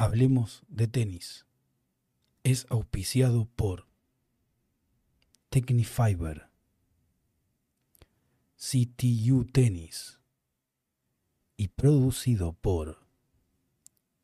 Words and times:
Hablemos 0.00 0.62
de 0.68 0.88
tenis. 0.88 1.44
Es 2.42 2.64
auspiciado 2.70 3.44
por 3.54 3.86
Technifiber, 5.50 6.48
CTU 8.56 9.44
Tennis 9.44 10.18
y 11.58 11.68
producido 11.68 12.54
por 12.54 13.06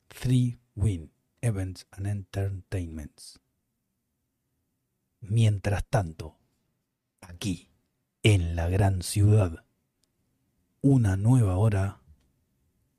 Three 0.08 0.58
Win 0.76 1.12
Events 1.42 1.86
and 1.90 2.06
Entertainments. 2.06 3.38
Mientras 5.20 5.84
tanto, 5.90 6.38
aquí, 7.20 7.68
en 8.22 8.56
la 8.56 8.70
gran 8.70 9.02
ciudad, 9.02 9.66
una 10.80 11.18
nueva 11.18 11.58
hora 11.58 12.00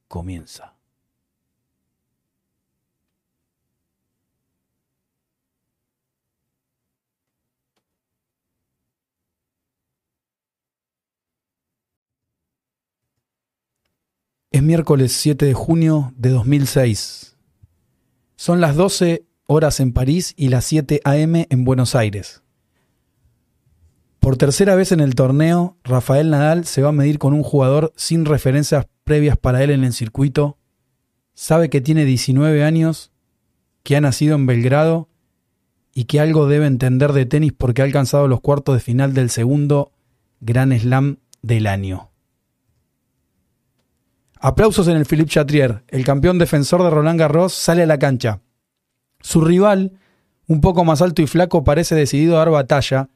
comienza. 0.08 0.77
Es 14.50 14.64
miércoles 14.64 15.12
7 15.12 15.46
de 15.46 15.54
junio 15.54 16.14
de 16.16 16.30
2006. 16.30 17.36
Son 18.38 18.62
las 18.62 18.78
12 18.78 19.26
horas 19.46 19.82
en 19.82 19.92
París 19.92 20.34
y 20.38 20.48
las 20.48 20.64
7 20.64 21.02
am 21.04 21.36
en 21.50 21.66
Buenos 21.66 21.96
Aires. 21.96 22.44
Por 24.22 24.38
tercera 24.38 24.76
vez 24.76 24.94
en 24.94 25.02
el 25.02 25.16
torneo, 25.16 25.76
Rafael 25.84 26.30
Nadal 26.30 26.64
se 26.64 26.82
va 26.82 26.90
a 26.90 26.94
medir 26.94 27.20
con 27.20 27.34
un 27.34 27.44
jugador 27.44 27.92
sin 27.98 28.24
referencias 28.24 28.88
previas 29.04 29.38
para 29.38 29.62
él 29.64 29.70
en 29.70 29.84
el 29.84 29.92
circuito. 29.92 30.58
Sabe 31.34 31.70
que 31.70 31.82
tiene 31.82 32.06
19 32.06 32.64
años, 32.64 33.12
que 33.84 33.98
ha 33.98 34.02
nacido 34.02 34.36
en 34.36 34.46
Belgrado 34.46 35.10
y 35.94 36.06
que 36.06 36.22
algo 36.22 36.48
debe 36.48 36.68
entender 36.68 37.12
de 37.12 37.26
tenis 37.26 37.52
porque 37.52 37.82
ha 37.82 37.86
alcanzado 37.86 38.30
los 38.30 38.40
cuartos 38.40 38.76
de 38.76 38.80
final 38.80 39.14
del 39.14 39.30
segundo 39.30 39.92
Gran 40.40 40.72
Slam 40.72 41.18
del 41.42 41.68
año. 41.68 42.07
Aplausos 44.40 44.88
en 44.88 44.98
el 44.98 45.06
Philippe 45.06 45.32
Chatrier. 45.32 45.84
El 45.88 46.06
campeón 46.06 46.38
defensor 46.38 46.84
de 46.84 46.90
Roland 46.90 47.20
Garros 47.20 47.54
sale 47.54 47.84
a 47.84 47.88
la 47.88 47.98
cancha. 47.98 48.42
Su 49.20 49.42
rival, 49.42 49.94
un 50.48 50.62
poco 50.62 50.86
más 50.86 51.02
alto 51.02 51.22
y 51.22 51.28
flaco, 51.28 51.64
parece 51.64 51.96
decidido 51.96 52.36
a 52.36 52.40
dar 52.40 52.52
batalla. 52.52 53.10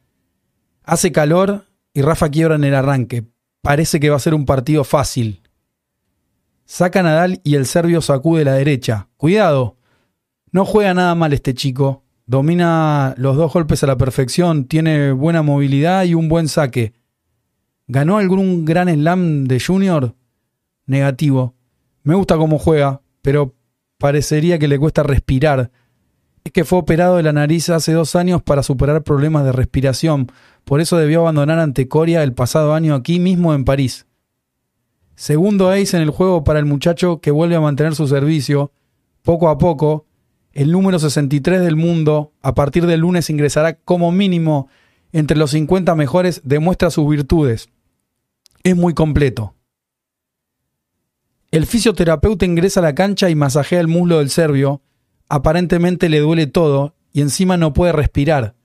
Hace 0.83 1.11
calor 1.11 1.65
y 1.93 2.01
Rafa 2.01 2.29
quiebra 2.29 2.55
en 2.55 2.63
el 2.63 2.75
arranque. 2.75 3.25
Parece 3.61 3.99
que 3.99 4.09
va 4.09 4.15
a 4.15 4.19
ser 4.19 4.33
un 4.33 4.45
partido 4.45 4.83
fácil. 4.83 5.41
Saca 6.65 7.03
Nadal 7.03 7.41
y 7.43 7.55
el 7.55 7.65
serbio 7.65 8.01
sacude 8.01 8.45
la 8.45 8.53
derecha. 8.53 9.09
Cuidado. 9.17 9.77
No 10.51 10.65
juega 10.65 10.93
nada 10.93 11.13
mal 11.15 11.33
este 11.33 11.53
chico. 11.53 12.03
Domina 12.25 13.13
los 13.17 13.35
dos 13.35 13.51
golpes 13.53 13.83
a 13.83 13.87
la 13.87 13.97
perfección, 13.97 14.65
tiene 14.65 15.11
buena 15.11 15.41
movilidad 15.41 16.05
y 16.05 16.15
un 16.15 16.29
buen 16.29 16.47
saque. 16.47 16.93
¿Ganó 17.87 18.17
algún 18.17 18.63
gran 18.63 18.87
slam 18.87 19.45
de 19.45 19.59
junior? 19.59 20.15
Negativo. 20.91 21.55
Me 22.03 22.13
gusta 22.13 22.37
cómo 22.37 22.59
juega, 22.59 23.01
pero 23.23 23.55
parecería 23.97 24.59
que 24.59 24.67
le 24.67 24.77
cuesta 24.77 25.01
respirar. 25.01 25.71
Es 26.43 26.51
que 26.51 26.65
fue 26.65 26.79
operado 26.79 27.17
de 27.17 27.23
la 27.23 27.33
nariz 27.33 27.69
hace 27.69 27.93
dos 27.93 28.15
años 28.15 28.41
para 28.43 28.61
superar 28.61 29.03
problemas 29.03 29.45
de 29.45 29.51
respiración, 29.51 30.31
por 30.63 30.81
eso 30.81 30.97
debió 30.97 31.21
abandonar 31.21 31.59
ante 31.59 31.87
Coria 31.87 32.23
el 32.23 32.33
pasado 32.33 32.73
año 32.73 32.93
aquí 32.93 33.19
mismo 33.19 33.53
en 33.53 33.65
París. 33.65 34.05
Segundo 35.15 35.69
ace 35.69 35.97
en 35.97 36.03
el 36.03 36.09
juego 36.09 36.43
para 36.43 36.59
el 36.59 36.65
muchacho 36.65 37.21
que 37.21 37.31
vuelve 37.31 37.55
a 37.55 37.61
mantener 37.61 37.95
su 37.95 38.07
servicio. 38.07 38.71
Poco 39.21 39.49
a 39.49 39.57
poco, 39.57 40.05
el 40.53 40.71
número 40.71 40.97
63 40.99 41.61
del 41.61 41.75
mundo, 41.75 42.33
a 42.41 42.55
partir 42.55 42.85
del 42.85 43.01
lunes 43.01 43.29
ingresará 43.29 43.75
como 43.75 44.11
mínimo 44.11 44.67
entre 45.11 45.37
los 45.37 45.51
50 45.51 45.93
mejores, 45.95 46.41
demuestra 46.43 46.89
sus 46.89 47.07
virtudes. 47.07 47.69
Es 48.63 48.75
muy 48.75 48.93
completo. 48.93 49.53
El 51.51 51.65
fisioterapeuta 51.65 52.45
ingresa 52.45 52.79
a 52.79 52.83
la 52.83 52.95
cancha 52.95 53.29
y 53.29 53.35
masajea 53.35 53.81
el 53.81 53.89
muslo 53.89 54.19
del 54.19 54.29
serbio. 54.29 54.81
Aparentemente 55.27 56.07
le 56.07 56.19
duele 56.19 56.47
todo 56.47 56.95
y 57.11 57.19
encima 57.19 57.57
no 57.57 57.73
puede 57.73 57.91
respirar. 57.91 58.55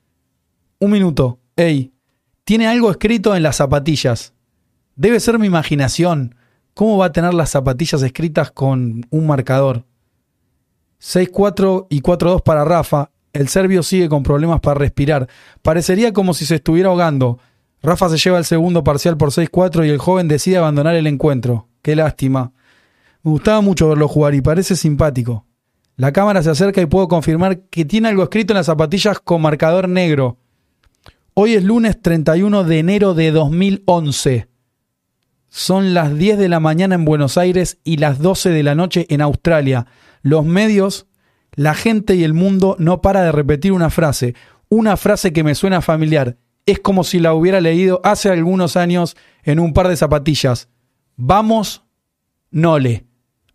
Un 0.79 0.91
minuto. 0.91 1.41
Ey, 1.57 1.91
tiene 2.45 2.65
algo 2.65 2.89
escrito 2.89 3.35
en 3.35 3.43
las 3.43 3.57
zapatillas. 3.57 4.33
Debe 4.95 5.19
ser 5.19 5.37
mi 5.37 5.47
imaginación. 5.47 6.35
¿Cómo 6.73 6.97
va 6.97 7.07
a 7.07 7.11
tener 7.11 7.33
las 7.33 7.49
zapatillas 7.49 8.01
escritas 8.03 8.51
con 8.51 9.05
un 9.09 9.27
marcador? 9.27 9.83
6-4 11.01 11.87
y 11.89 12.01
4-2 12.01 12.41
para 12.41 12.63
Rafa. 12.63 13.11
El 13.33 13.49
serbio 13.49 13.83
sigue 13.83 14.07
con 14.07 14.23
problemas 14.23 14.61
para 14.61 14.79
respirar. 14.79 15.27
Parecería 15.61 16.13
como 16.13 16.33
si 16.33 16.45
se 16.45 16.55
estuviera 16.55 16.87
ahogando. 16.87 17.39
Rafa 17.81 18.07
se 18.09 18.17
lleva 18.17 18.37
el 18.37 18.45
segundo 18.45 18.83
parcial 18.85 19.17
por 19.17 19.31
6-4 19.31 19.85
y 19.85 19.89
el 19.89 19.97
joven 19.97 20.29
decide 20.29 20.57
abandonar 20.57 20.95
el 20.95 21.07
encuentro. 21.07 21.67
Qué 21.81 21.93
lástima. 21.95 22.53
Me 23.23 23.31
gustaba 23.31 23.61
mucho 23.61 23.89
verlo 23.89 24.07
jugar 24.07 24.35
y 24.35 24.41
parece 24.41 24.75
simpático. 24.75 25.45
La 25.95 26.11
cámara 26.11 26.43
se 26.43 26.51
acerca 26.51 26.79
y 26.79 26.85
puedo 26.85 27.07
confirmar 27.07 27.61
que 27.61 27.83
tiene 27.83 28.09
algo 28.09 28.23
escrito 28.23 28.53
en 28.53 28.57
las 28.57 28.67
zapatillas 28.67 29.19
con 29.19 29.41
marcador 29.41 29.89
negro. 29.89 30.37
Hoy 31.33 31.55
es 31.55 31.63
lunes 31.63 31.99
31 32.01 32.63
de 32.63 32.79
enero 32.79 33.13
de 33.15 33.31
2011. 33.31 34.47
Son 35.49 35.95
las 35.95 36.15
10 36.15 36.37
de 36.37 36.49
la 36.49 36.59
mañana 36.59 36.93
en 36.95 37.05
Buenos 37.05 37.37
Aires 37.37 37.79
y 37.83 37.97
las 37.97 38.19
12 38.19 38.51
de 38.51 38.61
la 38.61 38.75
noche 38.75 39.07
en 39.09 39.21
Australia. 39.21 39.87
Los 40.21 40.45
medios, 40.45 41.07
la 41.55 41.73
gente 41.73 42.15
y 42.15 42.23
el 42.23 42.35
mundo 42.35 42.75
no 42.77 43.01
para 43.01 43.23
de 43.23 43.31
repetir 43.31 43.71
una 43.71 43.89
frase, 43.89 44.35
una 44.69 44.97
frase 44.97 45.33
que 45.33 45.43
me 45.43 45.55
suena 45.55 45.81
familiar. 45.81 46.37
Es 46.67 46.79
como 46.79 47.03
si 47.03 47.19
la 47.19 47.33
hubiera 47.33 47.59
leído 47.59 48.01
hace 48.03 48.29
algunos 48.29 48.77
años 48.77 49.17
en 49.41 49.59
un 49.59 49.73
par 49.73 49.87
de 49.87 49.97
zapatillas. 49.97 50.69
Vamos, 51.15 51.83
Nole. 52.51 53.06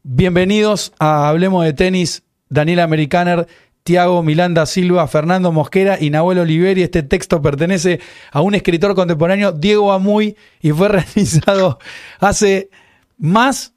Bienvenidos 0.05 0.93
a 0.99 1.29
Hablemos 1.29 1.65
de 1.65 1.75
Tenis, 1.75 2.25
Daniel 2.49 2.81
Americaner, 2.81 3.47
Tiago 3.85 4.21
Milanda 4.25 4.67
Silva, 4.67 5.07
Fernando 5.07 5.53
Mosquera 5.53 5.97
y 6.01 6.11
Nahuel 6.11 6.41
Oliveri. 6.41 6.83
Este 6.83 7.05
texto 7.05 7.41
pertenece 7.41 8.01
a 8.33 8.41
un 8.41 8.57
escritor 8.57 8.97
contemporáneo, 8.97 9.53
Diego 9.53 9.93
Amuy, 9.93 10.37
y 10.61 10.73
fue 10.73 10.89
realizado 11.15 11.79
hace 12.19 12.69
más 13.17 13.75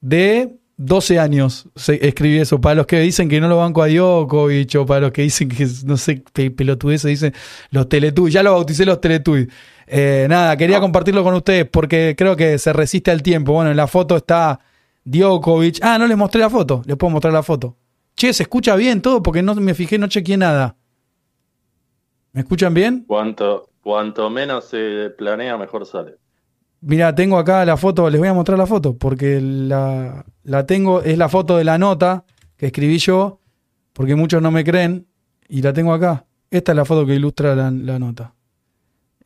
de 0.00 0.56
12 0.78 1.20
años. 1.20 1.68
escribí 1.76 2.38
eso. 2.38 2.60
Para 2.60 2.74
los 2.74 2.86
que 2.86 2.98
dicen 2.98 3.28
que 3.28 3.40
no 3.40 3.46
lo 3.46 3.58
banco 3.58 3.80
a 3.80 3.86
Djokovic 3.86 4.74
o 4.74 4.84
para 4.84 5.02
los 5.02 5.12
que 5.12 5.22
dicen 5.22 5.48
que, 5.48 5.64
no 5.84 5.96
sé, 5.96 6.24
pelotudez, 6.56 7.04
dicen 7.04 7.32
los 7.70 7.88
Teletubbies. 7.88 8.34
Ya 8.34 8.42
lo 8.42 8.50
bauticé 8.50 8.84
los 8.84 9.00
Teletubbies. 9.00 9.46
Eh, 9.86 10.26
nada, 10.28 10.56
quería 10.56 10.80
compartirlo 10.80 11.22
con 11.22 11.34
ustedes 11.34 11.66
porque 11.70 12.16
creo 12.18 12.34
que 12.34 12.58
se 12.58 12.72
resiste 12.72 13.12
al 13.12 13.22
tiempo. 13.22 13.52
Bueno, 13.52 13.70
en 13.70 13.76
la 13.76 13.86
foto 13.86 14.16
está 14.16 14.58
Djokovic. 15.10 15.78
Ah, 15.82 15.98
no 15.98 16.06
les 16.06 16.16
mostré 16.16 16.40
la 16.40 16.50
foto. 16.50 16.82
Les 16.86 16.96
puedo 16.96 17.10
mostrar 17.10 17.32
la 17.32 17.42
foto. 17.42 17.76
Che, 18.14 18.32
se 18.32 18.42
escucha 18.42 18.76
bien 18.76 19.00
todo 19.00 19.22
porque 19.22 19.42
no 19.42 19.54
me 19.54 19.74
fijé, 19.74 19.98
no 19.98 20.08
chequeé 20.08 20.36
nada. 20.36 20.76
¿Me 22.32 22.40
escuchan 22.42 22.74
bien? 22.74 23.04
Cuanto, 23.06 23.70
cuanto 23.80 24.28
menos 24.28 24.64
se 24.66 25.10
planea, 25.16 25.56
mejor 25.56 25.86
sale. 25.86 26.16
Mira, 26.80 27.14
tengo 27.14 27.38
acá 27.38 27.64
la 27.64 27.76
foto, 27.76 28.08
les 28.08 28.20
voy 28.20 28.28
a 28.28 28.34
mostrar 28.34 28.56
la 28.56 28.66
foto 28.66 28.96
porque 28.96 29.40
la, 29.40 30.24
la 30.44 30.64
tengo, 30.66 31.02
es 31.02 31.18
la 31.18 31.28
foto 31.28 31.56
de 31.56 31.64
la 31.64 31.76
nota 31.76 32.24
que 32.56 32.66
escribí 32.66 32.98
yo, 32.98 33.40
porque 33.92 34.14
muchos 34.14 34.40
no 34.40 34.52
me 34.52 34.62
creen, 34.62 35.08
y 35.48 35.62
la 35.62 35.72
tengo 35.72 35.92
acá. 35.92 36.26
Esta 36.50 36.72
es 36.72 36.76
la 36.76 36.84
foto 36.84 37.06
que 37.06 37.14
ilustra 37.14 37.54
la, 37.54 37.98
nota. 37.98 38.34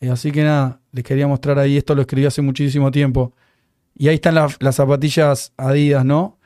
Eh, 0.01 0.11
así 0.11 0.33
que 0.33 0.45
nada, 0.45 0.81
les 0.93 1.05
quería 1.05 1.27
mostrar 1.27 1.59
ahí, 1.59 1.77
esto 1.77 1.95
lo 1.95 2.03
escribí 2.03 2.27
hace 2.27 2.43
muchísimo 2.43 2.91
tiempo. 2.91 3.35
Y 3.95 4.09
ahí 4.09 4.15
están 4.17 4.35
las, 4.35 4.77
zapatillas 4.77 5.53
Adidas, 5.57 6.05
¿no? 6.05 6.39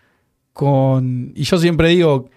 Con, 0.53 1.33
y 1.35 1.45
yo 1.45 1.59
siempre 1.59 1.89
digo, 1.91 2.31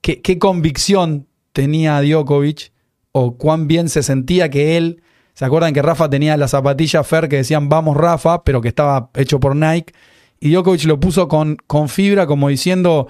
¿qué, 0.00 0.38
convicción 0.38 1.26
tenía 1.52 2.00
Djokovic 2.00 2.72
o 3.12 3.36
cuán 3.36 3.66
bien 3.68 3.88
se 3.88 4.02
sentía 4.02 4.50
que 4.50 4.76
él... 4.76 5.02
¿Se 5.34 5.46
acuerdan 5.46 5.72
que 5.72 5.80
Rafa 5.80 6.10
tenía 6.10 6.36
las 6.36 6.50
zapatillas 6.50 7.06
Fer 7.06 7.26
que 7.26 7.36
decían 7.36 7.70
vamos 7.70 7.96
Rafa, 7.96 8.44
pero 8.44 8.60
que 8.60 8.68
estaba 8.68 9.10
hecho 9.14 9.40
por 9.40 9.56
Nike? 9.56 9.94
Y 10.40 10.50
Djokovic 10.50 10.84
lo 10.84 11.00
puso 11.00 11.26
con, 11.26 11.56
con 11.66 11.88
fibra 11.88 12.26
como 12.26 12.48
diciendo, 12.48 13.08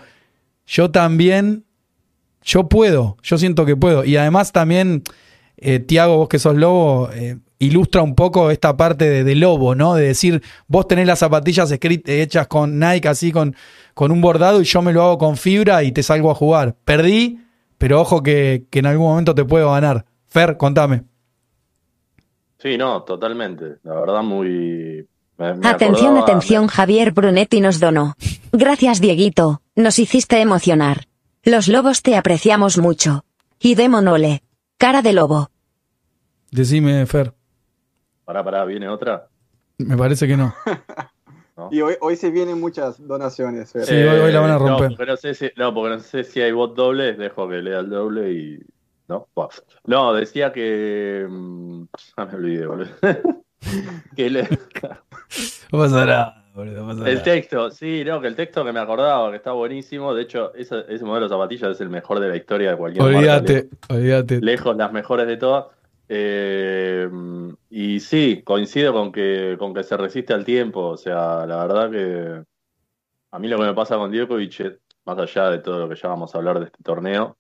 yo 0.67 0.91
también, 0.91 1.65
yo 2.43 2.69
puedo, 2.69 3.17
yo 3.23 3.39
siento 3.39 3.65
que 3.65 3.77
puedo. 3.77 4.05
Y 4.05 4.17
además 4.17 4.53
también, 4.53 5.03
eh, 5.57 5.81
Tiago, 5.81 6.17
vos 6.17 6.29
que 6.29 6.39
sos 6.39 6.57
lobo, 6.57 7.11
eh, 7.13 7.39
ilustra 7.63 8.03
un 8.03 8.15
poco 8.15 8.51
esta 8.51 8.77
parte 8.77 9.23
de, 9.23 9.35
lobo, 9.37 9.75
¿no? 9.75 9.95
De 9.95 10.07
decir, 10.09 10.43
vos 10.67 10.89
tenés 10.89 11.07
las 11.07 11.21
zapatillas 11.21 11.73
hechas 11.73 12.47
con 12.49 12.79
Nike, 12.79 13.09
así 13.09 13.31
con, 13.31 13.55
con 13.95 14.11
un 14.11 14.21
bordado, 14.21 14.61
y 14.61 14.65
yo 14.65 14.83
me 14.83 14.93
lo 14.93 15.03
hago 15.03 15.19
con 15.19 15.37
fibra 15.37 15.83
y 15.85 15.93
te 15.93 16.03
salgo 16.03 16.31
a 16.31 16.35
jugar. 16.35 16.75
Perdí, 16.85 17.41
pero 17.79 18.01
ojo 18.01 18.23
que, 18.23 18.67
en 18.73 18.87
algún 18.87 19.07
momento 19.07 19.35
te 19.35 19.45
puedo 19.45 19.71
ganar. 19.71 20.05
Fer, 20.27 20.57
contame. 20.57 21.05
Sí, 22.59 22.77
no, 22.77 23.03
totalmente. 23.03 23.77
La 23.85 23.95
verdad, 23.95 24.23
muy. 24.23 25.07
atención, 25.39 26.17
atención, 26.19 26.67
Javier 26.67 27.13
Brunetti 27.13 27.61
nos 27.61 27.79
donó. 27.79 28.15
Gracias, 28.53 29.01
Dieguito. 29.01 29.63
Nos 29.77 29.99
hiciste 29.99 30.41
emocionar. 30.41 31.07
Los 31.45 31.69
lobos 31.69 32.03
te 32.03 32.17
apreciamos 32.17 32.79
mucho. 32.79 33.25
Y 33.61 33.77
Demonole. 33.77 34.43
Cara 34.79 35.03
de 35.03 35.13
lobo. 35.13 35.51
Decime, 36.51 37.07
Fer. 37.07 37.35
Pará, 38.33 38.43
pará, 38.45 38.65
¿viene 38.65 38.89
otra? 38.89 39.29
Me 39.77 39.95
parece 39.95 40.27
que 40.27 40.37
no. 40.39 40.55
Y 41.71 41.81
hoy, 41.83 41.95
hoy 42.01 42.17
se 42.17 42.31
vienen 42.31 42.59
muchas 42.59 43.07
donaciones. 43.07 43.71
Fer. 43.71 43.85
Sí, 43.85 43.95
hoy- 43.95 44.19
hoy 44.21 44.33
la 44.33 44.41
van 44.41 44.51
a 44.53 44.59
romper. 44.59 44.91
No, 44.91 44.97
porque 44.97 45.11
no 45.13 45.17
sé 45.19 45.35
si, 45.35 45.51
no, 45.57 45.73
porque 45.75 45.91
no 45.97 46.01
sé 46.01 46.25
si 46.25 46.41
hay 46.41 46.51
bot 46.51 46.75
doble, 46.75 47.13
dejo 47.13 47.47
que 47.47 47.57
lea 47.57 47.81
el 47.81 47.91
doble 47.91 48.33
y. 48.33 48.59
¿No? 49.07 49.29
No, 49.85 50.15
decía 50.15 50.51
que. 50.51 51.27
Ya 52.17 52.25
me 52.25 52.35
olvidé, 52.35 52.67
boludo. 52.67 52.89
que 54.17 54.31
le- 54.31 54.49
No 55.71 55.79
pasa 55.79 56.07
nada, 56.07 56.45
boludo, 56.55 56.81
no 56.81 56.89
pasa 56.89 57.09
el 57.09 57.15
nada. 57.17 57.23
texto, 57.25 57.71
sí, 57.71 58.03
no, 58.05 58.21
que 58.23 58.29
el 58.29 58.35
texto 58.35 58.65
que 58.65 58.73
me 58.73 58.81
acordaba, 58.81 59.31
que 59.31 59.37
está 59.37 59.53
buenísimo. 59.53 60.15
De 60.15 60.23
hecho, 60.23 60.55
ese, 60.55 60.85
ese 60.89 61.05
modelo 61.05 61.27
de 61.29 61.35
zapatillas 61.35 61.73
es 61.73 61.81
el 61.83 61.91
mejor 61.91 62.19
de 62.19 62.29
la 62.31 62.37
historia 62.37 62.71
de 62.71 62.77
cualquier. 62.79 63.05
Olvídate, 63.05 63.69
olvídate. 63.91 64.41
lejos 64.41 64.75
las 64.77 64.91
mejores 64.91 65.27
de 65.27 65.37
todas. 65.37 65.67
Eh, 66.15 67.09
y 67.71 68.01
sí, 68.01 68.43
coincido 68.45 68.93
con 68.93 69.13
que, 69.13 69.57
con 69.59 69.73
que 69.75 69.83
se 69.83 69.97
resiste 69.97 70.33
al 70.35 70.45
tiempo. 70.45 70.81
O 70.91 70.97
sea, 70.97 71.47
la 71.47 71.65
verdad 71.67 71.91
que 71.91 72.45
a 73.33 73.39
mí 73.39 73.49
lo 73.49 73.59
que 73.59 73.65
me 73.65 73.75
pasa 73.75 73.97
con 73.99 74.13
Djokovic, 74.13 74.81
más 75.07 75.19
allá 75.19 75.51
de 75.51 75.59
todo 75.61 75.81
lo 75.81 75.89
que 75.89 75.97
ya 75.97 76.09
vamos 76.09 76.35
a 76.35 76.39
hablar 76.39 76.61
de 76.61 76.67
este 76.67 76.83
torneo. 76.85 77.39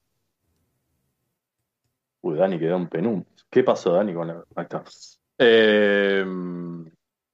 Uy, 2.23 2.37
Dani 2.39 2.59
quedó 2.59 2.77
en 2.77 2.89
penum. 2.89 3.25
¿Qué 3.51 3.65
pasó, 3.65 3.93
Dani? 3.93 4.15
Con 4.15 4.29
la... 4.29 4.45
Eh, 5.39 6.25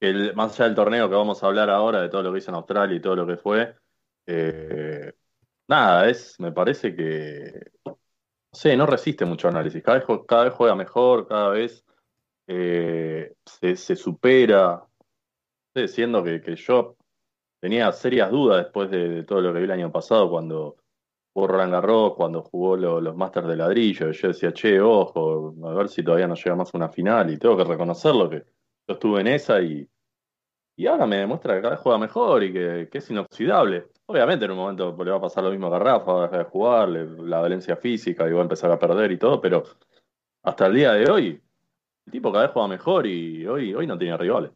el- 0.01 0.35
más 0.35 0.53
allá 0.55 0.65
del 0.67 0.75
torneo 0.77 1.09
que 1.09 1.15
vamos 1.17 1.43
a 1.43 1.47
hablar 1.47 1.71
ahora, 1.71 2.01
de 2.03 2.09
todo 2.09 2.23
lo 2.23 2.33
que 2.33 2.39
hizo 2.39 2.51
en 2.51 2.57
Australia 2.57 2.97
y 2.97 3.01
todo 3.01 3.17
lo 3.17 3.27
que 3.27 3.37
fue. 3.37 3.77
eh, 4.27 5.13
nada, 5.69 6.09
es, 6.11 6.39
me 6.41 6.53
parece 6.53 6.95
que 6.97 7.73
Sí, 8.59 8.77
no 8.77 8.87
resiste 8.87 9.25
mucho 9.25 9.47
análisis. 9.47 9.81
Cada 9.85 9.99
vez, 10.45 10.53
juega 10.53 10.75
mejor, 10.75 11.29
cada 11.29 11.51
vez 11.51 11.85
eh, 12.49 13.33
se, 13.47 13.95
supera. 13.95 14.85
Sí, 15.77 15.87
siendo 15.87 16.25
que, 16.25 16.41
que 16.41 16.57
yo 16.57 16.97
tenía 17.61 17.93
serias 17.93 18.33
dudas 18.33 18.65
después 18.65 18.91
de, 18.91 19.23
todo 19.23 19.41
lo 19.43 19.53
que 19.53 19.61
vi 19.61 19.67
el 19.67 19.71
año 19.71 19.93
pasado 19.93 20.29
cuando 20.29 20.77
jugó 21.33 21.47
Roland 21.47 21.73
Garros, 21.73 22.15
cuando 22.17 22.43
jugó 22.43 22.77
lo- 22.77 23.01
los 23.01 23.15
Masters 23.17 23.47
de 23.47 23.57
ladrillo. 23.57 24.11
Yo 24.11 24.29
decía, 24.29 24.53
che, 24.53 24.81
ojo, 24.81 25.55
a 25.65 25.75
ver 25.75 25.89
si 25.89 26.03
todavía 26.03 26.27
no 26.27 26.35
llega 26.35 26.57
más 26.57 26.75
a 26.75 26.79
una 26.79 26.89
final. 26.89 27.33
Y 27.33 27.39
tengo 27.39 27.57
que 27.57 27.65
reconocerlo 27.65 28.29
que 28.29 28.39
yo 28.89 28.95
estuve 28.95 29.21
en 29.21 29.29
esa 29.29 29.61
y, 29.63 29.89
y 30.79 30.87
ahora 30.87 31.07
me 31.09 31.17
demuestra 31.17 31.57
que 31.57 31.61
cada 31.61 31.75
vez 31.75 31.83
juega 31.83 31.99
mejor 31.99 32.45
y 32.45 32.53
que, 32.53 32.89
que 32.91 32.99
es 32.99 33.11
inoxidable. 33.11 33.89
Obviamente 34.07 34.45
en 34.45 34.53
un 34.53 34.59
momento 34.59 34.97
le 35.05 35.11
va 35.11 35.17
a 35.17 35.21
pasar 35.21 35.43
lo 35.43 35.51
mismo 35.51 35.67
a 35.75 35.79
Rafa, 35.81 36.13
va 36.13 36.21
a 36.21 36.27
dejar 36.27 36.39
de 36.39 36.51
jugar, 36.51 36.89
la 36.89 37.41
valencia 37.41 37.75
física 37.75 38.29
y 38.29 38.33
va 38.33 38.39
a 38.39 38.43
empezar 38.43 38.71
a 38.71 38.79
perder 38.79 39.11
y 39.11 39.19
todo, 39.19 39.41
pero 39.41 39.65
hasta 40.45 40.67
el 40.67 40.75
día 40.75 40.93
de 40.93 41.11
hoy, 41.11 41.43
el 42.07 42.13
tipo 42.13 42.31
cada 42.31 42.45
vez 42.45 42.53
juega 42.53 42.69
mejor 42.69 43.09
y 43.09 43.45
hoy, 43.45 43.75
hoy 43.75 43.89
no 43.89 43.99
tiene 43.99 44.17
rivales. 44.17 44.53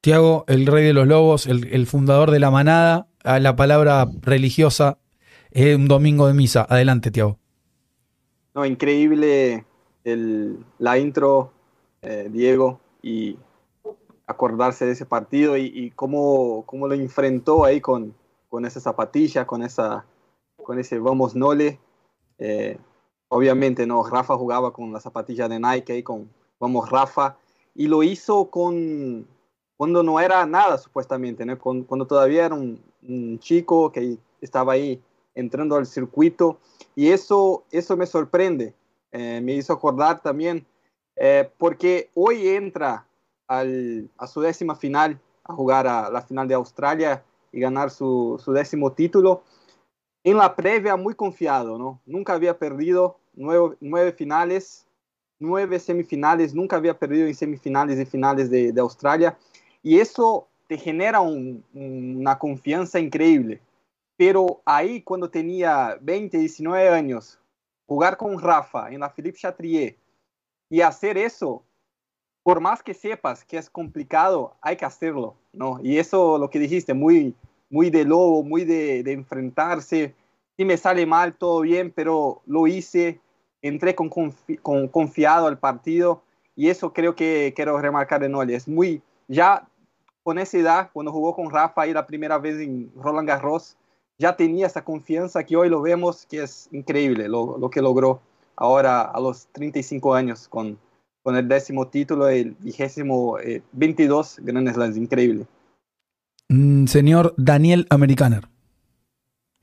Tiago, 0.00 0.44
el 0.48 0.66
rey 0.66 0.84
de 0.84 0.94
los 0.94 1.06
lobos, 1.06 1.46
el, 1.46 1.68
el 1.72 1.86
fundador 1.86 2.32
de 2.32 2.40
la 2.40 2.50
manada, 2.50 3.06
a 3.22 3.38
la 3.38 3.54
palabra 3.54 4.08
religiosa, 4.20 4.98
es 5.52 5.76
un 5.76 5.86
domingo 5.86 6.26
de 6.26 6.34
misa. 6.34 6.66
Adelante, 6.68 7.12
Tiago. 7.12 7.38
No, 8.56 8.66
increíble 8.66 9.64
el, 10.02 10.58
la 10.80 10.98
intro, 10.98 11.52
eh, 12.02 12.28
Diego, 12.32 12.80
y 13.00 13.36
acordarse 14.26 14.86
de 14.86 14.92
ese 14.92 15.06
partido 15.06 15.56
y, 15.56 15.66
y 15.66 15.90
cómo, 15.90 16.64
cómo 16.66 16.88
lo 16.88 16.94
enfrentó 16.94 17.64
ahí 17.64 17.80
con, 17.80 18.14
con 18.48 18.64
esa 18.64 18.80
zapatilla, 18.80 19.46
con, 19.46 19.62
esa, 19.62 20.04
con 20.62 20.78
ese 20.78 20.98
vamos 20.98 21.34
nole. 21.34 21.80
Eh, 22.38 22.78
obviamente, 23.28 23.86
no, 23.86 24.04
Rafa 24.04 24.36
jugaba 24.36 24.72
con 24.72 24.92
la 24.92 25.00
zapatilla 25.00 25.48
de 25.48 25.58
Nike 25.58 25.92
ahí 25.92 26.02
con 26.02 26.30
vamos 26.58 26.90
Rafa 26.90 27.36
y 27.74 27.88
lo 27.88 28.02
hizo 28.02 28.50
con 28.50 29.26
cuando 29.76 30.02
no 30.02 30.20
era 30.20 30.46
nada 30.46 30.78
supuestamente, 30.78 31.44
¿no? 31.44 31.58
Con- 31.58 31.82
cuando 31.82 32.06
todavía 32.06 32.46
era 32.46 32.54
un, 32.54 32.80
chico 33.40 33.90
que 33.90 34.16
estaba 34.40 34.74
ahí 34.74 35.02
entrando 35.34 35.74
al 35.74 35.86
circuito 35.86 36.60
y 36.94 37.08
eso, 37.08 37.64
eso 37.72 37.96
me 37.96 38.06
sorprende, 38.06 38.74
eh, 39.10 39.40
me 39.42 39.54
hizo 39.54 39.72
acordar 39.72 40.22
también, 40.22 40.64
eh, 41.16 41.50
porque 41.58 42.10
hoy 42.14 42.46
entra 42.46 43.08
a 43.60 44.26
su 44.26 44.40
décima 44.40 44.74
final, 44.74 45.20
a 45.44 45.52
jugar 45.52 45.86
a 45.86 46.10
la 46.10 46.22
final 46.22 46.48
de 46.48 46.54
Australia 46.54 47.22
y 47.52 47.60
ganar 47.60 47.90
su, 47.90 48.40
décimo 48.48 48.92
título. 48.92 49.42
En 50.24 50.36
la 50.36 50.54
previa 50.54 50.96
muy 50.96 51.14
confiado, 51.14 51.78
¿no? 51.78 52.00
Nunca 52.06 52.34
había 52.34 52.58
perdido 52.58 53.18
nueve, 53.34 54.12
finales, 54.12 54.86
nueve 55.38 55.78
semifinales, 55.78 56.54
nunca 56.54 56.76
había 56.76 56.98
perdido 56.98 57.26
en 57.26 57.34
semifinales 57.34 57.98
y 57.98 58.06
finales 58.06 58.50
de, 58.50 58.72
Australia. 58.78 59.36
Y 59.82 59.98
eso 59.98 60.48
te 60.68 60.78
genera 60.78 61.20
un- 61.20 61.64
una 61.74 62.38
confianza 62.38 63.00
increíble. 63.00 63.60
Pero 64.16 64.62
ahí 64.64 65.02
cuando 65.02 65.28
tenía 65.28 65.98
20, 66.00 66.38
19 66.38 66.88
años, 66.88 67.40
jugar 67.86 68.16
con 68.16 68.38
Rafa 68.38 68.90
en 68.90 69.00
la 69.00 69.12
Philippe 69.12 69.38
Chatrier 69.38 69.96
y 70.70 70.80
hacer 70.80 71.18
eso, 71.18 71.64
por 72.42 72.60
más 72.60 72.82
que 72.82 72.94
sepas 72.94 73.44
que 73.44 73.58
es 73.58 73.70
complicado, 73.70 74.54
hay 74.60 74.76
que 74.76 74.84
hacerlo, 74.84 75.34
¿no? 75.52 75.78
Y 75.82 75.98
eso 75.98 76.38
lo 76.38 76.50
que 76.50 76.58
dijiste, 76.58 76.94
muy, 76.94 77.34
muy 77.70 77.90
de 77.90 78.04
lobo, 78.04 78.42
muy 78.42 78.64
de, 78.64 79.02
de 79.02 79.12
enfrentarse. 79.12 80.14
Si 80.56 80.64
me 80.64 80.76
sale 80.76 81.06
mal, 81.06 81.34
todo 81.34 81.60
bien, 81.60 81.92
pero 81.94 82.42
lo 82.46 82.66
hice, 82.66 83.20
entré 83.62 83.94
con, 83.94 84.10
confi- 84.10 84.60
con 84.60 84.88
confiado 84.88 85.46
al 85.46 85.58
partido 85.58 86.22
y 86.56 86.68
eso 86.68 86.92
creo 86.92 87.14
que 87.14 87.52
quiero 87.54 87.78
remarcar 87.78 88.22
en 88.24 88.34
Oli. 88.34 88.54
Es 88.54 88.66
muy, 88.68 89.02
ya 89.28 89.66
con 90.22 90.38
esa 90.38 90.58
edad, 90.58 90.90
cuando 90.92 91.12
jugó 91.12 91.34
con 91.34 91.50
Rafa 91.50 91.82
ahí 91.82 91.92
la 91.92 92.06
primera 92.06 92.38
vez 92.38 92.60
en 92.60 92.92
Roland 92.96 93.28
Garros, 93.28 93.76
ya 94.18 94.36
tenía 94.36 94.66
esa 94.66 94.84
confianza 94.84 95.42
que 95.44 95.56
hoy 95.56 95.68
lo 95.68 95.80
vemos 95.80 96.26
que 96.26 96.42
es 96.42 96.68
increíble 96.70 97.28
lo, 97.28 97.56
lo 97.58 97.70
que 97.70 97.80
logró 97.82 98.20
ahora 98.54 99.00
a 99.02 99.18
los 99.18 99.46
35 99.52 100.14
años 100.14 100.46
con, 100.48 100.78
con 101.22 101.36
el 101.36 101.48
décimo 101.48 101.88
título, 101.88 102.28
el 102.28 102.56
vigésimo 102.60 103.38
eh, 103.38 103.62
22 103.72 104.38
Grand 104.40 104.72
Slams, 104.72 104.96
increíble. 104.96 105.46
Mm, 106.48 106.86
señor 106.86 107.34
Daniel 107.36 107.86
Americaner. 107.90 108.44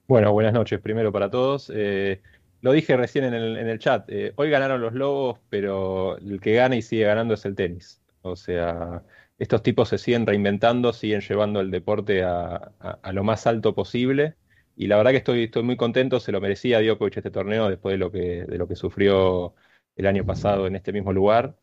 Bueno, 0.08 0.32
buenas 0.34 0.54
noches 0.54 0.80
primero 0.81 1.12
para 1.12 1.30
todos. 1.30 1.72
Eh, 1.74 2.22
lo 2.62 2.72
dije 2.72 2.98
recién 2.98 3.26
en 3.26 3.33
el, 3.33 3.57
en 3.57 3.68
el 3.68 3.80
chat. 3.80 4.06
eh, 4.10 4.33
hoy 4.38 4.50
ganaron 4.50 4.81
los 4.81 4.94
Lobos, 4.94 5.40
pero 5.50 6.18
el 6.18 6.40
que 6.42 6.54
gana 6.56 6.76
y 6.76 6.81
sigue 6.81 7.04
ganando 7.06 7.36
es 7.36 7.45
el 7.45 7.56
tenis. 7.56 8.02
O 8.22 8.36
sea, 8.36 9.04
estos 9.38 9.62
tipos 9.64 9.90
se 9.90 9.98
siguen 10.00 10.26
reinventando, 10.26 10.94
siguen 10.94 11.22
llevando 11.22 11.60
el 11.62 11.69
deporte 11.72 12.24
a, 12.24 12.56
a- 12.80 13.00
a 13.02 13.14
lo 13.14 13.24
más 13.24 13.45
alto 13.48 13.76
posible. 13.76 14.36
Y 14.76 14.88
la 14.88 14.98
verdad 14.98 15.12
que 15.12 15.18
estoy, 15.18 15.44
estoy 15.44 15.64
muy 15.64 15.78
contento, 15.78 16.19
se 16.19 16.31
lo 16.31 16.42
merecía 16.42 16.81
Djokovic 16.81 17.18
este 17.18 17.31
torneo 17.31 17.69
después 17.69 17.94
de 17.94 17.98
lo 17.98 18.12
que, 18.12 18.45
de 18.45 18.57
lo 18.57 18.68
que 18.68 18.76
sufrió 18.76 19.54
el 20.00 20.08
año 20.08 20.26
pasado 20.26 20.66
en 20.66 20.76
este 20.78 20.94
mismo 20.94 21.12
lugar. 21.12 21.58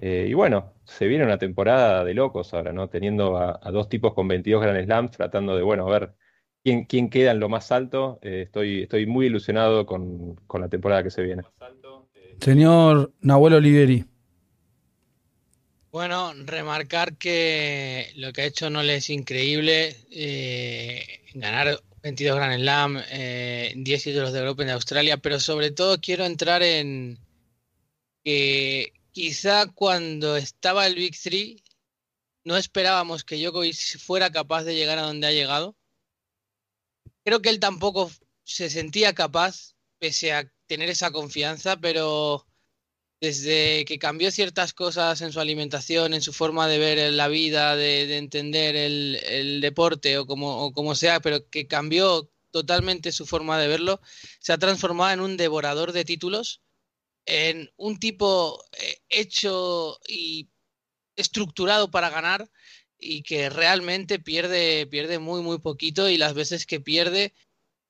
Eh, 0.00 0.26
y 0.30 0.34
bueno, 0.34 0.72
se 0.84 1.06
viene 1.06 1.24
una 1.24 1.38
temporada 1.38 2.04
de 2.04 2.14
locos 2.14 2.54
ahora, 2.54 2.72
¿no? 2.72 2.88
Teniendo 2.88 3.36
a, 3.36 3.58
a 3.60 3.70
dos 3.72 3.88
tipos 3.88 4.14
con 4.14 4.28
22 4.28 4.62
Grand 4.62 4.84
Slams, 4.84 5.10
tratando 5.10 5.56
de, 5.56 5.62
bueno, 5.62 5.86
a 5.88 5.90
ver 5.90 6.12
quién, 6.62 6.84
quién 6.84 7.10
queda 7.10 7.32
en 7.32 7.40
lo 7.40 7.48
más 7.48 7.72
alto. 7.72 8.20
Eh, 8.22 8.42
estoy, 8.46 8.82
estoy 8.82 9.06
muy 9.06 9.26
ilusionado 9.26 9.84
con, 9.84 10.36
con 10.46 10.60
la 10.60 10.68
temporada 10.68 11.02
que 11.02 11.10
se 11.10 11.22
viene. 11.22 11.42
Señor 12.40 13.12
Nahuel 13.20 13.54
Oliveri. 13.54 14.04
Bueno, 15.90 16.32
remarcar 16.46 17.16
que 17.16 18.12
lo 18.16 18.32
que 18.32 18.42
ha 18.42 18.46
hecho 18.46 18.70
Nole 18.70 18.96
es 18.96 19.10
increíble. 19.10 19.96
eh, 20.10 21.04
ganar 21.34 21.80
22 22.02 22.36
Grand 22.36 22.60
Slam, 22.60 22.98
eh, 23.10 23.72
10 23.76 24.02
títulos 24.04 24.32
del 24.32 24.46
Open 24.46 24.66
de 24.68 24.72
Australia, 24.72 25.16
pero 25.18 25.38
sobre 25.38 25.70
todo 25.70 26.00
quiero 26.00 26.24
entrar 26.24 26.62
en 26.62 27.18
que 28.24 28.92
quizá 29.12 29.66
cuando 29.66 30.36
estaba 30.36 30.86
el 30.86 30.94
Big 30.94 31.18
Three 31.20 31.62
no 32.44 32.56
esperábamos 32.56 33.24
que 33.24 33.36
Djokovic 33.36 33.98
fuera 33.98 34.30
capaz 34.30 34.64
de 34.64 34.74
llegar 34.74 34.98
a 34.98 35.02
donde 35.02 35.26
ha 35.26 35.32
llegado. 35.32 35.76
Creo 37.24 37.40
que 37.40 37.50
él 37.50 37.60
tampoco 37.60 38.10
se 38.44 38.68
sentía 38.68 39.14
capaz, 39.14 39.74
pese 39.98 40.32
a 40.32 40.52
tener 40.66 40.90
esa 40.90 41.12
confianza, 41.12 41.76
pero 41.76 42.46
desde 43.20 43.84
que 43.84 44.00
cambió 44.00 44.32
ciertas 44.32 44.72
cosas 44.72 45.20
en 45.20 45.32
su 45.32 45.38
alimentación, 45.38 46.12
en 46.12 46.22
su 46.22 46.32
forma 46.32 46.66
de 46.66 46.78
ver 46.78 47.12
la 47.12 47.28
vida, 47.28 47.76
de, 47.76 48.08
de 48.08 48.16
entender 48.16 48.74
el, 48.74 49.20
el 49.24 49.60
deporte 49.60 50.18
o 50.18 50.26
como, 50.26 50.64
o 50.64 50.72
como 50.72 50.96
sea, 50.96 51.20
pero 51.20 51.48
que 51.48 51.68
cambió 51.68 52.28
totalmente 52.50 53.12
su 53.12 53.24
forma 53.24 53.60
de 53.60 53.68
verlo, 53.68 54.00
se 54.40 54.52
ha 54.52 54.58
transformado 54.58 55.12
en 55.12 55.20
un 55.20 55.36
devorador 55.36 55.92
de 55.92 56.04
títulos, 56.04 56.62
en 57.26 57.70
un 57.76 57.98
tipo 57.98 58.62
eh, 58.78 58.98
hecho 59.08 59.98
y 60.08 60.50
estructurado 61.16 61.90
para 61.90 62.10
ganar 62.10 62.50
y 62.98 63.22
que 63.22 63.50
realmente 63.50 64.18
pierde, 64.18 64.86
pierde 64.86 65.18
muy, 65.18 65.42
muy 65.42 65.58
poquito 65.58 66.08
y 66.08 66.18
las 66.18 66.34
veces 66.34 66.66
que 66.66 66.80
pierde 66.80 67.34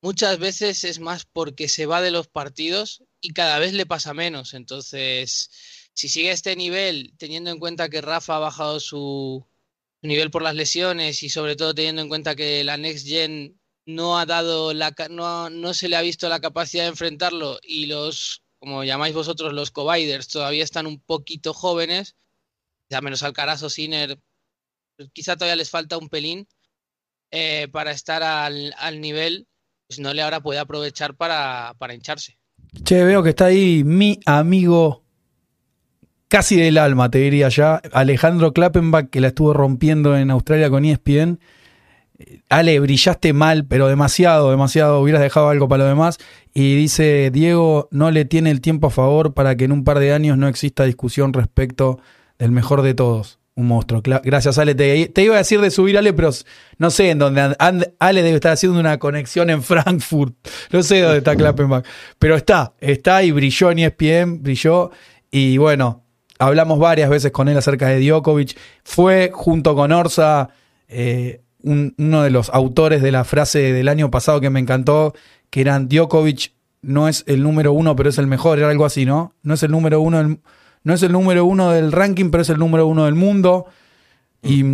muchas 0.00 0.38
veces 0.38 0.84
es 0.84 1.00
más 1.00 1.24
porque 1.26 1.68
se 1.68 1.86
va 1.86 2.02
de 2.02 2.10
los 2.10 2.28
partidos 2.28 3.04
y 3.20 3.32
cada 3.32 3.58
vez 3.58 3.72
le 3.74 3.86
pasa 3.86 4.14
menos. 4.14 4.54
Entonces, 4.54 5.50
si 5.94 6.08
sigue 6.08 6.30
este 6.32 6.56
nivel, 6.56 7.14
teniendo 7.18 7.50
en 7.50 7.58
cuenta 7.58 7.88
que 7.88 8.00
Rafa 8.00 8.36
ha 8.36 8.40
bajado 8.40 8.80
su, 8.80 9.46
nivel 10.02 10.30
por 10.30 10.42
las 10.42 10.54
lesiones 10.54 11.22
y 11.22 11.30
sobre 11.30 11.56
todo 11.56 11.74
teniendo 11.74 12.02
en 12.02 12.08
cuenta 12.08 12.34
que 12.34 12.64
la 12.64 12.76
Next 12.76 13.06
Gen 13.06 13.58
no 13.86 14.18
ha 14.18 14.26
dado 14.26 14.74
la 14.74 14.94
no, 15.10 15.48
no 15.50 15.74
se 15.74 15.88
le 15.88 15.96
ha 15.96 16.02
visto 16.02 16.28
la 16.28 16.40
capacidad 16.40 16.84
de 16.84 16.90
enfrentarlo 16.90 17.58
y 17.62 17.86
los 17.86 18.41
como 18.62 18.84
llamáis 18.84 19.12
vosotros 19.12 19.52
los 19.52 19.72
coviders 19.72 20.28
todavía 20.28 20.62
están 20.62 20.86
un 20.86 21.00
poquito 21.00 21.52
jóvenes, 21.52 22.14
ya 22.88 23.00
menos 23.00 23.24
Alcaraz 23.24 23.60
o 23.64 23.68
Sinner, 23.68 24.20
quizá 25.12 25.34
todavía 25.34 25.56
les 25.56 25.68
falta 25.68 25.98
un 25.98 26.08
pelín 26.08 26.46
eh, 27.32 27.66
para 27.72 27.90
estar 27.90 28.22
al, 28.22 28.72
al, 28.78 29.00
nivel, 29.00 29.48
pues 29.88 29.98
no 29.98 30.14
le 30.14 30.22
ahora 30.22 30.44
puede 30.44 30.60
aprovechar 30.60 31.16
para, 31.16 31.74
para 31.76 31.92
hincharse. 31.92 32.38
Che, 32.84 33.02
veo 33.02 33.24
que 33.24 33.30
está 33.30 33.46
ahí 33.46 33.82
mi 33.82 34.20
amigo 34.26 35.02
casi 36.28 36.54
del 36.54 36.78
alma, 36.78 37.10
te 37.10 37.18
diría 37.18 37.48
ya, 37.48 37.82
Alejandro 37.92 38.52
Klappenbach, 38.52 39.10
que 39.10 39.20
la 39.20 39.28
estuvo 39.28 39.52
rompiendo 39.52 40.16
en 40.16 40.30
Australia 40.30 40.70
con 40.70 40.84
ESPN. 40.84 41.40
Ale, 42.48 42.80
brillaste 42.80 43.32
mal, 43.32 43.64
pero 43.66 43.88
demasiado, 43.88 44.50
demasiado, 44.50 45.00
hubieras 45.00 45.22
dejado 45.22 45.48
algo 45.48 45.68
para 45.68 45.84
lo 45.84 45.88
demás. 45.88 46.18
Y 46.54 46.76
dice, 46.76 47.30
Diego 47.32 47.88
no 47.90 48.10
le 48.10 48.24
tiene 48.24 48.50
el 48.50 48.60
tiempo 48.60 48.88
a 48.88 48.90
favor 48.90 49.34
para 49.34 49.56
que 49.56 49.64
en 49.64 49.72
un 49.72 49.84
par 49.84 49.98
de 49.98 50.12
años 50.12 50.36
no 50.38 50.48
exista 50.48 50.84
discusión 50.84 51.32
respecto 51.32 51.98
del 52.38 52.50
mejor 52.50 52.82
de 52.82 52.94
todos. 52.94 53.38
Un 53.54 53.68
monstruo. 53.68 54.00
Gracias, 54.02 54.56
Ale. 54.56 54.74
Te, 54.74 55.22
iba 55.22 55.34
a 55.34 55.38
decir 55.38 55.60
de 55.60 55.70
subir, 55.70 55.98
Ale, 55.98 56.14
pero 56.14 56.30
no 56.78 56.90
sé 56.90 57.10
en 57.10 57.18
dónde. 57.18 57.54
Ale 57.58 58.22
debe 58.22 58.36
estar 58.36 58.52
haciendo 58.52 58.80
una 58.80 58.98
conexión 58.98 59.50
en 59.50 59.62
Frankfurt. 59.62 60.34
No 60.70 60.82
sé 60.82 61.00
dónde 61.02 61.18
está 61.18 61.36
Klappenbach. 61.36 61.84
Pero 62.18 62.34
está, 62.34 62.72
está 62.80 63.22
y 63.22 63.30
brilló 63.30 63.70
en 63.70 63.80
ESPN, 63.80 64.42
brilló. 64.42 64.90
Y 65.30 65.58
bueno, 65.58 66.02
hablamos 66.38 66.78
varias 66.78 67.10
veces 67.10 67.30
con 67.30 67.48
él 67.48 67.56
acerca 67.56 67.88
de 67.88 68.00
Djokovic. 68.00 68.56
Fue 68.84 69.30
junto 69.32 69.74
con 69.74 69.92
Orsa 69.92 70.48
eh, 70.88 71.42
uno 71.62 72.22
de 72.22 72.30
los 72.30 72.50
autores 72.50 73.02
de 73.02 73.12
la 73.12 73.24
frase 73.24 73.72
del 73.72 73.88
año 73.88 74.10
pasado 74.10 74.40
que 74.40 74.50
me 74.50 74.60
encantó, 74.60 75.14
que 75.50 75.60
eran 75.60 75.88
Djokovic 75.88 76.52
no 76.82 77.08
es 77.08 77.24
el 77.26 77.42
número 77.42 77.72
uno, 77.72 77.94
pero 77.94 78.08
es 78.08 78.18
el 78.18 78.26
mejor, 78.26 78.58
era 78.58 78.68
algo 78.68 78.84
así, 78.84 79.04
¿no? 79.06 79.34
No 79.42 79.54
es 79.54 79.62
el 79.62 79.70
número 79.70 80.00
uno 80.00 80.18
del, 80.18 80.38
no 80.84 80.94
es 80.94 81.02
el 81.02 81.12
número 81.12 81.44
uno 81.44 81.70
del 81.70 81.92
ranking, 81.92 82.30
pero 82.30 82.42
es 82.42 82.50
el 82.50 82.58
número 82.58 82.86
uno 82.86 83.04
del 83.04 83.14
mundo. 83.14 83.66
Y, 84.42 84.64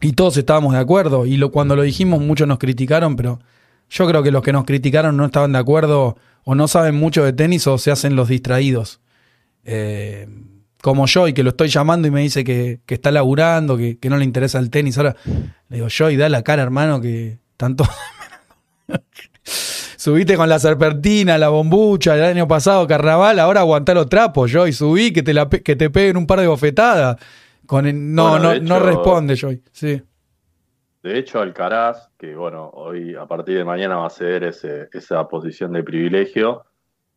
y 0.00 0.12
todos 0.12 0.36
estábamos 0.36 0.72
de 0.74 0.78
acuerdo. 0.78 1.26
Y 1.26 1.40
cuando 1.50 1.74
lo 1.74 1.82
dijimos, 1.82 2.20
muchos 2.20 2.46
nos 2.46 2.58
criticaron, 2.58 3.16
pero 3.16 3.40
yo 3.90 4.06
creo 4.06 4.22
que 4.22 4.30
los 4.30 4.42
que 4.42 4.52
nos 4.52 4.64
criticaron 4.64 5.16
no 5.16 5.26
estaban 5.26 5.52
de 5.52 5.58
acuerdo 5.58 6.16
o 6.44 6.54
no 6.54 6.68
saben 6.68 6.94
mucho 6.94 7.24
de 7.24 7.32
tenis 7.32 7.66
o 7.66 7.78
se 7.78 7.90
hacen 7.90 8.14
los 8.14 8.28
distraídos. 8.28 9.00
Eh, 9.64 10.28
como 10.86 11.06
yo 11.06 11.26
y 11.26 11.32
que 11.32 11.42
lo 11.42 11.50
estoy 11.50 11.66
llamando 11.66 12.06
y 12.06 12.12
me 12.12 12.20
dice 12.20 12.44
que, 12.44 12.78
está 12.86 13.10
laburando, 13.10 13.76
que, 13.76 13.98
no 14.08 14.16
le 14.18 14.24
interesa 14.24 14.60
el 14.60 14.70
tenis. 14.70 14.96
Ahora 14.98 15.16
le 15.68 15.78
digo, 15.78 15.88
yo 15.88 16.10
y 16.10 16.16
da 16.16 16.28
la 16.28 16.44
cara, 16.44 16.62
hermano, 16.62 17.00
que 17.00 17.40
tanto. 17.56 17.82
Subiste 19.42 20.36
con 20.36 20.48
la 20.48 20.60
serpentina, 20.60 21.38
la 21.38 21.48
bombucha 21.48 22.14
el 22.14 22.22
año 22.22 22.46
pasado, 22.46 22.86
carnaval, 22.86 23.40
ahora 23.40 23.62
aguantá 23.62 23.94
los 23.94 24.08
trapos, 24.08 24.48
yo 24.52 24.68
y 24.68 24.72
subí 24.72 25.12
que 25.12 25.24
te, 25.24 25.34
la, 25.34 25.48
que 25.48 25.74
te 25.74 25.90
peguen 25.90 26.18
un 26.18 26.26
par 26.28 26.38
de 26.38 26.46
bofetadas. 26.46 27.16
Con 27.66 28.14
no, 28.14 28.38
no, 28.38 28.54
no 28.60 28.78
responde, 28.78 29.34
Joy. 29.34 29.60
Sí. 29.72 30.00
De 31.02 31.18
hecho, 31.18 31.40
Alcaraz, 31.40 32.10
que 32.16 32.36
bueno, 32.36 32.70
hoy 32.74 33.16
a 33.16 33.26
partir 33.26 33.58
de 33.58 33.64
mañana 33.64 33.96
va 33.96 34.06
a 34.06 34.10
ceder 34.10 34.44
ese, 34.44 34.88
esa 34.92 35.26
posición 35.26 35.72
de 35.72 35.82
privilegio, 35.82 36.64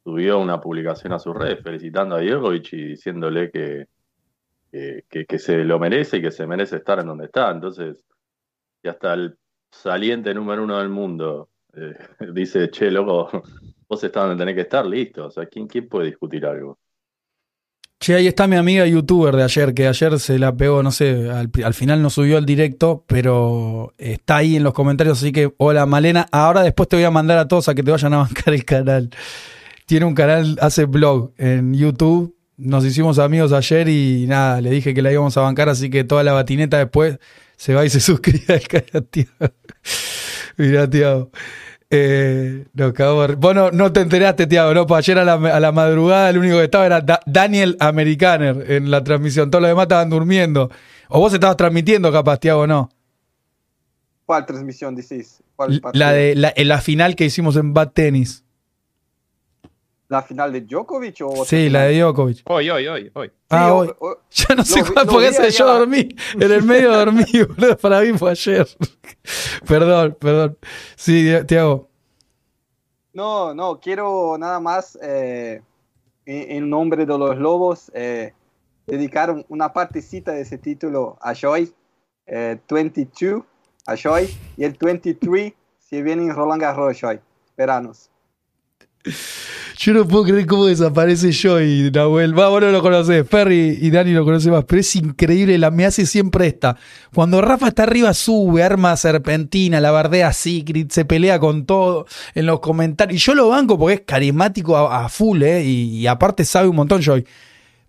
subió 0.10 0.40
una 0.40 0.60
publicación 0.60 1.14
a 1.14 1.20
su 1.20 1.34
red 1.34 1.60
felicitando 1.62 2.16
a 2.16 2.22
Djokovic 2.22 2.74
y 2.74 2.84
diciéndole 2.88 3.52
que, 3.52 3.86
que, 4.72 5.40
se 5.40 5.58
lo 5.64 5.78
merece 5.78 6.18
y 6.18 6.22
que 6.22 6.32
se 6.32 6.48
merece 6.48 6.78
estar 6.78 7.00
en 7.00 7.08
donde 7.08 7.26
está. 7.26 7.52
Entonces, 7.52 7.98
y 8.82 8.88
hasta 8.88 9.14
el 9.14 9.38
saliente 9.72 10.34
número 10.34 10.64
uno 10.64 10.80
del 10.80 10.90
mundo 10.90 11.50
eh, 11.76 11.94
dice, 12.34 12.72
che, 12.72 12.90
loco, 12.90 13.44
vos 13.88 14.04
estás 14.04 14.24
donde 14.24 14.42
tenés 14.42 14.56
que 14.56 14.62
estar, 14.62 14.86
listo. 14.86 15.28
O 15.28 15.32
sea, 15.32 15.46
¿quién, 15.46 15.68
quién 15.68 15.88
puede 15.88 16.08
discutir 16.08 16.44
algo? 16.46 16.80
Che, 18.00 18.16
ahí 18.16 18.28
está 18.28 18.48
mi 18.48 18.56
amiga 18.56 18.88
youtuber 18.88 19.36
de 19.36 19.44
ayer, 19.44 19.74
que 19.76 19.88
ayer 19.88 20.18
se 20.20 20.40
la 20.40 20.56
pegó, 20.56 20.82
no 20.82 20.90
sé, 20.90 21.30
al, 21.30 21.52
al, 21.64 21.74
final 21.76 22.02
no 22.02 22.10
subió 22.10 22.38
el 22.40 22.46
directo, 22.46 23.04
pero 23.06 23.94
está 23.98 24.38
ahí 24.38 24.56
en 24.56 24.64
los 24.64 24.74
comentarios, 24.74 25.22
así 25.22 25.34
que 25.34 25.54
hola 25.58 25.86
Malena, 25.86 26.26
ahora 26.32 26.64
después 26.64 26.88
te 26.88 26.96
voy 26.96 27.04
a 27.04 27.12
mandar 27.12 27.38
a 27.38 27.50
todos 27.50 27.68
a 27.68 27.76
que 27.76 27.84
te 27.84 27.92
vayan 27.92 28.14
a 28.14 28.20
bancar 28.20 28.54
el 28.54 28.64
canal 28.64 29.10
tiene 29.90 30.06
un 30.06 30.14
canal, 30.14 30.56
hace 30.62 30.86
blog 30.86 31.32
en 31.40 31.74
YouTube. 31.74 32.38
Nos 32.58 32.86
hicimos 32.86 33.18
amigos 33.18 33.52
ayer 33.54 33.90
y 33.90 34.28
nada, 34.28 34.62
le 34.62 34.70
dije 34.70 34.94
que 34.94 35.02
la 35.02 35.12
íbamos 35.12 35.36
a 35.36 35.42
bancar, 35.42 35.68
así 35.68 35.90
que 35.90 36.04
toda 36.04 36.24
la 36.24 36.32
batineta 36.32 36.78
después 36.78 37.18
se 37.58 37.74
va 37.74 37.84
y 37.84 37.90
se 37.90 38.00
suscribe 38.00 38.54
al 38.54 38.68
canal, 38.68 39.08
tío. 39.10 39.26
Mirá, 40.58 40.88
tío. 40.88 41.32
Eh, 41.90 42.66
no, 42.72 42.94
Vos 43.38 43.74
no, 43.74 43.92
te 43.92 44.02
enteraste, 44.02 44.46
Tiago, 44.46 44.76
¿no? 44.76 44.86
Pues 44.86 45.00
ayer 45.00 45.18
a 45.18 45.26
la, 45.26 45.72
madrugada 45.72 46.30
el 46.30 46.38
único 46.38 46.58
que 46.58 46.66
estaba 46.66 46.86
era 46.86 47.04
Daniel 47.26 47.76
Americaner 47.80 48.72
en 48.72 48.92
la 48.92 49.04
transmisión. 49.04 49.50
Todos 49.50 49.64
los 49.64 49.70
demás 49.70 49.86
estaban 49.86 50.12
durmiendo. 50.12 50.70
O 51.08 51.20
vos 51.20 51.34
estabas 51.34 51.58
transmitiendo, 51.58 52.12
capaz, 52.12 52.38
Tiago, 52.38 52.68
¿no? 52.68 52.92
¿Cuál 54.28 54.46
transmisión 54.46 54.94
decís? 54.94 55.42
la 55.94 56.14
de 56.14 56.36
la, 56.36 56.54
la 56.56 56.80
final 56.80 57.16
que 57.16 57.26
hicimos 57.26 57.56
en 57.56 57.74
Bad 57.74 57.94
Tennis. 57.94 58.44
¿La 60.10 60.24
final 60.24 60.52
de 60.52 60.62
Djokovic 60.62 61.18
o 61.22 61.46
Sí, 61.46 61.70
la 61.70 61.84
de 61.84 62.00
Djokovic. 62.00 62.42
Hoy, 62.46 62.68
hoy, 62.68 62.88
hoy, 62.88 63.12
hoy. 63.14 63.32
Ah, 63.48 63.72
hoy. 63.76 63.94
ya 64.32 64.56
no 64.56 64.66
sé 64.66 64.84
cuál, 64.84 65.06
porque 65.06 65.28
ese 65.28 65.52
yo 65.52 65.68
dormí. 65.68 66.10
En 66.34 66.52
el 66.52 66.64
medio 66.64 66.92
dormí, 66.92 67.24
boludo. 67.48 67.78
Para 67.78 68.02
mí 68.02 68.18
fue 68.18 68.32
ayer. 68.32 68.68
perdón, 69.68 70.18
perdón. 70.20 70.58
Sí, 70.96 71.30
Tiago. 71.46 71.90
No, 73.14 73.54
no, 73.54 73.80
quiero 73.80 74.36
nada 74.40 74.60
más, 74.60 74.98
eh, 75.00 75.62
en, 76.26 76.70
nombre 76.70 77.06
de 77.06 77.16
los 77.16 77.38
Lobos, 77.38 77.92
eh, 77.94 78.34
dedicar 78.88 79.46
una 79.48 79.72
partecita 79.74 80.32
de 80.32 80.42
ese 80.42 80.58
título 80.58 81.20
a 81.22 81.34
Joy. 81.36 81.72
22 82.26 83.42
eh, 83.42 83.46
a 83.86 83.96
Joy. 83.96 84.28
Y 84.58 84.64
el 84.64 84.76
23 84.80 85.54
si 85.78 86.02
viene 86.02 86.24
en 86.24 86.36
Roland 86.36 86.62
Garros, 86.62 86.98
Joy. 87.00 87.20
Veranos. 87.56 88.10
Yo 89.82 89.94
no 89.94 90.06
puedo 90.06 90.26
creer 90.26 90.46
cómo 90.46 90.66
desaparece 90.66 91.32
yo 91.32 91.62
y 91.62 91.90
Nahuel. 91.90 92.38
Va, 92.38 92.50
vos 92.50 92.60
no 92.60 92.70
lo 92.70 92.82
conoces, 92.82 93.26
Ferry 93.26 93.80
y 93.82 93.90
Dani 93.90 94.12
lo 94.12 94.26
conocen 94.26 94.52
más, 94.52 94.66
pero 94.66 94.82
es 94.82 94.94
increíble, 94.98 95.58
la, 95.58 95.72
me 95.72 95.86
hace 95.86 96.06
siempre 96.06 96.48
esta. 96.48 96.76
Cuando 97.16 97.40
Rafa 97.40 97.70
está 97.70 97.84
arriba, 97.84 98.14
sube, 98.14 98.62
arma 98.62 98.98
serpentina, 98.98 99.80
la 99.80 99.92
bardea 99.92 100.34
Secret, 100.34 100.92
se 100.92 101.06
pelea 101.06 101.40
con 101.40 101.66
todo 101.66 102.08
en 102.36 102.46
los 102.46 102.60
comentarios. 102.60 103.22
Y 103.22 103.26
yo 103.26 103.34
lo 103.36 103.48
banco 103.48 103.80
porque 103.80 103.96
es 103.96 104.02
carismático 104.02 104.76
a, 104.76 105.08
full, 105.08 105.44
¿eh? 105.44 105.64
Y, 105.64 106.06
aparte 106.08 106.44
sabe 106.44 106.68
un 106.68 106.76
montón, 106.76 107.02
Joy. 107.02 107.26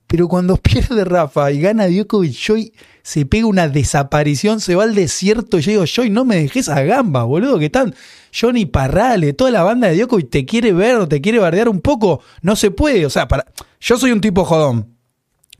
Pero 0.07 0.29
cuando 0.29 0.57
pierde 0.63 1.05
Rafa 1.05 1.51
y 1.51 1.61
gana 1.61 1.89
Djokovic, 1.89 2.35
Joy 2.35 2.73
se 3.03 3.27
pega 3.27 3.47
una 3.47 3.69
desaparición, 3.69 4.61
se 4.61 4.75
va 4.75 4.85
al 4.85 4.95
desierto 4.95 5.59
y 5.59 5.63
yo 5.63 5.71
digo, 5.71 5.85
Joy, 5.85 6.11
no 6.11 6.25
me 6.25 6.37
dejes 6.37 6.69
a 6.69 6.83
gamba, 6.83 7.25
boludo, 7.25 7.59
que 7.59 7.67
están 7.67 7.95
Johnny 8.39 8.67
Parrale, 8.67 9.33
toda 9.33 9.51
la 9.51 9.63
banda 9.63 9.89
de 9.89 10.07
y 10.11 10.25
te 10.25 10.45
quiere 10.45 10.73
ver 10.73 11.07
te 11.09 11.21
quiere 11.21 11.39
bardear 11.39 11.69
un 11.69 11.81
poco, 11.81 12.23
no 12.43 12.57
se 12.57 12.71
puede, 12.71 13.07
o 13.07 13.11
sea, 13.11 13.29
para 13.29 13.47
yo 13.81 13.97
soy 13.99 14.13
un 14.13 14.21
tipo 14.21 14.45
jodón. 14.45 14.97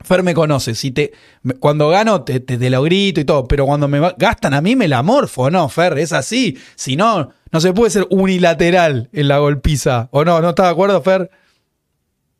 Fer 0.03 0.23
me 0.23 0.33
conoce, 0.33 0.73
si 0.73 0.89
te 0.89 1.11
cuando 1.59 1.89
gano 1.89 2.23
te, 2.23 2.39
te, 2.39 2.69
lo 2.71 2.81
grito 2.81 3.21
y 3.21 3.25
todo, 3.25 3.47
pero 3.47 3.67
cuando 3.67 3.87
me 3.87 3.99
gastan 4.17 4.55
a 4.55 4.61
mí 4.61 4.75
me 4.75 4.87
la 4.87 5.03
morfo, 5.03 5.51
no, 5.51 5.69
Fer, 5.69 5.99
es 5.99 6.11
así, 6.11 6.57
si 6.75 6.95
no 6.95 7.31
no 7.51 7.59
se 7.59 7.73
puede 7.73 7.91
ser 7.91 8.07
unilateral 8.09 9.09
en 9.11 9.27
la 9.27 9.39
golpiza, 9.39 10.07
¿o 10.11 10.23
no? 10.23 10.41
¿No 10.41 10.49
estás 10.49 10.67
de 10.67 10.71
acuerdo, 10.71 11.01
Fer? 11.01 11.29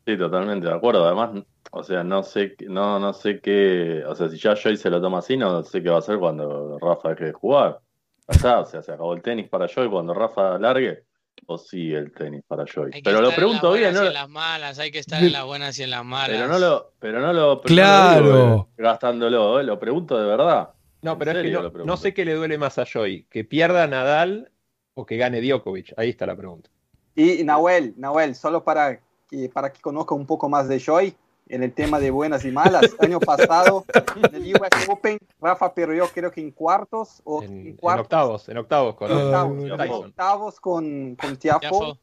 Sí, 0.06 0.16
totalmente 0.16 0.66
de 0.66 0.74
acuerdo. 0.74 1.06
Además, 1.06 1.44
o 1.74 1.82
sea, 1.82 2.04
no 2.04 2.22
sé, 2.22 2.56
no, 2.68 3.00
no 3.00 3.12
sé 3.12 3.40
qué, 3.40 4.04
o 4.06 4.14
sea, 4.14 4.28
si 4.28 4.38
ya 4.38 4.54
Joy 4.54 4.76
se 4.76 4.90
lo 4.90 5.00
toma 5.00 5.18
así, 5.18 5.36
no 5.36 5.62
sé 5.62 5.82
qué 5.82 5.90
va 5.90 5.96
a 5.96 5.98
hacer 5.98 6.18
cuando 6.18 6.78
Rafa 6.78 7.10
deje 7.10 7.24
de 7.26 7.32
jugar 7.32 7.80
o 8.26 8.32
sea, 8.32 8.64
se 8.64 8.78
acabó 8.78 9.14
el 9.14 9.22
tenis 9.22 9.48
para 9.48 9.66
Joy 9.66 9.88
cuando 9.90 10.14
Rafa 10.14 10.58
largue, 10.58 11.04
o 11.46 11.58
sí 11.58 11.92
el 11.92 12.12
tenis 12.12 12.42
para 12.46 12.64
Joy. 12.64 12.90
Pero 13.02 13.20
lo 13.20 13.30
pregunto 13.34 13.72
bien, 13.72 13.94
¿no? 13.94 14.04
En 14.04 14.12
las 14.12 14.28
malas, 14.28 14.78
hay 14.78 14.90
que 14.90 14.98
estar 14.98 15.22
en 15.22 15.32
las 15.32 15.44
buenas 15.44 15.78
y 15.78 15.82
en 15.82 15.90
las 15.90 16.04
malas. 16.04 16.28
Pero 16.28 16.48
no 16.48 16.58
lo, 16.58 16.92
pero 16.98 17.20
no 17.20 17.32
lo, 17.32 17.60
claro. 17.62 18.68
gastándolo, 18.76 19.60
¿eh? 19.60 19.64
lo 19.64 19.78
pregunto 19.78 20.18
de 20.18 20.26
verdad. 20.26 20.70
No, 21.02 21.18
pero 21.18 21.32
es 21.32 21.42
que 21.42 21.84
no, 21.84 21.96
sé 21.96 22.14
qué 22.14 22.24
le 22.24 22.34
duele 22.34 22.58
más 22.58 22.78
a 22.78 22.84
Joy, 22.84 23.26
que 23.28 23.44
pierda 23.44 23.86
Nadal 23.88 24.52
o 24.94 25.04
que 25.04 25.16
gane 25.16 25.40
Djokovic. 25.40 25.94
Ahí 25.96 26.10
está 26.10 26.26
la 26.26 26.36
pregunta. 26.36 26.70
Y 27.16 27.42
Nahuel, 27.42 27.94
Nahuel, 27.96 28.36
solo 28.36 28.62
para 28.62 29.00
que, 29.28 29.50
para 29.52 29.72
que 29.72 29.80
conozca 29.80 30.14
un 30.14 30.26
poco 30.26 30.48
más 30.48 30.68
de 30.68 30.78
Joy, 30.78 31.14
en 31.52 31.62
el 31.62 31.72
tema 31.72 32.00
de 32.00 32.10
buenas 32.10 32.44
y 32.44 32.50
malas. 32.50 32.90
Año 32.98 33.20
pasado, 33.20 33.84
en 34.16 34.34
el 34.34 34.54
US 34.56 34.88
Open, 34.88 35.18
Rafa 35.40 35.72
perdió 35.74 36.08
creo 36.08 36.30
que 36.30 36.40
en 36.40 36.50
cuartos 36.50 37.20
o 37.24 37.42
En, 37.42 37.50
en, 37.60 37.66
en 37.68 37.76
cuartos, 37.76 38.04
octavos, 38.04 38.48
en 38.48 38.56
octavos. 38.58 38.94
Con, 38.96 39.10
en 39.10 39.16
octavos, 39.18 39.58
en 39.64 39.76
Tyson. 39.76 40.04
octavos 40.06 40.60
con, 40.60 41.14
con 41.16 41.36
Tiafoe 41.36 41.60
Tiafoe. 41.68 41.98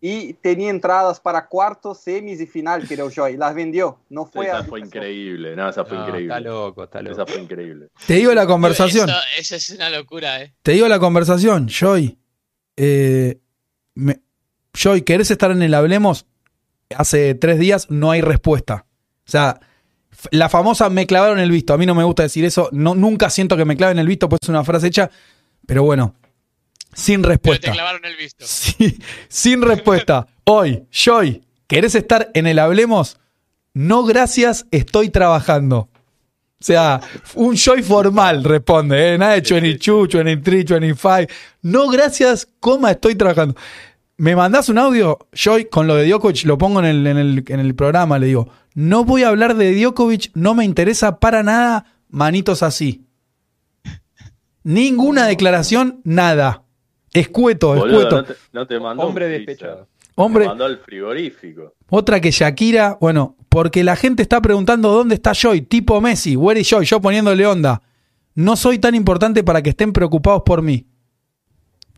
y 0.00 0.32
tenía 0.34 0.70
entradas 0.70 1.20
para 1.20 1.46
cuartos, 1.46 1.98
semis 2.00 2.40
y 2.40 2.46
final, 2.46 2.86
creo 2.88 3.10
yo, 3.10 3.28
y 3.28 3.36
las 3.36 3.54
vendió. 3.54 3.98
No 4.08 4.24
fue 4.26 4.46
esa 4.46 4.64
fue 4.64 4.80
increíble. 4.80 5.54
No, 5.54 5.68
esa 5.68 5.84
fue 5.84 5.96
No, 5.98 6.04
increíble. 6.06 6.34
está 6.34 6.40
loco, 6.40 6.84
está 6.84 7.02
loco. 7.02 7.12
Esa 7.22 7.26
fue 7.32 7.42
increíble. 7.42 7.88
Te 8.06 8.14
digo 8.14 8.32
la 8.34 8.46
conversación. 8.46 9.08
Eso, 9.10 9.18
eso 9.38 9.56
es 9.56 9.70
una 9.70 9.90
locura, 9.90 10.42
¿eh? 10.42 10.54
Te 10.62 10.72
digo 10.72 10.88
la 10.88 10.98
conversación, 10.98 11.68
Joy. 11.68 12.18
Eh, 12.76 13.38
me- 13.94 14.20
Joy, 14.72 15.02
¿querés 15.02 15.30
estar 15.30 15.50
en 15.50 15.62
el 15.62 15.72
Hablemos? 15.74 16.26
Hace 16.96 17.34
tres 17.34 17.58
días 17.58 17.90
no 17.90 18.10
hay 18.10 18.20
respuesta. 18.20 18.86
O 19.26 19.30
sea, 19.30 19.58
la 20.30 20.48
famosa 20.48 20.90
me 20.90 21.06
clavaron 21.06 21.38
el 21.38 21.50
visto. 21.50 21.74
A 21.74 21.78
mí 21.78 21.86
no 21.86 21.94
me 21.94 22.04
gusta 22.04 22.22
decir 22.22 22.44
eso. 22.44 22.68
No, 22.72 22.94
nunca 22.94 23.30
siento 23.30 23.56
que 23.56 23.64
me 23.64 23.76
claven 23.76 23.98
el 23.98 24.06
visto, 24.06 24.28
pues 24.28 24.40
es 24.42 24.48
una 24.48 24.64
frase 24.64 24.88
hecha. 24.88 25.10
Pero 25.66 25.82
bueno, 25.82 26.14
sin 26.92 27.22
Pero 27.22 27.22
te 27.22 27.28
respuesta. 27.34 27.72
clavaron 27.72 28.04
el 28.04 28.16
visto. 28.16 28.44
Sí, 28.48 28.98
sin 29.28 29.62
respuesta. 29.62 30.26
Hoy, 30.44 30.84
Joy, 30.90 31.42
¿querés 31.66 31.94
estar 31.94 32.30
en 32.34 32.46
el 32.46 32.58
Hablemos? 32.58 33.18
No, 33.72 34.04
gracias, 34.04 34.66
estoy 34.70 35.08
trabajando. 35.10 35.88
O 36.60 36.66
sea, 36.66 37.00
un 37.34 37.56
Joy 37.56 37.82
formal 37.82 38.44
responde, 38.44 39.14
¿eh? 39.14 39.18
nada 39.18 39.32
de 39.38 39.42
22, 39.42 40.08
23, 40.08 40.64
25. 40.80 41.32
No, 41.62 41.88
gracias, 41.88 42.48
coma, 42.60 42.92
estoy 42.92 43.16
trabajando. 43.16 43.54
Me 44.16 44.36
mandás 44.36 44.68
un 44.68 44.78
audio, 44.78 45.18
Joy, 45.32 45.64
con 45.66 45.86
lo 45.88 45.96
de 45.96 46.06
Djokovic, 46.08 46.44
lo 46.44 46.56
pongo 46.56 46.78
en 46.80 46.84
el, 46.86 47.06
en 47.06 47.16
el, 47.16 47.44
en 47.48 47.60
el 47.60 47.74
programa, 47.74 48.18
le 48.18 48.26
digo, 48.26 48.48
no 48.74 49.04
voy 49.04 49.24
a 49.24 49.28
hablar 49.28 49.56
de 49.56 49.74
Djokovic, 49.74 50.30
no 50.34 50.54
me 50.54 50.64
interesa 50.64 51.18
para 51.18 51.42
nada, 51.42 51.86
manitos 52.08 52.62
así. 52.62 53.06
Ninguna 54.62 55.26
declaración, 55.26 56.00
nada. 56.04 56.62
Escueto, 57.12 57.74
Boludo, 57.74 57.86
escueto. 58.02 58.16
no 58.16 58.24
te, 58.24 58.34
no 58.52 58.66
te 58.66 58.80
mandó 58.80 59.02
Hombre 59.04 59.28
despechado. 59.28 59.88
Hombre, 60.16 60.44
Te 60.44 60.48
mandó 60.48 60.64
al 60.66 60.78
frigorífico. 60.78 61.74
otra 61.90 62.20
que 62.20 62.30
Shakira, 62.30 62.96
bueno, 63.00 63.36
porque 63.48 63.82
la 63.82 63.96
gente 63.96 64.22
está 64.22 64.40
preguntando 64.40 64.90
dónde 64.92 65.16
está 65.16 65.32
Joy, 65.34 65.62
tipo 65.62 66.00
Messi, 66.00 66.36
where 66.36 66.58
is 66.60 66.68
Joy, 66.70 66.84
yo 66.84 67.00
poniéndole 67.00 67.44
onda. 67.46 67.82
No 68.36 68.54
soy 68.56 68.78
tan 68.78 68.94
importante 68.94 69.42
para 69.42 69.60
que 69.60 69.70
estén 69.70 69.92
preocupados 69.92 70.42
por 70.46 70.62
mí. 70.62 70.86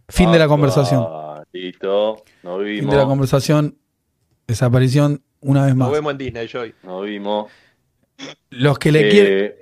Fin 0.08 0.32
de 0.32 0.38
la 0.38 0.44
Ah, 0.44 0.48
conversación. 0.48 1.06
Listo. 1.60 2.22
Nos 2.42 2.58
Fin 2.58 2.66
vimos. 2.66 2.94
de 2.94 3.00
la 3.00 3.06
conversación. 3.06 3.76
Desaparición 4.46 5.22
una 5.40 5.62
vez 5.66 5.74
Nos 5.74 5.88
más. 5.88 5.92
vemos 5.92 6.12
en 6.12 6.18
Disney, 6.18 6.48
Joy. 6.48 6.74
Nos 6.82 7.04
vimos. 7.04 7.50
Los 8.50 8.78
que 8.78 8.92
le 8.92 9.08
Eh, 9.08 9.10
quieren. 9.10 9.52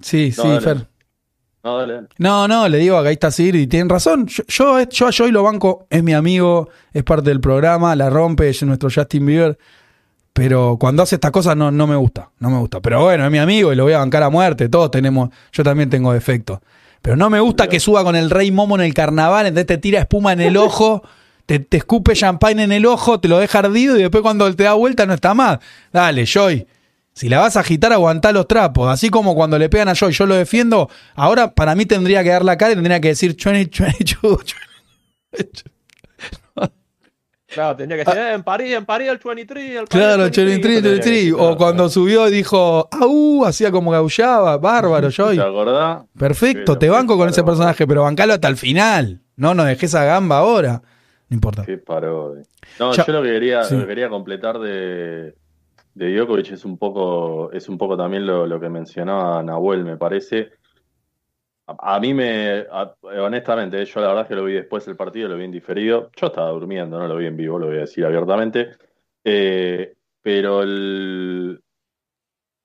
Sí, 0.00 0.32
no, 0.36 0.42
sí, 0.42 0.48
dale. 0.48 0.60
Fer. 0.60 0.86
No, 1.62 1.76
dale, 1.78 1.92
dale. 1.94 2.08
No, 2.18 2.48
no, 2.48 2.68
le 2.68 2.78
digo 2.78 3.00
que 3.02 3.08
ahí 3.08 3.14
está 3.14 3.30
Sir 3.30 3.54
y 3.56 3.66
tienen 3.66 3.88
razón. 3.88 4.26
Yo, 4.26 4.42
yo, 4.48 4.82
yo 4.88 5.06
a 5.06 5.10
Joy 5.12 5.30
lo 5.30 5.42
banco, 5.42 5.86
es 5.90 6.02
mi 6.02 6.14
amigo, 6.14 6.68
es 6.92 7.02
parte 7.04 7.28
del 7.30 7.40
programa, 7.40 7.94
la 7.96 8.08
rompe, 8.10 8.48
es 8.48 8.62
nuestro 8.62 8.88
Justin 8.94 9.26
Bieber. 9.26 9.58
Pero 10.32 10.76
cuando 10.80 11.02
hace 11.02 11.16
estas 11.16 11.32
cosas 11.32 11.56
no, 11.56 11.70
no 11.70 11.86
me 11.86 11.96
gusta, 11.96 12.30
no 12.38 12.50
me 12.50 12.58
gusta. 12.58 12.80
Pero 12.80 13.02
bueno, 13.02 13.24
es 13.24 13.30
mi 13.30 13.38
amigo 13.38 13.72
y 13.72 13.76
lo 13.76 13.82
voy 13.84 13.92
a 13.92 13.98
bancar 13.98 14.22
a 14.22 14.30
muerte. 14.30 14.68
Todos 14.68 14.90
tenemos, 14.90 15.28
yo 15.52 15.62
también 15.64 15.90
tengo 15.90 16.12
defectos. 16.12 16.60
Pero 17.02 17.16
no 17.16 17.30
me 17.30 17.40
gusta 17.40 17.68
que 17.68 17.80
suba 17.80 18.04
con 18.04 18.16
el 18.16 18.30
rey 18.30 18.50
Momo 18.50 18.76
en 18.76 18.82
el 18.82 18.94
carnaval, 18.94 19.46
entonces 19.46 19.66
te 19.66 19.78
tira 19.78 20.00
espuma 20.00 20.32
en 20.32 20.40
el 20.40 20.56
ojo, 20.56 21.02
te, 21.46 21.58
te 21.58 21.78
escupe 21.78 22.14
champagne 22.14 22.62
en 22.62 22.72
el 22.72 22.86
ojo, 22.86 23.20
te 23.20 23.28
lo 23.28 23.38
deja 23.38 23.60
ardido 23.60 23.98
y 23.98 24.02
después 24.02 24.22
cuando 24.22 24.54
te 24.54 24.64
da 24.64 24.74
vuelta 24.74 25.06
no 25.06 25.14
está 25.14 25.34
más. 25.34 25.58
Dale, 25.92 26.26
Joy. 26.26 26.66
Si 27.12 27.28
la 27.28 27.40
vas 27.40 27.56
a 27.56 27.60
agitar, 27.60 27.92
aguantá 27.92 28.32
los 28.32 28.46
trapos. 28.46 28.88
Así 28.88 29.10
como 29.10 29.34
cuando 29.34 29.58
le 29.58 29.68
pegan 29.68 29.88
a 29.88 29.94
Joy, 29.94 30.12
yo 30.12 30.26
lo 30.26 30.34
defiendo. 30.34 30.88
Ahora 31.14 31.54
para 31.54 31.74
mí 31.74 31.84
tendría 31.84 32.22
que 32.22 32.30
dar 32.30 32.44
la 32.44 32.56
cara 32.56 32.72
y 32.72 32.74
tendría 32.76 33.00
que 33.00 33.08
decir 33.08 33.36
20, 33.42 33.82
22. 33.82 34.56
Claro, 37.52 37.76
tendría 37.76 38.04
que 38.04 38.10
ser 38.10 38.18
"Eh, 38.20 38.32
en 38.34 38.42
París, 38.42 38.74
en 38.74 38.84
París 38.86 39.08
el 39.08 39.18
23. 39.18 39.64
El 39.70 39.74
París, 39.76 39.88
Claro, 39.90 40.14
el 40.14 40.30
23, 40.30 40.46
23, 40.62 40.82
23. 41.04 41.34
O 41.38 41.56
cuando 41.56 41.88
subió 41.88 42.26
dijo, 42.26 42.88
¡au! 42.90 43.44
Hacía 43.44 43.70
como 43.70 43.90
gaullaba. 43.90 44.56
Bárbaro, 44.58 45.08
Joy. 45.10 45.36
¿Te 45.36 45.42
acordás? 45.42 46.02
Perfecto, 46.18 46.78
te 46.78 46.88
banco 46.88 47.16
con 47.16 47.28
ese 47.28 47.42
personaje, 47.42 47.86
pero 47.86 48.02
bancalo 48.02 48.32
hasta 48.34 48.48
el 48.48 48.56
final. 48.56 49.20
No 49.36 49.54
nos 49.54 49.66
dejes 49.66 49.94
a 49.94 50.04
gamba 50.04 50.38
ahora. 50.38 50.82
No 51.28 51.34
importa. 51.34 51.64
Qué 51.64 51.78
parodia. 51.78 52.42
No, 52.78 52.92
Ya- 52.92 53.06
yo 53.06 53.12
lo 53.12 53.22
que 53.22 53.30
quería, 53.30 53.64
sí. 53.64 53.74
lo 53.74 53.80
que 53.82 53.86
quería 53.88 54.08
completar 54.08 54.58
de, 54.58 55.34
de 55.94 56.14
Djokovic 56.16 56.52
es 56.52 56.64
un 56.64 56.76
poco, 56.78 57.50
es 57.52 57.68
un 57.68 57.78
poco 57.78 57.96
también 57.96 58.26
lo, 58.26 58.46
lo 58.46 58.60
que 58.60 58.68
mencionaba 58.68 59.42
Nahuel, 59.42 59.84
me 59.84 59.96
parece. 59.96 60.50
A, 61.78 61.96
a 61.96 62.00
mí 62.00 62.14
me, 62.14 62.66
a- 62.70 62.94
honestamente, 63.22 63.84
yo 63.84 64.00
la 64.00 64.08
verdad 64.08 64.22
es 64.22 64.28
que 64.28 64.34
lo 64.34 64.44
vi 64.44 64.54
después 64.54 64.84
del 64.86 64.96
partido, 64.96 65.28
lo 65.28 65.36
vi 65.36 65.44
en 65.44 65.52
diferido. 65.52 66.10
Yo 66.16 66.26
estaba 66.28 66.50
durmiendo, 66.50 66.98
no 66.98 67.06
lo 67.08 67.16
vi 67.16 67.26
en 67.26 67.36
vivo, 67.36 67.58
lo 67.58 67.66
voy 67.66 67.76
a 67.76 67.80
decir 67.80 68.04
abiertamente. 68.04 68.70
Eh, 69.24 69.94
pero 70.22 70.62
el, 70.62 71.60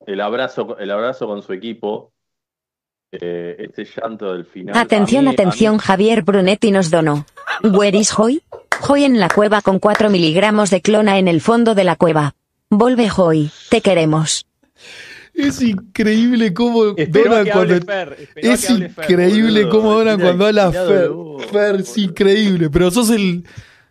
el 0.06 0.22
abrazo, 0.22 0.78
el 0.78 0.92
abrazo 0.92 1.28
con 1.28 1.42
su 1.42 1.54
equipo, 1.54 2.12
eh, 3.12 3.56
este 3.60 3.86
llanto 3.86 4.34
del 4.34 4.46
final. 4.46 4.76
Atención, 4.78 5.26
mí- 5.26 5.32
atención, 5.32 5.78
Javier 5.78 6.24
Brunetti 6.24 6.72
nos 6.72 6.90
donó. 6.92 7.26
Where 7.64 7.98
is 7.98 8.18
Hoy? 8.18 8.42
Hoy 8.90 9.04
en 9.06 9.20
la 9.20 9.30
cueva 9.30 9.62
con 9.62 9.80
4 9.80 10.10
miligramos 10.10 10.70
de 10.70 10.82
clona 10.82 11.18
en 11.18 11.28
el 11.28 11.40
fondo 11.42 11.76
de 11.76 11.84
la 11.86 11.96
cueva. 11.96 12.36
Volve 12.70 13.10
Hoy, 13.16 13.50
te 13.70 13.82
queremos. 13.82 14.46
Es 15.38 15.62
increíble 15.62 16.54
cómo 16.54 16.94
Espero 16.96 17.30
donan 17.32 17.46
que 17.46 17.52
cuando. 17.52 17.82
Fer. 17.86 18.18
Es 18.36 18.66
que 18.66 18.74
hable 18.74 18.90
Fer, 18.90 19.04
increíble 19.12 19.70
cómo 19.70 19.92
donan 19.94 20.16
Tiene 20.18 20.24
cuando 20.24 20.46
habla 20.46 20.72
Fer. 20.72 21.12
Fer, 21.52 21.76
es 21.82 21.98
increíble. 21.98 22.70
Pero 22.70 22.90
sos 22.92 23.10
el, 23.10 23.44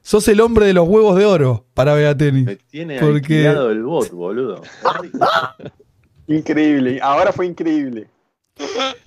sos 0.03 0.27
el 0.29 0.41
hombre 0.41 0.67
de 0.67 0.73
los 0.73 0.89
huevos 0.89 1.17
de 1.19 1.27
oro 1.27 1.67
para 1.75 1.93
Me 1.95 2.01
Beatenis. 2.01 2.59
tiene 2.71 2.99
Porque- 2.99 3.47
el 3.47 3.83
bot, 3.83 4.11
boludo. 4.11 4.63
Increíble. 6.27 6.99
Ahora 7.03 7.33
fue 7.33 7.47
increíble. 7.47 8.09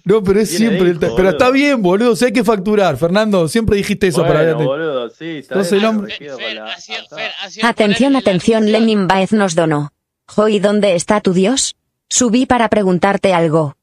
No, 0.04 0.22
pero 0.24 0.42
es 0.42 0.50
siempre. 0.50 0.90
hijo, 0.90 1.16
pero 1.16 1.30
está 1.30 1.50
bien, 1.52 1.82
boludo. 1.82 2.16
Si 2.16 2.26
hay 2.26 2.34
que 2.34 2.44
facturar, 2.44 2.98
Fernando. 2.98 3.48
Siempre 3.48 3.78
dijiste 3.78 4.08
eso 4.08 4.22
para 4.22 4.34
Bueno, 4.44 4.46
Beatenis. 4.46 4.68
boludo, 4.68 5.10
sí, 5.10 5.26
está 5.38 5.56
Sos 5.56 5.72
bien, 5.72 5.76
el 5.76 5.82
me 5.82 5.98
hombre- 5.98 6.16
Fer, 6.18 6.56
la-. 6.56 6.68
Fer, 6.78 7.32
Atención, 7.64 7.66
atención, 7.66 8.16
atención. 8.16 8.72
Lenin 8.72 9.08
Baez 9.08 9.32
nos 9.32 9.56
donó. 9.56 9.92
Hoy, 10.36 10.60
¿dónde 10.60 10.96
está 10.96 11.22
tu 11.22 11.32
Dios? 11.34 11.77
Subí 12.10 12.46
para 12.46 12.70
preguntarte 12.70 13.34
algo. 13.34 13.76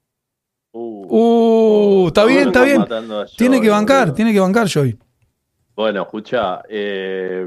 Uh, 0.73 0.95
Uh, 1.07 2.09
está 2.09 2.25
bien, 2.25 2.49
está 2.49 2.65
bien. 2.65 2.85
Tiene 3.37 3.61
que 3.61 3.69
bancar, 3.69 4.15
tiene 4.15 4.33
que 4.33 4.41
bancar, 4.41 4.67
Joy. 4.67 4.99
Bueno, 5.77 6.03
escucha, 6.03 6.63
eh, 6.69 7.47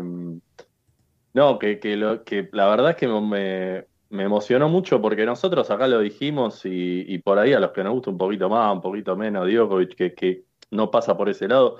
no, 1.33 1.59
que, 1.59 1.79
que, 1.79 1.95
lo, 1.95 2.23
que 2.23 2.49
la 2.51 2.67
verdad 2.67 2.91
es 2.91 2.95
que 2.97 3.07
me, 3.07 3.85
me 4.09 4.23
emocionó 4.23 4.69
mucho 4.69 5.01
porque 5.01 5.25
nosotros 5.25 5.69
acá 5.71 5.87
lo 5.87 5.99
dijimos 5.99 6.65
y, 6.65 7.05
y 7.07 7.17
por 7.19 7.39
ahí 7.39 7.53
a 7.53 7.59
los 7.59 7.71
que 7.71 7.83
nos 7.83 7.93
gusta 7.93 8.09
un 8.09 8.17
poquito 8.17 8.49
más, 8.49 8.73
un 8.73 8.81
poquito 8.81 9.15
menos, 9.15 9.47
Djokovic, 9.47 9.95
que, 9.95 10.13
que 10.13 10.43
no 10.71 10.91
pasa 10.91 11.15
por 11.17 11.29
ese 11.29 11.47
lado, 11.47 11.77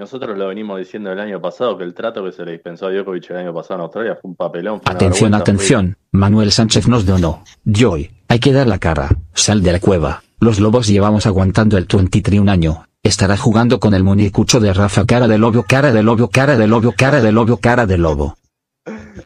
nosotros 0.00 0.36
lo 0.36 0.48
venimos 0.48 0.78
diciendo 0.78 1.12
el 1.12 1.20
año 1.20 1.40
pasado, 1.42 1.76
que 1.76 1.84
el 1.84 1.92
trato 1.92 2.24
que 2.24 2.32
se 2.32 2.42
le 2.42 2.52
dispensó 2.52 2.86
a 2.86 2.90
Djokovic 2.90 3.30
el 3.30 3.36
año 3.36 3.54
pasado 3.54 3.74
en 3.74 3.80
Australia 3.82 4.18
fue 4.20 4.30
un 4.30 4.34
papelón. 4.34 4.80
fue 4.80 4.94
Atención, 4.94 5.34
atención, 5.34 5.98
Manuel 6.10 6.50
Sánchez 6.52 6.88
nos 6.88 7.04
donó. 7.04 7.44
Joy, 7.66 8.10
hay 8.26 8.40
que 8.40 8.52
dar 8.54 8.66
la 8.66 8.78
cara, 8.78 9.10
sal 9.34 9.62
de 9.62 9.72
la 9.72 9.78
cueva. 9.78 10.22
Los 10.40 10.58
lobos 10.58 10.86
llevamos 10.86 11.26
aguantando 11.26 11.76
el 11.76 11.84
23 11.84 12.40
un 12.40 12.48
año. 12.48 12.86
Estará 13.02 13.36
jugando 13.36 13.78
con 13.78 13.92
el 13.92 14.02
muñecucho 14.02 14.58
de 14.58 14.72
Rafa 14.72 15.04
cara 15.04 15.28
de 15.28 15.36
lobo, 15.36 15.64
cara 15.64 15.92
de 15.92 16.02
lobo, 16.02 16.28
cara 16.28 16.56
de 16.56 16.66
lobo, 16.66 16.92
cara 16.96 17.20
de 17.20 17.32
lobo, 17.32 17.58
cara 17.58 17.86
de 17.86 17.98
lobo. 17.98 18.38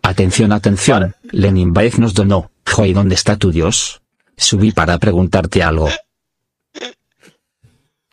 Atención, 0.02 0.50
atención, 0.50 1.14
Lenin 1.30 1.72
Baez 1.72 2.00
nos 2.00 2.14
donó. 2.14 2.50
Joy, 2.66 2.92
¿dónde 2.92 3.14
está 3.14 3.36
tu 3.36 3.52
Dios? 3.52 4.02
Subí 4.36 4.72
para 4.72 4.98
preguntarte 4.98 5.62
algo. 5.62 5.88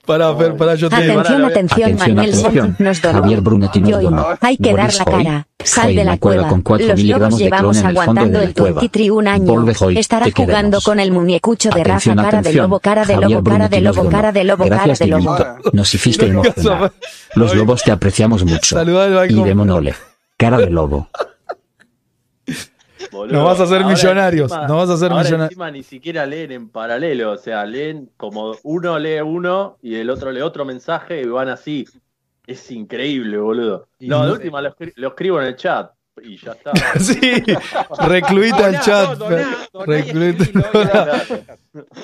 Para, 0.06 0.36
Fer, 0.36 0.58
para, 0.58 0.76
yo 0.76 0.90
te 0.90 0.96
Atención, 0.96 1.20
Atención, 1.20 1.46
atención, 1.46 1.84
atención, 1.84 2.16
Manuel 2.16 2.40
atención. 2.40 2.76
Nos 2.80 3.02
donó. 3.02 3.22
Javier 3.22 3.42
Brunetti 3.42 3.82
nos 3.82 4.02
donó. 4.02 4.26
hay 4.40 4.58
que 4.58 4.74
dar 4.74 4.94
la 4.94 5.04
Hoy, 5.04 5.24
cara. 5.24 5.48
Sal 5.64 5.86
Joy 5.86 5.96
de 5.96 6.04
la 6.04 6.18
cueva. 6.18 6.48
con 6.48 6.62
4 6.62 6.88
Los 6.88 7.04
lobos 7.04 7.38
de 7.38 7.44
llevamos 7.44 7.78
en 7.78 7.86
el 7.86 7.98
aguantando 7.98 8.40
de 8.40 8.46
el 8.46 8.50
la 8.50 8.54
cueva. 8.56 8.82
23 8.82 9.12
un 9.12 9.28
año. 9.28 9.46
Volve, 9.46 9.74
Joy, 9.76 9.98
Estará 9.98 10.26
te 10.26 10.32
jugando 10.32 10.82
con 10.82 11.00
el 11.00 11.12
muñecucho 11.12 11.70
de 11.70 11.84
Rafa, 11.84 12.16
Atención, 12.16 12.16
cara 12.16 12.42
de 12.42 12.54
lobo, 12.54 12.80
cara 12.80 13.06
de 13.06 13.18
lobo, 13.18 13.44
cara 13.44 13.70
de 13.70 13.82
lobo, 13.82 14.10
cara 14.10 14.32
de 14.32 14.44
lobo, 14.44 14.68
cara 14.68 14.94
de 14.94 15.08
lobo. 15.08 15.38
Nos 15.74 15.94
hiciste 15.94 16.26
emocionar. 16.26 16.92
Los 17.36 17.56
lobos 17.56 17.84
te 17.84 17.92
apreciamos 17.92 18.44
mucho. 18.44 18.78
Y 19.30 19.44
de 19.44 19.54
Monole. 19.56 19.94
Cara 20.38 20.58
de 20.58 20.70
lobo. 20.72 21.10
Boludo, 23.12 23.34
Nos 23.38 23.45
vas 23.45 23.60
a 23.60 23.63
hacer 23.63 23.82
ahora 23.82 23.89
millonarios, 23.93 24.52
encima- 24.52 24.67
nos 24.67 24.78
vas 24.78 24.89
a 24.89 24.93
hacer 24.93 25.12
ahora 25.12 25.24
millonarios. 25.24 25.52
encima 25.52 25.71
ni 25.71 25.84
siquiera 25.84 26.26
leen 26.26 26.52
en 26.52 26.69
paralelo, 26.69 27.32
o 27.32 27.38
sea, 27.38 27.65
leen 27.65 28.10
como 28.17 28.56
uno 28.63 28.97
lee 29.00 29.19
uno 29.21 29.78
y 29.82 29.95
el 29.95 30.10
otro 30.10 30.32
lee 30.32 30.41
otro 30.41 30.63
mensaje 30.65 31.21
y 31.21 31.26
van 31.26 31.50
así. 31.50 31.86
Es 32.47 32.71
increíble, 32.71 33.38
boludo. 33.38 33.88
No, 34.00 34.19
no 34.19 34.26
de 34.28 34.32
última 34.34 34.62
lo, 34.62 34.69
escri- 34.76 34.93
lo 34.95 35.10
escribo 35.10 35.39
en 35.41 35.47
el 35.47 35.56
chat. 35.56 35.91
y 36.24 36.38
ya 36.38 36.52
está. 36.52 36.71
Sí, 37.00 37.19
recluita 38.08 38.65
al 38.65 38.71
Doná, 38.74 38.82
chat. 38.82 39.17
no. 39.17 39.28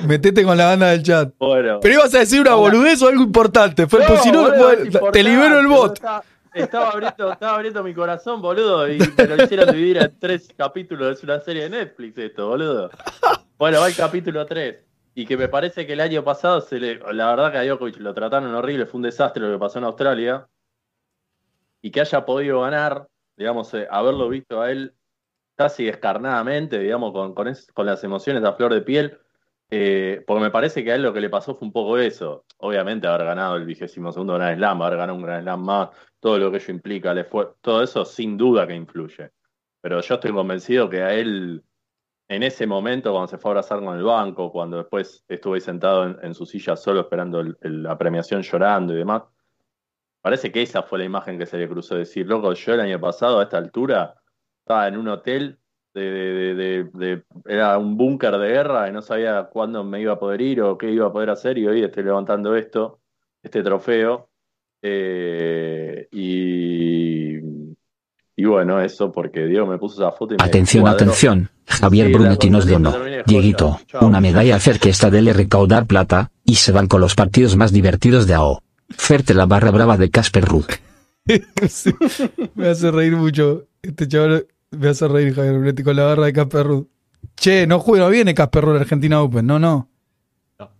Metete 0.07 0.43
con 0.43 0.57
la 0.57 0.67
banda 0.67 0.87
del 0.91 1.03
chat. 1.03 1.29
Bueno. 1.37 1.79
Pero 1.81 1.95
ibas 1.95 2.13
a 2.15 2.19
decir 2.19 2.41
una 2.41 2.53
boludez 2.55 3.01
o 3.01 3.07
algo 3.09 3.23
importante. 3.23 3.87
Fer, 3.87 4.01
pues 4.07 4.21
si 4.21 4.31
no, 4.31 4.47
te 5.11 5.23
libero 5.23 5.59
el 5.59 5.67
bot. 5.67 5.99
Estaba 6.63 6.89
abriendo, 6.89 7.31
estaba 7.31 7.55
abriendo 7.55 7.83
mi 7.83 7.93
corazón, 7.93 8.41
boludo, 8.41 8.87
y 8.91 8.99
me 8.99 9.27
lo 9.27 9.43
hicieron 9.43 9.71
dividir 9.73 9.97
en 9.97 10.19
tres 10.19 10.53
capítulos. 10.55 11.17
Es 11.17 11.23
una 11.23 11.39
serie 11.39 11.63
de 11.63 11.69
Netflix 11.69 12.17
esto, 12.17 12.47
boludo. 12.49 12.89
Bueno, 13.57 13.79
va 13.79 13.87
el 13.87 13.95
capítulo 13.95 14.45
3. 14.45 14.83
Y 15.15 15.25
que 15.25 15.35
me 15.35 15.47
parece 15.47 15.87
que 15.87 15.93
el 15.93 16.01
año 16.01 16.23
pasado, 16.23 16.61
se 16.61 16.79
le, 16.79 16.99
la 17.11 17.29
verdad 17.29 17.51
que 17.51 17.57
a 17.57 17.63
Djokovic 17.63 17.97
lo 17.97 18.13
trataron 18.13 18.53
horrible, 18.53 18.85
fue 18.85 18.99
un 18.99 19.03
desastre 19.03 19.41
lo 19.41 19.51
que 19.51 19.59
pasó 19.59 19.79
en 19.79 19.85
Australia. 19.85 20.47
Y 21.81 21.89
que 21.89 22.01
haya 22.01 22.23
podido 22.23 22.61
ganar, 22.61 23.07
digamos, 23.35 23.73
eh, 23.73 23.87
haberlo 23.89 24.29
visto 24.29 24.61
a 24.61 24.71
él 24.71 24.93
casi 25.55 25.85
descarnadamente, 25.85 26.77
digamos, 26.77 27.13
con, 27.13 27.33
con, 27.33 27.85
las 27.85 28.03
emociones 28.03 28.43
a 28.43 28.53
flor 28.53 28.73
de 28.73 28.81
piel. 28.81 29.19
Eh, 29.71 30.23
porque 30.27 30.43
me 30.43 30.51
parece 30.51 30.83
que 30.83 30.91
a 30.91 30.95
él 30.95 31.01
lo 31.01 31.11
que 31.11 31.19
le 31.19 31.29
pasó 31.29 31.55
fue 31.55 31.65
un 31.67 31.73
poco 31.73 31.97
eso. 31.97 32.45
Obviamente 32.57 33.07
haber 33.07 33.25
ganado 33.25 33.55
el 33.55 33.65
vigésimo 33.65 34.11
segundo 34.11 34.35
Grand 34.35 34.55
Slam, 34.55 34.81
haber 34.83 34.97
ganado 34.99 35.17
un 35.17 35.23
Grand 35.23 35.41
Slam 35.41 35.65
más, 35.65 35.89
todo 36.27 36.39
lo 36.39 36.51
que 36.51 36.57
ello 36.57 36.73
implica, 36.73 37.23
fue, 37.23 37.47
todo 37.61 37.81
eso 37.81 38.03
sin 38.03 38.35
duda 38.35 38.67
que 38.67 38.75
influye. 38.75 39.31
Pero 39.79 40.01
yo 40.01 40.15
estoy 40.15 40.33
convencido 40.33 40.89
que 40.89 41.01
a 41.01 41.13
él, 41.13 41.63
en 42.27 42.43
ese 42.43 42.67
momento, 42.67 43.13
cuando 43.13 43.29
se 43.29 43.37
fue 43.37 43.51
a 43.51 43.51
abrazar 43.53 43.79
con 43.79 43.95
el 43.95 44.03
banco, 44.03 44.51
cuando 44.51 44.75
después 44.75 45.23
estuvo 45.29 45.53
ahí 45.53 45.61
sentado 45.61 46.19
en, 46.21 46.33
su 46.33 46.45
silla 46.45 46.75
solo 46.75 46.99
esperando 46.99 47.39
el- 47.39 47.57
el- 47.61 47.81
la 47.81 47.97
premiación 47.97 48.41
llorando 48.41 48.93
y 48.93 48.97
demás, 48.97 49.23
parece 50.21 50.51
que 50.51 50.61
esa 50.61 50.83
fue 50.83 50.99
la 50.99 51.05
imagen 51.05 51.39
que 51.39 51.45
se 51.45 51.57
le 51.57 51.69
cruzó 51.69 51.95
decir, 51.95 52.27
loco, 52.27 52.51
yo 52.51 52.73
el 52.73 52.81
año 52.81 52.99
pasado 52.99 53.39
a 53.39 53.43
esta 53.43 53.57
altura 53.57 54.15
estaba 54.59 54.85
en 54.89 54.97
un 54.97 55.07
hotel 55.07 55.57
de, 55.93 56.01
de- 56.11 56.55
de- 56.55 56.83
de- 56.93 57.23
era 57.45 57.77
un 57.77 57.95
búnker 57.95 58.37
de 58.37 58.49
guerra 58.49 58.89
y 58.89 58.91
no 58.91 59.01
sabía 59.01 59.45
cuándo 59.45 59.81
me 59.85 60.01
iba 60.01 60.11
a 60.11 60.19
poder 60.19 60.41
ir 60.41 60.61
o 60.61 60.77
qué 60.77 60.91
iba 60.91 61.07
a 61.07 61.13
poder 61.13 61.29
hacer 61.29 61.57
y 61.57 61.65
hoy 61.67 61.83
estoy 61.83 62.03
levantando 62.03 62.53
esto, 62.53 62.99
este 63.41 63.63
trofeo. 63.63 64.26
Eh, 64.81 66.07
y, 66.11 67.37
y 68.35 68.45
bueno, 68.45 68.79
eso 68.81 69.11
porque 69.11 69.45
Diego 69.45 69.65
me 69.65 69.77
puso 69.77 70.01
esa 70.01 70.11
foto 70.11 70.33
y 70.33 70.37
me 70.37 70.43
Atención, 70.43 70.87
atención. 70.87 71.49
Javier 71.65 72.07
Sí, 72.07 72.13
Brunetti 72.13 72.49
nos 72.49 72.67
donó. 72.67 72.95
Dieguito, 73.25 73.79
una 74.01 74.21
medalla 74.21 74.55
a 74.55 74.59
Fer 74.61 74.79
que 74.79 74.89
está 74.89 75.09
de 75.09 75.33
recaudar 75.33 75.85
plata, 75.85 76.31
y 76.43 76.55
se 76.55 76.71
van 76.71 76.87
con 76.87 77.01
los 77.01 77.15
partidos 77.15 77.55
más 77.55 77.71
divertidos 77.71 78.27
de 78.27 78.35
AO. 78.35 78.61
Ferte 78.89 79.33
la 79.33 79.45
barra 79.45 79.71
brava 79.71 79.97
de 79.97 80.09
Casper. 80.09 80.45
Sí, 81.67 81.93
me 82.55 82.69
hace 82.69 82.89
reír 82.89 83.17
mucho. 83.17 83.65
Este 83.81 84.07
chaval 84.07 84.47
me 84.71 84.87
hace 84.89 85.07
reír 85.07 85.33
Javier 85.33 85.55
Brunetti 85.55 85.83
con 85.83 85.95
la 85.95 86.05
barra 86.05 86.25
de 86.25 86.33
Casper 86.33 86.65
Ruud. 86.65 86.87
Che, 87.35 87.67
no 87.67 87.79
juega, 87.79 88.05
no 88.05 88.11
viene 88.11 88.33
Casper 88.33 88.65
a 88.65 88.75
Argentina 88.79 89.21
Open. 89.21 89.45
No, 89.45 89.59
no. 89.59 89.89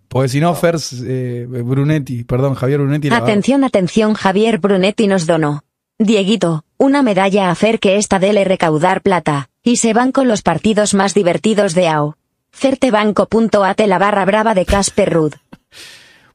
Porque 0.08 0.30
si 0.30 0.40
no, 0.40 0.56
Fers 0.56 1.04
eh, 1.06 1.46
Brunetti, 1.50 2.24
perdón, 2.24 2.56
Javier 2.56 2.80
Brunetti. 2.80 3.10
la- 3.10 3.18
Atención, 3.18 3.64
atención, 3.64 4.14
Javier 4.14 4.58
Brunetti 4.60 5.08
nos 5.08 5.26
donó. 5.26 5.64
Dieguito, 6.00 6.64
una 6.78 7.02
medalla 7.02 7.50
a 7.50 7.56
Fer 7.56 7.80
que 7.80 7.98
esta 7.98 8.20
dele 8.20 8.44
recaudar 8.44 9.02
plata, 9.02 9.50
y 9.64 9.78
se 9.78 9.94
van 9.94 10.12
con 10.12 10.28
los 10.28 10.42
partidos 10.44 10.94
más 10.94 11.14
divertidos 11.14 11.74
de 11.74 11.88
AO. 11.88 12.16
Fertebanco.at 12.52 13.80
la 13.88 13.98
barra 13.98 14.26
brava 14.26 14.54
de 14.54 14.66
Casper 14.66 15.14
Ruud. 15.14 15.34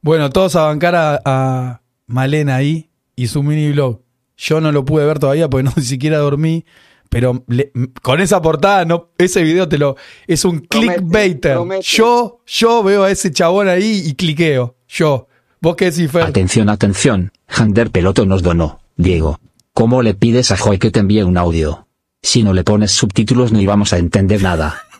Bueno, 0.05 0.29
todos 0.31 0.57
a 0.57 0.63
bancar 0.65 0.95
a, 0.95 1.21
a 1.23 1.81
Malena 2.07 2.57
ahí 2.57 2.89
y 3.15 3.27
su 3.27 3.41
mini 3.41 3.71
blog. 3.71 4.01
Yo 4.35 4.59
no 4.59 4.73
lo 4.73 4.83
pude 4.83 5.05
ver 5.05 5.17
todavía 5.17 5.49
porque 5.49 5.63
no 5.69 5.71
ni 5.77 5.83
siquiera 5.83 6.17
dormí. 6.17 6.65
Pero 7.13 7.43
le- 7.47 7.71
con 8.01 8.19
esa 8.19 8.41
portada, 8.41 8.85
no, 8.85 9.11
ese 9.19 9.43
video 9.43 9.69
te 9.69 9.77
lo. 9.77 9.95
Es 10.27 10.43
un 10.45 10.61
Promete, 10.61 10.95
clickbaiter. 10.95 11.53
promete. 11.53 11.83
Yo, 11.83 12.39
yo 12.47 12.81
veo 12.83 13.03
a 13.03 13.11
ese 13.11 13.31
chabón 13.31 13.67
ahí 13.69 14.01
y 14.05 14.15
cliqueo. 14.15 14.75
Yo. 14.87 15.27
¿Vos 15.61 15.75
qué 15.75 15.91
decís, 15.91 16.11
Fer? 16.11 16.23
Atención, 16.23 16.69
atención. 16.69 17.31
Hander 17.47 17.91
Peloto 17.91 18.25
nos 18.25 18.41
donó. 18.41 18.79
Diego. 18.97 19.39
¿Cómo 19.73 20.01
le 20.01 20.15
pides 20.15 20.51
a 20.51 20.57
Joy 20.57 20.79
que 20.79 20.89
te 20.91 20.99
envíe 21.01 21.21
un 21.21 21.37
audio? 21.37 21.87
Si 22.21 22.41
no 22.43 22.51
le 22.53 22.63
pones 22.63 22.91
subtítulos 22.91 23.51
no 23.51 23.61
íbamos 23.61 23.93
a 23.93 23.97
entender 23.99 24.41
nada. 24.41 24.81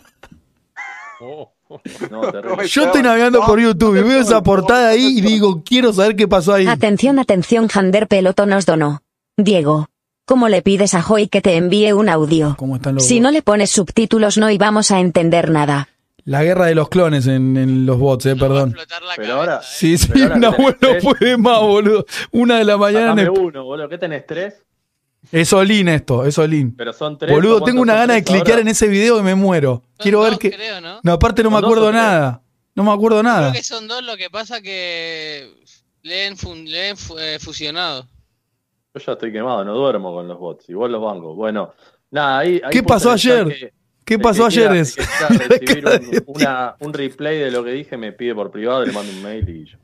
No. 2.11 2.21
Yo 2.65 2.83
estoy 2.85 3.01
navegando 3.01 3.43
por 3.47 3.59
YouTube 3.59 3.97
y 3.97 4.03
veo 4.03 4.21
esa 4.21 4.43
portada 4.43 4.89
ahí 4.89 5.17
y 5.17 5.21
digo, 5.21 5.63
quiero 5.65 5.91
saber 5.91 6.15
qué 6.15 6.27
pasó 6.27 6.53
ahí. 6.53 6.67
Atención, 6.67 7.17
atención, 7.17 7.67
Jander 7.67 8.07
Peloto 8.07 8.45
nos 8.45 8.67
donó. 8.67 9.01
Diego. 9.37 9.87
¿Cómo 10.25 10.47
le 10.47 10.61
pides 10.61 10.93
a 10.93 11.01
Joy 11.01 11.27
que 11.27 11.41
te 11.41 11.55
envíe 11.57 11.91
un 11.91 12.07
audio? 12.07 12.55
¿Cómo 12.57 12.77
están 12.77 12.95
los 12.95 13.05
Si 13.05 13.19
no 13.19 13.29
le 13.31 13.41
pones 13.41 13.71
subtítulos 13.71 14.37
no 14.37 14.49
íbamos 14.49 14.89
a 14.91 14.99
entender 15.01 15.49
nada. 15.49 15.89
La 16.23 16.41
guerra 16.43 16.67
de 16.67 16.75
los 16.75 16.87
clones 16.87 17.27
en, 17.27 17.57
en 17.57 17.85
los 17.85 17.99
bots, 17.99 18.25
eh, 18.27 18.35
perdón. 18.37 18.73
la 18.77 18.85
Pero 18.85 19.05
cabeza, 19.15 19.33
ahora- 19.33 19.55
¿eh? 19.61 19.65
Sí, 19.69 19.97
sí, 19.97 20.07
Pero 20.13 20.25
ahora 20.35 20.37
no 20.37 20.55
tres- 20.79 21.03
puede 21.03 21.35
más, 21.37 21.59
boludo. 21.59 22.05
Una 22.31 22.57
de 22.59 22.63
la 22.63 22.77
mañana 22.77 23.21
en 23.21 23.29
uno, 23.29 23.65
boludo. 23.65 23.89
¿Qué 23.89 23.97
tenés? 23.97 24.25
¿Tres? 24.25 24.53
Es 25.31 25.51
Olin 25.51 25.89
esto, 25.89 26.25
es 26.25 26.37
Olin. 26.37 26.73
Pero 26.77 26.93
son 26.93 27.17
tres. 27.17 27.29
Boludo, 27.31 27.57
¿o 27.57 27.63
tengo 27.63 27.81
una 27.81 27.95
gana 27.95 28.13
de 28.13 28.23
ahora? 28.25 28.59
en 28.61 28.67
ese 28.69 28.87
video 28.87 29.19
y 29.19 29.23
me 29.23 29.35
muero. 29.35 29.83
Son 29.85 29.91
Quiero 29.97 30.21
ver 30.21 30.37
que. 30.37 30.51
creo, 30.51 30.79
¿no? 30.79 30.99
No, 31.03 31.11
aparte 31.11 31.43
no 31.43 31.49
me 31.49 31.55
¿Son 31.57 31.61
dos 31.63 31.71
acuerdo 31.71 31.91
nada. 31.91 32.41
No 32.75 32.83
me 32.85 32.91
acuerdo 32.93 33.21
nada. 33.21 33.49
Creo 33.51 33.61
que 33.61 33.63
son 33.67 33.87
dos, 33.89 34.01
lo 34.03 34.15
que 34.15 34.29
pasa 34.29 34.61
que 34.61 35.53
leen, 36.01 36.37
fun- 36.37 36.63
leen 36.65 36.95
fu- 36.95 37.17
eh, 37.19 37.37
fusionado. 37.39 38.07
Yo 38.93 38.99
ya 38.99 39.13
estoy 39.13 39.31
quemado, 39.31 39.65
no 39.65 39.73
duermo 39.73 40.13
con 40.13 40.27
los 40.27 40.37
bots. 40.39 40.69
Igual 40.69 40.91
los 40.91 41.01
bancos. 41.01 41.35
Bueno, 41.35 41.73
nada, 42.11 42.39
ahí. 42.39 42.61
ahí 42.63 42.69
¿Qué 42.71 42.83
pasó 42.83 43.11
ayer? 43.11 43.47
que- 43.47 43.73
¿Qué 44.05 44.19
pasó 44.19 44.41
que 44.41 44.47
ayer? 44.47 44.71
Es? 44.73 44.97
recibir 45.29 45.85
un, 46.27 46.35
una- 46.41 46.75
un 46.79 46.93
replay 46.93 47.39
de 47.39 47.49
lo 47.51 47.63
que 47.63 47.71
dije, 47.71 47.95
me 47.97 48.11
pide 48.11 48.35
por 48.35 48.51
privado, 48.51 48.85
le 48.85 48.91
mando 48.91 49.11
un 49.13 49.23
mail 49.23 49.47
y 49.49 49.65
yo. 49.65 49.77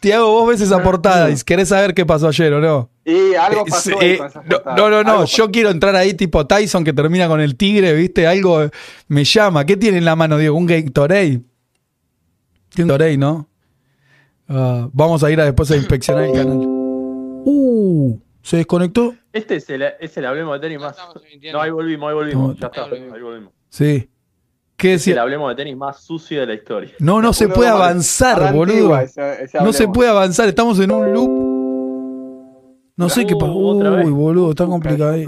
Tiago, 0.00 0.30
vos 0.30 0.48
ves 0.48 0.60
esa 0.60 0.82
portada 0.82 1.30
y 1.30 1.36
querés 1.36 1.68
saber 1.68 1.94
qué 1.94 2.04
pasó 2.04 2.28
ayer 2.28 2.52
o 2.52 2.60
no. 2.60 2.90
Y 3.04 3.34
algo 3.34 3.62
Eh, 3.62 3.70
pasó 3.70 3.90
eh, 3.92 3.96
ahí 4.00 4.18
con 4.18 4.26
esa 4.26 4.42
no, 4.42 4.48
portada. 4.48 4.76
no, 4.90 5.02
no, 5.04 5.24
yo 5.24 5.50
quiero 5.50 5.70
entrar 5.70 5.96
ahí 5.96 6.12
tipo 6.14 6.46
Tyson 6.46 6.84
que 6.84 6.92
termina 6.92 7.28
con 7.28 7.40
el 7.40 7.56
tigre, 7.56 7.94
¿viste? 7.94 8.26
Algo 8.26 8.68
me 9.08 9.24
llama. 9.24 9.64
¿Qué 9.64 9.76
tiene 9.76 9.98
en 9.98 10.04
la 10.04 10.14
mano, 10.16 10.36
Diego? 10.38 10.56
¿Un 10.56 10.66
Gatorade? 10.66 11.36
Un 11.36 11.42
Gatorade, 12.76 13.16
¿no? 13.16 13.48
Ah, 14.48 14.88
vamos 14.92 15.22
a 15.24 15.30
ir 15.30 15.40
a 15.40 15.44
después 15.46 15.70
a 15.70 15.76
inspeccionar 15.76 16.24
el 16.24 16.32
canal. 16.32 16.58
Uh, 16.58 18.18
¿se 18.42 18.56
desconectó? 18.58 19.14
Este 19.32 19.56
es 19.56 19.68
el, 19.70 19.82
es 20.00 20.16
el 20.16 20.26
hablemos 20.26 20.54
de 20.54 20.60
tenis 20.68 20.80
más. 20.80 20.96
No, 21.52 21.60
ahí 21.60 21.70
volvimos, 21.70 22.08
ahí 22.08 22.14
volvimos. 22.14 22.48
No. 22.54 22.60
ya 22.60 22.66
está, 22.66 22.84
Ahí 22.84 22.90
volvimos. 22.90 23.14
ahí 23.14 23.22
volvimos. 23.22 23.52
Sí. 23.70 24.08
¿Qué 24.76 24.94
Es 24.94 25.06
el 25.06 25.10
decía? 25.12 25.22
hablemos 25.22 25.48
de 25.50 25.54
tenis 25.54 25.76
más 25.76 26.02
sucio 26.04 26.40
de 26.40 26.46
la 26.46 26.54
historia. 26.54 26.92
No, 26.98 27.22
no 27.22 27.32
se 27.32 27.48
puede 27.48 27.68
avanzar, 27.70 28.52
boludo. 28.52 28.74
antigua, 28.94 29.02
ese- 29.04 29.44
ese 29.44 29.58
No 29.60 29.72
se 29.72 29.86
puede 29.88 30.10
avanzar, 30.10 30.48
estamos 30.48 30.78
en 30.80 30.90
un 30.90 31.12
loop. 31.12 31.52
No 32.96 33.08
sé 33.08 33.24
qué 33.26 33.34
Uh, 33.34 33.38
pasó. 33.38 33.52
Uy, 33.52 34.10
boludo, 34.12 34.50
está 34.50 34.66
complicado 34.66 35.12
ahí. 35.12 35.26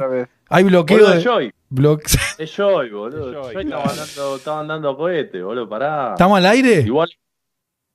Hay 0.51 0.65
bloqueo 0.65 0.99
Boludo, 0.99 1.13
de. 1.13 1.19
es 1.19 1.25
Joy. 1.25 1.53
bloque- 1.71 2.19
Es 2.39 2.51
Joy, 2.57 2.91
boludo. 2.93 3.31
Es 3.31 3.35
Joy, 3.47 3.55
Joy 3.55 3.65
claro. 3.67 3.85
estaban 3.91 3.97
dando, 3.97 4.37
estaban 4.37 4.69
dando 4.69 4.97
cohete, 4.97 5.43
boludo. 5.43 5.69
Pará. 5.69 6.11
¿Estamos 6.13 6.39
al 6.39 6.47
aire? 6.47 6.81
Igual. 6.81 7.09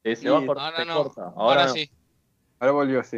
eh, 0.03 0.15
se 0.15 0.23
Sí, 0.23 0.27
va 0.29 0.41
por 0.45 0.58
Ahora 0.58 0.77
se 0.77 0.86
no. 0.86 0.95
corta. 0.95 1.21
Ahora, 1.21 1.36
Ahora, 1.62 1.65
no. 1.67 1.73
sí. 1.73 1.89
Ahora 2.60 2.71
volvió 2.73 2.99
así. 3.01 3.17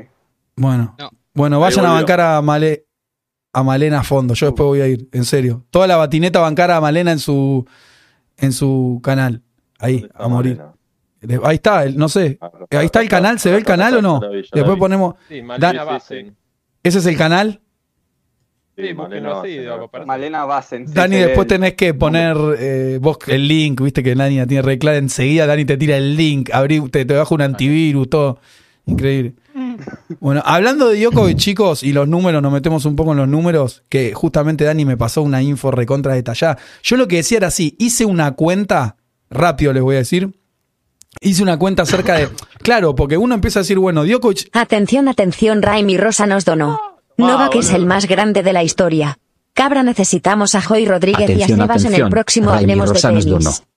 Bueno. 0.57 0.95
No. 0.99 1.09
Bueno, 1.33 1.59
vayan 1.59 1.85
a 1.85 1.91
bancar 1.93 2.19
a 2.21 2.41
Male, 2.41 2.85
a 3.53 3.63
Malena 3.63 3.99
a 3.99 4.03
fondo. 4.03 4.33
Yo 4.33 4.47
después 4.47 4.65
voy 4.67 4.81
a 4.81 4.87
ir, 4.87 5.07
en 5.11 5.25
serio. 5.25 5.65
Toda 5.69 5.87
la 5.87 5.97
batineta 5.97 6.39
a 6.39 6.43
bancar 6.43 6.71
a 6.71 6.81
Malena 6.81 7.11
en 7.11 7.19
su 7.19 7.65
en 8.37 8.51
su 8.53 8.99
canal. 9.03 9.41
Ahí, 9.79 9.93
¿Dónde 9.99 10.07
está 10.07 10.23
a 10.23 10.27
morir. 10.27 10.57
Malena? 10.57 10.73
De- 11.21 11.39
Ahí 11.43 11.55
está, 11.55 11.83
el- 11.83 11.97
no 11.97 12.09
sé. 12.09 12.39
Ahí 12.71 12.85
está 12.85 13.01
el 13.01 13.07
acá, 13.07 13.17
canal, 13.17 13.39
¿se 13.39 13.51
ve 13.51 13.57
el 13.57 13.63
canal 13.63 13.95
o 13.97 14.01
no? 14.01 14.19
Después 14.51 14.77
ponemos. 14.77 15.15
Sí, 15.29 15.41
Malena 15.41 15.83
Basen. 15.83 16.35
¿Ese 16.83 16.97
es 16.99 17.05
el 17.05 17.15
canal? 17.17 17.61
Sí, 18.75 18.93
búsquenlo 18.93 19.39
así, 19.41 19.57
Malena. 19.57 20.05
Malena 20.05 20.45
Basen. 20.45 20.85
Dani, 20.91 21.17
después 21.17 21.45
tenés 21.47 21.75
que 21.75 21.93
poner 21.93 22.35
eh, 22.57 22.97
vos 23.01 23.17
el 23.27 23.47
link, 23.47 23.81
viste 23.81 24.01
que 24.01 24.15
Dani 24.15 24.37
la 24.37 24.47
tiene 24.47 24.63
re 24.63 24.79
clara. 24.79 24.97
Enseguida 24.97 25.45
Dani 25.45 25.65
te 25.65 25.77
tira 25.77 25.97
el 25.97 26.15
link, 26.15 26.49
abrí, 26.51 26.79
te, 26.89 27.05
te 27.05 27.13
baja 27.15 27.35
un 27.35 27.41
antivirus, 27.41 28.09
todo. 28.09 28.39
Increíble. 28.87 29.35
Bueno, 30.19 30.41
hablando 30.45 30.89
de 30.89 30.99
Djokovic, 30.99 31.37
chicos, 31.37 31.83
y 31.83 31.93
los 31.93 32.07
números, 32.07 32.41
nos 32.41 32.51
metemos 32.51 32.85
un 32.85 32.95
poco 32.95 33.11
en 33.11 33.17
los 33.17 33.27
números, 33.27 33.83
que 33.89 34.13
justamente 34.13 34.63
Dani 34.63 34.85
me 34.85 34.97
pasó 34.97 35.21
una 35.21 35.41
info 35.41 35.71
recontra 35.71 36.13
detallada. 36.13 36.57
Yo 36.83 36.97
lo 36.97 37.07
que 37.07 37.17
decía 37.17 37.37
era 37.37 37.47
así, 37.47 37.75
hice 37.79 38.05
una 38.05 38.33
cuenta, 38.33 38.97
rápido 39.29 39.73
les 39.73 39.83
voy 39.83 39.95
a 39.95 39.99
decir, 39.99 40.31
hice 41.19 41.43
una 41.43 41.57
cuenta 41.57 41.83
acerca 41.83 42.15
de... 42.15 42.29
Claro, 42.61 42.93
porque 42.93 43.17
uno 43.17 43.33
empieza 43.33 43.59
a 43.59 43.63
decir, 43.63 43.79
bueno, 43.79 44.05
Djokovic 44.05 44.49
Atención, 44.53 45.07
atención, 45.07 45.63
Raimi 45.63 45.97
Rosa 45.97 46.27
nos 46.27 46.45
donó. 46.45 46.79
Novak 47.17 47.55
es 47.55 47.71
el 47.71 47.87
más 47.87 48.07
grande 48.07 48.43
de 48.43 48.53
la 48.53 48.63
historia. 48.63 49.17
Cabra 49.53 49.83
necesitamos 49.83 50.55
a 50.55 50.61
Joy 50.61 50.85
Rodríguez 50.85 51.29
y 51.29 51.41
a 51.41 51.45
Atención, 51.45 51.59
Sebas 51.59 51.85
en 51.85 51.95
el 51.95 52.09
próximo 52.09 52.51
Hablemos 52.51 52.93
de 52.93 52.99
Tenis. 52.99 53.63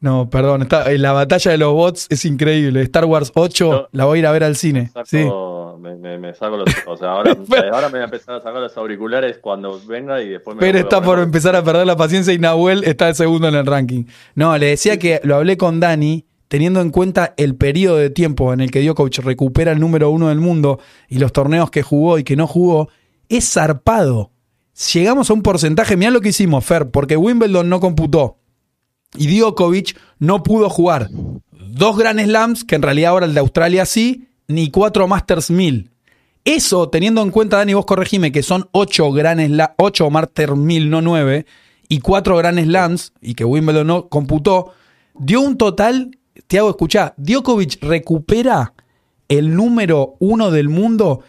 No, 0.00 0.28
perdón, 0.28 0.62
está, 0.62 0.90
eh, 0.92 0.98
la 0.98 1.12
batalla 1.12 1.50
de 1.52 1.58
los 1.58 1.72
bots 1.72 2.06
es 2.10 2.24
increíble. 2.26 2.82
Star 2.82 3.06
Wars 3.06 3.32
8 3.34 3.70
Yo- 3.72 3.88
la 3.92 4.04
voy 4.04 4.18
a 4.18 4.20
ir 4.20 4.26
a 4.26 4.32
ver 4.32 4.44
al 4.44 4.54
cine. 4.56 4.90
Saco- 4.92 5.06
Sí. 5.06 5.24
me, 5.80 5.94
me- 5.96 6.18
me 6.18 6.34
saco 6.34 6.56
los. 6.58 6.66
O 6.86 6.96
sea, 6.96 7.12
ahora, 7.12 7.32
ahora 7.72 7.86
me 7.88 7.92
voy 7.92 8.00
a 8.00 8.04
empezar 8.04 8.34
a 8.36 8.40
sacar 8.42 8.60
los 8.60 8.76
auriculares 8.76 9.38
cuando 9.38 9.80
venga 9.86 10.20
y 10.22 10.28
después 10.28 10.54
me. 10.56 10.60
Pero 10.60 10.78
está 10.78 11.00
por 11.00 11.18
empezar 11.18 11.56
a 11.56 11.62
perder 11.64 11.86
la 11.86 11.96
paciencia 11.96 12.32
y 12.34 12.38
Nahuel 12.38 12.84
está 12.84 13.08
el 13.08 13.14
segundo 13.14 13.48
en 13.48 13.54
el 13.54 13.64
ranking. 13.66 14.04
No, 14.34 14.56
le 14.58 14.66
decía 14.66 14.98
que 14.98 15.20
lo 15.24 15.36
hablé 15.36 15.56
con 15.56 15.80
Dani, 15.80 16.26
teniendo 16.48 16.80
en 16.82 16.90
cuenta 16.90 17.32
el 17.38 17.56
periodo 17.56 17.96
de 17.96 18.10
tiempo 18.10 18.52
en 18.52 18.60
el 18.60 18.70
que 18.70 18.82
Djokovic 18.82 19.18
recupera 19.24 19.72
el 19.72 19.80
número 19.80 20.10
uno 20.10 20.28
del 20.28 20.38
mundo 20.40 20.78
y 21.08 21.18
los 21.18 21.32
torneos 21.32 21.70
que 21.70 21.82
jugó 21.82 22.18
y 22.18 22.24
que 22.24 22.36
no 22.36 22.46
jugó, 22.46 22.88
es 23.28 23.50
zarpado. 23.52 24.30
Llegamos 24.92 25.30
a 25.30 25.32
un 25.32 25.42
porcentaje, 25.42 25.96
mirá 25.96 26.10
lo 26.10 26.20
que 26.20 26.28
hicimos, 26.28 26.64
Fer, 26.64 26.90
porque 26.90 27.16
Wimbledon 27.16 27.68
no 27.68 27.80
computó 27.80 28.36
y 29.14 29.38
Djokovic 29.38 29.98
no 30.18 30.42
pudo 30.42 30.68
jugar 30.70 31.08
dos 31.50 31.96
Grand 31.96 32.20
Slams, 32.20 32.64
que 32.64 32.74
en 32.76 32.82
realidad 32.82 33.10
ahora 33.10 33.26
el 33.26 33.34
de 33.34 33.40
Australia 33.40 33.84
sí, 33.84 34.28
ni 34.48 34.70
cuatro 34.70 35.06
Masters 35.08 35.50
1000. 35.50 35.90
Eso, 36.44 36.88
teniendo 36.88 37.22
en 37.22 37.30
cuenta, 37.30 37.56
Dani, 37.58 37.74
vos 37.74 37.86
corregime, 37.86 38.30
que 38.32 38.42
son 38.42 38.68
8 38.72 39.10
Grand 39.12 39.40
Sla- 39.40 39.74
8 39.78 40.08
Masters 40.10 40.56
1000, 40.56 40.88
no 40.90 41.02
9, 41.02 41.44
y 41.88 41.98
4 41.98 42.36
Grand 42.36 42.58
Slams, 42.60 43.12
y 43.20 43.34
que 43.34 43.44
Wimbledon 43.44 43.86
no 43.86 44.08
computó, 44.08 44.72
dio 45.18 45.40
un 45.40 45.58
total, 45.58 46.18
te 46.46 46.58
hago 46.58 46.70
escuchar, 46.70 47.14
Djokovic 47.16 47.82
recupera 47.82 48.74
el 49.28 49.54
número 49.56 50.14
uno 50.20 50.50
del 50.52 50.68
mundo 50.68 51.22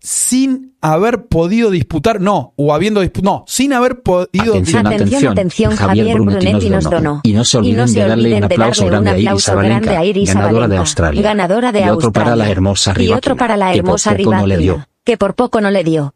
sin 0.00 0.74
haber 0.80 1.26
podido 1.26 1.70
disputar, 1.70 2.20
no, 2.20 2.54
o 2.56 2.72
habiendo 2.72 3.02
disputado, 3.02 3.38
no, 3.38 3.44
sin 3.46 3.74
haber 3.74 4.02
podido 4.02 4.54
Atención, 4.54 4.86
Atención, 4.86 4.86
atención, 4.86 5.32
atención, 5.32 5.76
Javier 5.76 6.06
Javier 6.06 6.20
Brunetti 6.20 6.46
Brunetti 6.46 6.70
nos 6.70 6.84
nos 6.84 6.92
donó. 6.92 7.20
Y 7.22 7.34
no 7.34 7.44
se 7.44 7.58
olviden 7.58 7.92
de 7.92 8.06
darle 8.06 8.34
un 8.36 8.44
aplauso 8.44 8.86
grande 8.86 9.10
a 9.10 9.18
Iris 9.18 9.46
grande 9.46 9.96
a 9.96 10.04
Iris 10.04 10.32
ganadora 10.34 10.68
de 10.68 10.76
Australia. 10.78 11.22
ganadora 11.22 11.72
de 11.72 11.80
Y 11.80 11.88
otro 11.90 12.12
para 12.12 12.34
la 12.34 12.50
hermosa 12.50 12.94
Y 12.96 13.10
otro 13.10 13.36
para 13.36 13.58
la 13.58 13.72
que 13.72 13.82
por 13.82 13.90
hermosa 13.90 14.16
poco 14.16 14.34
no 14.34 14.46
le 14.46 14.56
dio. 14.56 14.88
Que 15.04 15.18
por 15.18 15.34
poco 15.34 15.60
no 15.60 15.70
le 15.70 15.84
dio. 15.84 16.14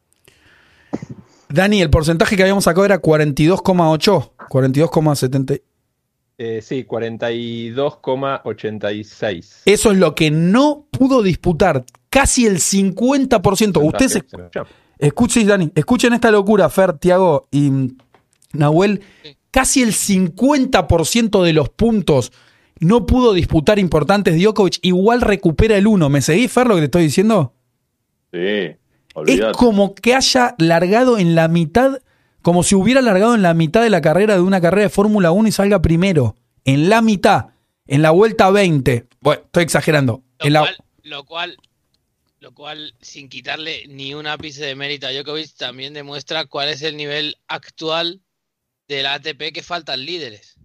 Dani, 1.50 1.82
el 1.82 1.90
porcentaje 1.90 2.36
que 2.36 2.42
habíamos 2.42 2.64
sacado 2.64 2.86
era 2.86 3.00
42,8, 3.00 4.30
42,70. 4.48 5.62
Eh, 6.36 6.60
sí, 6.62 6.84
42,86. 6.84 9.62
Eso 9.64 9.92
es 9.92 9.98
lo 9.98 10.16
que 10.16 10.32
no 10.32 10.88
pudo 10.90 11.22
disputar. 11.22 11.84
Casi 12.14 12.46
el 12.46 12.58
50%. 12.60 13.84
Ustedes 13.84 14.22
escuchen, 14.98 15.46
Dani, 15.48 15.72
escuchen 15.74 16.12
esta 16.12 16.30
locura, 16.30 16.68
Fer, 16.70 16.92
Tiago 16.92 17.48
y 17.50 17.70
mm, 17.72 17.96
Nahuel. 18.52 19.00
Casi 19.50 19.82
el 19.82 19.92
50% 19.92 21.42
de 21.42 21.52
los 21.52 21.70
puntos 21.70 22.30
no 22.78 23.04
pudo 23.04 23.32
disputar 23.32 23.80
importantes 23.80 24.40
Djokovic. 24.40 24.78
Igual 24.82 25.22
recupera 25.22 25.76
el 25.76 25.88
1. 25.88 26.08
¿Me 26.08 26.20
seguís, 26.22 26.52
Fer, 26.52 26.68
lo 26.68 26.74
que 26.76 26.82
te 26.82 26.84
estoy 26.84 27.02
diciendo? 27.02 27.52
Sí, 28.32 28.76
Es 29.26 29.40
como 29.56 29.96
que 29.96 30.14
haya 30.14 30.54
largado 30.58 31.18
en 31.18 31.34
la 31.34 31.48
mitad, 31.48 31.98
como 32.42 32.62
si 32.62 32.76
hubiera 32.76 33.02
largado 33.02 33.34
en 33.34 33.42
la 33.42 33.54
mitad 33.54 33.82
de 33.82 33.90
la 33.90 34.00
carrera 34.00 34.34
de 34.34 34.40
una 34.40 34.60
carrera 34.60 34.84
de 34.84 34.88
Fórmula 34.90 35.32
1 35.32 35.48
y 35.48 35.52
salga 35.52 35.82
primero. 35.82 36.36
En 36.64 36.88
la 36.88 37.02
mitad, 37.02 37.46
en 37.88 38.02
la 38.02 38.12
vuelta 38.12 38.50
20. 38.52 39.06
Bueno, 39.20 39.42
estoy 39.46 39.64
exagerando. 39.64 40.22
Lo 40.38 40.46
En 40.46 40.52
la- 40.52 40.60
cual, 40.60 40.76
lo 41.02 41.24
cual, 41.24 41.56
lo 42.44 42.52
cual, 42.52 42.94
sin 43.00 43.30
quitarle 43.30 43.86
ni 43.88 44.12
un 44.12 44.26
ápice 44.26 44.66
de 44.66 44.74
mérito 44.74 45.06
a 45.06 45.12
Djokovic, 45.12 45.54
también 45.56 45.94
demuestra 45.94 46.44
cuál 46.44 46.68
es 46.68 46.82
el 46.82 46.94
nivel 46.94 47.38
actual 47.48 48.22
del 48.86 49.06
ATP 49.06 49.50
que 49.54 49.62
faltan 49.62 50.04
líderes. 50.04 50.56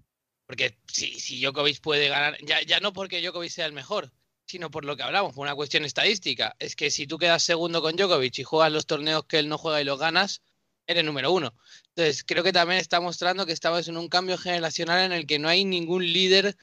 Porque 0.45 0.77
si, 0.91 1.17
si 1.21 1.39
Djokovic 1.39 1.79
puede 1.79 2.09
ganar, 2.09 2.37
ya, 2.43 2.61
ya 2.63 2.81
no 2.81 2.91
porque 2.91 3.21
Djokovic 3.21 3.49
sea 3.49 3.65
el 3.65 3.71
mejor, 3.71 4.11
sino 4.45 4.69
por 4.69 4.83
lo 4.83 4.97
que 4.97 5.03
hablamos, 5.03 5.33
por 5.33 5.43
una 5.43 5.55
cuestión 5.55 5.85
estadística. 5.85 6.53
Es 6.59 6.75
que 6.75 6.91
si 6.91 7.07
tú 7.07 7.17
quedas 7.17 7.43
segundo 7.43 7.81
con 7.81 7.95
Djokovic 7.95 8.39
y 8.39 8.43
juegas 8.43 8.73
los 8.73 8.85
torneos 8.85 9.23
que 9.23 9.39
él 9.39 9.47
no 9.47 9.57
juega 9.57 9.79
y 9.79 9.85
los 9.85 9.97
ganas, 9.97 10.41
eres 10.85 11.05
número 11.05 11.31
uno. 11.31 11.55
Entonces, 11.95 12.25
creo 12.25 12.43
que 12.43 12.51
también 12.51 12.81
está 12.81 12.99
mostrando 12.99 13.45
que 13.45 13.53
estamos 13.53 13.87
en 13.87 13.95
un 13.95 14.09
cambio 14.09 14.37
generacional 14.37 15.05
en 15.05 15.13
el 15.13 15.25
que 15.25 15.39
no 15.39 15.47
hay 15.47 15.63
ningún 15.63 16.05
líder 16.11 16.57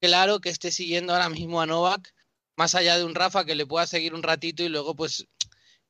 claro 0.00 0.40
que 0.40 0.48
esté 0.48 0.70
siguiendo 0.70 1.12
ahora 1.12 1.28
mismo 1.28 1.60
a 1.60 1.66
Novak, 1.66 2.14
más 2.56 2.74
allá 2.74 2.98
de 2.98 3.04
un 3.04 3.14
Rafa 3.14 3.44
que 3.44 3.54
le 3.54 3.66
pueda 3.66 3.86
seguir 3.86 4.14
un 4.14 4.22
ratito 4.22 4.62
y 4.62 4.68
luego 4.68 4.94
pues 4.94 5.26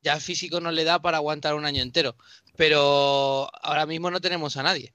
ya 0.03 0.18
físico 0.18 0.61
no 0.61 0.70
le 0.72 0.85
da 0.85 1.01
para 1.01 1.18
aguantar 1.18 1.55
un 1.55 1.64
año 1.64 1.83
entero. 1.83 2.16
Pero 2.57 3.48
ahora 3.64 3.87
mismo 3.87 4.11
no 4.11 4.20
tenemos 4.20 4.57
a 4.57 4.62
nadie. 4.62 4.92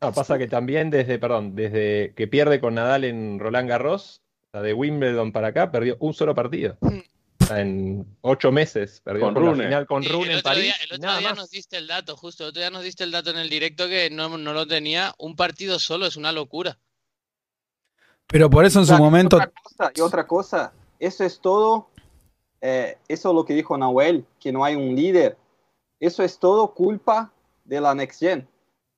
No, 0.00 0.12
pasa 0.12 0.38
que 0.38 0.46
también 0.46 0.90
desde, 0.90 1.18
perdón, 1.18 1.54
desde 1.54 2.14
que 2.14 2.26
pierde 2.28 2.60
con 2.60 2.74
Nadal 2.74 3.04
en 3.04 3.38
Roland 3.38 3.68
Garros, 3.68 4.22
o 4.48 4.50
sea, 4.52 4.62
de 4.62 4.72
Wimbledon 4.74 5.32
para 5.32 5.48
acá, 5.48 5.70
perdió 5.70 5.96
un 6.00 6.14
solo 6.14 6.34
partido. 6.34 6.78
O 6.80 7.46
sea, 7.46 7.60
en 7.60 8.06
ocho 8.22 8.52
meses 8.52 9.00
perdió 9.04 9.24
Con 9.26 9.34
por 9.34 9.42
la 9.44 9.50
Rune. 9.50 9.64
final 9.64 9.86
con 9.86 10.02
Rune 10.04 10.24
el 10.26 10.30
en 10.32 10.36
otro 10.38 10.50
París. 10.50 10.62
día, 10.64 10.74
el 10.82 10.92
otro 10.92 11.06
nada 11.06 11.18
día 11.18 11.28
más. 11.30 11.38
nos 11.38 11.50
diste 11.50 11.76
el 11.76 11.86
dato, 11.86 12.16
justo, 12.16 12.44
el 12.44 12.50
otro 12.50 12.60
día 12.60 12.70
nos 12.70 12.82
diste 12.82 13.04
el 13.04 13.10
dato 13.10 13.30
en 13.30 13.38
el 13.38 13.50
directo 13.50 13.88
que 13.88 14.08
no, 14.10 14.36
no 14.38 14.52
lo 14.52 14.66
tenía. 14.66 15.14
Un 15.18 15.36
partido 15.36 15.78
solo 15.78 16.06
es 16.06 16.16
una 16.16 16.32
locura. 16.32 16.78
Pero 18.26 18.48
por 18.48 18.64
eso 18.64 18.80
en 18.80 18.86
su 18.86 18.96
momento. 18.96 19.36
Otra 19.36 19.52
cosa, 19.62 19.92
y 19.94 20.00
otra 20.00 20.26
cosa, 20.26 20.72
eso 20.98 21.24
es 21.24 21.40
todo, 21.40 21.88
eh, 22.60 22.98
eso 23.08 23.28
es 23.30 23.34
lo 23.34 23.44
que 23.44 23.54
dijo 23.54 23.76
Nahuel, 23.76 24.24
que 24.40 24.52
no 24.52 24.64
hay 24.64 24.74
un 24.74 24.94
líder. 24.94 25.36
Eso 26.00 26.22
es 26.22 26.38
todo 26.38 26.74
culpa 26.74 27.32
de 27.64 27.80
la 27.80 27.94
Next 27.94 28.20
Gen. 28.20 28.46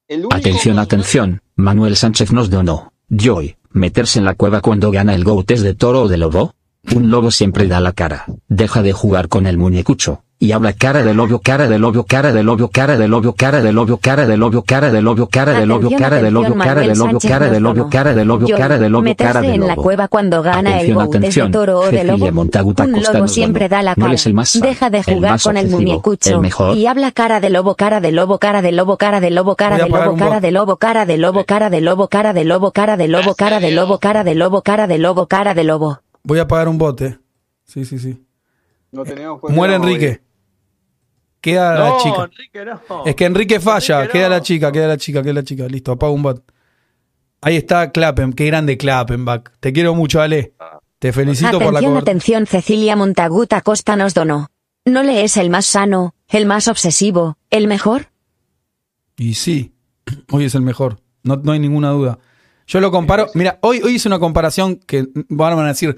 El 0.09 0.27
Atención, 0.33 0.79
atención, 0.79 1.43
Manuel 1.57 1.97
Sánchez 1.97 2.33
nos 2.33 2.49
donó. 2.49 2.93
Joy, 3.09 3.57
meterse 3.71 4.19
en 4.19 4.25
la 4.25 4.35
cueva 4.35 4.61
cuando 4.61 4.91
gana 4.91 5.15
el 5.15 5.25
GOAT 5.25 5.51
es 5.51 5.63
de 5.63 5.75
toro 5.75 6.03
o 6.03 6.09
de 6.09 6.17
lobo. 6.17 6.55
Un 6.95 7.11
lobo 7.11 7.33
siempre 7.33 7.67
da 7.67 7.81
la 7.81 7.93
cara. 7.93 8.25
Deja 8.49 8.83
de 8.83 8.93
jugar 8.93 9.29
con 9.29 9.47
el 9.47 9.59
muñecucho. 9.59 10.23
Y 10.39 10.53
habla 10.53 10.75
cara 10.75 11.03
de 11.03 11.15
lobo, 11.15 11.39
cara 11.41 11.67
de 11.67 11.79
lobo, 11.79 12.05
cara 12.05 12.31
de 12.31 12.43
lobo, 12.43 12.69
cara 12.69 12.99
de 12.99 13.09
lobo, 13.09 13.35
cara 13.37 13.63
de 13.63 13.73
lobo, 13.73 13.97
cara 13.99 14.27
de 14.27 14.37
lobo, 14.37 14.63
cara 14.67 14.93
de 14.93 15.01
lobo, 15.03 15.27
cara 15.31 15.55
de 15.55 15.67
lobo, 15.67 15.87
Atención, 15.87 15.99
cara 15.99 16.21
de 16.21 16.31
lobo, 16.31 16.47
atención, 16.47 16.59
cara 16.59 16.81
de 16.83 16.95
Manuel 16.95 16.99
lobo, 16.99 17.21
Sánchez 17.21 17.31
cara 17.31 17.47
de 17.49 17.53
nos 17.53 17.63
lobo, 17.63 17.75
donó. 17.79 17.91
cara 17.91 18.15
de 18.15 18.25
lobo, 18.27 18.47
Joy, 18.47 18.59
cara 18.59 18.79
de 18.79 18.91
lobo, 18.91 19.03
meterse 19.03 19.33
cara 19.33 19.41
de 19.47 19.55
en 19.55 19.67
la 19.67 19.77
cueva 19.77 20.09
cuando 20.09 20.43
gana 20.43 20.81
el 20.81 20.91
es 20.91 21.35
de 21.35 21.49
toro 21.51 21.81
o 21.81 21.91
de 21.91 22.05
lobo. 22.05 22.27
Un 22.27 23.03
lobo 23.03 23.29
siempre 23.29 23.69
da 23.71 23.83
la 23.83 23.95
cara. 23.95 24.15
Deja 24.61 24.91
de 24.91 25.03
jugar 25.03 25.41
con 25.41 25.57
el 25.57 25.71
muñecucho. 25.71 26.43
Y 26.75 26.87
habla 26.87 27.13
cara 27.13 27.41
de 27.41 27.49
lobo, 27.49 27.75
cara 27.75 28.01
de 28.01 28.13
lobo, 28.13 28.39
cara 28.39 28.61
de 28.61 28.73
lobo, 28.73 28.99
cara 28.99 29.21
de 29.21 29.31
lobo, 29.31 29.57
cara 29.57 29.79
de 29.79 29.89
lobo, 29.89 30.17
cara 30.17 30.41
de 30.41 30.51
lobo, 30.51 30.77
cara 30.77 31.07
de 31.07 31.17
lobo, 31.17 31.47
cara 31.47 31.71
de 31.71 31.81
lobo, 31.81 32.07
cara 32.07 32.35
de 32.35 32.45
lobo, 32.45 32.73
cara 32.73 32.97
de 32.97 33.09
lobo, 33.09 33.35
cara 33.35 33.59
de 33.59 33.71
lobo, 33.73 33.99
cara 33.99 34.25
de 34.25 34.35
lobo, 34.35 34.63
cara 34.63 34.87
de 34.87 34.99
lobo, 34.99 35.27
cara 35.27 35.55
de 35.55 35.65
lobo. 35.65 35.99
Voy 36.25 36.39
a 36.41 36.47
pagar 36.47 36.69
un 36.69 36.77
bote. 36.77 37.19
Sí, 37.65 37.85
sí, 37.85 37.99
sí. 37.99 38.26
No 39.05 39.41
Muere 39.49 39.75
Enrique. 39.75 40.21
Queda 41.41 41.75
la 41.79 41.97
chica. 41.99 42.25
Enrique, 42.25 42.65
no. 42.65 43.05
Es 43.05 43.15
que 43.15 43.25
Enrique 43.25 43.61
falla. 43.61 44.01
Enrique, 44.01 44.13
Queda 44.19 44.29
no. 44.29 44.35
la 44.35 44.41
chica, 44.43 44.73
queda 44.73 44.87
la 44.89 44.97
chica, 44.97 45.23
queda 45.23 45.33
la 45.35 45.45
chica. 45.45 45.67
Listo, 45.67 45.93
apago 45.93 46.13
un 46.13 46.23
bot. 46.23 46.43
Ahí 47.41 47.57
está 47.57 47.93
Clappen. 47.93 48.33
Qué 48.33 48.47
grande 48.47 48.77
Klappenbach. 48.77 49.51
Te 49.61 49.73
quiero 49.73 49.95
mucho, 49.95 50.21
Ale. 50.21 50.55
Te 50.99 51.13
felicito 51.13 51.53
por 51.53 51.73
la 51.73 51.79
Atención, 51.79 51.91
cobertura. 51.93 52.11
atención, 52.11 52.47
Cecilia 52.47 52.97
Montaguta 52.97 53.61
Costa 53.61 53.97
nos 53.97 54.15
donó. 54.15 54.49
¿No 54.87 55.03
le 55.03 55.25
es 55.25 55.37
el 55.37 55.51
más 55.51 55.67
sano, 55.67 56.15
el 56.29 56.47
más 56.47 56.69
obsesivo, 56.69 57.37
el 57.51 57.67
mejor? 57.69 58.09
Y 59.17 59.35
sí, 59.35 59.75
hoy 60.33 60.45
es 60.47 60.55
el 60.55 60.63
mejor. 60.63 60.99
No, 61.23 61.37
no 61.37 61.53
hay 61.53 61.59
ninguna 61.59 61.91
duda. 61.91 62.19
Yo 62.67 62.81
lo 62.81 62.91
comparo. 62.91 63.29
Mira, 63.35 63.59
hoy, 63.63 63.81
hoy 63.83 63.95
hice 63.97 64.09
una 64.09 64.19
comparación 64.19 64.77
que 64.77 65.07
van 65.29 65.59
a 65.59 65.67
decir 65.69 65.97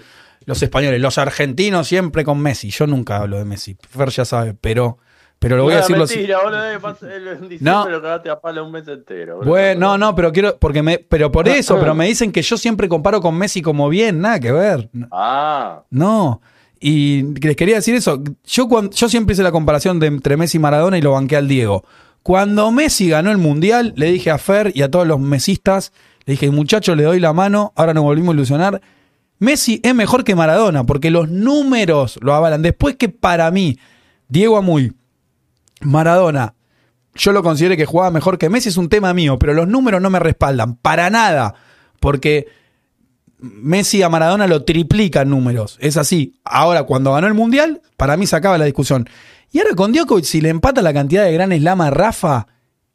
los 0.48 0.62
españoles, 0.62 0.98
los 1.00 1.18
argentinos 1.18 1.86
siempre 1.86 2.24
con 2.24 2.40
Messi. 2.40 2.70
Yo 2.70 2.86
nunca 2.86 3.18
hablo 3.18 3.36
de 3.36 3.44
Messi. 3.44 3.76
Fer 3.90 4.08
ya 4.08 4.24
sabe, 4.24 4.54
pero, 4.58 4.96
pero 5.38 5.58
lo 5.58 5.64
voy 5.64 5.74
a 5.74 5.76
No, 5.76 5.80
decir 5.82 5.98
los- 5.98 6.10
mentira, 6.10 6.38
eh, 6.72 7.38
diciembre 7.48 7.58
No. 7.60 7.88
lo 7.88 8.00
cagaste 8.02 8.30
a 8.30 8.40
palo 8.40 8.64
un 8.64 8.72
mes 8.72 8.88
entero. 8.88 9.40
Bueno, 9.44 9.80
no, 9.90 9.98
no, 9.98 10.14
pero 10.14 10.32
quiero, 10.32 10.56
porque 10.58 10.82
me, 10.82 10.98
pero 10.98 11.30
por 11.30 11.48
eso, 11.48 11.78
pero 11.78 11.94
me 11.94 12.06
dicen 12.06 12.32
que 12.32 12.40
yo 12.40 12.56
siempre 12.56 12.88
comparo 12.88 13.20
con 13.20 13.36
Messi 13.36 13.60
como 13.60 13.90
bien, 13.90 14.20
nada 14.22 14.40
que 14.40 14.50
ver. 14.50 14.88
Ah, 15.12 15.82
No. 15.90 16.40
Y 16.80 17.24
les 17.40 17.56
quería 17.56 17.74
decir 17.74 17.94
eso. 17.96 18.22
Yo, 18.44 18.68
cuando, 18.68 18.92
yo 18.92 19.08
siempre 19.08 19.32
hice 19.34 19.42
la 19.42 19.50
comparación 19.52 19.98
de 20.00 20.06
entre 20.06 20.36
Messi 20.36 20.58
y 20.58 20.60
Maradona 20.60 20.96
y 20.96 21.02
lo 21.02 21.10
banqué 21.12 21.36
al 21.36 21.48
Diego. 21.48 21.84
Cuando 22.22 22.70
Messi 22.70 23.08
ganó 23.08 23.32
el 23.32 23.38
Mundial, 23.38 23.92
le 23.96 24.06
dije 24.12 24.30
a 24.30 24.38
Fer 24.38 24.70
y 24.74 24.82
a 24.82 24.88
todos 24.90 25.04
los 25.06 25.18
mesistas, 25.18 25.92
le 26.24 26.32
dije, 26.34 26.50
muchachos, 26.52 26.96
le 26.96 27.02
doy 27.02 27.18
la 27.20 27.32
mano, 27.32 27.72
ahora 27.74 27.94
nos 27.94 28.04
volvimos 28.04 28.32
a 28.32 28.36
ilusionar. 28.36 28.80
Messi 29.38 29.80
es 29.82 29.94
mejor 29.94 30.24
que 30.24 30.34
Maradona, 30.34 30.84
porque 30.84 31.10
los 31.10 31.28
números 31.28 32.18
lo 32.22 32.34
avalan. 32.34 32.62
Después 32.62 32.96
que 32.96 33.08
para 33.08 33.50
mí, 33.50 33.78
Diego 34.28 34.56
Amuy, 34.56 34.92
Maradona, 35.80 36.54
yo 37.14 37.32
lo 37.32 37.42
considero 37.42 37.76
que 37.76 37.86
jugaba 37.86 38.10
mejor 38.10 38.38
que 38.38 38.48
Messi, 38.48 38.68
es 38.68 38.76
un 38.76 38.88
tema 38.88 39.14
mío, 39.14 39.38
pero 39.38 39.54
los 39.54 39.68
números 39.68 40.02
no 40.02 40.10
me 40.10 40.18
respaldan, 40.18 40.76
para 40.76 41.10
nada, 41.10 41.54
porque 42.00 42.46
Messi 43.38 44.02
a 44.02 44.08
Maradona 44.08 44.46
lo 44.46 44.64
triplica 44.64 45.22
en 45.22 45.30
números, 45.30 45.78
es 45.80 45.96
así. 45.96 46.40
Ahora, 46.44 46.84
cuando 46.84 47.12
ganó 47.12 47.26
el 47.26 47.34
Mundial, 47.34 47.82
para 47.96 48.16
mí 48.16 48.26
se 48.26 48.36
acaba 48.36 48.58
la 48.58 48.64
discusión. 48.64 49.08
Y 49.50 49.60
ahora 49.60 49.74
con 49.74 49.92
Djokovic, 49.92 50.24
si 50.24 50.40
le 50.40 50.48
empata 50.48 50.82
la 50.82 50.92
cantidad 50.92 51.24
de 51.24 51.32
Gran 51.32 51.52
Slam 51.52 51.80
a 51.80 51.90
Rafa, 51.90 52.46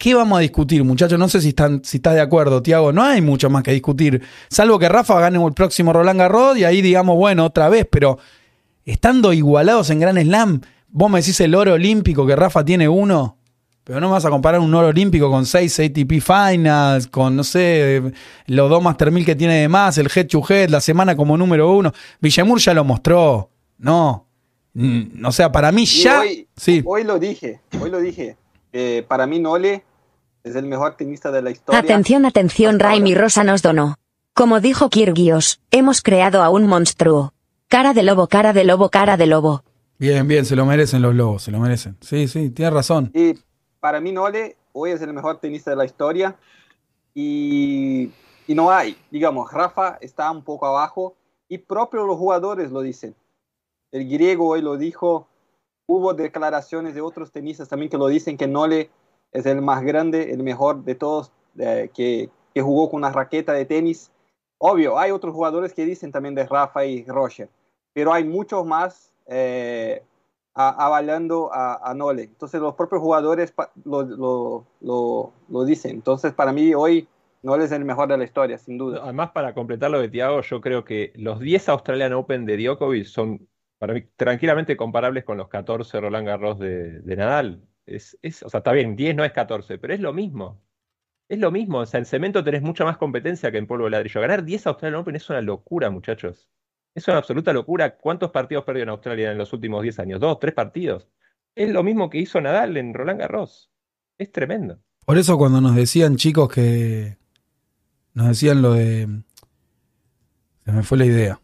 ¿qué 0.03 0.13
vamos 0.13 0.37
a 0.37 0.41
discutir, 0.41 0.83
muchachos? 0.83 1.17
No 1.17 1.29
sé 1.29 1.39
si, 1.39 1.49
están, 1.49 1.81
si 1.85 1.95
estás 1.95 2.15
de 2.15 2.19
acuerdo, 2.19 2.61
Tiago. 2.61 2.91
No 2.91 3.03
hay 3.03 3.21
mucho 3.21 3.49
más 3.49 3.63
que 3.63 3.71
discutir. 3.71 4.21
Salvo 4.49 4.77
que 4.77 4.89
Rafa 4.89 5.17
gane 5.17 5.41
el 5.41 5.53
próximo 5.53 5.93
Roland 5.93 6.19
Garros 6.19 6.57
y 6.57 6.65
ahí 6.65 6.81
digamos, 6.81 7.15
bueno, 7.15 7.45
otra 7.45 7.69
vez, 7.69 7.87
pero 7.89 8.17
estando 8.83 9.31
igualados 9.31 9.89
en 9.91 10.01
Gran 10.01 10.21
Slam, 10.21 10.59
vos 10.89 11.09
me 11.09 11.21
decís 11.21 11.39
el 11.39 11.55
oro 11.55 11.75
olímpico 11.75 12.27
que 12.27 12.35
Rafa 12.35 12.65
tiene 12.65 12.89
uno. 12.89 13.37
Pero 13.85 14.01
no 14.01 14.07
me 14.09 14.13
vas 14.15 14.25
a 14.25 14.29
comparar 14.29 14.59
un 14.59 14.75
oro 14.75 14.89
olímpico 14.89 15.31
con 15.31 15.45
seis 15.45 15.79
ATP 15.79 16.19
Finals, 16.19 17.07
con, 17.07 17.37
no 17.37 17.45
sé, 17.45 18.01
los 18.47 18.69
dos 18.69 18.83
Master 18.83 19.09
1000 19.09 19.25
que 19.25 19.35
tiene 19.35 19.61
de 19.61 19.69
más, 19.69 19.97
el 19.97 20.09
Head 20.13 20.27
to 20.27 20.43
Head, 20.45 20.69
la 20.69 20.81
semana 20.81 21.15
como 21.15 21.37
número 21.37 21.71
uno. 21.71 21.93
Villamur 22.19 22.59
ya 22.59 22.73
lo 22.73 22.83
mostró. 22.83 23.51
No. 23.77 24.27
Mm, 24.73 25.25
o 25.25 25.31
sea, 25.31 25.49
para 25.49 25.71
mí 25.71 25.85
ya. 25.85 26.19
Hoy, 26.19 26.45
sí. 26.57 26.81
hoy 26.83 27.05
lo 27.05 27.19
dije, 27.19 27.61
hoy 27.81 27.89
lo 27.89 28.01
dije. 28.01 28.35
Eh, 28.73 29.05
para 29.07 29.25
mí, 29.27 29.39
Nole 29.39 29.83
es 30.43 30.55
el 30.55 30.65
mejor 30.65 30.95
tenista 30.95 31.31
de 31.31 31.41
la 31.41 31.51
historia. 31.51 31.79
Atención, 31.79 32.25
atención, 32.25 32.79
Raimi. 32.79 33.15
Rosa 33.15 33.43
nos 33.43 33.61
donó. 33.61 33.95
Como 34.33 34.59
dijo 34.59 34.89
Kirgios, 34.89 35.61
hemos 35.71 36.01
creado 36.01 36.43
a 36.43 36.49
un 36.49 36.67
monstruo. 36.67 37.33
Cara 37.67 37.93
de 37.93 38.03
lobo, 38.03 38.27
cara 38.27 38.51
de 38.51 38.63
lobo, 38.63 38.89
cara 38.89 39.15
de 39.15 39.27
lobo. 39.27 39.63
Bien, 39.97 40.27
bien, 40.27 40.45
se 40.45 40.55
lo 40.55 40.65
merecen 40.65 41.01
los 41.01 41.15
lobos, 41.15 41.43
se 41.43 41.51
lo 41.51 41.59
merecen. 41.59 41.97
Sí, 42.01 42.27
sí, 42.27 42.49
tienes 42.49 42.73
razón. 42.73 43.11
Y 43.13 43.35
para 43.79 44.01
mí, 44.01 44.11
Nole 44.11 44.57
hoy 44.73 44.91
es 44.91 45.01
el 45.01 45.13
mejor 45.13 45.39
tenista 45.39 45.69
de 45.69 45.77
la 45.77 45.85
historia. 45.85 46.35
Y, 47.13 48.11
y 48.47 48.55
no 48.55 48.71
hay, 48.71 48.97
digamos, 49.11 49.51
Rafa 49.51 49.97
está 50.01 50.29
un 50.31 50.43
poco 50.43 50.65
abajo 50.65 51.15
y 51.47 51.59
propios 51.59 52.05
los 52.07 52.17
jugadores 52.17 52.71
lo 52.71 52.81
dicen. 52.81 53.15
El 53.91 54.09
griego 54.09 54.47
hoy 54.47 54.61
lo 54.61 54.77
dijo. 54.77 55.27
Hubo 55.85 56.13
declaraciones 56.13 56.95
de 56.95 57.01
otros 57.01 57.31
tenistas 57.31 57.69
también 57.69 57.89
que 57.89 57.97
lo 57.97 58.07
dicen 58.07 58.37
que 58.37 58.47
Nole 58.47 58.89
es 59.33 59.45
el 59.45 59.61
más 59.61 59.83
grande, 59.83 60.31
el 60.31 60.43
mejor 60.43 60.83
de 60.83 60.95
todos 60.95 61.31
que, 61.55 62.29
que 62.53 62.61
jugó 62.61 62.89
con 62.89 62.99
una 62.99 63.11
raqueta 63.11 63.53
de 63.53 63.65
tenis. 63.65 64.11
Obvio, 64.57 64.97
hay 64.97 65.11
otros 65.11 65.33
jugadores 65.33 65.73
que 65.73 65.85
dicen 65.85 66.11
también 66.11 66.35
de 66.35 66.45
Rafa 66.45 66.85
y 66.85 67.03
Roger, 67.05 67.49
pero 67.93 68.13
hay 68.13 68.23
muchos 68.23 68.65
más 68.65 69.11
eh, 69.27 70.01
avalando 70.53 71.51
a, 71.53 71.89
a 71.89 71.93
Nole. 71.93 72.23
Entonces 72.23 72.61
los 72.61 72.75
propios 72.75 73.01
jugadores 73.01 73.53
lo, 73.85 74.03
lo- 74.81 75.33
lo- 75.49 75.65
dicen. 75.65 75.91
Entonces 75.91 76.33
para 76.33 76.51
mí 76.53 76.73
hoy 76.73 77.07
Nole 77.41 77.65
es 77.65 77.71
el 77.71 77.83
mejor 77.85 78.07
de 78.07 78.17
la 78.17 78.23
historia, 78.23 78.57
sin 78.57 78.77
duda. 78.77 79.01
Además, 79.03 79.31
para 79.31 79.53
completar 79.53 79.91
lo 79.91 79.99
de 79.99 80.07
Thiago, 80.09 80.41
yo 80.41 80.61
creo 80.61 80.85
que 80.85 81.11
los 81.15 81.39
10 81.39 81.67
Australian 81.67 82.13
Open 82.13 82.45
de 82.45 82.57
Djokovic 82.57 83.05
son 83.05 83.49
para 83.79 83.93
mí 83.93 84.03
tranquilamente 84.15 84.77
comparables 84.77 85.25
con 85.25 85.37
los 85.37 85.49
14 85.49 85.99
Roland 85.99 86.25
Garros 86.27 86.57
de 86.59 87.15
Nadal. 87.17 87.61
Es, 87.85 88.17
es, 88.21 88.43
o 88.43 88.49
sea, 88.49 88.59
está 88.59 88.71
bien, 88.71 88.95
10 88.95 89.15
no 89.15 89.25
es 89.25 89.31
14, 89.31 89.77
pero 89.77 89.93
es 89.93 89.99
lo 89.99 90.13
mismo. 90.13 90.61
Es 91.29 91.39
lo 91.39 91.51
mismo. 91.51 91.79
O 91.79 91.85
sea, 91.85 91.99
en 91.99 92.05
cemento 92.05 92.43
tenés 92.43 92.61
mucha 92.61 92.85
más 92.85 92.97
competencia 92.97 93.51
que 93.51 93.57
en 93.57 93.67
polvo 93.67 93.85
de 93.85 93.91
ladrillo. 93.91 94.21
Ganar 94.21 94.43
10 94.43 94.67
Australian 94.67 95.01
Open 95.01 95.15
es 95.15 95.29
una 95.29 95.41
locura, 95.41 95.89
muchachos. 95.89 96.47
Es 96.95 97.07
una 97.07 97.17
absoluta 97.17 97.53
locura. 97.53 97.97
¿Cuántos 97.97 98.31
partidos 98.31 98.63
perdió 98.63 98.83
en 98.83 98.89
Australia 98.89 99.31
en 99.31 99.37
los 99.37 99.51
últimos 99.53 99.81
10 99.81 99.99
años? 99.99 100.19
¿Dos, 100.19 100.39
tres 100.39 100.53
partidos? 100.53 101.07
Es 101.55 101.69
lo 101.69 101.83
mismo 101.83 102.09
que 102.09 102.19
hizo 102.19 102.39
Nadal 102.41 102.77
en 102.77 102.93
Roland 102.93 103.19
Garros. 103.19 103.71
Es 104.17 104.31
tremendo. 104.31 104.79
Por 105.05 105.17
eso 105.17 105.37
cuando 105.37 105.59
nos 105.59 105.75
decían 105.75 106.15
chicos 106.15 106.49
que 106.49 107.17
nos 108.13 108.27
decían 108.27 108.61
lo 108.61 108.73
de 108.73 109.23
se 110.65 110.71
me 110.71 110.83
fue 110.83 110.97
la 110.97 111.05
idea. 111.05 111.41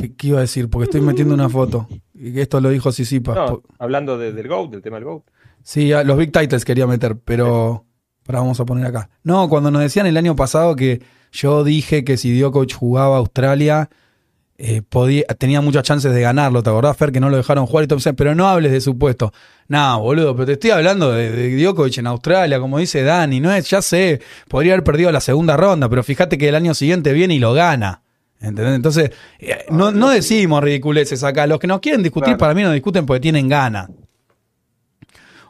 ¿Qué, 0.00 0.14
qué 0.14 0.28
iba 0.28 0.38
a 0.38 0.42
decir? 0.42 0.68
Porque 0.68 0.84
estoy 0.84 1.00
metiendo 1.00 1.34
una 1.34 1.48
foto. 1.48 1.88
Esto 2.36 2.60
lo 2.60 2.70
dijo 2.70 2.90
Sisipa. 2.92 3.34
No, 3.34 3.62
hablando 3.78 4.18
de- 4.18 4.32
del 4.32 4.48
GOAT, 4.48 4.70
del 4.70 4.82
tema 4.82 4.96
del 4.96 5.04
GOAT. 5.04 5.22
Sí, 5.62 5.90
los 6.04 6.16
big 6.16 6.32
titles 6.32 6.64
quería 6.64 6.86
meter, 6.86 7.16
pero 7.16 7.84
ahora 8.26 8.40
vamos 8.40 8.58
a 8.60 8.64
poner 8.64 8.86
acá. 8.86 9.10
No, 9.22 9.48
cuando 9.48 9.70
nos 9.70 9.82
decían 9.82 10.06
el 10.06 10.16
año 10.16 10.34
pasado 10.36 10.74
que 10.76 11.02
yo 11.32 11.62
dije 11.64 12.04
que 12.04 12.16
si 12.16 12.38
Djokovic 12.38 12.74
jugaba 12.74 13.16
a 13.16 13.18
Australia 13.18 13.90
eh, 14.60 14.82
podía, 14.82 15.22
tenía 15.38 15.60
muchas 15.60 15.84
chances 15.84 16.12
de 16.12 16.20
ganarlo, 16.20 16.62
¿te 16.64 16.70
acordás, 16.70 16.96
Fer? 16.96 17.12
Que 17.12 17.20
no 17.20 17.30
lo 17.30 17.36
dejaron 17.36 17.66
jugar 17.66 17.84
y 17.84 18.12
pero 18.14 18.34
no 18.34 18.48
hables 18.48 18.72
de 18.72 18.80
supuesto. 18.80 19.32
No, 19.68 20.00
boludo, 20.00 20.34
pero 20.34 20.46
te 20.46 20.52
estoy 20.54 20.70
hablando 20.70 21.12
de, 21.12 21.30
de 21.30 21.62
Djokovic 21.62 21.98
en 21.98 22.08
Australia, 22.08 22.58
como 22.58 22.78
dice 22.78 23.02
Dani, 23.04 23.38
no 23.38 23.52
es, 23.52 23.70
ya 23.70 23.82
sé, 23.82 24.20
podría 24.48 24.72
haber 24.72 24.82
perdido 24.84 25.12
la 25.12 25.20
segunda 25.20 25.56
ronda, 25.56 25.88
pero 25.88 26.02
fíjate 26.02 26.38
que 26.38 26.48
el 26.48 26.54
año 26.56 26.74
siguiente 26.74 27.12
viene 27.12 27.34
y 27.34 27.38
lo 27.38 27.52
gana. 27.52 28.02
¿Entendés? 28.40 28.76
Entonces, 28.76 29.10
eh, 29.40 29.66
no, 29.70 29.90
no 29.90 30.10
decimos 30.10 30.62
ridiculeces 30.62 31.24
acá. 31.24 31.46
Los 31.46 31.58
que 31.58 31.66
nos 31.66 31.80
quieren 31.80 32.02
discutir, 32.02 32.26
Claro. 32.26 32.38
para 32.38 32.54
mí 32.54 32.62
no 32.62 32.70
discuten 32.72 33.04
porque 33.04 33.20
tienen 33.20 33.48
ganas. 33.48 33.88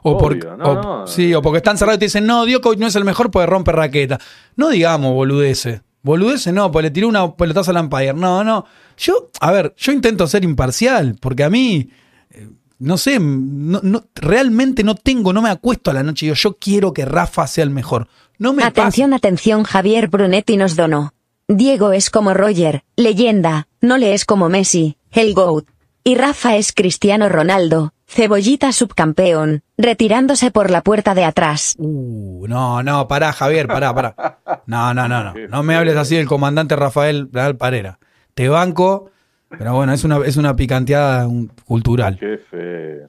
O, 0.02 0.12
Obvio, 0.12 0.56
no, 0.56 0.64
o- 0.64 0.74
no. 1.00 1.06
sí, 1.06 1.34
o 1.34 1.42
porque 1.42 1.58
están 1.58 1.76
cerrados 1.76 1.96
y 1.96 1.98
te 2.00 2.04
dicen, 2.06 2.24
no, 2.24 2.46
Djokovic 2.46 2.78
no 2.78 2.86
es 2.86 2.94
el 2.96 3.04
mejor 3.04 3.30
porque 3.30 3.46
rompe 3.46 3.72
raqueta. 3.72 4.18
No 4.56 4.68
digamos 4.70 5.12
boludeces. 5.12 5.82
Boludeces 6.02 6.54
no, 6.54 6.70
porque 6.70 6.84
le 6.84 6.90
tiró 6.92 7.08
una 7.08 7.34
pelotazo 7.34 7.72
al 7.72 7.78
Empire. 7.78 8.14
No, 8.14 8.44
no. 8.44 8.64
Yo, 8.96 9.30
a 9.40 9.50
ver, 9.50 9.74
yo 9.76 9.92
intento 9.92 10.26
ser 10.26 10.44
imparcial, 10.44 11.16
porque 11.20 11.42
a 11.44 11.50
mí, 11.50 11.90
eh, 12.30 12.48
no 12.78 12.96
sé, 12.96 13.18
no, 13.20 13.80
no- 13.82 14.04
realmente 14.14 14.84
no 14.84 14.94
tengo, 14.94 15.32
no 15.32 15.42
me 15.42 15.50
acuesto 15.50 15.90
a 15.90 15.94
la 15.94 16.02
noche 16.04 16.24
y 16.24 16.28
digo, 16.28 16.36
yo 16.36 16.56
quiero 16.58 16.92
que 16.94 17.04
Rafa 17.04 17.46
sea 17.48 17.64
el 17.64 17.70
mejor. 17.70 18.06
No 18.38 18.52
me 18.52 18.62
Atención, 18.62 19.12
atención, 19.12 19.64
Javier 19.64 20.06
Brunetti 20.08 20.56
nos 20.56 20.76
donó. 20.76 21.12
Diego 21.52 21.92
es 21.92 22.10
como 22.10 22.34
Roger, 22.34 22.84
leyenda, 22.94 23.68
no 23.80 23.96
le 23.96 24.12
es 24.12 24.26
como 24.26 24.50
Messi, 24.50 24.98
el 25.12 25.32
GOAT. 25.32 25.64
Y 26.04 26.14
Rafa 26.14 26.56
es 26.56 26.72
Cristiano 26.72 27.30
Ronaldo, 27.30 27.94
cebollita 28.06 28.70
subcampeón, 28.72 29.62
retirándose 29.78 30.50
por 30.50 30.70
la 30.70 30.82
puerta 30.82 31.14
de 31.14 31.24
atrás. 31.24 31.74
Uh, 31.78 32.46
no, 32.46 32.82
no, 32.82 33.08
pará, 33.08 33.32
Javier, 33.32 33.66
pará, 33.66 33.94
pará. 33.94 34.38
No, 34.66 34.92
no, 34.92 35.08
no, 35.08 35.24
no. 35.24 35.32
No 35.48 35.62
me 35.62 35.74
hables 35.74 35.96
así 35.96 36.16
del 36.16 36.26
comandante 36.26 36.76
Rafael 36.76 37.30
Real 37.32 37.56
Parera. 37.56 37.98
Te 38.34 38.50
banco, 38.50 39.10
pero 39.48 39.74
bueno, 39.74 39.94
es 39.94 40.04
una, 40.04 40.18
es 40.26 40.36
una 40.36 40.54
picanteada 40.54 41.26
cultural. 41.64 42.18
Qué 42.20 42.38
feo. 42.50 43.08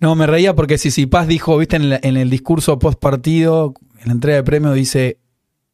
No, 0.00 0.14
me 0.14 0.26
reía 0.26 0.54
porque 0.54 0.78
Paz 1.06 1.28
dijo, 1.28 1.58
viste, 1.58 1.76
en, 1.76 1.90
la- 1.90 2.00
en 2.02 2.16
el 2.16 2.30
discurso 2.30 2.78
post 2.78 2.98
partido, 2.98 3.74
en 4.00 4.06
la 4.06 4.12
entrega 4.12 4.36
de 4.38 4.42
premio, 4.42 4.72
dice: 4.72 5.18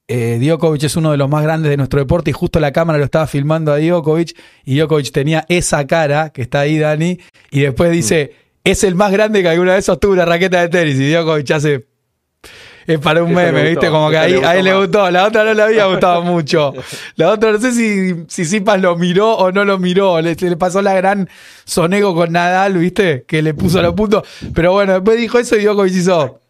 eh, 0.08 0.38
Djokovic 0.40 0.84
es 0.84 0.96
uno 0.96 1.10
de 1.10 1.18
los 1.18 1.28
más 1.28 1.42
grandes 1.42 1.70
de 1.70 1.76
nuestro 1.76 2.00
deporte, 2.00 2.30
y 2.30 2.32
justo 2.32 2.58
la 2.60 2.72
cámara 2.72 2.98
lo 2.98 3.04
estaba 3.04 3.26
filmando 3.26 3.72
a 3.72 3.78
Djokovic, 3.78 4.34
y 4.64 4.78
Djokovic 4.78 5.12
tenía 5.12 5.44
esa 5.50 5.86
cara 5.86 6.30
que 6.30 6.40
está 6.40 6.60
ahí, 6.60 6.78
Dani, 6.78 7.18
y 7.50 7.60
después 7.60 7.92
dice: 7.92 8.32
Es 8.64 8.84
el 8.84 8.94
más 8.94 9.12
grande 9.12 9.42
que 9.42 9.50
alguna 9.50 9.74
vez 9.74 9.84
sostuvo 9.84 10.12
una 10.12 10.24
raqueta 10.24 10.62
de 10.62 10.68
tenis, 10.70 10.98
y 10.98 11.12
Djokovic 11.12 11.50
hace. 11.50 11.86
Es 12.86 12.98
para 13.00 13.22
un 13.22 13.34
meme, 13.34 13.68
¿viste? 13.68 13.90
Como 13.90 14.08
que 14.08 14.16
ahí, 14.16 14.30
le 14.30 14.36
gustó 14.38 14.48
ahí 14.48 14.62
le 14.62 14.74
gustó. 14.74 15.10
La 15.10 15.26
otra 15.26 15.44
no 15.44 15.52
le 15.52 15.62
había 15.62 15.84
gustado 15.90 16.22
mucho. 16.22 16.72
La 17.16 17.30
otra 17.30 17.52
no 17.52 17.60
sé 17.60 17.72
si, 17.72 18.24
si 18.28 18.46
Sipas 18.46 18.80
lo 18.80 18.96
miró 18.96 19.36
o 19.36 19.52
no 19.52 19.66
lo 19.66 19.78
miró. 19.78 20.22
Le, 20.22 20.34
le 20.34 20.56
pasó 20.56 20.80
la 20.80 20.94
gran 20.94 21.28
sonego 21.66 22.14
con 22.14 22.32
Nadal, 22.32 22.78
¿viste? 22.78 23.26
Que 23.28 23.42
le 23.42 23.52
puso 23.52 23.82
los 23.82 23.92
puntos. 23.92 24.22
Pero 24.54 24.72
bueno, 24.72 24.94
después 24.94 25.18
dijo 25.18 25.38
eso 25.38 25.54
y 25.56 25.64
Djokovic 25.64 25.92
hizo. 25.92 26.40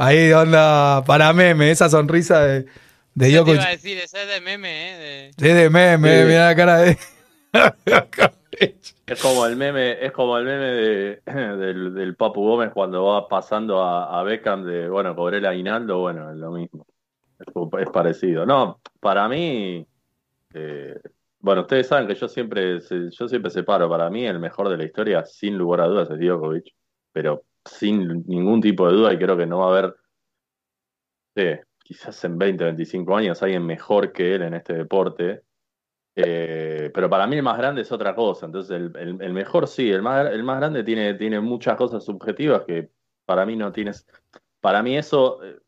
Ahí, 0.00 0.30
onda, 0.32 1.02
para 1.04 1.32
meme, 1.32 1.70
esa 1.72 1.88
sonrisa 1.88 2.40
de, 2.44 2.66
de 3.14 3.30
¿Qué 3.34 3.42
te 3.44 3.52
Djokovic. 3.52 3.54
iba 3.56 3.64
a 3.64 3.70
decir? 3.70 3.98
Esa 3.98 4.22
es 4.22 4.28
de 4.28 4.40
meme, 4.40 4.68
¿eh? 5.26 5.30
Es 5.30 5.36
de 5.54 5.70
meme, 5.70 6.22
Sí. 6.22 6.24
mira 6.28 6.46
la 6.46 6.54
cara 6.56 6.76
de. 6.78 6.98
Es 9.06 9.22
como 9.22 9.46
el 9.46 9.56
meme, 9.56 10.04
es 10.04 10.12
como 10.12 10.36
el 10.36 10.44
meme 10.44 10.64
de, 10.66 11.22
del, 11.26 11.94
del 11.94 12.16
Papu 12.16 12.42
Gómez 12.42 12.70
cuando 12.74 13.04
va 13.04 13.26
pasando 13.28 13.82
a, 13.82 14.18
a 14.18 14.22
Beckham 14.22 14.64
de, 14.64 14.88
bueno, 14.88 15.14
cobré 15.16 15.38
el 15.38 15.46
aguinaldo, 15.46 15.98
bueno, 16.00 16.30
es 16.30 16.36
lo 16.36 16.50
mismo. 16.50 16.86
Es, 17.38 17.46
es 17.80 17.90
parecido. 17.90 18.44
No, 18.44 18.80
para 19.00 19.28
mí, 19.28 19.86
eh, 20.54 20.98
bueno, 21.40 21.62
ustedes 21.62 21.86
saben 21.86 22.06
que 22.08 22.14
yo 22.16 22.28
siempre, 22.28 22.80
yo 23.10 23.28
siempre 23.28 23.50
separo, 23.50 23.88
para 23.88 24.10
mí 24.10 24.26
el 24.26 24.40
mejor 24.40 24.68
de 24.68 24.76
la 24.76 24.84
historia, 24.84 25.24
sin 25.24 25.56
lugar 25.56 25.82
a 25.82 25.86
dudas, 25.86 26.10
es 26.10 26.18
Djokovic, 26.18 26.66
pero 27.12 27.44
sin 27.70 28.24
ningún 28.26 28.60
tipo 28.60 28.86
de 28.88 28.96
duda, 28.96 29.12
y 29.12 29.18
creo 29.18 29.36
que 29.36 29.46
no 29.46 29.58
va 29.60 29.66
a 29.66 29.78
haber, 29.78 29.96
quizás 31.84 32.22
en 32.24 32.38
20, 32.38 32.64
25 32.64 33.16
años 33.16 33.42
alguien 33.42 33.64
mejor 33.64 34.12
que 34.12 34.34
él 34.34 34.42
en 34.42 34.54
este 34.54 34.74
deporte. 34.74 35.42
Eh, 36.16 36.90
pero 36.94 37.10
para 37.10 37.26
mí 37.26 37.36
el 37.36 37.42
más 37.42 37.58
grande 37.58 37.82
es 37.82 37.92
otra 37.92 38.14
cosa. 38.14 38.46
Entonces, 38.46 38.72
el, 38.96 39.20
el- 39.22 39.32
mejor 39.32 39.68
sí, 39.68 39.90
el 39.90 40.02
más, 40.02 40.26
el 40.32 40.44
más 40.44 40.58
grande 40.58 40.84
tiene, 40.84 41.14
tiene 41.14 41.40
muchas 41.40 41.76
cosas 41.76 42.04
subjetivas 42.04 42.64
que 42.66 42.90
para 43.26 43.46
mí 43.46 43.56
no 43.56 43.72
tienes. 43.72 44.06
Para 44.60 44.82
mí 44.82 44.96
eso 44.96 45.42
eh, 45.44 45.58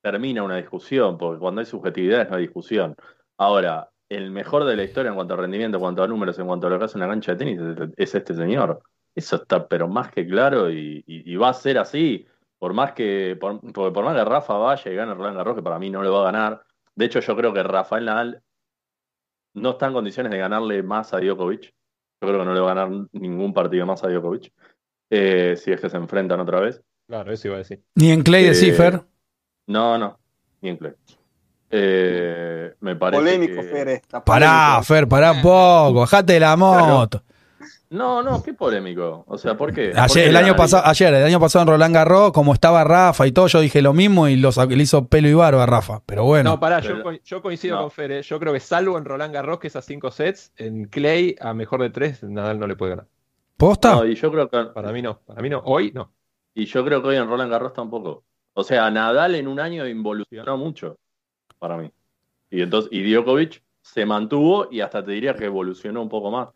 termina 0.00 0.42
una 0.42 0.56
discusión, 0.56 1.16
porque 1.18 1.38
cuando 1.40 1.60
hay 1.60 1.66
subjetividades 1.66 2.28
no 2.30 2.36
hay 2.36 2.42
discusión. 2.42 2.96
Ahora, 3.38 3.90
el 4.08 4.30
mejor 4.30 4.64
de 4.64 4.76
la 4.76 4.84
historia 4.84 5.10
en 5.10 5.14
cuanto 5.16 5.34
a 5.34 5.36
rendimiento, 5.38 5.76
en 5.78 5.82
cuanto 5.82 6.02
a 6.02 6.08
números, 6.08 6.38
en 6.38 6.46
cuanto 6.46 6.66
a 6.66 6.70
lo 6.70 6.78
que 6.78 6.84
hace 6.84 6.96
en 6.98 7.00
la 7.02 7.08
cancha 7.08 7.32
de 7.34 7.38
tenis, 7.38 7.60
es 7.96 8.14
este 8.14 8.34
señor. 8.34 8.82
Eso 9.14 9.36
está 9.36 9.66
pero 9.68 9.88
más 9.88 10.10
que 10.10 10.26
claro 10.26 10.70
y, 10.70 11.04
y- 11.06 11.32
y 11.32 11.36
va 11.36 11.50
a 11.50 11.54
ser 11.54 11.78
así. 11.78 12.26
Por 12.58 12.72
más 12.74 12.92
que 12.92 13.36
por, 13.40 13.60
por- 13.72 13.92
por 13.92 14.04
más 14.04 14.14
que 14.16 14.24
Rafa 14.24 14.54
vaya 14.54 14.90
y 14.90 14.94
gane 14.94 15.14
Roland 15.14 15.36
Garros, 15.36 15.56
que 15.56 15.62
para 15.62 15.78
mí 15.78 15.90
no 15.90 16.02
le 16.02 16.08
va 16.10 16.20
a 16.20 16.24
ganar. 16.32 16.62
De 16.94 17.04
hecho, 17.06 17.20
yo 17.20 17.36
creo 17.36 17.52
que 17.52 17.62
Rafael 17.62 18.04
Nadal 18.04 18.42
no 19.54 19.70
está 19.70 19.86
en 19.88 19.92
condiciones 19.94 20.30
de 20.32 20.38
ganarle 20.38 20.82
más 20.82 21.12
a 21.12 21.18
Djokovic. 21.20 21.64
Yo 21.64 22.28
creo 22.28 22.38
que 22.38 22.44
no 22.46 22.54
le 22.54 22.60
va 22.60 22.70
a 22.70 22.74
ganar 22.74 23.06
ningún 23.12 23.52
partido 23.52 23.84
más 23.86 24.02
a 24.04 24.08
Djokovic. 24.08 24.52
eh, 25.10 25.56
si 25.58 25.70
es 25.72 25.80
que 25.80 25.90
se 25.90 25.96
enfrentan 25.98 26.40
otra 26.40 26.60
vez. 26.60 26.80
Claro, 27.06 27.32
eso 27.32 27.48
iba 27.48 27.56
a 27.56 27.58
decir. 27.58 27.82
Ni 27.96 28.10
en 28.12 28.22
Clay 28.22 28.44
de 28.44 28.50
Eh, 28.52 28.54
Cipher. 28.54 29.02
No, 29.66 29.98
no, 29.98 30.18
ni 30.62 30.70
en 30.70 30.76
Clay. 30.78 30.94
Eh, 31.74 32.74
me 32.80 32.96
parece 32.96 33.22
Polémico, 33.22 33.60
que- 33.60 33.68
Fer. 33.68 33.88
está 33.88 34.24
Pará. 34.24 34.80
Fer, 34.82 35.08
pará 35.08 35.34
poco. 35.42 35.94
Bajate 36.00 36.34
de 36.34 36.40
la 36.40 36.56
moto. 36.56 37.22
No, 37.92 38.22
no, 38.22 38.42
qué 38.42 38.54
polémico. 38.54 39.24
O 39.26 39.36
sea, 39.36 39.56
¿por 39.56 39.72
qué? 39.72 39.86
¿Por 39.88 39.94
qué 39.94 40.00
Ayer, 40.00 40.28
el 40.28 40.36
año 40.36 40.56
pasado, 40.56 40.82
ayer, 40.86 41.12
el 41.12 41.24
año 41.24 41.38
pasado 41.38 41.62
en 41.62 41.68
Roland 41.68 41.94
Garros, 41.94 42.32
como 42.32 42.54
estaba 42.54 42.82
Rafa 42.84 43.26
y 43.26 43.32
todo, 43.32 43.46
yo 43.48 43.60
dije 43.60 43.82
lo 43.82 43.92
mismo 43.92 44.28
y 44.28 44.36
lo 44.36 44.50
sa- 44.50 44.64
le 44.66 44.82
hizo 44.82 45.06
pelo 45.08 45.28
y 45.28 45.34
barba 45.34 45.64
a 45.64 45.66
Rafa. 45.66 46.02
Pero 46.06 46.24
bueno. 46.24 46.50
No, 46.50 46.60
pará, 46.60 46.80
yo, 46.80 47.02
co- 47.02 47.12
yo 47.12 47.42
coincido 47.42 47.76
no. 47.76 47.82
con 47.82 47.90
Fer. 47.90 48.12
¿eh? 48.12 48.22
Yo 48.22 48.40
creo 48.40 48.52
que 48.52 48.60
salvo 48.60 48.96
en 48.96 49.04
Roland 49.04 49.34
Garros, 49.34 49.58
que 49.58 49.66
es 49.66 49.76
a 49.76 49.82
cinco 49.82 50.10
sets, 50.10 50.52
en 50.56 50.86
Clay, 50.86 51.36
a 51.40 51.52
mejor 51.54 51.82
de 51.82 51.90
tres, 51.90 52.22
Nadal 52.22 52.58
no 52.58 52.66
le 52.66 52.76
puede 52.76 52.90
ganar. 52.90 53.06
¿Posta? 53.56 53.94
No, 53.94 54.06
y 54.06 54.14
yo 54.14 54.32
creo 54.32 54.48
que 54.48 54.64
Para 54.74 54.90
mí 54.92 55.02
no. 55.02 55.18
Para 55.20 55.42
mí 55.42 55.50
no. 55.50 55.60
Hoy 55.64 55.92
no. 55.92 56.12
y 56.54 56.64
yo 56.64 56.84
creo 56.84 57.02
que 57.02 57.08
hoy 57.08 57.16
en 57.16 57.28
Roland 57.28 57.50
Garros 57.52 57.72
tampoco. 57.74 58.24
O 58.54 58.64
sea, 58.64 58.90
Nadal 58.90 59.34
en 59.34 59.46
un 59.48 59.60
año 59.60 59.86
involucionó 59.86 60.56
mucho 60.56 60.96
para 61.58 61.76
mí. 61.76 61.90
Y 62.50 62.62
entonces 62.62 62.90
y 62.92 63.02
Djokovic 63.12 63.62
se 63.82 64.06
mantuvo 64.06 64.68
y 64.70 64.80
hasta 64.80 65.04
te 65.04 65.12
diría 65.12 65.34
que 65.34 65.44
evolucionó 65.46 66.02
un 66.02 66.08
poco 66.08 66.30
más, 66.30 66.48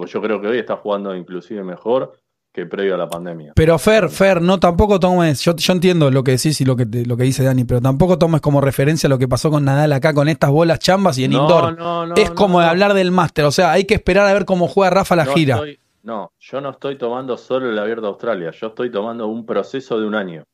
porque 0.00 0.12
yo 0.12 0.22
creo 0.22 0.40
que 0.40 0.48
hoy 0.48 0.58
está 0.58 0.76
jugando 0.76 1.14
inclusive 1.14 1.62
mejor 1.62 2.12
que 2.52 2.66
previo 2.66 2.94
a 2.94 2.98
la 2.98 3.08
pandemia. 3.08 3.52
Pero 3.54 3.78
Fer, 3.78 4.08
Fer, 4.08 4.42
no 4.42 4.58
tampoco 4.58 4.98
tomes, 4.98 5.40
yo, 5.44 5.54
yo 5.54 5.72
entiendo 5.72 6.10
lo 6.10 6.24
que 6.24 6.32
decís 6.32 6.60
y 6.60 6.64
lo 6.64 6.74
que, 6.74 6.84
lo 7.06 7.16
que 7.16 7.22
dice 7.22 7.44
Dani, 7.44 7.62
pero 7.64 7.80
tampoco 7.80 8.18
tomes 8.18 8.40
como 8.40 8.60
referencia 8.60 9.08
lo 9.08 9.18
que 9.18 9.28
pasó 9.28 9.50
con 9.50 9.64
Nadal 9.64 9.92
acá 9.92 10.12
con 10.14 10.26
estas 10.28 10.50
bolas 10.50 10.80
chambas 10.80 11.16
y 11.18 11.24
en 11.24 11.30
No, 11.30 11.42
indoor. 11.42 11.78
no, 11.78 12.06
no, 12.06 12.14
es 12.16 12.30
como 12.32 12.58
hablar 12.60 12.94
del 12.94 13.12
máster, 13.12 13.44
o 13.44 13.52
sea, 13.52 13.70
hay 13.70 13.84
que 13.84 13.94
esperar 13.94 14.26
a 14.26 14.32
ver 14.32 14.44
cómo 14.46 14.66
juega 14.66 14.90
Rafa 14.90 15.14
la 15.14 15.26
gira. 15.26 15.54
estoy- 15.56 15.78
no, 16.02 16.32
yo 16.40 16.60
no 16.60 16.70
estoy 16.70 16.96
tomando 16.96 17.36
solo 17.36 17.70
el 17.70 17.78
Abierto 17.78 18.02
de 18.02 18.08
Australia, 18.08 18.50
yo 18.50 18.66
estoy 18.68 18.90
tomando 18.90 19.26
un 19.28 19.44
proceso 19.46 20.00
de 20.00 20.06
un 20.06 20.14
año. 20.16 20.44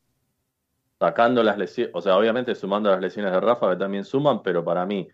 Sacando 0.99 1.43
las 1.43 1.59
lesiones, 1.59 1.95
o 1.95 2.01
sea, 2.01 2.17
obviamente 2.17 2.55
sumando 2.55 2.91
las 2.91 3.01
lesiones 3.01 3.31
de 3.33 3.41
Rafa, 3.41 3.71
que 3.71 3.77
también 3.77 4.05
suman, 4.05 4.43
pero 4.43 4.65
para 4.65 4.87
mí, 4.87 5.07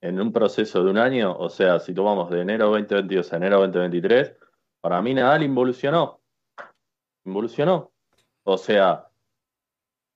en 0.00 0.20
un 0.20 0.32
proceso 0.32 0.84
de 0.84 0.90
un 0.90 0.98
año, 0.98 1.36
o 1.36 1.48
sea, 1.48 1.80
si 1.80 1.94
tomamos 1.94 2.30
de 2.30 2.42
enero 2.42 2.66
2022 2.66 3.32
a 3.32 3.36
enero 3.36 3.60
2023, 3.60 4.36
para 4.80 5.02
mí 5.02 5.14
Nadal 5.14 5.42
involucionó. 5.42 6.20
Involucionó. 7.24 7.92
O 8.44 8.58
sea, 8.58 9.08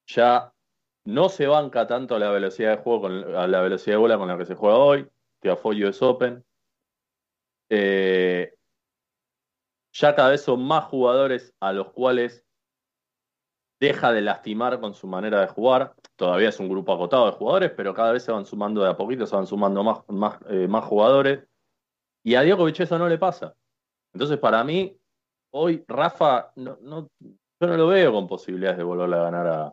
ya 0.06 0.52
no 1.04 1.28
se 1.28 1.46
banca 1.46 1.86
tanto 1.86 2.18
la 2.18 2.30
velocidad 2.30 2.76
de 2.76 2.82
juego, 2.82 3.06
a 3.06 3.46
la 3.48 3.60
velocidad 3.62 3.94
de 3.94 4.00
bola 4.00 4.18
con 4.18 4.28
la 4.28 4.38
que 4.38 4.44
se 4.44 4.54
juega 4.54 4.76
hoy. 4.76 5.08
Tiafoe 5.40 5.88
US 5.88 6.02
Open. 6.02 6.44
Eh, 7.70 8.54
ya 9.92 10.14
cada 10.14 10.30
vez 10.30 10.42
son 10.42 10.62
más 10.62 10.84
jugadores 10.84 11.54
a 11.60 11.72
los 11.72 11.92
cuales 11.92 12.44
deja 13.80 14.12
de 14.12 14.20
lastimar 14.20 14.78
con 14.80 14.94
su 14.94 15.06
manera 15.06 15.40
de 15.40 15.46
jugar. 15.48 15.94
Todavía 16.16 16.50
es 16.50 16.60
un 16.60 16.68
grupo 16.68 16.92
acotado 16.92 17.26
de 17.26 17.32
jugadores, 17.32 17.72
pero 17.76 17.94
cada 17.94 18.12
vez 18.12 18.22
se 18.22 18.30
van 18.32 18.44
sumando 18.44 18.82
de 18.82 18.90
a 18.90 18.96
poquito, 18.96 19.26
se 19.26 19.34
van 19.34 19.46
sumando 19.46 19.82
más, 19.82 20.00
más, 20.08 20.38
eh, 20.50 20.68
más 20.68 20.84
jugadores. 20.84 21.40
Y 22.22 22.34
a 22.34 22.42
Djokovic 22.44 22.80
eso 22.80 22.98
no 22.98 23.08
le 23.08 23.18
pasa. 23.18 23.54
Entonces, 24.12 24.38
para 24.38 24.62
mí, 24.64 24.96
hoy 25.52 25.84
Rafa, 25.88 26.52
no, 26.56 26.78
no- 26.82 27.08
yo 27.20 27.66
no 27.66 27.76
lo 27.76 27.88
veo 27.88 28.12
con 28.12 28.26
posibilidades 28.26 28.78
de 28.78 28.84
volverle 28.84 29.16
a 29.16 29.22
ganar 29.22 29.46
a, 29.46 29.72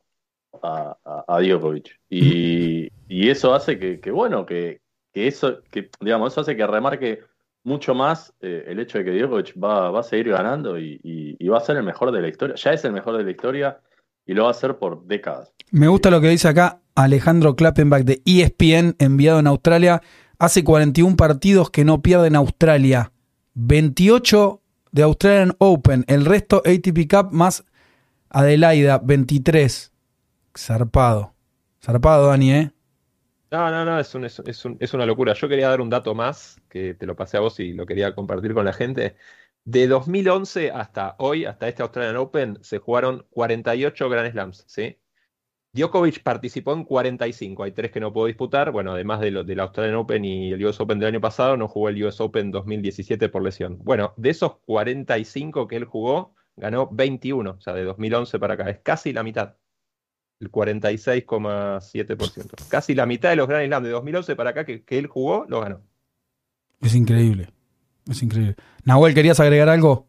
a, 0.64 1.24
a- 1.28 1.41
Djokovic. 1.41 1.99
Y, 2.10 2.88
y 3.08 3.30
eso 3.30 3.53
hace 3.53 3.78
que, 3.78 3.99
que, 3.99 4.12
bueno, 4.12 4.45
que, 4.45 4.82
que 5.14 5.28
eso, 5.28 5.62
que, 5.70 5.89
digamos, 5.99 6.34
eso 6.34 6.41
hace 6.41 6.55
que 6.55 6.66
remarque 6.68 7.24
mucho 7.64 7.93
más 7.93 8.34
eh, 8.39 8.64
el 8.68 8.80
hecho 8.80 8.97
de 8.99 9.03
que 9.05 9.12
Djokovic 9.12 9.53
va, 9.62 9.91
va 9.91 9.99
a 9.99 10.03
seguir 10.03 10.30
ganando 10.30 10.80
y, 10.80 10.99
y- 11.03 11.36
y 11.39 11.47
va 11.49 11.58
a 11.58 11.62
ser 11.62 11.76
el 11.78 11.84
mejor 11.84 12.12
de 12.12 12.22
la 12.22 12.30
historia. 12.30 12.55
Ya 12.55 12.72
es 12.74 12.86
el 12.86 12.93
mejor 12.93 13.18
de 13.18 13.24
la 13.26 13.32
historia 13.32 13.82
y 14.28 14.34
lo 14.34 14.43
va 14.43 14.49
a 14.49 14.51
hacer 14.51 14.78
por 14.78 15.05
décadas. 15.07 15.53
Me 15.71 15.88
gusta 15.88 16.11
lo 16.11 16.21
que 16.21 16.30
dice 16.30 16.47
acá 16.47 16.82
Alejandro 16.95 17.55
Klappenbach 17.55 18.03
de 18.03 18.21
ESPN, 18.25 18.95
enviado 18.99 19.39
en 19.39 19.47
Australia. 19.47 20.01
Hace 20.39 20.63
41 20.63 21.15
partidos 21.15 21.71
que 21.71 21.84
no 21.86 22.01
pierde 22.01 22.28
en 22.28 22.36
Australia. 22.36 23.11
28 23.55 24.61
de 24.91 25.03
Australian 25.03 25.55
Open. 25.57 26.05
El 26.07 26.25
resto 26.25 26.61
ATP 26.65 27.07
Cup 27.09 27.30
más 27.32 27.65
Adelaida, 28.30 28.99
23. 28.99 29.91
Zarpado. 30.55 31.34
Zarpado, 31.84 32.28
Dani, 32.28 32.51
¿eh? 32.53 32.71
No, 33.51 33.71
no, 33.71 33.86
no, 33.86 33.99
es, 33.99 34.13
un- 34.13 34.25
es, 34.25 34.39
es 34.45 34.65
un- 34.65 34.78
es 34.80 34.93
una 34.93 35.05
locura. 35.05 35.34
Yo 35.34 35.47
quería 35.47 35.69
dar 35.69 35.80
un 35.82 35.89
dato 35.89 36.13
más, 36.13 36.59
que 36.69 36.93
te 36.93 37.05
lo 37.05 37.15
pasé 37.15 37.38
a 37.38 37.39
vos 37.39 37.59
y 37.59 37.73
lo 37.73 37.86
quería 37.86 38.13
compartir 38.13 38.53
con 38.53 38.65
la 38.65 38.73
gente. 38.73 39.15
De 39.68 39.86
2011 39.86 40.72
hasta 40.72 41.18
hoy, 41.20 41.43
hasta 41.43 41.68
este 41.68 41.84
Australian 41.84 42.15
Open, 42.15 42.57
se 42.61 42.78
jugaron 42.78 43.26
48 43.32 44.07
Grand 44.07 44.32
Slams, 44.32 44.63
¿sí? 44.65 44.95
Djokovic 45.74 46.24
participó 46.24 46.72
en 46.72 46.86
45, 46.86 47.63
hay 47.63 47.74
tres 47.74 47.91
que 47.91 47.99
no 47.99 48.13
puedo 48.13 48.28
disputar, 48.28 48.72
bueno, 48.72 48.93
además 48.93 49.20
de 49.20 49.43
del 49.43 49.59
Australian 49.59 49.97
Open 49.97 50.24
y 50.24 50.53
el 50.53 50.65
US 50.65 50.80
Open 50.80 50.99
del 50.99 51.09
año 51.09 51.20
pasado, 51.20 51.57
no 51.57 51.68
jugó 51.68 51.89
el 51.89 52.01
US 52.01 52.22
Open 52.22 52.49
2017 52.49 53.28
por 53.28 53.43
lesión. 53.43 53.78
Bueno, 53.84 54.13
de 54.15 54.30
esos 54.30 54.55
45 54.59 55.68
que 55.68 55.76
él 55.76 55.84
jugó, 55.84 56.34
ganó 56.55 56.88
21, 56.89 57.51
o 57.51 57.59
sea, 57.59 57.74
de 57.74 57.84
2011 57.84 58.39
para 58.39 58.53
acá, 58.53 58.70
es 58.70 58.80
casi 58.80 59.11
la 59.11 59.24
mitad 59.24 59.57
el 60.39 60.49
46,7%. 60.49 62.70
Casi 62.70 62.95
la 62.95 63.05
mitad 63.05 63.32
de 63.32 63.36
los 63.36 63.49
Grand 63.49 63.68
Slam 63.68 63.84
de 63.84 63.89
2011 63.89 64.38
para 64.38 64.51
acá 64.51 64.63
que, 64.63 64.86
que 64.86 64.97
él 64.97 65.07
jugó, 65.07 65.45
lo 65.49 65.59
ganó. 65.59 65.82
Es 66.80 66.95
increíble. 66.95 67.49
Es 68.10 68.22
increíble. 68.22 68.55
Nahuel, 68.84 69.14
¿querías 69.14 69.39
agregar 69.39 69.70
algo? 69.70 70.08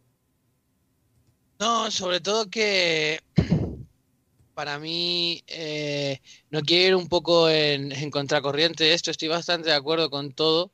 No, 1.59 1.91
sobre 1.91 2.21
todo 2.21 2.49
que 2.49 3.21
para 4.55 4.79
mí 4.79 5.43
eh, 5.47 6.21
no 6.51 6.63
quiero 6.63 6.89
ir 6.89 6.95
un 6.95 7.09
poco 7.09 7.49
en, 7.49 7.93
en 7.93 8.11
contracorriente 8.11 8.85
de 8.85 8.95
esto, 8.95 9.11
estoy 9.11 9.29
bastante 9.29 9.71
de 9.71 9.75
acuerdo 9.75 10.11
con 10.11 10.33
todo. 10.33 10.71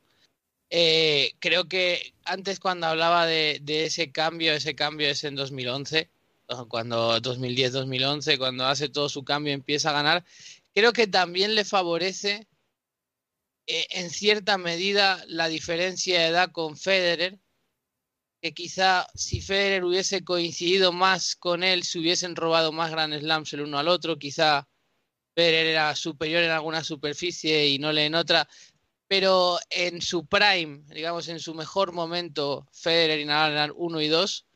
Eh, 0.77 1.35
creo 1.39 1.68
que 1.68 2.14
antes 2.25 2.59
cuando 2.59 2.89
hablaba 2.89 3.27
de, 3.27 3.62
ese 3.66 4.11
cambio, 4.11 4.53
ese 4.53 4.75
cambio 4.75 5.09
es 5.09 5.22
en 5.22 5.37
2011, 5.37 6.11
o 6.49 6.66
cuando 6.66 7.20
2010-2011, 7.20 8.39
cuando 8.39 8.66
hace 8.66 8.89
todo 8.89 9.09
su 9.09 9.25
cambio 9.25 9.53
empieza 9.53 9.91
a 9.91 9.93
ganar, 9.93 10.25
creo 10.75 10.93
que 10.93 11.07
también 11.07 11.55
le 11.55 11.64
favorece 11.64 12.49
eh, 13.66 13.86
en 13.90 14.10
cierta 14.10 14.58
medida 14.58 15.24
la 15.26 15.48
diferencia 15.48 16.20
de 16.20 16.26
edad 16.26 16.52
con 16.52 16.76
Federer, 16.76 17.38
que 18.42 18.52
quizá 18.52 19.06
si 19.14 19.40
Federer 19.40 19.84
hubiese 19.84 20.22
coincidido 20.22 20.92
más 20.92 21.34
con 21.34 21.62
él, 21.62 21.82
se 21.82 21.98
hubiesen 21.98 22.36
robado 22.36 22.72
más 22.72 22.90
Grand 22.90 23.18
Slams 23.18 23.52
el 23.54 23.62
uno 23.62 23.78
al 23.78 23.88
otro, 23.88 24.18
quizá 24.18 24.68
Federer 25.34 25.66
era 25.66 25.96
superior 25.96 26.42
en 26.42 26.50
alguna 26.50 26.84
superficie 26.84 27.68
y 27.68 27.78
no 27.78 27.92
le 27.92 28.06
en 28.06 28.14
otra, 28.14 28.46
pero 29.08 29.58
en 29.70 30.02
su 30.02 30.26
prime, 30.26 30.82
digamos 30.88 31.28
en 31.28 31.40
su 31.40 31.54
mejor 31.54 31.92
momento, 31.92 32.66
Federer 32.72 33.20
y 33.20 33.24
Nadal 33.24 33.52
eran 33.52 33.72
uno 33.74 34.00
y 34.00 34.08
dos. 34.08 34.46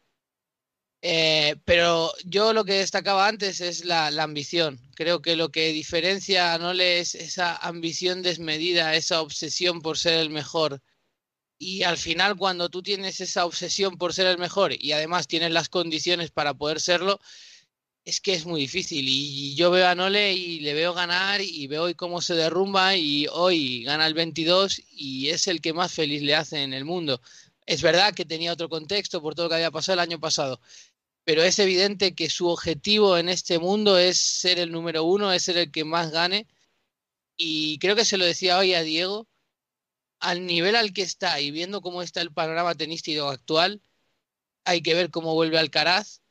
Eh, 1.00 1.54
pero 1.64 2.12
yo 2.24 2.52
lo 2.52 2.64
que 2.64 2.74
destacaba 2.74 3.28
antes 3.28 3.60
es 3.60 3.84
la, 3.84 4.08
ambición. 4.22 4.80
Creo 4.94 5.22
que 5.22 5.36
lo 5.36 5.50
que 5.50 5.72
diferencia 5.72 6.54
a 6.54 6.58
Nole 6.58 7.00
es 7.00 7.14
esa 7.14 7.56
ambición 7.56 8.22
desmedida, 8.22 8.94
esa 8.94 9.20
obsesión 9.22 9.80
por 9.80 9.96
ser 9.98 10.14
el 10.14 10.30
mejor. 10.30 10.82
Y 11.58 11.82
al 11.84 11.98
final, 11.98 12.36
cuando 12.36 12.68
tú 12.68 12.82
tienes 12.82 13.20
esa 13.20 13.44
obsesión 13.46 13.98
por 13.98 14.14
ser 14.14 14.26
el 14.28 14.38
mejor 14.38 14.72
y 14.78 14.92
además 14.92 15.28
tienes 15.28 15.52
las 15.52 15.68
condiciones 15.68 16.30
para 16.30 16.54
poder 16.54 16.80
serlo, 16.80 17.20
es 18.04 18.20
que 18.20 18.32
es 18.34 18.46
muy 18.46 18.60
difícil. 18.62 19.06
Y 19.08 19.54
yo 19.54 19.70
veo 19.70 19.86
a 19.88 19.94
Nole 19.94 20.32
y 20.34 20.60
le 20.60 20.74
veo 20.74 20.94
ganar 20.94 21.40
y 21.42 21.66
veo 21.66 21.84
hoy 21.84 21.94
cómo 21.94 22.22
se 22.22 22.34
derrumba 22.34 22.96
y 22.96 23.26
hoy 23.30 23.84
gana 23.84 24.06
el 24.06 24.14
22 24.14 24.82
y 24.90 25.28
es 25.28 25.46
el 25.48 25.60
que 25.60 25.72
más 25.72 25.92
feliz 25.92 26.22
le 26.22 26.34
hace 26.34 26.62
en 26.62 26.72
el 26.72 26.84
mundo. 26.84 27.20
Es 27.68 27.82
verdad 27.82 28.14
que 28.14 28.24
tenía 28.24 28.54
otro 28.54 28.70
contexto 28.70 29.20
por 29.20 29.34
todo 29.34 29.44
lo 29.44 29.50
que 29.50 29.56
había 29.56 29.70
pasado 29.70 29.94
el 29.94 30.00
año 30.00 30.18
pasado, 30.18 30.58
pero 31.28 31.42
es 31.42 31.58
evidente 31.58 32.14
que 32.14 32.30
su 32.30 32.48
objetivo 32.48 33.18
en 33.18 33.28
este 33.28 33.58
mundo 33.58 33.98
es 33.98 34.16
ser 34.16 34.58
el 34.58 34.72
número 34.72 35.04
uno, 35.04 35.30
es 35.30 35.42
ser 35.42 35.58
el 35.58 35.70
que 35.70 35.84
más 35.84 36.10
gane. 36.10 36.46
Y 37.36 37.78
creo 37.80 37.94
que 37.94 38.06
se 38.06 38.16
lo 38.16 38.24
decía 38.24 38.56
hoy 38.56 38.72
a 38.72 38.80
Diego, 38.80 39.26
al 40.20 40.46
nivel 40.46 40.74
al 40.74 40.94
que 40.94 41.02
está 41.02 41.38
y 41.38 41.50
viendo 41.50 41.82
cómo 41.82 42.00
está 42.00 42.22
el 42.22 42.32
panorama 42.32 42.74
tenístico 42.74 43.28
actual, 43.28 43.82
hay 44.64 44.80
que 44.80 44.94
ver 44.94 45.10
cómo 45.10 45.34
vuelve 45.34 45.58
Alcaraz. 45.58 46.22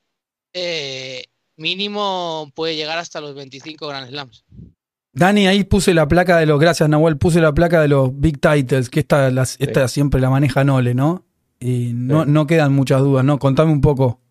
Eh, 0.53 1.25
mínimo 1.57 2.51
puede 2.55 2.75
llegar 2.75 2.97
hasta 2.97 3.21
los 3.21 3.35
25 3.35 3.85
Grand 3.87 4.09
Slams. 4.09 4.45
Dani, 5.13 5.45
ahí 5.45 5.63
puse 5.63 5.93
la 5.93 6.07
placa 6.07 6.39
de 6.39 6.47
los, 6.47 6.59
gracias 6.59 6.89
Nahuel, 6.89 7.17
puse 7.19 7.39
la 7.39 7.53
placa 7.53 7.81
de 7.81 7.87
los 7.87 8.09
Big 8.19 8.41
Titles, 8.41 8.89
que 8.89 9.01
esta, 9.01 9.29
las- 9.29 9.57
esta 9.59 9.87
siempre 9.89 10.19
la 10.19 10.31
maneja 10.31 10.63
Nole, 10.63 10.95
¿no? 10.95 11.23
Y 11.59 11.91
no, 11.93 12.23
Sí. 12.23 12.31
no 12.31 12.47
quedan 12.47 12.73
muchas 12.73 13.01
dudas, 13.01 13.23
¿no? 13.23 13.37
Contame 13.37 13.71
un 13.71 13.81
poco. 13.81 14.21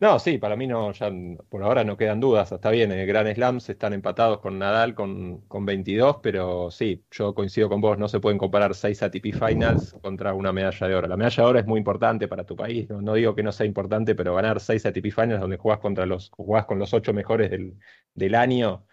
No, 0.00 0.20
sí, 0.20 0.38
para 0.38 0.54
mí 0.54 0.68
no, 0.68 0.92
ya 0.92 1.10
por 1.48 1.60
ahora 1.64 1.82
no 1.82 1.96
quedan 1.96 2.20
dudas, 2.20 2.52
está 2.52 2.70
bien, 2.70 2.92
en 2.92 3.00
el 3.00 3.06
Grand 3.08 3.34
Slams 3.34 3.68
están 3.68 3.92
empatados 3.92 4.38
con 4.38 4.56
Nadal 4.56 4.94
con, 4.94 5.40
con 5.48 5.66
22, 5.66 6.18
pero 6.22 6.70
sí, 6.70 7.04
yo 7.10 7.34
coincido 7.34 7.68
con 7.68 7.80
vos, 7.80 7.98
no 7.98 8.06
se 8.06 8.20
pueden 8.20 8.38
comparar 8.38 8.76
6 8.76 9.02
ATP 9.02 9.32
Finals 9.32 9.94
contra 10.00 10.34
una 10.34 10.52
medalla 10.52 10.86
de 10.86 10.94
oro. 10.94 11.08
La 11.08 11.16
medalla 11.16 11.42
de 11.42 11.48
oro 11.48 11.58
es 11.58 11.66
muy 11.66 11.78
importante 11.78 12.28
para 12.28 12.46
tu 12.46 12.54
país, 12.54 12.88
no, 12.88 13.14
digo 13.14 13.34
que 13.34 13.42
no 13.42 13.50
sea 13.50 13.66
importante, 13.66 14.14
pero 14.14 14.36
ganar 14.36 14.60
6 14.60 14.86
ATP 14.86 15.10
Finals 15.10 15.40
donde 15.40 15.56
jugás 15.56 15.80
contra 15.80 16.06
los, 16.06 16.30
jugás 16.30 16.64
con 16.66 16.78
los 16.78 16.94
8 16.94 17.12
mejores 17.12 17.50
del, 17.50 17.76
del 18.14 18.36
año, 18.36 18.86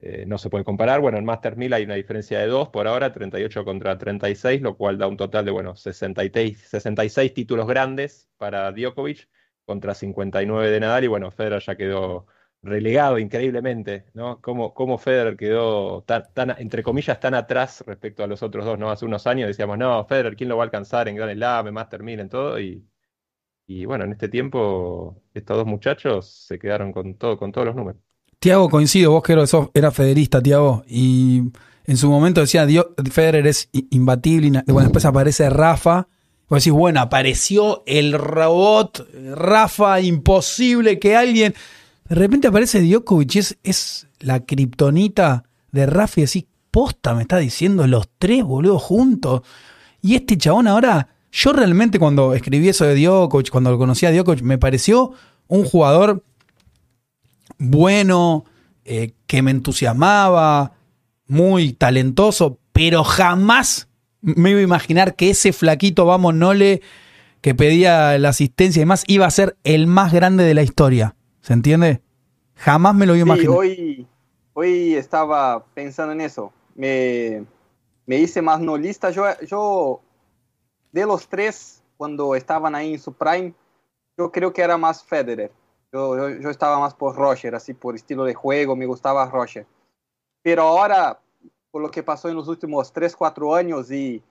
eh, 0.00 0.24
no 0.26 0.38
se 0.38 0.50
puede 0.50 0.64
comparar. 0.64 1.00
Bueno, 1.00 1.18
en 1.18 1.24
Master 1.24 1.56
1000 1.56 1.72
hay 1.72 1.84
una 1.84 1.94
diferencia 1.94 2.38
de 2.38 2.46
2 2.46 2.68
por 2.70 2.86
ahora, 2.86 3.12
38 3.12 3.64
contra 3.64 3.98
36, 3.98 4.62
lo 4.62 4.76
cual 4.76 4.98
da 4.98 5.08
un 5.08 5.16
total 5.16 5.44
de, 5.44 5.50
bueno, 5.50 5.76
63, 5.76 6.58
66 6.58 7.34
títulos 7.34 7.66
grandes 7.66 8.28
para 8.36 8.70
Djokovic 8.72 9.28
contra 9.64 9.94
59 9.94 10.70
de 10.70 10.80
Nadal 10.80 11.04
y 11.04 11.06
bueno, 11.08 11.30
Federer 11.30 11.62
ya 11.62 11.76
quedó 11.76 12.26
relegado 12.64 13.18
increíblemente, 13.18 14.06
¿no? 14.14 14.40
Cómo, 14.40 14.74
cómo 14.74 14.98
Federer 14.98 15.36
quedó 15.36 16.02
tan, 16.02 16.24
entre 16.58 16.82
comillas, 16.82 17.20
tan 17.20 17.34
atrás 17.34 17.84
respecto 17.86 18.24
a 18.24 18.26
los 18.26 18.42
otros 18.42 18.64
dos, 18.64 18.78
¿no? 18.78 18.90
Hace 18.90 19.04
unos 19.04 19.26
años 19.26 19.48
decíamos, 19.48 19.78
no, 19.78 20.04
Federer, 20.06 20.34
¿quién 20.34 20.48
lo 20.48 20.56
va 20.56 20.64
a 20.64 20.66
alcanzar 20.66 21.08
en 21.08 21.16
Grand 21.16 21.32
Slam, 21.34 21.68
en 21.68 21.74
Master 21.74 22.02
1000, 22.02 22.20
en 22.20 22.28
todo? 22.28 22.58
Y, 22.58 22.84
y 23.66 23.84
bueno, 23.84 24.04
en 24.04 24.12
este 24.12 24.28
tiempo 24.28 25.22
estos 25.34 25.58
dos 25.58 25.66
muchachos 25.66 26.46
se 26.46 26.58
quedaron 26.58 26.92
con 26.92 27.14
todo, 27.16 27.38
con 27.38 27.52
todos 27.52 27.66
los 27.66 27.76
números. 27.76 28.00
Tiago, 28.38 28.68
coincido, 28.68 29.12
vos 29.12 29.22
que 29.22 29.46
sos, 29.46 29.70
eras 29.74 29.94
federista, 29.94 30.42
Tiago, 30.42 30.84
y 30.86 31.42
en 31.84 31.96
su 31.96 32.10
momento 32.10 32.40
decía, 32.40 32.66
Federer 33.10 33.46
es 33.46 33.68
imbatible, 33.90 34.62
y 34.66 34.72
bueno, 34.72 34.88
después 34.88 35.04
aparece 35.04 35.48
Rafa, 35.50 36.08
vos 36.48 36.62
decís, 36.62 36.72
bueno, 36.72 37.00
apareció 37.00 37.82
el 37.86 38.12
robot, 38.12 39.08
Rafa, 39.34 40.00
imposible 40.00 40.98
que 40.98 41.16
alguien... 41.16 41.54
De 42.08 42.16
repente 42.16 42.48
aparece 42.48 42.82
Djokovic, 42.82 43.36
es, 43.36 43.56
es 43.62 44.08
la 44.20 44.40
kriptonita 44.40 45.44
de 45.72 45.86
Rafa 45.86 46.20
y 46.20 46.24
decís, 46.24 46.44
posta, 46.70 47.14
me 47.14 47.22
está 47.22 47.38
diciendo 47.38 47.86
los 47.86 48.08
tres, 48.18 48.44
boludo, 48.44 48.78
juntos. 48.78 49.40
Y 50.02 50.16
este 50.16 50.36
chabón 50.36 50.66
ahora, 50.68 51.08
yo 51.32 51.52
realmente 51.54 51.98
cuando 51.98 52.34
escribí 52.34 52.68
eso 52.68 52.84
de 52.84 53.02
Djokovic, 53.02 53.48
cuando 53.50 53.70
lo 53.70 53.78
conocí 53.78 54.04
a 54.04 54.12
Djokovic, 54.12 54.42
me 54.42 54.58
pareció 54.58 55.12
un 55.48 55.64
jugador 55.64 56.22
bueno, 57.58 58.44
eh, 58.84 59.14
que 59.26 59.40
me 59.40 59.50
entusiasmaba, 59.50 60.72
muy 61.26 61.72
talentoso, 61.72 62.58
pero 62.72 63.02
jamás 63.02 63.88
me 64.24 64.50
iba 64.50 64.60
a 64.60 64.64
imaginar 64.64 65.16
que 65.16 65.30
ese 65.30 65.52
flaquito, 65.52 66.06
vamos, 66.06 66.34
Nole, 66.34 66.82
que 67.42 67.54
pedía 67.54 68.18
la 68.18 68.30
asistencia 68.30 68.80
y 68.80 68.84
demás, 68.84 69.04
iba 69.06 69.26
a 69.26 69.30
ser 69.30 69.56
el 69.64 69.86
más 69.86 70.12
grande 70.12 70.44
de 70.44 70.54
la 70.54 70.62
historia. 70.62 71.16
¿Se 71.42 71.52
entiende? 71.54 72.02
Jamás 72.56 72.94
me 72.94 73.06
lo 73.06 73.14
iba 73.16 73.24
a 73.24 73.26
Sí, 73.26 73.28
imaginar. 73.28 73.58
hoy, 73.58 74.08
hoy 74.52 74.94
estaba 74.94 75.64
pensando 75.74 76.12
en 76.12 76.20
eso. 76.20 76.52
Me, 76.74 77.44
me 78.06 78.18
hice 78.18 78.42
más 78.42 78.60
nolista. 78.60 79.10
Yo, 79.10 79.24
yo, 79.42 80.02
de 80.92 81.06
los 81.06 81.28
tres, 81.28 81.82
cuando 81.96 82.34
estaban 82.34 82.74
ahí 82.74 82.94
en 82.94 83.00
su 83.00 83.12
prime, 83.14 83.54
yo 84.18 84.32
creo 84.32 84.52
que 84.52 84.62
era 84.62 84.76
más 84.78 85.04
Federer. 85.04 85.52
Yo, 85.92 86.16
yo, 86.16 86.40
yo 86.40 86.50
estaba 86.50 86.78
más 86.80 86.94
por 86.94 87.16
Roger, 87.16 87.54
así 87.54 87.74
por 87.74 87.94
estilo 87.94 88.24
de 88.24 88.34
juego, 88.34 88.76
me 88.76 88.86
gustaba 88.86 89.28
Roger. 89.30 89.66
Pero 90.42 90.62
ahora, 90.64 91.20
por 91.74 91.82
lo 91.82 91.90
que 91.90 92.04
pasó 92.04 92.28
en 92.28 92.36
los 92.36 92.46
últimos 92.46 92.92
3, 92.92 93.16
4 93.16 93.52
años 93.52 93.90
y, 93.90 94.22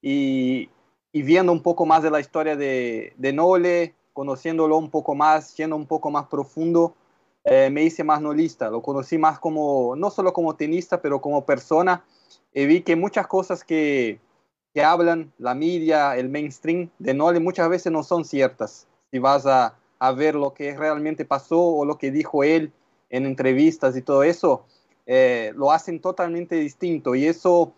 y, 0.00 0.68
y 1.12 1.22
viendo 1.22 1.52
un 1.52 1.62
poco 1.62 1.86
más 1.86 2.02
de 2.02 2.10
la 2.10 2.18
historia 2.18 2.56
de, 2.56 3.12
de 3.16 3.32
Nole, 3.32 3.94
conociéndolo 4.12 4.76
un 4.78 4.90
poco 4.90 5.14
más, 5.14 5.46
siendo 5.46 5.76
un 5.76 5.86
poco 5.86 6.10
más 6.10 6.26
profundo, 6.26 6.96
eh, 7.44 7.70
me 7.70 7.84
hice 7.84 8.02
más 8.02 8.20
nolista. 8.20 8.68
Lo 8.68 8.82
conocí 8.82 9.16
más 9.16 9.38
como, 9.38 9.94
no 9.94 10.10
solo 10.10 10.32
como 10.32 10.56
tenista, 10.56 11.00
pero 11.00 11.20
como 11.20 11.46
persona. 11.46 12.04
Y 12.52 12.66
vi 12.66 12.80
que 12.80 12.96
muchas 12.96 13.28
cosas 13.28 13.62
que, 13.62 14.18
que 14.74 14.82
hablan 14.82 15.32
la 15.38 15.54
media, 15.54 16.16
el 16.16 16.30
mainstream 16.30 16.90
de 16.98 17.14
Nole, 17.14 17.38
muchas 17.38 17.68
veces 17.68 17.92
no 17.92 18.02
son 18.02 18.24
ciertas. 18.24 18.88
Si 19.12 19.20
vas 19.20 19.46
a, 19.46 19.78
a 20.00 20.10
ver 20.10 20.34
lo 20.34 20.52
que 20.52 20.76
realmente 20.76 21.24
pasó 21.24 21.62
o 21.62 21.84
lo 21.84 21.96
que 21.96 22.10
dijo 22.10 22.42
él 22.42 22.72
en 23.08 23.24
entrevistas 23.24 23.96
y 23.96 24.02
todo 24.02 24.24
eso, 24.24 24.64
eh, 25.06 25.52
lo 25.56 25.72
hacen 25.72 26.00
totalmente 26.00 26.56
distinto. 26.56 27.14
Y 27.14 27.26
eso 27.26 27.74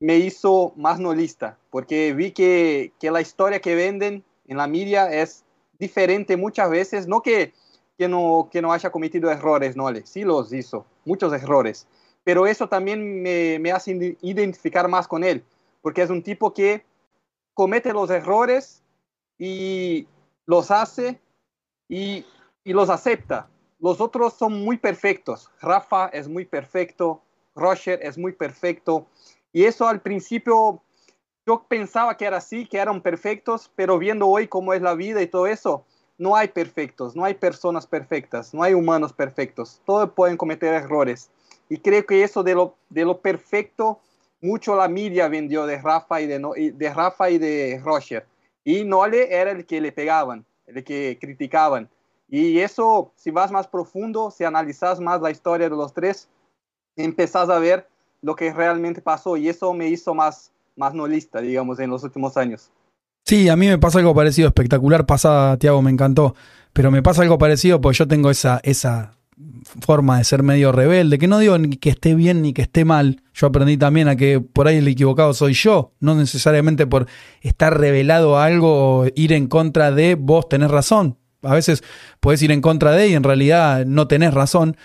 me 0.00 0.16
hizo 0.16 0.72
más 0.76 0.98
nolista, 0.98 1.58
porque 1.70 2.14
vi 2.14 2.32
que, 2.32 2.92
que 2.98 3.10
la 3.10 3.20
historia 3.20 3.60
que 3.60 3.74
venden 3.74 4.24
en 4.46 4.56
la 4.56 4.66
media 4.66 5.12
es 5.12 5.44
diferente 5.78 6.36
muchas 6.36 6.70
veces, 6.70 7.06
no 7.06 7.20
que, 7.20 7.52
que, 7.98 8.08
no, 8.08 8.48
que 8.50 8.62
no 8.62 8.72
haya 8.72 8.90
cometido 8.90 9.30
errores, 9.30 9.76
no, 9.76 9.88
sí 10.04 10.24
los 10.24 10.52
hizo, 10.54 10.86
muchos 11.04 11.32
errores, 11.34 11.86
pero 12.24 12.46
eso 12.46 12.66
también 12.66 13.22
me, 13.22 13.58
me 13.58 13.72
hace 13.72 14.16
identificar 14.22 14.88
más 14.88 15.06
con 15.06 15.22
él, 15.22 15.44
porque 15.82 16.00
es 16.00 16.08
un 16.08 16.22
tipo 16.22 16.54
que 16.54 16.82
comete 17.52 17.92
los 17.92 18.08
errores 18.08 18.82
y 19.38 20.08
los 20.46 20.70
hace 20.70 21.20
y, 21.88 22.24
y 22.64 22.72
los 22.72 22.88
acepta. 22.88 23.49
Los 23.80 24.00
otros 24.00 24.34
son 24.34 24.62
muy 24.62 24.76
perfectos. 24.76 25.50
Rafa 25.60 26.08
es 26.08 26.28
muy 26.28 26.44
perfecto, 26.44 27.22
Roger 27.54 27.98
es 28.02 28.18
muy 28.18 28.32
perfecto. 28.32 29.06
Y 29.52 29.64
eso 29.64 29.88
al 29.88 30.00
principio 30.00 30.82
yo 31.46 31.64
pensaba 31.66 32.16
que 32.16 32.26
era 32.26 32.36
así, 32.36 32.66
que 32.66 32.78
eran 32.78 33.00
perfectos, 33.00 33.70
pero 33.74 33.98
viendo 33.98 34.28
hoy 34.28 34.48
cómo 34.48 34.74
es 34.74 34.82
la 34.82 34.94
vida 34.94 35.22
y 35.22 35.26
todo 35.26 35.46
eso, 35.46 35.84
no 36.18 36.36
hay 36.36 36.48
perfectos, 36.48 37.16
no 37.16 37.24
hay 37.24 37.34
personas 37.34 37.86
perfectas, 37.86 38.52
no 38.52 38.62
hay 38.62 38.74
humanos 38.74 39.12
perfectos. 39.14 39.80
Todos 39.86 40.10
pueden 40.10 40.36
cometer 40.36 40.74
errores. 40.74 41.30
Y 41.70 41.78
creo 41.78 42.04
que 42.04 42.22
eso 42.22 42.42
de 42.42 42.54
lo, 42.54 42.76
de 42.90 43.06
lo 43.06 43.20
perfecto, 43.20 44.00
mucho 44.42 44.76
la 44.76 44.88
media 44.88 45.28
vendió 45.28 45.64
de 45.64 45.78
Rafa 45.78 46.20
y 46.20 46.26
de, 46.26 46.72
de 46.74 46.94
Rafa 46.94 47.30
y 47.30 47.38
de 47.38 47.80
Roger. 47.82 48.26
Y 48.62 48.84
Nole 48.84 49.34
era 49.34 49.52
el 49.52 49.64
que 49.64 49.80
le 49.80 49.92
pegaban, 49.92 50.44
el 50.66 50.84
que 50.84 51.16
criticaban. 51.18 51.88
Y 52.30 52.60
eso, 52.60 53.12
si 53.16 53.30
vas 53.30 53.50
más 53.50 53.66
profundo, 53.66 54.30
si 54.30 54.44
analizas 54.44 55.00
más 55.00 55.20
la 55.20 55.30
historia 55.30 55.68
de 55.68 55.76
los 55.76 55.92
tres, 55.92 56.28
empezás 56.96 57.48
a 57.50 57.58
ver 57.58 57.88
lo 58.22 58.36
que 58.36 58.52
realmente 58.52 59.02
pasó. 59.02 59.36
Y 59.36 59.48
eso 59.48 59.74
me 59.74 59.88
hizo 59.88 60.14
más, 60.14 60.52
más 60.76 60.94
nolista, 60.94 61.40
digamos, 61.40 61.80
en 61.80 61.90
los 61.90 62.04
últimos 62.04 62.36
años. 62.36 62.70
Sí, 63.24 63.48
a 63.48 63.56
mí 63.56 63.66
me 63.66 63.78
pasa 63.78 63.98
algo 63.98 64.14
parecido, 64.14 64.48
espectacular 64.48 65.06
pasada, 65.06 65.56
Tiago, 65.56 65.82
me 65.82 65.90
encantó. 65.90 66.34
Pero 66.72 66.90
me 66.90 67.02
pasa 67.02 67.22
algo 67.22 67.36
parecido 67.36 67.80
porque 67.80 67.98
yo 67.98 68.08
tengo 68.08 68.30
esa, 68.30 68.60
esa 68.62 69.18
forma 69.80 70.18
de 70.18 70.24
ser 70.24 70.42
medio 70.42 70.72
rebelde, 70.72 71.18
que 71.18 71.26
no 71.26 71.38
digo 71.38 71.58
ni 71.58 71.76
que 71.76 71.90
esté 71.90 72.14
bien 72.14 72.42
ni 72.42 72.52
que 72.52 72.62
esté 72.62 72.84
mal. 72.84 73.22
Yo 73.34 73.48
aprendí 73.48 73.76
también 73.76 74.08
a 74.08 74.16
que 74.16 74.40
por 74.40 74.68
ahí 74.68 74.76
el 74.76 74.88
equivocado 74.88 75.34
soy 75.34 75.54
yo, 75.54 75.94
no 76.00 76.14
necesariamente 76.14 76.86
por 76.86 77.06
estar 77.40 77.78
revelado 77.78 78.38
a 78.38 78.44
algo, 78.44 79.06
ir 79.14 79.32
en 79.32 79.48
contra 79.48 79.90
de 79.90 80.14
vos 80.14 80.48
tenés 80.48 80.70
razón. 80.70 81.16
A 81.42 81.54
veces 81.54 81.82
podés 82.20 82.42
ir 82.42 82.52
en 82.52 82.60
contra 82.60 82.92
de 82.92 83.08
y 83.08 83.14
en 83.14 83.22
realidad 83.22 83.84
no 83.86 84.06
tenés 84.08 84.34
razón. 84.34 84.76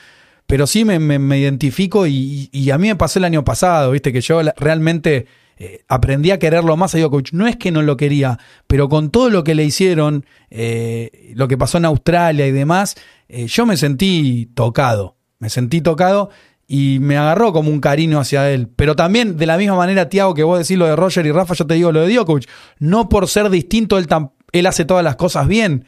Pero 0.47 0.67
sí 0.67 0.85
me, 0.85 1.39
identifico 1.39 2.05
y, 2.05 2.69
a 2.71 2.77
mí 2.77 2.87
me 2.87 2.95
pasó 2.95 3.17
el 3.17 3.25
año 3.25 3.43
pasado, 3.43 3.91
viste, 3.91 4.13
que 4.13 4.21
yo 4.21 4.41
realmente 4.57 5.25
eh, 5.57 5.83
aprendí 5.87 6.29
a 6.29 6.37
quererlo 6.37 6.77
más 6.77 6.93
a 6.93 6.99
Djokovic. 6.99 7.31
No 7.31 7.47
es 7.47 7.55
que 7.55 7.71
no 7.71 7.81
lo 7.81 7.97
quería, 7.97 8.37
pero 8.67 8.87
con 8.87 9.09
todo 9.09 9.31
lo 9.31 9.43
que 9.43 9.55
le 9.55 9.63
hicieron, 9.63 10.25
eh, 10.51 11.31
lo 11.33 11.47
que 11.47 11.57
pasó 11.57 11.79
en 11.79 11.85
Australia 11.85 12.45
y 12.45 12.51
demás, 12.51 12.95
eh, 13.27 13.47
yo 13.47 13.65
me 13.65 13.75
sentí 13.75 14.51
tocado. 14.53 15.15
Me 15.39 15.49
sentí 15.49 15.81
tocado 15.81 16.29
y 16.67 16.99
me 16.99 17.17
agarró 17.17 17.51
como 17.51 17.71
un 17.71 17.79
cariño 17.79 18.19
hacia 18.19 18.51
él. 18.51 18.67
Pero 18.75 18.95
también, 18.95 19.37
de 19.37 19.45
la 19.47 19.57
misma 19.57 19.75
manera, 19.75 20.09
Tiago, 20.09 20.35
que 20.35 20.43
vos 20.43 20.59
decís 20.59 20.77
lo 20.77 20.85
de 20.85 20.95
Roger 20.95 21.25
y 21.25 21.31
Rafa, 21.31 21.55
yo 21.55 21.65
te 21.65 21.73
digo 21.73 21.91
lo 21.91 22.01
de 22.01 22.13
Djokovic. 22.13 22.47
No 22.77 23.09
por 23.09 23.27
ser 23.27 23.49
distinto, 23.49 23.97
él, 23.97 24.07
él 24.51 24.65
hace 24.67 24.85
todas 24.85 25.03
las 25.03 25.15
cosas 25.15 25.47
bien. 25.47 25.85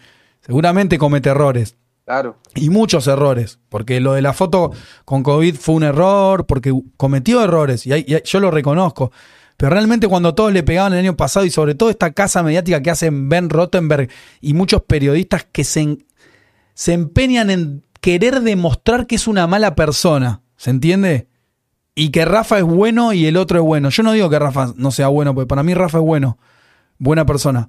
Seguramente 0.48 0.98
comete 0.98 1.30
errores. 1.30 1.76
Claro. 2.06 2.38
Y 2.56 2.70
muchos 2.70 3.06
errores, 3.08 3.60
porque 3.68 4.00
lo 4.00 4.14
de 4.14 4.22
la 4.22 4.32
foto 4.32 4.72
con 5.04 5.22
COVID 5.22 5.56
fue 5.56 5.76
un 5.76 5.84
error, 5.84 6.46
porque 6.46 6.74
cometió 6.96 7.44
errores, 7.44 7.86
y, 7.86 7.92
hay, 7.92 8.06
y 8.08 8.16
hay, 8.16 8.22
yo 8.24 8.40
lo 8.40 8.50
reconozco. 8.50 9.12
Pero 9.58 9.72
realmente 9.72 10.08
cuando 10.08 10.34
todos 10.34 10.54
le 10.54 10.64
pegaban 10.64 10.94
el 10.94 11.00
año 11.00 11.18
pasado, 11.18 11.46
y 11.46 11.50
sobre 11.50 11.76
todo 11.76 11.90
esta 11.90 12.12
casa 12.12 12.44
mediática 12.44 12.82
que 12.82 12.92
hacen 12.92 13.28
Ben 13.28 13.50
Rottenberg 13.50 14.10
y 14.40 14.54
muchos 14.54 14.84
periodistas 14.84 15.46
que 15.52 15.66
se, 15.66 15.82
en, 15.82 16.06
se 16.76 16.94
empeñan 16.94 17.50
en 17.50 17.84
querer 18.00 18.40
demostrar 18.40 19.06
que 19.06 19.16
es 19.16 19.28
una 19.28 19.46
mala 19.48 19.76
persona, 19.76 20.42
¿se 20.56 20.70
entiende? 20.70 21.28
Y 21.94 22.12
que 22.12 22.24
Rafa 22.24 22.60
es 22.60 22.64
bueno 22.64 23.12
y 23.12 23.26
el 23.26 23.36
otro 23.36 23.58
es 23.58 23.66
bueno. 23.66 23.90
Yo 23.90 24.04
no 24.04 24.14
digo 24.14 24.30
que 24.30 24.40
Rafa 24.40 24.74
no 24.78 24.92
sea 24.92 25.10
bueno, 25.10 25.34
porque 25.34 25.48
para 25.48 25.64
mí 25.64 25.74
Rafa 25.74 25.98
es 25.98 26.04
bueno, 26.04 26.38
buena 27.00 27.26
persona. 27.26 27.68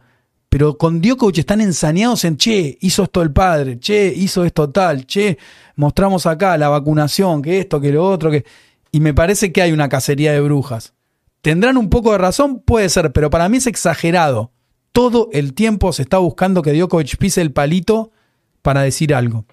Pero 0.49 0.79
con 0.79 1.01
Djokovic 1.01 1.39
están 1.39 1.61
ensañados 1.61 2.25
en, 2.25 2.37
che, 2.39 2.79
hizo 2.81 3.03
esto 3.03 3.21
el 3.23 3.33
padre, 3.33 3.79
che, 3.79 4.13
hizo 4.15 4.45
esto 4.45 4.71
tal, 4.71 5.07
che, 5.07 5.37
mostramos 5.77 6.25
acá 6.27 6.57
la 6.57 6.69
vacunación, 6.71 7.43
que 7.43 7.59
esto, 7.59 7.81
que 7.81 7.93
lo 7.93 8.09
otro, 8.09 8.31
que... 8.31 8.45
Y 8.91 9.01
me 9.01 9.13
parece 9.13 9.53
que 9.53 9.61
hay 9.61 9.73
una 9.73 9.91
cacería 9.91 10.33
de 10.33 10.41
brujas. 10.41 10.95
¿Tendrán 11.43 11.77
un 11.77 11.91
poco 11.91 12.13
de 12.13 12.19
razón? 12.19 12.61
Puede 12.61 12.89
ser, 12.89 13.13
pero 13.13 13.29
para 13.29 13.49
mí 13.51 13.59
es 13.59 13.67
exagerado. 13.67 14.51
Todo 14.93 15.29
el 15.33 15.53
tiempo 15.53 15.93
se 15.93 16.03
está 16.03 16.17
buscando 16.19 16.63
que 16.63 16.73
Djokovic 16.73 17.19
pise 17.19 17.43
el 17.43 17.53
palito 17.53 18.11
para 18.63 18.81
decir 18.81 19.15
algo. 19.15 19.45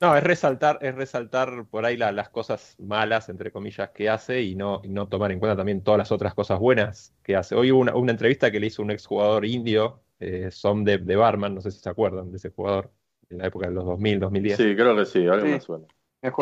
No, 0.00 0.16
es 0.16 0.22
resaltar, 0.24 0.78
es 0.80 0.94
resaltar 0.94 1.66
por 1.68 1.84
ahí 1.84 1.96
la- 1.96 2.12
las 2.12 2.30
cosas 2.30 2.74
malas, 2.78 3.28
entre 3.28 3.50
comillas, 3.52 3.90
que 3.90 4.08
hace 4.08 4.40
y 4.42 4.54
no, 4.54 4.80
y 4.82 4.88
no 4.88 5.08
tomar 5.08 5.30
en 5.32 5.40
cuenta 5.40 5.56
también 5.56 5.82
todas 5.82 5.98
las 5.98 6.12
otras 6.12 6.32
cosas 6.34 6.58
buenas 6.58 7.12
que 7.22 7.36
hace. 7.36 7.54
Hoy 7.54 7.70
hubo 7.72 7.80
una, 7.80 7.94
una 7.96 8.12
entrevista 8.12 8.50
que 8.50 8.60
le 8.60 8.68
hizo 8.68 8.80
un 8.82 8.92
exjugador 8.92 9.44
indio, 9.44 10.00
eh, 10.20 10.50
Som 10.50 10.84
de, 10.84 10.98
de 10.98 11.16
Barman, 11.16 11.54
no 11.54 11.60
sé 11.60 11.70
si 11.70 11.80
se 11.80 11.88
acuerdan 11.90 12.30
de 12.30 12.36
ese 12.38 12.50
jugador, 12.50 12.92
en 13.28 13.38
la 13.38 13.46
época 13.46 13.66
de 13.68 13.74
los 13.74 13.84
2000, 13.84 14.20
2010. 14.20 14.58
Sí, 14.58 14.74
creo 14.76 14.96
que 14.96 15.06
sí, 15.06 15.26
algo 15.26 15.46
Sí. 15.46 15.52
me 15.54 15.60
suena. 15.60 15.86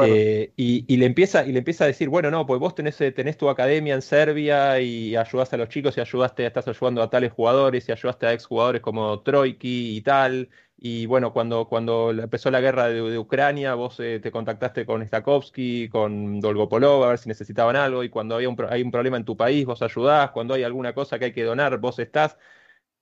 Eh, 0.01 0.53
y, 0.57 0.85
y 0.93 0.97
le 0.97 1.07
empieza, 1.07 1.45
y 1.47 1.53
le 1.53 1.59
empieza 1.59 1.85
a 1.85 1.87
decir, 1.89 2.09
bueno, 2.09 2.31
no, 2.31 2.47
pues 2.47 2.61
vos 2.61 2.75
tenés, 2.75 3.01
eh, 3.01 3.13
tenés 3.13 3.37
tu 3.37 3.49
academia 3.49 3.95
en 3.95 4.03
Serbia 4.03 4.81
y 4.81 5.17
ayudaste 5.17 5.57
a 5.57 5.59
los 5.59 5.69
chicos 5.69 5.97
y 5.97 6.01
ayudaste, 6.01 6.47
estás 6.47 6.69
ayudando 6.69 7.03
a 7.03 7.11
tales 7.11 7.33
jugadores 7.33 7.89
y 7.89 7.93
ayudaste 7.93 8.27
a 8.27 8.33
exjugadores 8.33 8.81
como 8.83 9.23
Troiki 9.23 9.97
y 9.97 10.01
tal. 10.03 10.51
Y 10.77 11.07
bueno, 11.07 11.33
cuando, 11.33 11.69
cuando 11.69 12.13
la- 12.13 12.25
empezó 12.25 12.51
la 12.51 12.61
guerra 12.61 12.89
de, 12.89 13.03
de 13.03 13.19
Ucrania, 13.19 13.75
vos 13.75 13.99
eh, 14.01 14.21
te 14.21 14.31
contactaste 14.31 14.87
con 14.87 15.05
Stakovsky, 15.07 15.89
con 15.89 16.41
Dolgopolov, 16.41 17.05
a 17.05 17.09
ver 17.11 17.19
si 17.19 17.29
necesitaban 17.29 17.75
algo. 17.77 18.05
Y 18.05 18.09
cuando 18.11 18.37
había 18.37 18.49
un, 18.49 18.57
hay 18.71 18.83
un 18.83 18.91
problema 18.93 19.17
en 19.17 19.25
tu 19.25 19.37
país, 19.37 19.65
vos 19.67 19.83
ayudás. 19.83 20.31
Cuando 20.31 20.55
hay 20.55 20.63
alguna 20.63 20.95
cosa 20.95 21.19
que 21.19 21.27
hay 21.27 21.33
que 21.33 21.43
donar, 21.45 21.79
vos 21.79 21.99
estás. 21.99 22.37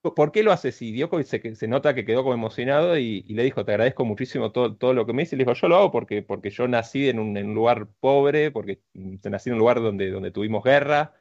¿Por 0.03 0.31
qué 0.31 0.43
lo 0.45 0.53
haces? 0.53 0.81
Y 0.83 0.97
Djokovic 0.97 1.27
se, 1.27 1.55
se 1.57 1.69
nota 1.69 1.95
que 1.95 2.05
quedó 2.05 2.23
como 2.23 2.35
emocionado 2.35 2.97
y, 2.97 3.23
le 3.23 3.43
dijo, 3.43 3.65
te 3.65 3.73
agradezco 3.73 4.05
muchísimo 4.05 4.53
todo, 4.53 4.77
todo 4.77 4.95
lo 4.95 5.05
que 5.07 5.13
me 5.13 5.23
dices. 5.23 5.33
Y 5.35 5.37
le 5.37 5.45
dijo, 5.45 5.55
yo 5.55 5.69
lo 5.69 5.77
hago 5.77 5.91
porque, 5.91 6.23
porque 6.23 6.51
yo 6.51 6.69
nací 6.69 7.09
en 7.09 7.19
un, 7.19 7.35
lugar 7.55 7.89
pobre, 8.01 8.51
porque 8.53 8.83
mm, 8.95 9.17
nací 9.31 9.51
en 9.51 9.55
un 9.55 9.59
lugar 9.61 9.81
donde, 9.81 10.11
donde 10.11 10.31
tuvimos 10.31 10.63
guerra 10.63 11.15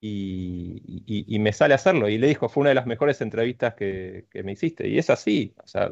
y, 0.00 0.82
y- 1.06 1.38
me 1.38 1.52
sale 1.52 1.74
hacerlo. 1.74 2.08
Y 2.08 2.18
le 2.18 2.28
dijo, 2.28 2.48
fue 2.48 2.62
una 2.62 2.70
de 2.70 2.74
las 2.76 2.86
mejores 2.86 3.20
entrevistas 3.20 3.74
que, 3.74 4.26
que 4.30 4.42
me 4.42 4.52
hiciste. 4.52 4.88
Y 4.88 4.98
es 4.98 5.10
así. 5.10 5.54
O 5.64 5.66
sea, 5.66 5.90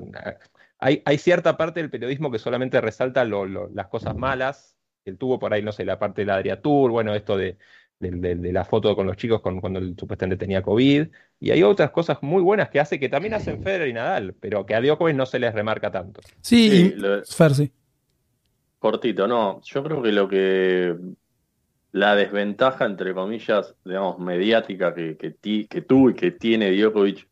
hay, 0.78 1.03
hay 1.05 1.18
cierta 1.18 1.57
parte 1.57 1.80
del 1.80 1.91
periodismo 1.91 2.30
que 2.30 2.39
solamente 2.39 2.80
resalta 2.80 3.24
las 3.24 3.89
cosas 3.89 4.16
malas. 4.16 4.76
Él 5.05 5.18
tuvo 5.18 5.39
por 5.39 5.53
ahí, 5.55 5.62
no 5.62 5.72
sé, 5.72 5.85
la 5.85 5.99
parte 5.99 6.22
de 6.22 6.26
la 6.26 6.37
Adriatur, 6.37 6.91
bueno, 6.91 7.14
esto 7.14 7.37
de, 7.37 7.59
de- 8.03 8.11
de- 8.11 8.34
de 8.36 8.53
la 8.53 8.64
foto 8.64 8.94
con 8.94 9.07
los 9.07 9.16
chicos 9.16 9.40
con- 9.40 9.61
cuando 9.61 9.78
él 9.78 9.94
supuestamente 9.98 10.40
tenía 10.44 10.62
COVID. 10.62 11.07
Y 11.40 11.50
hay 11.50 11.62
otras 11.62 11.90
cosas 11.90 12.18
muy 12.22 12.42
buenas 12.42 12.68
que 12.68 12.80
hace 12.80 13.00
que 13.00 13.09
también 13.09 13.34
hacen 13.34 13.62
Federer 13.62 13.88
y 13.88 13.92
Nadal, 13.94 14.34
pero 14.38 14.66
que 14.66 14.74
a 14.74 14.80
Djokovic 14.80 15.16
no 15.16 15.24
se 15.26 15.38
les 15.38 15.55
remarca 15.55 15.90
tanto. 15.90 16.20
Sí, 16.40 16.70
Sí, 16.70 16.94
lo- 16.96 17.24
Fer, 17.24 17.55
sí. 17.55 17.72
Cortito, 18.78 19.26
no. 19.28 19.61
Yo 19.62 19.82
creo 19.82 20.03
que 20.03 20.12
lo 20.12 20.28
que. 20.28 20.96
La 21.92 22.16
desventaja, 22.16 22.86
entre 22.86 23.12
comillas, 23.12 23.74
digamos, 23.84 24.18
mediática 24.18 24.94
que, 24.94 25.16
que, 25.18 25.30
ti- 25.30 25.66
que 25.68 25.82
tuvo 25.82 26.09
y 26.09 26.14
que 26.14 26.30
tiene 26.30 26.70
Djokovic, 26.72 27.28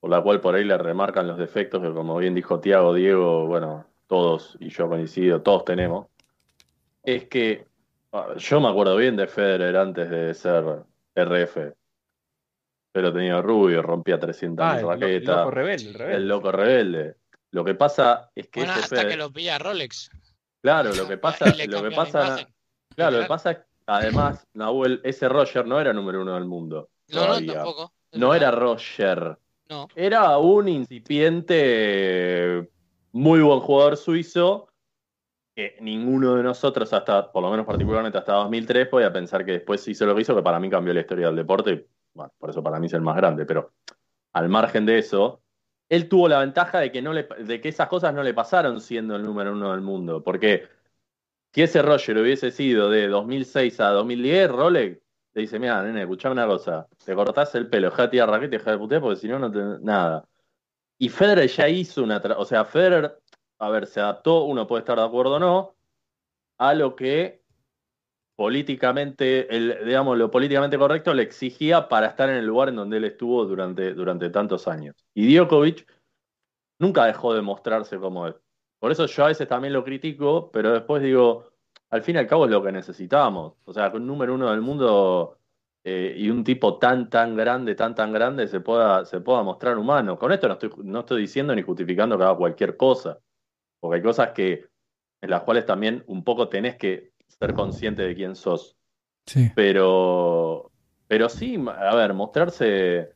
por 0.00 0.10
la 0.10 0.20
cual 0.20 0.40
por 0.40 0.56
ahí 0.56 0.64
le 0.64 0.76
remarcan 0.76 1.28
los 1.28 1.38
defectos 1.38 1.80
que, 1.80 1.92
como 1.92 2.16
bien 2.18 2.34
dijo 2.34 2.58
Tiago, 2.58 2.92
Diego, 2.92 3.46
bueno, 3.46 3.86
todos, 4.08 4.56
y 4.58 4.70
yo 4.70 4.88
coincido, 4.88 5.42
todos 5.42 5.64
tenemos, 5.64 6.08
es 7.04 7.26
que 7.26 7.67
yo 8.36 8.60
me 8.60 8.68
acuerdo 8.68 8.96
bien 8.96 9.16
de 9.16 9.26
Federer 9.26 9.76
antes 9.76 10.08
de 10.10 10.34
ser 10.34 10.64
RF. 11.14 11.72
Pero 12.92 13.12
tenía 13.12 13.40
rubio, 13.42 13.82
rompía 13.82 14.18
300 14.18 14.64
Ah, 14.66 14.76
el, 14.76 14.82
lo- 14.82 14.92
el 14.92 15.00
raquetas, 15.00 15.36
loco 15.36 15.50
rebelde, 15.50 15.88
el 15.88 15.94
rebelde. 15.94 16.16
el 16.16 16.28
loco 16.28 16.52
rebelde. 16.52 17.16
Lo 17.50 17.64
que 17.64 17.74
pasa 17.74 18.30
es 18.34 18.48
que 18.48 18.60
Bueno, 18.60 18.72
ese 18.74 18.82
hasta 18.84 18.96
Federer- 18.96 19.08
que 19.10 19.16
lo 19.16 19.32
pilla 19.32 19.58
Rolex. 19.58 20.10
Claro, 20.62 20.94
lo 20.94 21.06
que 21.06 21.18
pasa, 21.18 21.46
lo 21.46 21.82
que 21.82 21.90
pasa, 21.94 22.46
claro, 22.96 23.16
lo 23.16 23.22
que 23.22 23.28
pasa 23.28 23.50
es, 23.52 23.58
además, 23.86 24.46
Nahuel, 24.54 25.00
ese 25.04 25.28
Roger 25.28 25.66
no 25.66 25.80
era 25.80 25.92
número 25.92 26.22
uno 26.22 26.34
del 26.34 26.46
mundo. 26.46 26.88
No, 27.08 27.20
no, 27.20 27.26
todavía. 27.26 27.54
tampoco. 27.54 27.92
No 28.12 28.34
era. 28.34 28.50
Roger. 28.50 29.38
No. 29.68 29.86
Era 29.94 30.38
un 30.38 30.66
incipiente, 31.68 32.70
muy 33.12 33.40
buen 33.40 33.60
jugador 33.60 33.96
suizo, 33.96 34.68
que 35.58 35.76
ninguno 35.80 36.36
de 36.36 36.44
nosotros, 36.44 36.92
hasta, 36.92 37.32
por 37.32 37.42
lo 37.42 37.50
menos 37.50 37.66
particularmente 37.66 38.16
hasta 38.16 38.32
2003, 38.34 38.86
podía 38.86 39.12
pensar 39.12 39.44
que 39.44 39.50
después 39.54 39.88
hizo 39.88 40.06
lo 40.06 40.14
que 40.14 40.20
hizo, 40.20 40.36
que 40.36 40.42
para 40.42 40.60
mí 40.60 40.70
cambió 40.70 40.94
la 40.94 41.00
historia 41.00 41.26
del 41.26 41.34
deporte. 41.34 41.72
y, 41.72 41.84
Bueno, 42.14 42.32
por 42.38 42.50
eso 42.50 42.62
para 42.62 42.78
mí 42.78 42.86
es 42.86 42.92
el 42.92 43.00
más 43.00 43.16
grande, 43.16 43.44
pero 43.44 43.72
al 44.34 44.48
margen 44.48 44.86
de 44.86 45.00
eso, 45.00 45.42
él 45.88 46.08
tuvo 46.08 46.28
la 46.28 46.38
ventaja 46.38 46.78
de 46.78 46.92
que, 46.92 47.02
no 47.02 47.12
de 47.12 47.60
que 47.60 47.68
esas 47.68 47.88
cosas 47.88 48.14
no 48.14 48.22
le 48.22 48.34
pasaron 48.34 48.80
siendo 48.80 49.16
el 49.16 49.24
número 49.24 49.50
uno 49.50 49.72
del 49.72 49.80
mundo, 49.80 50.22
porque 50.22 50.68
si 51.52 51.62
ese 51.62 51.82
Roger 51.82 52.18
hubiese 52.18 52.52
sido 52.52 52.88
de 52.88 53.08
2006 53.08 53.80
a 53.80 53.88
2010, 53.88 54.52
Rolex 54.52 55.00
te 55.32 55.40
dice, 55.40 55.58
mira, 55.58 55.82
nene, 55.82 56.02
escuchame 56.02 56.34
una 56.34 56.46
cosa, 56.46 56.86
te 57.04 57.16
cortás 57.16 57.52
el 57.56 57.68
pelo, 57.68 57.90
dejá 57.90 58.02
de 58.02 58.08
tirar 58.10 58.30
raquete, 58.30 58.58
dejá 58.58 58.70
de 58.70 58.78
putear, 58.78 59.00
porque 59.00 59.16
si 59.16 59.26
no, 59.26 59.40
no 59.40 59.50
te... 59.50 59.84
nada. 59.84 60.24
Y 60.98 61.08
Federer 61.08 61.48
ya 61.48 61.68
hizo 61.68 62.04
una... 62.04 62.18
O 62.36 62.44
sea, 62.44 62.64
Federer, 62.64 63.18
a 63.58 63.70
ver, 63.70 63.86
se 63.86 64.00
adaptó, 64.00 64.44
uno 64.44 64.66
puede 64.66 64.80
estar 64.80 64.98
de 64.98 65.04
acuerdo 65.04 65.34
o 65.34 65.38
no, 65.38 65.76
a 66.58 66.74
lo 66.74 66.96
que 66.96 67.42
políticamente, 68.36 69.48
digamos, 69.84 70.16
lo 70.16 70.30
políticamente 70.30 70.78
correcto 70.78 71.12
le 71.12 71.24
exigía 71.24 71.88
para 71.88 72.06
estar 72.06 72.28
en 72.28 72.36
el 72.36 72.46
lugar 72.46 72.68
en 72.68 72.76
donde 72.76 72.98
él 72.98 73.04
estuvo 73.04 73.44
durante, 73.44 73.94
durante 73.94 74.30
tantos 74.30 74.68
años. 74.68 74.94
Y 75.12 75.34
Djokovic 75.34 75.86
nunca 76.78 77.06
dejó 77.06 77.34
de 77.34 77.42
mostrarse 77.42 77.98
como 77.98 78.28
es. 78.28 78.36
Por 78.78 78.92
eso 78.92 79.06
yo 79.06 79.24
a 79.24 79.28
veces 79.28 79.48
también 79.48 79.72
lo 79.72 79.82
critico, 79.82 80.52
pero 80.52 80.72
después 80.72 81.02
digo, 81.02 81.52
al 81.90 82.02
fin 82.02 82.14
y 82.16 82.18
al 82.20 82.28
cabo 82.28 82.44
es 82.44 82.50
lo 82.52 82.62
que 82.62 82.70
necesitamos. 82.70 83.54
O 83.64 83.72
sea, 83.72 83.90
un 83.92 84.06
número 84.06 84.34
uno 84.34 84.50
del 84.50 84.60
mundo 84.60 85.38
eh, 85.84 86.14
y 86.16 86.30
un 86.30 86.44
tipo 86.44 86.78
tan, 86.78 87.10
tan 87.10 87.34
grande, 87.34 87.74
tan, 87.74 87.94
tan 87.94 88.12
grande 88.12 88.46
se 88.46 88.60
pueda, 88.60 89.04
se 89.04 89.20
pueda 89.20 89.42
mostrar 89.42 89.78
humano. 89.78 90.16
Con 90.16 90.32
esto 90.32 90.46
no 90.46 90.54
estoy, 90.54 90.70
no 90.84 91.00
estoy 91.00 91.22
diciendo 91.22 91.54
ni 91.54 91.62
justificando 91.62 92.16
que 92.16 92.24
haga 92.24 92.36
cualquier 92.36 92.76
cosa, 92.76 93.18
porque 93.80 93.96
hay 93.96 94.02
cosas 94.02 94.30
que 94.30 94.64
en 95.20 95.30
las 95.30 95.42
cuales 95.42 95.66
también 95.66 96.04
un 96.06 96.24
poco 96.24 96.48
tenés 96.48 96.76
que 96.76 97.10
ser 97.26 97.54
consciente 97.54 98.02
de 98.02 98.14
quién 98.14 98.34
sos. 98.34 98.76
Sí. 99.26 99.50
Pero, 99.54 100.70
pero 101.06 101.28
sí, 101.28 101.62
a 101.68 101.94
ver, 101.94 102.14
mostrarse, 102.14 103.10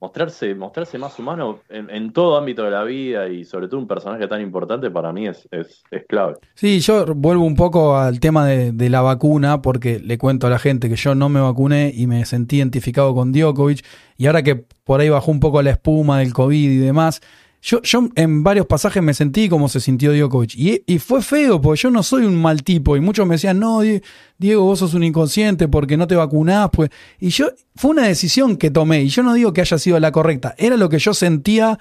mostrarse, 0.00 0.54
mostrarse 0.54 0.98
más 0.98 1.18
humano 1.18 1.60
en, 1.68 1.90
en 1.90 2.12
todo 2.12 2.36
ámbito 2.36 2.62
de 2.62 2.70
la 2.70 2.84
vida 2.84 3.28
y 3.28 3.44
sobre 3.44 3.66
todo 3.66 3.80
un 3.80 3.88
personaje 3.88 4.28
tan 4.28 4.40
importante 4.40 4.90
para 4.90 5.12
mí 5.12 5.26
es, 5.26 5.48
es, 5.50 5.82
es 5.90 6.04
clave. 6.06 6.34
Sí, 6.54 6.78
yo 6.80 7.04
vuelvo 7.14 7.44
un 7.44 7.56
poco 7.56 7.96
al 7.96 8.20
tema 8.20 8.46
de, 8.46 8.70
de 8.72 8.90
la 8.90 9.00
vacuna, 9.00 9.62
porque 9.62 9.98
le 9.98 10.18
cuento 10.18 10.46
a 10.46 10.50
la 10.50 10.58
gente 10.58 10.88
que 10.88 10.96
yo 10.96 11.14
no 11.14 11.28
me 11.28 11.40
vacuné 11.40 11.92
y 11.92 12.06
me 12.06 12.24
sentí 12.24 12.58
identificado 12.58 13.14
con 13.14 13.32
Djokovic, 13.32 13.84
y 14.16 14.26
ahora 14.26 14.42
que 14.42 14.64
por 14.84 15.00
ahí 15.00 15.08
bajó 15.08 15.30
un 15.30 15.40
poco 15.40 15.60
la 15.62 15.70
espuma 15.70 16.20
del 16.20 16.32
COVID 16.32 16.70
y 16.70 16.78
demás, 16.78 17.20
yo, 17.60 17.82
yo 17.82 18.08
en 18.14 18.42
varios 18.42 18.66
pasajes 18.66 19.02
me 19.02 19.14
sentí 19.14 19.48
como 19.48 19.68
se 19.68 19.80
sintió 19.80 20.12
Djokovic, 20.12 20.54
y, 20.54 20.82
y 20.86 20.98
fue 20.98 21.22
feo, 21.22 21.60
porque 21.60 21.80
yo 21.82 21.90
no 21.90 22.02
soy 22.02 22.24
un 22.24 22.36
mal 22.40 22.62
tipo, 22.62 22.96
y 22.96 23.00
muchos 23.00 23.26
me 23.26 23.34
decían, 23.34 23.58
no, 23.58 23.80
Die- 23.80 24.02
Diego, 24.38 24.62
vos 24.64 24.78
sos 24.78 24.94
un 24.94 25.02
inconsciente 25.02 25.66
porque 25.68 25.96
no 25.96 26.06
te 26.06 26.14
vacunás, 26.14 26.70
pues, 26.72 26.90
y 27.18 27.30
yo, 27.30 27.48
fue 27.74 27.90
una 27.90 28.06
decisión 28.06 28.56
que 28.56 28.70
tomé, 28.70 29.02
y 29.02 29.08
yo 29.08 29.22
no 29.22 29.34
digo 29.34 29.52
que 29.52 29.60
haya 29.60 29.78
sido 29.78 29.98
la 29.98 30.12
correcta, 30.12 30.54
era 30.58 30.76
lo 30.76 30.88
que 30.88 30.98
yo 30.98 31.14
sentía 31.14 31.78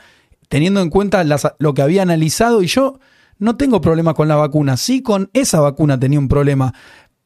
teniendo 0.49 0.81
en 0.81 0.89
cuenta 0.89 1.23
las- 1.23 1.53
lo 1.59 1.73
que 1.73 1.81
había 1.83 2.01
analizado, 2.01 2.63
y 2.63 2.67
yo 2.67 2.99
no 3.39 3.55
tengo 3.55 3.79
problema 3.81 4.13
con 4.15 4.27
la 4.27 4.35
vacuna. 4.35 4.77
Sí, 4.77 5.03
con 5.03 5.29
esa 5.33 5.59
vacuna 5.59 5.99
tenía 5.99 6.17
un 6.17 6.27
problema. 6.27 6.73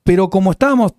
Pero 0.03 0.29
como 0.29 0.51
estábamos 0.51 0.93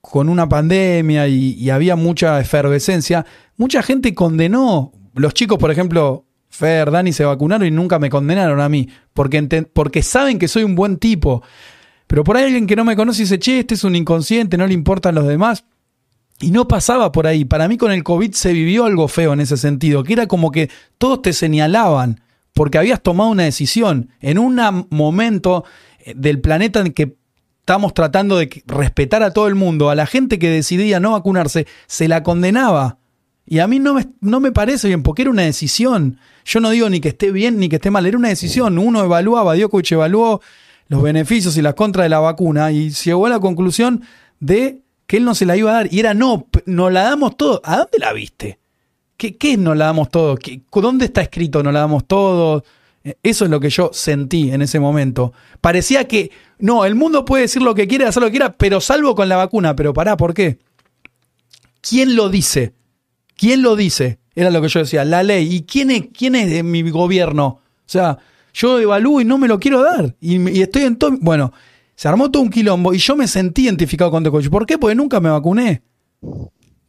con 0.00 0.28
una 0.28 0.48
pandemia 0.48 1.28
y 1.28 1.70
había 1.70 1.94
mucha 1.94 2.40
efervescencia, 2.40 3.24
mucha 3.56 3.82
gente 3.82 4.12
condenó. 4.14 4.92
Los 5.14 5.34
chicos, 5.34 5.58
por 5.58 5.70
ejemplo, 5.70 6.25
Fer, 6.56 6.90
Dani 6.90 7.12
se 7.12 7.24
vacunaron 7.24 7.66
y 7.66 7.70
nunca 7.70 7.98
me 7.98 8.10
condenaron 8.10 8.60
a 8.60 8.68
mí, 8.68 8.88
porque, 9.12 9.42
porque 9.72 10.02
saben 10.02 10.38
que 10.38 10.48
soy 10.48 10.64
un 10.64 10.74
buen 10.74 10.96
tipo. 10.96 11.42
Pero 12.06 12.24
por 12.24 12.36
ahí 12.36 12.44
alguien 12.44 12.66
que 12.66 12.76
no 12.76 12.84
me 12.84 12.96
conoce 12.96 13.22
dice, 13.22 13.38
che, 13.38 13.60
este 13.60 13.74
es 13.74 13.84
un 13.84 13.96
inconsciente, 13.96 14.56
no 14.56 14.66
le 14.66 14.74
importan 14.74 15.14
los 15.14 15.26
demás. 15.26 15.64
Y 16.40 16.50
no 16.50 16.68
pasaba 16.68 17.12
por 17.12 17.26
ahí. 17.26 17.44
Para 17.44 17.66
mí 17.66 17.76
con 17.76 17.92
el 17.92 18.04
COVID 18.04 18.32
se 18.32 18.52
vivió 18.52 18.84
algo 18.84 19.08
feo 19.08 19.32
en 19.32 19.40
ese 19.40 19.56
sentido, 19.56 20.04
que 20.04 20.12
era 20.12 20.26
como 20.26 20.50
que 20.50 20.70
todos 20.98 21.22
te 21.22 21.32
señalaban 21.32 22.20
porque 22.56 22.78
habías 22.78 23.02
tomado 23.02 23.28
una 23.28 23.42
decisión 23.42 24.08
en 24.20 24.38
un 24.38 24.58
momento 24.88 25.64
eh, 26.00 26.14
del 26.16 26.40
planeta 26.40 26.80
en 26.80 26.94
que 26.94 27.16
estamos 27.60 27.92
tratando 27.92 28.38
de 28.38 28.62
respetar 28.66 29.22
a 29.22 29.32
todo 29.32 29.46
el 29.46 29.54
mundo, 29.54 29.90
a 29.90 29.94
la 29.94 30.06
gente 30.06 30.38
que 30.38 30.48
decidía 30.48 30.98
no 30.98 31.12
vacunarse, 31.12 31.66
se 31.86 32.08
la 32.08 32.22
condenaba. 32.22 32.96
Y 33.46 33.60
a 33.60 33.66
mí 33.68 33.78
no 33.78 33.94
me, 33.94 34.06
no 34.20 34.40
me 34.40 34.50
parece 34.52 34.88
bien, 34.88 35.02
porque 35.02 35.22
era 35.22 35.30
una 35.30 35.42
decisión. 35.42 36.18
Yo 36.44 36.60
no 36.60 36.70
digo 36.70 36.90
ni 36.90 37.00
que 37.00 37.08
esté 37.08 37.30
bien 37.30 37.58
ni 37.58 37.68
que 37.68 37.76
esté 37.76 37.90
mal, 37.90 38.04
era 38.06 38.18
una 38.18 38.28
decisión. 38.28 38.78
Uno 38.78 39.04
evaluaba, 39.04 39.54
Djokovic 39.54 39.92
evaluó 39.92 40.40
los 40.88 41.02
beneficios 41.02 41.56
y 41.56 41.62
las 41.62 41.74
contras 41.74 42.04
de 42.04 42.08
la 42.08 42.18
vacuna 42.20 42.70
y 42.72 42.90
llegó 42.90 43.26
a 43.26 43.30
la 43.30 43.40
conclusión 43.40 44.02
de 44.40 44.80
que 45.06 45.18
él 45.18 45.24
no 45.24 45.34
se 45.34 45.46
la 45.46 45.56
iba 45.56 45.70
a 45.70 45.74
dar. 45.74 45.88
Y 45.92 46.00
era 46.00 46.12
no, 46.14 46.46
nos 46.66 46.92
la 46.92 47.02
damos 47.04 47.36
todo. 47.36 47.60
¿A 47.64 47.76
dónde 47.78 47.98
la 47.98 48.12
viste? 48.12 48.58
¿Qué, 49.16 49.36
qué 49.36 49.56
nos 49.56 49.76
la 49.76 49.86
damos 49.86 50.10
todo? 50.10 50.36
¿Qué- 50.36 50.60
¿Dónde 50.72 51.04
está 51.06 51.22
escrito 51.22 51.62
nos 51.62 51.72
la 51.72 51.80
damos 51.80 52.04
todo? 52.06 52.64
Eh, 53.04 53.16
Eso 53.22 53.44
es 53.44 53.50
lo 53.50 53.60
que 53.60 53.70
yo 53.70 53.90
sentí 53.92 54.50
en 54.50 54.60
ese 54.62 54.78
momento. 54.80 55.32
Parecía 55.60 56.06
que, 56.08 56.30
no, 56.58 56.84
el 56.84 56.96
mundo 56.96 57.24
puede 57.24 57.42
decir 57.42 57.62
lo 57.62 57.74
que 57.74 57.86
quiere, 57.88 58.04
hacer 58.06 58.20
lo 58.22 58.26
que 58.26 58.32
quiera, 58.32 58.52
pero 58.56 58.80
salvo 58.80 59.14
con 59.14 59.28
la 59.28 59.36
vacuna. 59.36 59.74
Pero 59.76 59.92
pará, 59.94 60.16
¿por 60.16 60.34
qué? 60.34 60.58
¿Quién 61.80 62.16
lo 62.16 62.28
dice? 62.28 62.74
¿Quién 63.36 63.62
lo 63.62 63.76
dice? 63.76 64.18
Era 64.34 64.50
lo 64.50 64.60
que 64.60 64.68
yo 64.68 64.80
decía, 64.80 65.04
la 65.04 65.22
ley. 65.22 65.54
¿Y 65.54 65.62
quién 65.62 65.90
es, 65.90 66.08
quién 66.16 66.34
es 66.34 66.50
de 66.50 66.62
mi 66.62 66.82
gobierno? 66.90 67.46
O 67.46 67.60
sea, 67.88 68.18
yo 68.52 68.78
evalúo 68.78 69.20
y 69.20 69.24
no 69.24 69.38
me 69.38 69.48
lo 69.48 69.60
quiero 69.60 69.82
dar. 69.82 70.14
Y, 70.20 70.60
estoy 70.60 70.82
en 70.82 70.96
todo. 70.96 71.12
Bueno, 71.20 71.52
se 71.94 72.08
armó 72.08 72.30
todo 72.30 72.42
un 72.42 72.50
quilombo 72.50 72.94
y 72.94 72.98
yo 72.98 73.16
me 73.16 73.28
sentí 73.28 73.64
identificado 73.64 74.10
con 74.10 74.24
Tecochi. 74.24 74.48
¿Por 74.48 74.66
qué? 74.66 74.78
Porque 74.78 74.94
nunca 74.94 75.20
me 75.20 75.30
vacuné. 75.30 75.82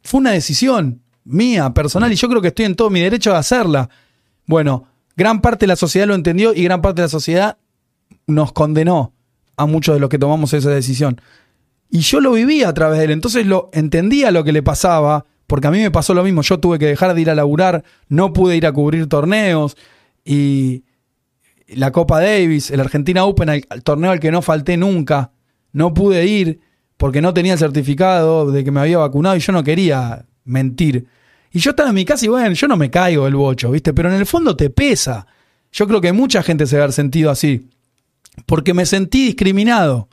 Fue 0.04 0.20
una 0.20 0.32
decisión 0.32 1.02
mía, 1.26 1.74
personal, 1.74 2.12
y 2.12 2.16
yo 2.16 2.30
creo 2.30 2.42
que 2.42 2.48
estoy 2.50 2.66
en 2.66 2.76
todo 2.76 2.90
mi 2.90 3.02
derecho 3.02 3.32
de 3.32 3.38
hacerla. 3.38 3.90
Bueno, 4.46 4.88
gran 5.16 5.42
parte 5.42 5.66
de 5.66 5.68
la 5.68 5.76
sociedad 5.76 6.08
lo 6.08 6.16
entendió 6.16 6.54
y 6.54 6.64
gran 6.64 6.82
parte 6.82 7.02
de 7.02 7.06
la 7.06 7.10
sociedad 7.10 7.58
nos 8.26 8.54
condenó 8.54 9.14
a 9.58 9.66
muchos 9.66 9.96
de 9.96 10.00
los 10.00 10.10
que 10.10 10.20
tomamos 10.20 10.54
esa 10.54 10.70
decisión. 10.70 11.20
Y 11.90 12.00
yo 12.00 12.22
lo 12.22 12.32
vivía 12.32 12.70
a 12.70 12.74
través 12.74 13.00
de 13.00 13.06
él, 13.06 13.12
entonces 13.12 13.46
lo 13.46 13.70
entendía 13.74 14.32
lo 14.32 14.44
que 14.44 14.54
le 14.54 14.64
pasaba, 14.64 15.26
porque 15.48 15.68
a 15.68 15.72
mí 15.72 15.80
me 15.80 15.92
pasó 15.92 16.14
lo 16.14 16.24
mismo, 16.24 16.42
yo 16.42 16.60
tuve 16.60 16.78
que 16.78 16.86
dejar 16.86 17.14
de 17.14 17.22
ir 17.22 17.30
a 17.30 17.36
laburar, 17.36 17.84
no 18.10 18.34
pude 18.34 18.58
ir 18.58 18.66
a 18.66 18.72
cubrir 18.72 19.08
torneos 19.08 19.78
y 20.24 20.84
la 21.68 21.92
Copa 21.92 22.22
Davis, 22.22 22.70
el 22.70 22.80
Argentina 22.80 23.26
Open, 23.26 23.50
al 23.50 23.84
torneo 23.84 24.12
al 24.12 24.20
que 24.20 24.32
no 24.32 24.42
falté 24.42 24.78
nunca, 24.78 25.32
no 25.72 25.94
pude 25.94 26.26
ir 26.26 26.60
porque 26.98 27.22
no 27.22 27.34
tenía 27.34 27.54
el 27.54 27.60
certificado 27.60 28.52
de 28.52 28.64
que 28.64 28.72
me 28.72 28.82
había 28.82 28.98
vacunado 28.98 29.36
y 29.36 29.40
yo 29.40 29.54
no 29.54 29.64
quería 29.64 30.26
mentir. 30.44 31.08
Y 31.52 31.60
yo 31.60 31.72
estaba 31.72 31.90
en 31.90 31.96
mi 31.96 32.06
casa 32.06 32.26
y 32.26 32.30
bueno, 32.30 32.54
yo 32.54 32.68
no 32.68 32.76
me 32.76 32.90
caigo 32.90 33.26
del 33.26 33.36
bocho, 33.36 33.72
¿viste? 33.72 33.94
Pero 33.94 34.10
en 34.10 34.16
el 34.16 34.26
fondo 34.26 34.56
te 34.56 34.70
pesa. 34.70 35.28
Yo 35.72 35.88
creo 35.88 36.02
que 36.02 36.12
mucha 36.12 36.44
gente 36.44 36.66
se 36.66 36.76
debe 36.76 36.84
haber 36.84 36.94
sentido 36.94 37.32
así. 37.32 37.70
Porque 38.46 38.74
me 38.74 38.86
sentí 38.86 39.26
discriminado. 39.26 40.10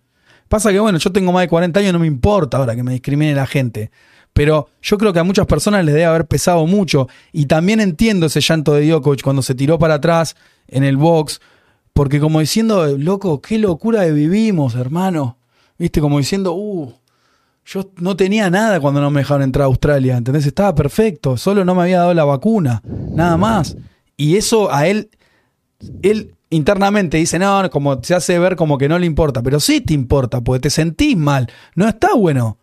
Pasa 0.49 0.70
que, 0.70 0.78
bueno, 0.78 0.99
yo 0.99 1.11
tengo 1.11 1.32
más 1.32 1.43
de 1.43 1.49
40 1.49 1.80
años, 1.80 1.93
no 1.93 1.99
me 1.99 2.07
importa 2.07 2.59
ahora 2.59 2.76
que 2.76 2.82
me 2.82 2.93
discrimine 2.93 3.35
la 3.35 3.47
gente. 3.47 3.91
Pero 4.35 4.68
yo 4.82 4.99
creo 4.99 5.12
que 5.12 5.20
a 5.20 5.24
muchas 5.24 5.47
personas 5.47 5.85
les 5.85 5.95
debe 5.95 6.05
haber 6.05 6.26
pesado 6.26 6.66
mucho. 6.66 7.09
Y 7.32 7.47
también 7.47 7.80
entiendo 7.80 8.26
ese 8.26 8.41
llanto 8.41 8.74
de 8.74 8.87
Djokovic 8.87 9.22
cuando 9.22 9.43
se 9.43 9.55
tiró 9.55 9.78
para 9.78 9.95
atrás 9.95 10.37
en 10.68 10.85
el 10.85 10.97
box. 10.97 11.41
Porque 11.93 12.20
como 12.20 12.41
diciendo, 12.41 12.99
loco, 12.99 13.41
qué 13.41 13.59
locura 13.59 14.05
que 14.05 14.12
vivimos, 14.12 14.74
hermano. 14.74 15.39
Viste, 15.78 16.01
como 16.01 16.18
diciendo, 16.18 16.53
uh, 16.53 16.93
yo 17.64 17.91
no 17.99 18.16
tenía 18.16 18.51
nada 18.51 18.80
cuando 18.80 19.01
no 19.01 19.11
me 19.11 19.20
dejaron 19.20 19.43
entrar 19.43 19.62
a 19.62 19.66
Australia, 19.66 20.16
¿entendés? 20.16 20.45
Estaba 20.47 20.74
perfecto, 20.74 21.37
solo 21.37 21.64
no 21.64 21.74
me 21.74 21.82
había 21.82 22.01
dado 22.01 22.14
la 22.14 22.24
vacuna, 22.24 22.82
nada 22.85 23.37
más. 23.37 23.76
Y 24.16 24.37
eso 24.37 24.72
a 24.72 24.87
él, 24.87 25.11
él 26.03 26.35
internamente 26.51 27.16
dice, 27.16 27.39
no, 27.39 27.68
como 27.70 28.03
se 28.03 28.14
hace 28.14 28.39
ver 28.39 28.57
como 28.57 28.76
que 28.76 28.89
no 28.89 28.99
le 28.99 29.07
importa, 29.07 29.43
pero 29.43 29.61
sí 29.61 29.80
te 29.80 29.95
importa, 29.95 30.41
porque 30.41 30.61
te 30.61 30.70
sentís 30.70 31.16
mal, 31.16 31.51
no 31.74 31.89
está 31.89 32.14
bueno. 32.14 32.59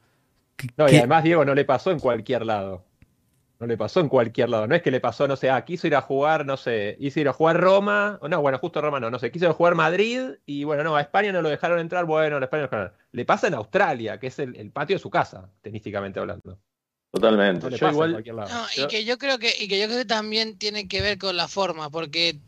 No, 0.77 0.89
y 0.89 0.95
además, 0.97 1.23
Diego, 1.23 1.45
no 1.45 1.53
le 1.55 1.65
pasó 1.65 1.91
en 1.91 1.99
cualquier 1.99 2.45
lado. 2.45 2.85
No 3.59 3.67
le 3.67 3.77
pasó 3.77 3.99
en 3.99 4.09
cualquier 4.09 4.49
lado. 4.49 4.65
No 4.65 4.73
es 4.75 4.81
que 4.81 4.89
le 4.89 4.99
pasó, 4.99 5.27
no 5.27 5.35
sé, 5.35 5.51
ah, 5.51 5.63
quiso 5.63 5.85
ir 5.85 5.95
a 5.95 6.01
jugar, 6.01 6.45
no 6.47 6.57
sé, 6.57 6.97
quiso 6.99 7.19
ir 7.19 7.27
a 7.29 7.33
jugar 7.33 7.59
Roma, 7.61 8.17
o 8.21 8.27
no, 8.27 8.41
bueno, 8.41 8.57
justo 8.57 8.81
Roma 8.81 8.99
no, 8.99 9.11
no 9.11 9.19
sé, 9.19 9.31
quiso 9.31 9.45
ir 9.45 9.51
a 9.51 9.53
jugar 9.53 9.75
Madrid 9.75 10.31
y 10.47 10.63
bueno, 10.63 10.83
no, 10.83 10.95
a 10.95 11.01
España 11.01 11.31
no 11.31 11.43
lo 11.43 11.49
dejaron 11.49 11.77
entrar, 11.79 12.05
bueno, 12.05 12.37
a 12.37 12.39
España 12.39 12.63
no 12.63 12.69
lo 12.71 12.77
dejaron. 12.77 12.93
Le 13.11 13.25
pasa 13.25 13.47
en 13.47 13.53
Australia, 13.53 14.19
que 14.19 14.27
es 14.27 14.39
el, 14.39 14.55
el 14.55 14.71
patio 14.71 14.95
de 14.95 14.99
su 15.01 15.11
casa, 15.11 15.47
tenísticamente 15.61 16.19
hablando. 16.19 16.57
Totalmente. 17.11 17.69
No 17.69 17.75
Yo 17.75 17.89
igual. 17.89 18.23
No, 18.25 18.65
y 18.77 18.87
que 18.87 19.05
yo 19.05 19.17
creo 19.19 19.37
que, 19.37 19.53
y 19.59 19.67
que 19.67 19.79
yo 19.79 19.85
creo 19.85 19.99
que 19.99 20.05
también 20.05 20.57
tiene 20.57 20.87
que 20.87 21.01
ver 21.01 21.19
con 21.19 21.37
la 21.37 21.47
forma, 21.47 21.89
porque 21.91 22.39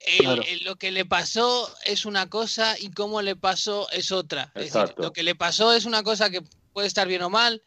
el- 0.00 0.18
Claro. 0.18 0.42
el- 0.46 0.64
lo 0.64 0.76
que 0.76 0.90
le 0.90 1.06
pasó 1.06 1.72
es 1.86 2.04
una 2.04 2.28
cosa 2.28 2.78
y 2.78 2.90
cómo 2.90 3.22
le 3.22 3.36
pasó 3.36 3.88
es 3.92 4.12
otra. 4.12 4.50
Es 4.54 4.64
decir, 4.64 4.80
Exacto. 4.82 5.02
lo 5.04 5.12
que 5.12 5.22
le 5.22 5.34
pasó 5.36 5.72
es 5.72 5.86
una 5.86 6.02
cosa 6.02 6.28
que 6.28 6.42
puede 6.72 6.88
estar 6.88 7.06
bien 7.08 7.22
o 7.22 7.30
mal, 7.30 7.62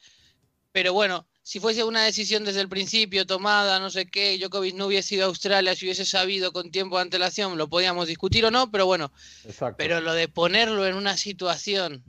pero 0.71 0.93
bueno, 0.93 1.25
si 1.41 1.59
fuese 1.59 1.83
una 1.83 2.03
decisión 2.03 2.43
desde 2.43 2.61
el 2.61 2.69
principio 2.69 3.25
tomada, 3.25 3.79
no 3.79 3.89
sé 3.89 4.07
qué, 4.07 4.37
Djokovic 4.37 4.75
no 4.75 4.87
hubiese 4.87 5.15
ido 5.15 5.25
a 5.25 5.27
Australia, 5.27 5.75
si 5.75 5.85
hubiese 5.85 6.05
sabido 6.05 6.51
con 6.51 6.71
tiempo 6.71 6.95
de 6.97 7.03
antelación, 7.03 7.57
lo 7.57 7.69
podíamos 7.69 8.07
discutir 8.07 8.43
o 8.45 8.51
no, 8.51 8.71
pero 8.71 8.85
bueno, 8.87 9.11
Exacto. 9.45 9.75
pero 9.77 10.01
lo 10.01 10.13
de 10.13 10.27
ponerlo 10.27 10.85
en 10.87 10.95
una 10.95 11.15
situación 11.17 12.03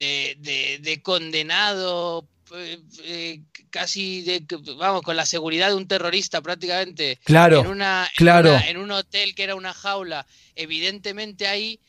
de, 0.00 0.36
de- 0.40 0.78
de 0.82 1.02
condenado, 1.02 2.28
eh, 2.54 2.80
eh, 3.04 3.40
casi 3.70 4.22
de, 4.22 4.44
vamos, 4.76 5.02
con 5.02 5.16
la 5.16 5.24
seguridad 5.24 5.68
de 5.68 5.76
un 5.76 5.86
terrorista 5.88 6.40
prácticamente, 6.42 7.18
claro, 7.24 7.60
en, 7.60 7.66
una, 7.68 8.04
en 8.06 8.16
claro. 8.16 8.50
una- 8.50 8.68
en 8.68 8.76
un 8.78 8.90
hotel 8.90 9.34
que 9.34 9.44
era 9.44 9.54
una 9.54 9.72
jaula, 9.72 10.26
evidentemente 10.56 11.46
ahí 11.46 11.80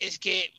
es 0.00 0.18
que, 0.18 0.40
eh, 0.40 0.52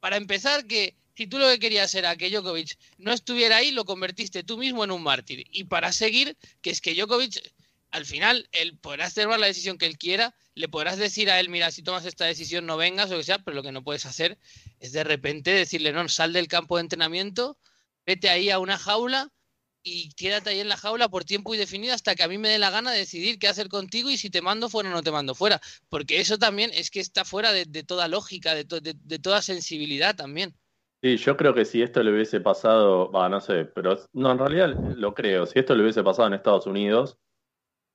para 0.00 0.16
empezar, 0.16 0.66
que 0.66 0.94
si 1.18 1.26
tú 1.26 1.38
lo 1.38 1.48
que 1.48 1.58
querías 1.58 1.94
era 1.94 2.16
que 2.16 2.30
Djokovic 2.30 2.70
no 2.98 3.12
estuviera 3.12 3.56
ahí, 3.58 3.70
lo 3.72 3.84
convertiste 3.84 4.44
tú 4.44 4.56
mismo 4.58 4.84
en 4.84 4.90
un 4.92 5.02
mártir. 5.02 5.44
Y 5.50 5.64
para 5.64 5.92
seguir, 5.92 6.36
que 6.62 6.70
es 6.70 6.80
que 6.80 6.94
Djokovic, 6.94 7.34
al 7.90 8.06
final, 8.06 8.48
él 8.52 8.78
podrás 8.78 9.14
tomar 9.14 9.38
la 9.40 9.46
decisión 9.46 9.78
que 9.78 9.86
él 9.86 9.98
quiera, 9.98 10.34
le 10.54 10.68
podrás 10.68 10.98
decir 10.98 11.30
a 11.30 11.40
él, 11.40 11.48
mira, 11.48 11.70
si 11.70 11.82
tomas 11.82 12.04
esta 12.04 12.24
decisión 12.26 12.66
no 12.66 12.76
vengas 12.76 13.08
o 13.10 13.12
lo 13.14 13.18
que 13.18 13.24
sea, 13.24 13.38
pero 13.40 13.54
lo 13.56 13.62
que 13.62 13.72
no 13.72 13.82
puedes 13.82 14.06
hacer 14.06 14.38
es 14.80 14.92
de 14.92 15.04
repente 15.04 15.50
decirle, 15.50 15.92
no, 15.92 16.08
sal 16.08 16.32
del 16.32 16.48
campo 16.48 16.76
de 16.76 16.82
entrenamiento, 16.82 17.58
vete 18.06 18.28
ahí 18.28 18.50
a 18.50 18.58
una 18.58 18.78
jaula 18.78 19.32
y 19.82 20.10
quédate 20.12 20.50
ahí 20.50 20.60
en 20.60 20.68
la 20.68 20.76
jaula 20.76 21.08
por 21.08 21.24
tiempo 21.24 21.54
indefinido 21.54 21.94
hasta 21.94 22.14
que 22.14 22.22
a 22.22 22.28
mí 22.28 22.36
me 22.38 22.48
dé 22.50 22.58
la 22.58 22.70
gana 22.70 22.92
de 22.92 22.98
decidir 22.98 23.38
qué 23.38 23.48
hacer 23.48 23.68
contigo 23.68 24.10
y 24.10 24.18
si 24.18 24.28
te 24.30 24.42
mando 24.42 24.68
fuera 24.68 24.90
o 24.90 24.92
no 24.92 25.02
te 25.02 25.10
mando 25.10 25.34
fuera. 25.34 25.60
Porque 25.88 26.20
eso 26.20 26.38
también 26.38 26.70
es 26.74 26.90
que 26.90 27.00
está 27.00 27.24
fuera 27.24 27.52
de, 27.52 27.64
toda 27.84 28.08
lógica, 28.08 28.54
de, 28.54 28.64
to- 28.64 28.80
de 28.80 29.18
toda 29.18 29.40
sensibilidad 29.42 30.14
también. 30.16 30.54
Sí, 31.00 31.16
yo 31.16 31.36
creo 31.36 31.54
que 31.54 31.64
si 31.64 31.80
esto 31.80 32.02
le 32.02 32.12
hubiese 32.12 32.40
pasado, 32.40 33.10
va, 33.12 33.28
no 33.28 33.40
sé, 33.40 33.66
pero 33.66 33.96
no, 34.14 34.32
en 34.32 34.38
realidad 34.38 34.68
lo 34.96 35.14
creo. 35.14 35.46
Si 35.46 35.58
esto 35.58 35.74
le 35.76 35.82
hubiese 35.82 36.02
pasado 36.02 36.26
en 36.26 36.34
Estados 36.34 36.66
Unidos, 36.66 37.18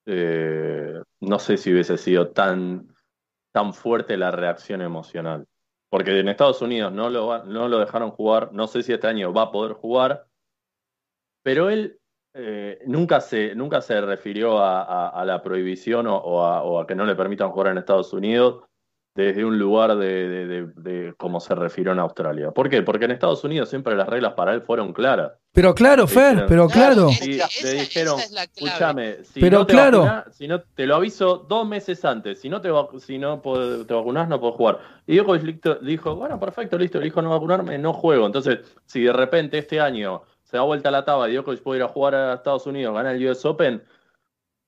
eh, 0.05 1.01
no 1.21 1.39
sé 1.39 1.57
si 1.57 1.73
hubiese 1.73 1.97
sido 1.97 2.31
tan, 2.31 2.95
tan 3.53 3.73
fuerte 3.73 4.17
la 4.17 4.31
reacción 4.31 4.81
emocional. 4.81 5.47
Porque 5.89 6.19
en 6.19 6.29
Estados 6.29 6.61
Unidos 6.61 6.93
no 6.93 7.09
lo, 7.09 7.45
no 7.45 7.67
lo 7.69 7.79
dejaron 7.79 8.11
jugar, 8.11 8.53
no 8.53 8.67
sé 8.67 8.83
si 8.83 8.93
este 8.93 9.07
año 9.07 9.33
va 9.33 9.43
a 9.43 9.51
poder 9.51 9.73
jugar, 9.73 10.27
pero 11.43 11.69
él 11.69 11.99
eh, 12.33 12.79
nunca 12.87 13.21
se, 13.21 13.55
nunca 13.55 13.81
se 13.81 13.99
refirió 14.01 14.59
a, 14.59 15.09
a- 15.09 15.25
la 15.25 15.41
prohibición 15.43 16.07
o, 16.07 16.15
o 16.17 16.79
a 16.79 16.87
que 16.87 16.95
no 16.95 17.05
le 17.05 17.15
permitan 17.15 17.51
jugar 17.51 17.71
en 17.71 17.77
Estados 17.79 18.13
Unidos 18.13 18.63
desde 19.15 19.45
un 19.45 19.59
lugar 19.59 19.95
de, 19.95 20.27
de, 20.27 20.47
de- 20.47 20.67
de 20.75 21.13
como 21.17 21.39
se 21.39 21.53
refirió 21.53 21.91
en 21.91 21.99
Australia. 21.99 22.49
¿Por 22.51 22.67
qué? 22.69 22.81
Porque 22.81 23.05
en 23.05 23.11
Estados 23.11 23.43
Unidos 23.43 23.69
siempre 23.69 23.95
las 23.95 24.09
reglas 24.09 24.33
para 24.33 24.53
él 24.53 24.61
furon 24.61 24.91
claras. 24.91 25.33
Pero 25.51 25.75
claro, 25.75 26.07
Fer, 26.07 26.33
pero- 26.35 26.47
pero 26.47 26.67
claro. 26.67 27.09
es 27.09 27.19
Sí, 27.19 27.25
que 27.31 27.37
le 27.37 27.43
esa- 27.43 27.71
dijeron, 27.81 28.15
esa 28.19 28.25
es 28.25 28.31
la 28.31 28.47
clave. 28.47 28.69
escúchame, 28.71 29.23
si 29.23 29.39
Pero 29.39 29.59
no 29.59 29.65
te 29.67 29.73
claro. 29.73 29.99
vacunás, 29.99 30.35
si 30.35 30.47
no 30.47 30.61
te 30.61 30.87
lo 30.87 30.95
aviso 30.95 31.45
dos 31.47 31.67
meses 31.67 32.03
antes, 32.05 32.41
si 32.41 32.49
no 32.49 32.59
te 32.59 32.69
si 33.01 33.19
no 33.19 33.39
te 33.39 33.93
vacunás 33.93 34.27
no 34.29 34.39
puedes 34.39 34.55
jugar. 34.55 34.79
Y 35.05 35.15
Djokovic 35.17 35.81
dijo, 35.81 36.15
bueno, 36.15 36.39
perfecto, 36.39 36.77
listo, 36.79 36.97
elijo 36.97 37.21
no 37.21 37.29
vacunarme, 37.29 37.77
no 37.77 37.93
juego. 37.93 38.25
Entonces, 38.25 38.61
si 38.87 39.03
de 39.03 39.13
repente 39.13 39.59
este 39.59 39.79
año 39.79 40.23
se 40.43 40.57
da 40.57 40.63
vuelta 40.63 40.89
la 40.89 41.05
taba 41.05 41.29
y 41.29 41.33
Djokovic 41.35 41.61
puede 41.61 41.79
ir 41.81 41.83
a 41.83 41.87
jugar 41.87 42.15
a 42.15 42.33
Estados 42.33 42.65
Unidos, 42.65 42.95
ganar 42.95 43.15
el 43.15 43.27
US 43.29 43.45
Open, 43.45 43.83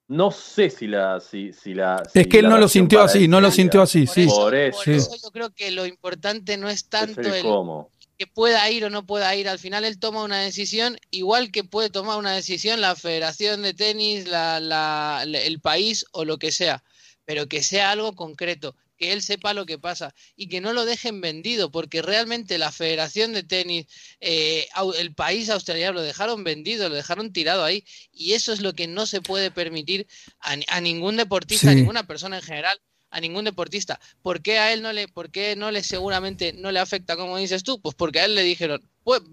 no 0.08 0.30
sé 0.32 0.70
si 0.70 0.88
la 0.88 1.20
si, 1.20 1.52
si 1.54 1.74
la 1.74 2.04
Es 2.14 2.28
que 2.28 2.40
él 2.40 2.50
no 2.50 2.58
lo 2.58 2.68
sintió 2.68 3.02
así, 3.02 3.28
no 3.28 3.42
lo 3.42 3.50
sintió 3.52 3.82
así, 3.82 4.06
Por 4.06 4.14
sí. 4.16 4.22
eso, 4.24 4.36
Por 4.36 4.58
eso. 4.90 5.16
yo 5.24 5.32
creo 5.32 5.50
que 5.52 5.72
lo 5.72 5.86
importante 5.86 6.58
no 6.58 6.70
es 6.70 6.76
es 6.76 6.90
tanto 6.90 7.22
el 7.22 7.34
el, 7.34 7.42
cómo. 7.44 7.90
que 8.18 8.28
pueda 8.28 8.70
ir 8.70 8.86
o 8.86 8.90
no 8.90 9.06
pueda 9.06 9.36
ir. 9.36 9.50
Al 9.50 9.60
final 9.60 9.84
él 9.84 9.98
toma 10.00 10.24
una 10.24 10.40
decisión, 10.42 10.98
igual 11.12 11.52
que 11.52 11.64
puede 11.64 11.90
tomar 11.90 12.18
una 12.20 12.34
decisión 12.34 12.82
la 12.82 12.96
Federación 12.96 13.62
de 13.64 13.74
Tenis, 13.74 14.28
la, 14.28 14.60
la- 14.60 15.24
la- 15.26 15.40
el 15.42 15.60
país 15.60 16.06
o 16.12 16.24
lo 16.24 16.38
que 16.38 16.52
sea, 16.52 16.84
pero 17.26 17.48
que 17.48 17.64
sea 17.64 17.90
algo 17.92 18.14
concreto, 18.16 18.76
que 18.98 19.12
él 19.14 19.22
sepa 19.22 19.54
lo 19.54 19.66
que 19.66 19.78
pasa 19.78 20.14
y 20.36 20.48
que 20.48 20.62
no 20.62 20.74
lo 20.74 20.86
dejen 20.86 21.22
vendido, 21.22 21.72
porque 21.72 22.02
realmente 22.02 22.58
la 22.58 22.72
Federación 22.72 23.34
de 23.34 23.44
Tenis, 23.44 23.88
eh, 24.20 24.68
el 24.98 25.14
país 25.14 25.50
australiano 25.50 25.94
lo 25.94 26.02
dejaron 26.02 26.44
vendido, 26.44 26.90
lo 26.90 26.96
dejaron 26.96 27.34
tirado 27.34 27.64
ahí 27.64 27.86
y 28.12 28.34
eso 28.34 28.54
es 28.54 28.62
lo 28.62 28.74
que 28.74 28.88
no 28.88 29.06
se 29.06 29.22
puede 29.22 29.52
permitir 29.52 30.08
a, 30.40 30.56
a 30.68 30.82
ningún 30.82 31.18
deportista, 31.18 31.72
a 31.72 31.76
ninguna 31.76 32.08
persona 32.08 32.38
en 32.38 32.44
general 32.44 32.80
a 33.12 33.22
ningún 33.22 33.46
deportista. 33.46 33.98
¿Por 34.22 34.42
qué 34.42 34.60
a 34.60 34.74
él 34.74 34.82
no 34.82 34.92
le, 34.92 35.08
por 35.08 35.32
qué 35.32 35.56
no 35.56 35.72
le 35.72 35.84
seguramente 35.84 36.52
no 36.52 36.74
le 36.74 36.80
afecta 36.80 37.16
como 37.16 37.38
dices 37.38 37.64
tú? 37.64 37.80
Pues 37.82 37.96
porque 37.96 38.20
a 38.20 38.26
él 38.26 38.36
le 38.36 38.44
dijeron, 38.44 38.82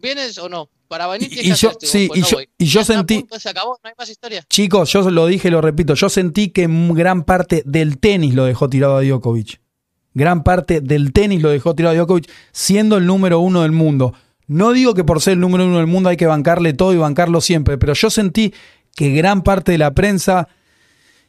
¿vienes 0.01 0.39
o 0.39 0.49
no? 0.49 0.69
Para 0.89 1.07
venir 1.07 1.33
Y- 1.33 1.41
y 1.41 1.45
yo- 1.49 1.53
hacer 1.55 1.71
esto". 1.73 1.87
sí, 1.87 2.07
Pues 2.09 2.19
y 2.19 2.21
no 2.23 2.29
yo- 2.29 2.39
y 2.59 2.65
yo 2.67 2.85
sentí- 2.85 3.21
punto, 3.21 3.41
se 3.41 3.49
acabó, 3.49 3.79
no 3.83 3.89
hay 3.89 3.95
más 3.99 4.09
historia. 4.11 4.45
Chicos, 4.51 4.93
yo 4.93 5.11
lo 5.11 5.27
dije 5.27 5.49
y 5.49 5.51
lo 5.51 5.61
repito, 5.61 5.95
yo 5.95 6.09
sentí 6.09 6.51
que 6.51 6.67
gran 6.69 7.25
parte 7.25 7.63
del 7.65 7.99
tenis 7.99 8.35
lo 8.35 8.45
dejó 8.45 8.69
tirado 8.69 8.97
a 8.97 9.03
Djokovic. 9.03 9.61
Gran 10.15 10.43
parte 10.45 10.83
del 10.83 11.13
tenis 11.15 11.41
lo 11.41 11.49
dejó 11.49 11.75
tirado 11.75 11.95
a 11.95 11.97
Djokovic 11.99 12.31
siendo 12.53 12.99
el 12.99 13.07
número 13.07 13.41
uno 13.41 13.63
del 13.63 13.73
mundo. 13.73 14.13
No 14.47 14.73
digo 14.73 14.93
que 14.93 15.05
por 15.05 15.23
ser 15.23 15.35
el 15.35 15.41
número 15.41 15.65
uno 15.65 15.79
del 15.79 15.87
mundo 15.87 16.11
hay 16.11 16.19
que 16.19 16.27
bancarle 16.27 16.75
todo 16.75 16.93
y 16.93 16.99
bancarlo 16.99 17.41
siempre, 17.41 17.79
pero 17.79 17.95
yo 17.95 18.11
sentí 18.11 18.53
que 18.95 19.11
gran 19.11 19.43
parte 19.43 19.73
de 19.73 19.79
la 19.79 19.95
prensa 19.95 20.49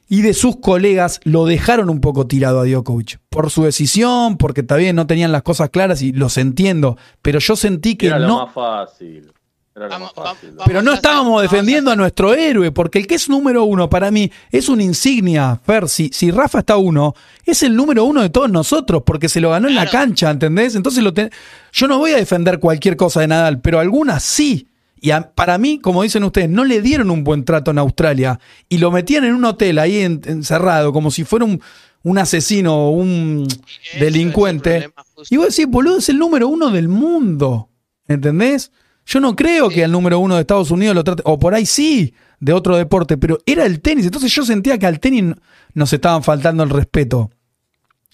y 0.10 0.22
de 0.22 0.34
sus 0.34 0.58
colegas 0.58 1.20
lo 1.24 1.46
dejaron 1.46 1.90
un 1.90 2.02
poco 2.02 2.28
tirado 2.28 2.60
a 2.62 2.66
Djokovic 2.66 3.20
por 3.30 3.50
su 3.50 3.64
decisión, 3.64 4.38
porque 4.38 4.64
también 4.64 4.96
no 4.96 5.08
tenían 5.08 5.32
las 5.32 5.44
cosas 5.44 5.70
claras 5.70 6.02
y 6.02 6.12
los 6.12 6.38
entiendo, 6.38 6.98
pero 7.22 7.40
yo 7.40 7.56
sentí 7.56 7.96
que 7.96 8.08
Era 8.08 8.20
lo 8.20 8.28
no 8.28 8.46
más 8.46 8.54
fácil. 8.54 9.32
Era 9.76 9.86
lo 9.86 9.90
Vamos- 9.92 10.14
más 10.16 10.26
fácil. 10.28 10.50
vamos- 10.52 10.64
pero 10.68 10.82
no 10.84 10.92
hacer- 10.92 10.98
estábamos 11.04 11.40
a 11.40 11.42
defendiendo 11.42 11.90
a 11.90 11.96
nuestro 11.96 12.36
héroe, 12.36 12.72
porque 12.72 13.00
el 13.00 13.08
que 13.08 13.16
es 13.16 13.28
número 13.28 13.64
uno 13.64 13.90
para 13.90 14.12
mí 14.12 14.32
es 14.52 14.70
una 14.70 14.84
insignia. 14.84 15.60
Fer, 15.66 15.90
si, 15.90 16.10
si 16.14 16.30
Rafa 16.30 16.60
está 16.60 16.78
uno, 16.78 17.16
es 17.44 17.64
el 17.64 17.76
número 17.76 18.04
uno 18.04 18.22
de 18.22 18.30
todos 18.30 18.52
nosotros, 18.52 19.02
porque 19.04 19.30
se 19.30 19.42
lo 19.42 19.50
ganó 19.50 19.68
en 19.68 19.74
la 19.74 19.90
cancha, 19.90 20.30
¿entendés? 20.30 20.76
Entonces 20.76 21.04
lo 21.04 21.12
ten- 21.12 21.32
yo 21.72 21.88
no 21.88 21.98
voy 21.98 22.12
a 22.12 22.18
defender 22.18 22.60
cualquier 22.60 22.96
cosa 22.98 23.22
de 23.22 23.28
Nadal, 23.30 23.62
pero 23.62 23.80
algunas 23.80 24.22
sí. 24.22 24.68
Y 25.06 25.12
a- 25.12 25.34
para 25.34 25.58
mí, 25.58 25.80
como 25.80 26.02
dicen 26.02 26.24
ustedes, 26.24 26.50
no 26.50 26.64
le 26.64 26.82
dieron 26.82 27.12
un 27.12 27.26
buen 27.26 27.44
trato 27.44 27.72
en 27.72 27.78
Australia 27.78 28.40
y 28.70 28.78
lo 28.78 28.90
metían 28.90 29.26
en 29.26 29.36
un 29.36 29.44
hotel 29.44 29.78
ahí 29.80 29.98
en- 29.98 30.22
encerrado, 30.26 30.94
como 30.94 31.12
si 31.12 31.26
fuera 31.26 31.44
un, 31.44 31.60
un 32.04 32.18
asesino 32.18 32.74
o 32.88 32.92
un 32.92 33.46
Eso 33.50 34.00
delincuente. 34.00 34.90
Y 35.30 35.36
vos 35.36 35.50
decís, 35.50 35.68
boludo, 35.70 35.98
es 35.98 36.08
el 36.08 36.18
número 36.18 36.48
uno 36.48 36.72
del 36.72 36.88
mundo. 36.88 37.68
¿Entendés? 38.08 38.72
Yo 39.06 39.20
no 39.20 39.36
creo 39.36 39.68
que 39.68 39.84
al 39.84 39.92
número 39.92 40.20
uno 40.20 40.36
de 40.36 40.42
Estados 40.42 40.72
Unidos 40.72 40.96
lo 40.96 41.04
trate, 41.04 41.22
o 41.26 41.38
por 41.38 41.54
ahí 41.54 41.66
sí, 41.66 42.14
de 42.40 42.54
otro 42.54 42.78
deporte, 42.78 43.18
pero 43.18 43.40
era 43.46 43.66
el 43.66 43.82
tenis. 43.82 44.06
Entonces 44.06 44.34
yo 44.34 44.46
sentía 44.46 44.78
que 44.78 44.86
al 44.86 45.02
tenis 45.02 45.36
nos 45.74 45.92
estaban 45.92 46.24
faltando 46.24 46.64
el 46.64 46.70
respeto. 46.70 47.30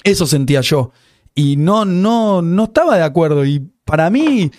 Eso 0.03 0.25
sentía 0.25 0.61
yo. 0.61 0.91
Y 1.35 1.55
no, 1.55 1.85
no, 1.85 2.41
no 2.41 2.63
estaba 2.63 2.97
de 2.97 3.03
acuerdo. 3.03 3.45
Y 3.45 3.59
para 3.85 4.09
mí, 4.09 4.49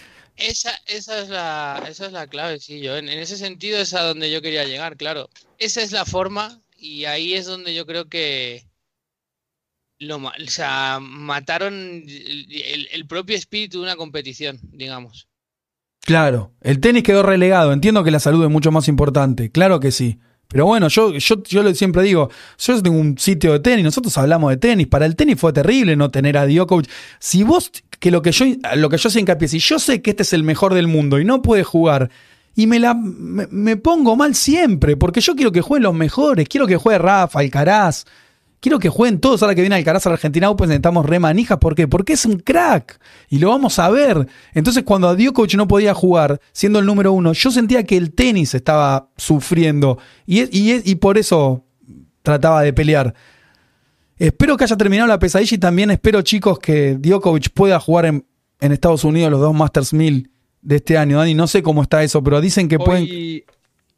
Esa, 0.41 0.73
esa 0.87 1.21
es 1.21 1.29
la, 1.29 1.85
esa 1.89 2.07
es 2.07 2.13
la 2.13 2.27
clave, 2.27 2.59
sí, 2.59 2.81
yo 2.81 2.97
en, 2.97 3.09
ese 3.09 3.37
sentido 3.37 3.79
es 3.79 3.93
a 3.95 4.03
donde 4.03 4.31
yo 4.31 4.41
quería 4.41 4.65
llegar, 4.65 4.97
claro. 4.97 5.29
Esa 5.59 5.83
es 5.83 5.93
la 5.93 6.05
forma 6.05 6.61
y 6.77 7.05
ahí 7.05 7.35
es 7.35 7.47
donde 7.47 7.75
yo 7.75 7.85
creo 7.85 8.09
que 8.09 8.65
lo, 9.99 10.17
o 10.17 10.33
sea, 10.49 10.99
mataron 11.01 11.75
el, 12.07 13.07
propio 13.07 13.37
espíritu 13.37 13.79
de 13.79 13.85
una 13.85 13.97
competición, 13.97 14.59
digamos. 14.73 15.29
claro, 16.01 16.55
el 16.63 16.81
tenis 16.81 17.03
quedó 17.03 17.23
relegado. 17.23 17.73
Entiendo 17.75 18.03
que 18.03 18.11
la 18.11 18.21
salud 18.21 18.43
es 18.43 18.51
mucho 18.51 18.73
más 18.73 18.89
importante. 18.89 19.51
Claro 19.51 19.79
que 19.79 19.93
sí. 19.93 20.21
Pero 20.49 20.67
bueno, 20.67 20.89
yo, 20.89 21.13
yo, 21.13 21.43
yo 21.45 21.75
siempre 21.75 22.03
digo, 22.03 22.29
yo 22.59 22.83
tengo 22.83 22.99
un 22.99 23.17
sitio 23.19 23.53
de 23.53 23.61
tenis, 23.61 23.85
nosotros 23.85 24.17
hablamos 24.19 24.51
de 24.51 24.57
tenis. 24.57 24.89
Para 24.89 25.07
el 25.07 25.15
tenis 25.15 25.39
fue 25.39 25.53
terrible 25.53 25.95
no 25.95 26.11
tener 26.11 26.37
a 26.37 26.47
Djokovic. 26.47 26.91
Si 27.21 27.45
vos, 27.45 27.71
que 28.01 28.11
lo 28.11 28.23
que 28.23 28.33
yo, 28.33 28.47
lo 28.75 28.89
que 28.89 28.97
yo 28.97 29.11
sé 29.11 29.21
hincapié, 29.21 29.47
si 29.47 29.59
yo 29.61 29.79
sé 29.79 30.03
que 30.03 30.11
este 30.11 30.25
es 30.25 30.33
el 30.33 30.43
mejor 30.43 30.75
del 30.75 30.89
mundo 30.89 31.21
y 31.21 31.25
no 31.25 31.43
puede 31.43 31.63
jugar, 31.63 32.11
y 32.57 32.67
me 32.67 32.81
la 32.81 32.95
me, 32.95 33.47
me 33.51 33.77
pongo 33.77 34.17
mal 34.17 34.35
siempre, 34.35 34.97
porque 34.97 35.21
yo 35.21 35.37
quiero 35.37 35.53
que 35.53 35.61
jueguen 35.61 35.85
los 35.85 35.95
mejores, 35.95 36.49
quiero 36.49 36.67
que 36.67 36.77
juegue 36.77 36.99
Rafa, 36.99 37.39
Alcaraz, 37.39 38.07
quiero 38.59 38.79
que 38.79 38.89
jueguen 38.89 39.21
todos. 39.21 39.43
Ahora 39.43 39.55
que 39.55 39.61
viene 39.61 39.77
Alcaraz 39.77 40.07
a 40.07 40.11
la 40.11 40.15
Argentina 40.15 40.51
Open 40.51 40.69
necesitamos 40.69 41.07
re 41.07 41.19
manijas, 41.19 41.59
¿por 41.59 41.75
qué? 41.75 41.87
Porque 41.87 42.15
es 42.15 42.25
un 42.25 42.39
crack 42.39 43.01
y 43.29 43.39
lo 43.39 43.51
vamos 43.51 43.79
a 43.79 43.91
ver. 43.91 44.27
Entonces, 44.55 44.83
cuando 44.85 45.09
a 45.09 45.15
Djokovic 45.15 45.55
no 45.55 45.69
podía 45.69 45.95
jugar, 45.95 46.41
siendo 46.53 46.79
el 46.79 46.87
número 46.87 47.13
uno, 47.13 47.33
yo 47.33 47.51
sentía 47.51 47.85
que 47.85 47.97
el 47.97 48.13
tenis 48.13 48.55
estaba 48.55 49.09
sufriendo 49.17 49.99
y, 50.27 50.41
y, 50.43 50.91
y 50.91 50.95
por 50.97 51.19
eso 51.19 51.65
trataba 52.23 52.63
de 52.63 52.73
pelear. 52.73 53.15
Espero 54.21 54.57
que 54.59 54.65
haya 54.65 54.77
terminado 54.77 55.09
la 55.09 55.19
pesadilla 55.19 55.55
y 55.55 55.59
también 55.59 55.91
espero, 55.91 56.21
chicos, 56.21 56.59
que 56.59 56.97
Djokovic 56.97 57.51
pueda 57.55 57.81
jugar 57.81 58.05
en, 58.05 58.27
en 58.61 58.73
Estados 58.73 59.03
Unidos 59.05 59.31
los 59.31 59.41
dos 59.41 59.55
Masters 59.55 59.95
1000 59.95 60.31
de 60.61 60.77
este 60.77 60.99
año. 60.99 61.17
Dani, 61.17 61.33
no 61.35 61.47
sé 61.47 61.63
cómo 61.63 61.81
está 61.83 62.03
eso, 62.03 62.23
pero 62.23 62.41
dicen 62.43 62.69
que 62.69 62.79
pueden. 62.79 63.05
Hoy, 63.05 63.47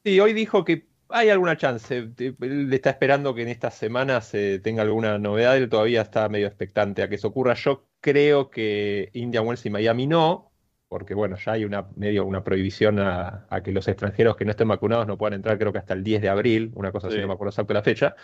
sí, 0.05 0.21
hoy 0.21 0.33
dijo 0.33 0.65
que 0.65 0.87
hay 1.09 1.29
alguna 1.29 1.57
chance. 1.57 1.97
Él 2.17 2.69
está 2.73 2.91
esperando 2.91 3.35
que 3.35 3.43
en 3.43 3.49
estas 3.49 3.75
semanas 3.75 4.33
eh, 4.35 4.61
tenga 4.63 4.83
alguna 4.83 5.19
novedad. 5.19 5.57
Él 5.57 5.69
todavía 5.69 6.03
está 6.03 6.29
medio 6.29 6.47
expectante 6.47 7.03
a 7.03 7.09
que 7.09 7.17
eso 7.17 7.27
ocurra. 7.27 7.55
Yo 7.55 7.89
creo 8.01 8.49
que 8.49 9.11
Indian 9.15 9.45
Wells 9.45 9.67
y 9.67 9.71
Miami 9.71 10.07
no, 10.07 10.53
porque 10.87 11.15
bueno, 11.15 11.37
ya 11.45 11.53
hay 11.53 11.65
una 11.65 11.89
medio 11.97 12.25
una 12.25 12.45
prohibición 12.45 13.01
a, 13.01 13.47
a 13.51 13.61
que 13.63 13.73
los 13.73 13.89
extranjeros 13.89 14.37
que 14.37 14.45
no 14.45 14.53
estén 14.53 14.69
vacunados 14.69 15.09
no 15.09 15.19
puedan 15.19 15.35
entrar, 15.35 15.59
creo 15.59 15.73
que 15.73 15.79
hasta 15.79 15.95
el 15.95 16.05
10 16.05 16.23
de 16.23 16.29
abril, 16.29 16.71
una 16.77 16.93
cosa 16.93 17.09
así, 17.09 17.17
Sí. 17.17 17.23
no 17.23 17.27
me 17.27 17.35
acuerdo 17.35 17.51
exacto 17.51 17.75
la 17.75 17.83
fecha. 17.83 18.15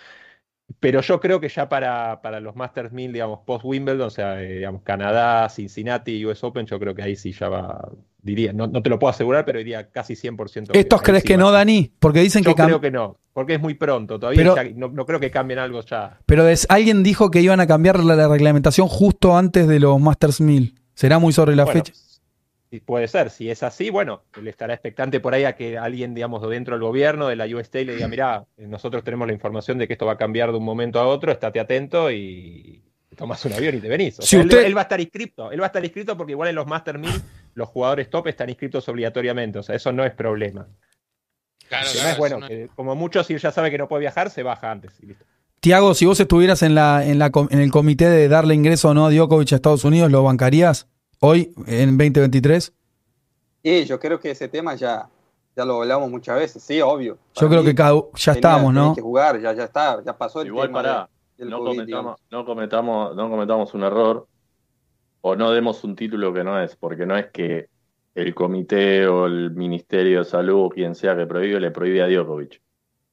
Pero 0.80 1.00
yo 1.00 1.18
creo 1.18 1.40
que 1.40 1.48
ya 1.48 1.68
para, 1.68 2.20
para 2.22 2.40
los 2.40 2.54
Masters 2.54 2.92
1000, 2.92 3.12
digamos, 3.12 3.40
post 3.46 3.64
Wimbledon, 3.64 4.06
o 4.06 4.10
sea, 4.10 4.42
eh, 4.42 4.56
digamos, 4.56 4.82
Canadá, 4.82 5.48
Cincinnati, 5.48 6.24
US 6.26 6.44
Open, 6.44 6.66
yo 6.66 6.78
creo 6.78 6.94
que 6.94 7.02
ahí 7.02 7.16
sí 7.16 7.32
ya 7.32 7.48
va, 7.48 7.88
diría, 8.20 8.52
no, 8.52 8.66
no 8.66 8.82
te 8.82 8.90
lo 8.90 8.98
puedo 8.98 9.10
asegurar, 9.10 9.44
pero 9.46 9.58
diría 9.58 9.88
casi 9.90 10.14
100%. 10.14 10.70
¿Estos 10.74 11.02
crees 11.02 11.22
sí 11.22 11.28
que 11.28 11.36
va. 11.36 11.42
no, 11.44 11.50
Dani? 11.52 11.92
Porque 11.98 12.20
dicen 12.20 12.44
Yo 12.44 12.54
que 12.54 12.62
cam- 12.62 12.66
creo 12.66 12.80
que 12.82 12.90
no, 12.90 13.16
porque 13.32 13.54
es 13.54 13.60
muy 13.60 13.74
pronto, 13.74 14.18
todavía 14.20 14.42
Pero- 14.42 14.56
ya- 14.56 14.64
no, 14.76 14.88
no 14.88 15.06
creo 15.06 15.18
que 15.18 15.30
cambien 15.30 15.58
algo 15.58 15.80
ya. 15.80 16.18
Pero 16.26 16.44
des- 16.44 16.66
alguien 16.68 17.02
dijo 17.02 17.30
que 17.30 17.40
iban 17.40 17.60
a 17.60 17.66
cambiar 17.66 18.04
la, 18.04 18.14
la 18.14 18.28
reglamentación 18.28 18.88
justo 18.88 19.36
antes 19.38 19.66
de 19.68 19.80
los 19.80 19.98
Masters 20.00 20.40
1000. 20.40 20.74
¿Será 20.94 21.18
muy 21.18 21.32
sobre 21.32 21.56
la 21.56 21.64
Bueno, 21.64 21.82
fecha? 21.82 21.98
Sí, 22.70 22.80
puede 22.80 23.08
ser, 23.08 23.30
si 23.30 23.50
es 23.50 23.62
así, 23.62 23.90
bueno, 23.90 24.22
él 24.38 24.48
estará 24.48 24.74
expectante 24.74 25.20
por 25.20 25.34
ahí 25.34 25.44
a 25.44 25.54
que 25.54 25.78
alguien, 25.78 26.14
digamos, 26.14 26.42
de 26.42 26.48
dentro 26.48 26.74
del 26.74 26.82
gobierno, 26.82 27.28
de 27.28 27.36
la 27.36 27.46
UST, 27.46 27.74
le 27.84 27.94
diga, 27.94 28.08
mirá, 28.08 28.44
nosotros 28.56 29.02
tenemos 29.04 29.26
la 29.26 29.32
información 29.32 29.78
de 29.78 29.86
que 29.86 29.94
esto 29.94 30.06
va 30.06 30.12
a 30.12 30.18
cambiar 30.18 30.50
de 30.52 30.58
un 30.58 30.64
momento 30.64 30.98
a 31.00 31.06
otro, 31.06 31.32
estate 31.32 31.60
atento 31.60 32.10
y 32.10 32.82
tomas 33.16 33.44
un 33.46 33.52
avión 33.52 33.74
y 33.74 33.80
te 33.80 33.88
venís. 33.88 34.18
O 34.18 34.22
Si 34.22 34.28
sea, 34.28 34.40
él- 34.40 34.46
usted- 34.46 34.64
él, 34.64 34.76
va 34.76 34.80
a 34.80 34.84
estar 34.84 35.00
inscrito, 35.00 35.50
él 35.50 35.60
va 35.60 35.64
a 35.64 35.68
estar 35.68 35.84
inscrito 35.84 36.16
porque 36.16 36.32
igual 36.32 36.48
en 36.50 36.54
los 36.54 36.66
Master 36.66 36.98
1000 36.98 37.20
los 37.54 37.68
jugadores 37.68 38.08
top 38.10 38.28
están 38.28 38.48
inscritos 38.48 38.88
obligatoriamente, 38.88 39.58
o 39.58 39.62
sea, 39.62 39.74
eso 39.74 39.90
no 39.92 40.04
es 40.04 40.12
problema. 40.12 40.68
Claro, 41.68 41.88
claro, 41.92 42.08
es 42.10 42.18
bueno, 42.18 42.36
eso 42.36 42.40
no- 42.40 42.48
que 42.48 42.68
como 42.76 42.94
mucho, 42.94 43.22
si 43.24 43.34
él 43.34 43.40
ya 43.40 43.50
sabe 43.50 43.70
que 43.70 43.78
no 43.78 43.88
puede 43.88 44.00
viajar, 44.00 44.30
se 44.30 44.42
baja 44.42 44.70
antes 44.70 44.92
y 45.02 45.06
listo. 45.06 45.24
Tiago, 45.60 45.92
si 45.94 46.06
vos 46.06 46.20
estuvieras 46.20 46.62
en, 46.62 46.76
la, 46.76 47.04
en, 47.04 47.18
la, 47.18 47.30
com- 47.30 47.48
en 47.50 47.58
el 47.60 47.70
comité 47.72 48.08
de 48.08 48.28
darle 48.28 48.54
ingreso 48.54 48.90
o 48.90 48.94
no 48.94 49.06
a 49.06 49.10
Djokovic 49.10 49.52
a 49.52 49.56
Estados 49.56 49.84
Unidos, 49.84 50.10
¿lo 50.12 50.22
bancarías 50.22 50.86
hoy, 51.20 51.52
en 51.66 51.96
2023? 51.98 52.72
Y 53.62 53.84
yo 53.84 53.98
creo 53.98 54.18
que 54.20 54.30
ese 54.30 54.48
tema 54.48 54.74
ya, 54.74 55.08
ya 55.56 55.64
lo 55.64 55.82
hablamos 55.82 56.10
muchas 56.10 56.38
veces, 56.38 56.62
sí, 56.62 56.80
obvio. 56.80 57.14
Yo 57.14 57.18
Para 57.34 57.48
creo 57.48 57.60
mí 57.62 57.66
que 57.68 57.74
cada- 57.74 58.00
ya 58.14 58.34
tenía- 58.34 58.56
tenía 58.56 58.72
¿no? 58.72 58.94
que 58.94 59.00
jugar, 59.02 59.40
ya, 59.40 59.52
ya 59.52 59.64
está, 59.64 60.02
ya 60.04 60.16
pasó 60.16 60.40
el 60.42 60.48
Igual 60.48 60.68
tema 60.68 60.78
pará, 60.82 61.08
de- 61.36 61.44
del 61.44 61.50
no 61.50 61.58
COVID, 61.58 61.76
cometamos, 61.78 62.20
no 62.30 62.44
cometamos, 62.44 63.16
no 63.16 63.30
cometamos 63.30 63.74
un 63.74 63.82
error 63.84 64.26
o 65.20 65.36
no 65.36 65.50
demos 65.50 65.82
un 65.84 65.96
título 65.96 66.32
que 66.32 66.44
no 66.44 66.60
es, 66.62 66.76
porque 66.76 67.04
no 67.06 67.16
es 67.16 67.26
que 67.26 67.68
el 68.14 68.34
comité 68.34 69.06
o 69.06 69.26
el 69.26 69.50
Ministerio 69.52 70.20
de 70.20 70.24
Salud 70.24 70.64
o 70.66 70.68
quien 70.70 70.94
sea 70.94 71.16
que 71.16 71.26
prohíbe 71.26 71.60
le 71.60 71.70
prohíbe 71.70 72.02
a 72.02 72.08
Djokovic. 72.08 72.60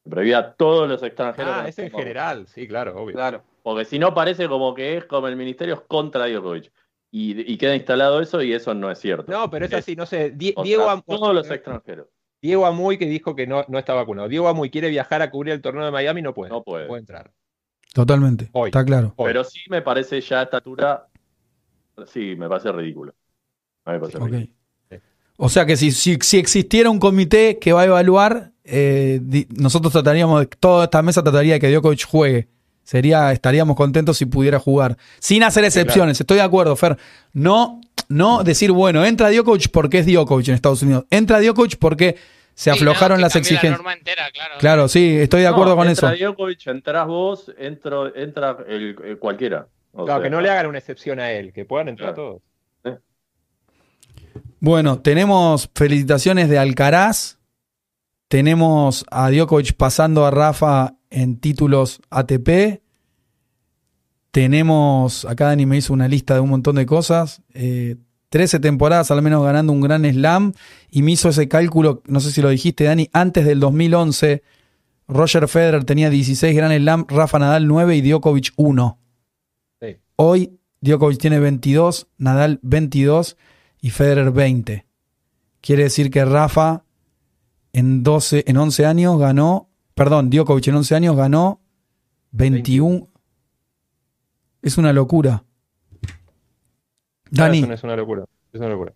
Le 0.06 0.10
prohíbe 0.12 0.36
a 0.36 0.54
todos 0.54 0.88
los 0.88 1.02
extranjeros. 1.04 1.52
Ah, 1.56 1.68
es 1.68 1.78
en 1.80 1.92
general, 1.92 2.48
sí, 2.48 2.68
claro, 2.68 2.96
obvio. 3.02 3.14
Claro. 3.16 3.42
Porque 3.64 3.86
si 3.86 3.98
no 4.00 4.14
parece 4.14 4.48
como 4.48 4.74
que 4.76 4.98
es 4.98 5.06
como 5.06 5.28
el 5.28 5.36
Ministerio 5.36 5.74
es 5.76 5.82
contra 5.82 6.28
Djokovic. 6.28 6.72
Y, 7.18 7.50
y 7.54 7.58
queda 7.58 7.76
instalado 7.78 8.20
eso 8.20 8.42
y 8.42 8.52
eso 8.52 8.74
no 8.74 8.92
es 8.92 9.00
cierto. 9.00 9.32
No, 9.32 9.50
pero 9.50 9.66
es 9.68 9.74
así, 9.74 9.96
no 9.96 10.06
sé, 10.06 10.32
Die- 10.32 10.52
O 10.58 10.64
Diego 10.64 10.84
sea, 10.84 10.92
Am- 10.92 11.02
todos 11.08 11.34
los 11.34 11.50
extranjeros. 11.50 12.08
Diego 12.42 12.66
Amuy 12.66 12.98
que 12.98 13.06
dijo 13.06 13.34
que 13.38 13.48
no, 13.48 13.64
no 13.70 13.80
está 13.80 13.94
vacunado. 13.94 14.28
Diego 14.28 14.50
Amuy 14.50 14.70
quiere 14.70 14.90
viajar 14.90 15.22
a 15.22 15.32
cubrir 15.32 15.54
el 15.54 15.62
torneo 15.62 15.86
de 15.86 15.92
Miami, 15.92 16.22
no 16.22 16.34
puede. 16.34 16.52
No 16.52 16.62
puede. 16.62 16.88
entrar. 16.98 17.32
Totalmente. 17.94 18.50
Hoy. 18.52 18.68
Está 18.68 18.84
claro. 18.84 19.14
Hoy. 19.16 19.28
Pero 19.28 19.46
sí 19.46 19.62
me 19.70 19.82
parece 19.82 20.20
ya 20.20 20.42
a 20.42 20.44
esta 20.44 20.58
altura, 20.58 21.08
sí, 22.06 22.36
me 22.38 22.50
parece 22.50 22.72
ridículo. 22.74 23.14
A 23.86 23.92
mí 23.92 23.96
me 23.96 24.00
parece 24.02 24.20
ridículo. 24.20 24.54
O 25.38 25.48
sea 25.48 25.66
que 25.66 25.78
si, 25.78 25.92
si, 25.92 26.16
si 26.22 26.38
existiera 26.38 26.90
un 26.90 27.00
comité 27.00 27.60
que 27.60 27.72
va 27.72 27.82
a 27.84 27.86
evaluar, 27.86 28.52
eh, 28.66 29.20
di- 29.22 29.48
nosotros 29.58 29.94
trataríamos, 29.94 30.42
de, 30.42 30.48
toda 30.48 30.84
esta 30.86 31.02
mesa 31.02 31.24
trataría 31.24 31.54
de 31.54 31.60
que 31.62 31.72
Djokovic 31.72 32.06
juegue. 32.06 32.50
Sería, 32.86 33.34
estaríamos 33.34 33.76
contentos 33.76 34.18
si 34.18 34.26
pudiera 34.26 34.60
jugar. 34.60 34.96
Sin 35.20 35.44
hacer 35.44 35.66
excepciones, 35.66 36.22
estoy 36.22 36.38
de 36.38 36.44
acuerdo, 36.44 36.74
Fer. 36.78 36.98
No, 37.34 37.82
no 38.08 38.44
decir, 38.44 38.72
bueno, 38.72 39.04
entra 39.04 39.30
Djokovic 39.32 39.70
porque 39.72 40.00
es 40.00 40.06
Djokovic 40.06 40.48
en 40.48 40.54
Estados 40.56 40.82
Unidos. 40.84 41.06
Entra 41.10 41.42
Djokovic 41.42 41.78
porque 41.80 42.16
se 42.54 42.64
Sí, 42.64 42.70
no, 42.70 42.76
aflojaron 42.76 43.20
las 43.20 43.34
La 43.36 43.40
exigencias. 43.42 43.74
norma 43.74 43.92
entera, 43.92 44.32
claro. 44.32 44.54
Claro, 44.60 44.88
sí, 44.88 45.18
estoy 45.18 45.42
de 45.42 45.48
acuerdo 45.48 45.72
No, 45.72 45.78
con 45.78 45.90
eso. 45.90 46.08
entra 46.10 46.26
Djokovic, 46.28 46.68
entras 46.68 47.08
vos, 47.08 47.52
entro, 47.58 48.16
entra 48.16 48.58
el, 48.68 48.96
el 49.04 49.18
cualquiera. 49.20 49.68
O 49.92 50.06
Claro, 50.06 50.20
sea, 50.22 50.24
que 50.24 50.30
no 50.30 50.40
le 50.42 50.50
hagan 50.50 50.68
una 50.68 50.78
excepción 50.78 51.20
a 51.20 51.32
él, 51.32 51.52
que 51.52 51.66
puedan 51.66 51.90
entrar 51.90 52.14
Claro. 52.14 52.42
todos. 52.84 53.02
Bueno, 54.60 55.00
tenemos 55.00 55.70
felicitaciones 55.76 56.50
de 56.50 56.58
Alcaraz. 56.58 57.38
Tenemos 58.28 59.06
a 59.12 59.30
Djokovic 59.30 59.74
pasando 59.76 60.26
a 60.26 60.32
Rafa 60.32 60.96
en 61.16 61.38
títulos 61.38 62.02
ATP. 62.10 62.82
Tenemos, 64.32 65.24
acá 65.24 65.46
Dani 65.46 65.66
me 65.66 65.78
hizo 65.78 65.94
una 65.94 66.10
lista 66.10 66.34
de 66.34 66.42
un 66.42 66.50
montón 66.50 66.76
de 66.76 66.86
cosas. 66.86 67.42
Eh, 67.54 67.96
13 68.30 68.60
temporadas 68.60 69.12
al 69.12 69.22
menos 69.22 69.42
ganando 69.42 69.72
un 69.72 69.80
gran 69.80 70.04
slam. 70.04 70.52
Y 70.92 71.04
me 71.04 71.14
hizo 71.14 71.30
ese 71.30 71.48
cálculo, 71.48 72.04
no 72.06 72.20
sé 72.20 72.32
si 72.32 72.42
lo 72.42 72.50
dijiste 72.50 72.84
Dani, 72.84 73.10
antes 73.14 73.46
del 73.46 73.62
2011. 73.62 74.44
Roger 75.08 75.48
Federer 75.48 75.86
tenía 75.86 76.10
16 76.10 76.54
gran 76.54 76.76
slam, 76.78 77.06
Rafa 77.08 77.40
Nadal 77.40 77.66
9 77.68 77.96
y 77.96 78.02
Djokovic 78.02 78.52
1. 78.58 79.00
Sí. 79.80 79.98
Hoy 80.18 80.60
Djokovic 80.82 81.20
tiene 81.20 81.40
22, 81.40 82.08
Nadal 82.18 82.60
22 82.62 83.38
y 83.80 83.92
Federer 83.92 84.32
20. 84.32 84.86
Quiere 85.62 85.84
decir 85.84 86.12
que 86.12 86.26
Rafa 86.26 86.84
en 87.72 88.04
12, 88.04 88.44
en 88.48 88.58
11 88.58 88.86
años 88.86 89.18
ganó, 89.18 89.70
perdón, 89.96 90.30
Djokovic 90.30 90.68
en 90.68 90.76
11 90.76 90.96
años 90.96 91.16
ganó 91.16 91.62
21. 92.32 93.08
Es 94.62 94.78
una 94.78 94.94
locura. 94.94 95.44
Dani, 97.32 97.62
no 97.62 97.74
es 97.74 97.84
una 97.84 97.96
locura. 97.96 98.26
Es 98.54 98.60
una 98.60 98.70
locura. 98.70 98.94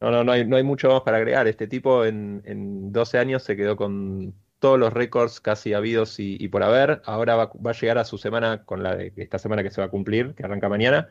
No, 0.00 0.10
no, 0.10 0.22
no 0.22 0.32
hay, 0.32 0.46
no 0.46 0.56
hay 0.56 0.62
mucho 0.62 0.88
más 0.88 1.02
para 1.02 1.16
agregar. 1.16 1.48
Este 1.48 1.66
tipo 1.66 2.04
en, 2.04 2.42
en 2.44 2.92
12 2.92 3.18
años 3.18 3.42
se 3.42 3.56
quedó 3.56 3.76
con 3.76 4.34
todos 4.60 4.78
los 4.78 4.92
récords 4.92 5.40
casi 5.40 5.74
habidos 5.74 6.20
y, 6.20 6.36
y 6.38 6.48
por 6.48 6.62
haber. 6.62 7.02
Ahora 7.04 7.34
va, 7.34 7.52
va 7.54 7.72
a 7.72 7.74
llegar 7.74 7.98
a 7.98 8.04
su 8.04 8.18
semana 8.18 8.64
con 8.64 8.82
la 8.84 8.94
de 8.94 9.12
esta 9.16 9.38
semana 9.38 9.62
que 9.64 9.70
se 9.70 9.80
va 9.80 9.88
a 9.88 9.90
cumplir, 9.90 10.34
que 10.34 10.44
arranca 10.44 10.68
mañana. 10.68 11.08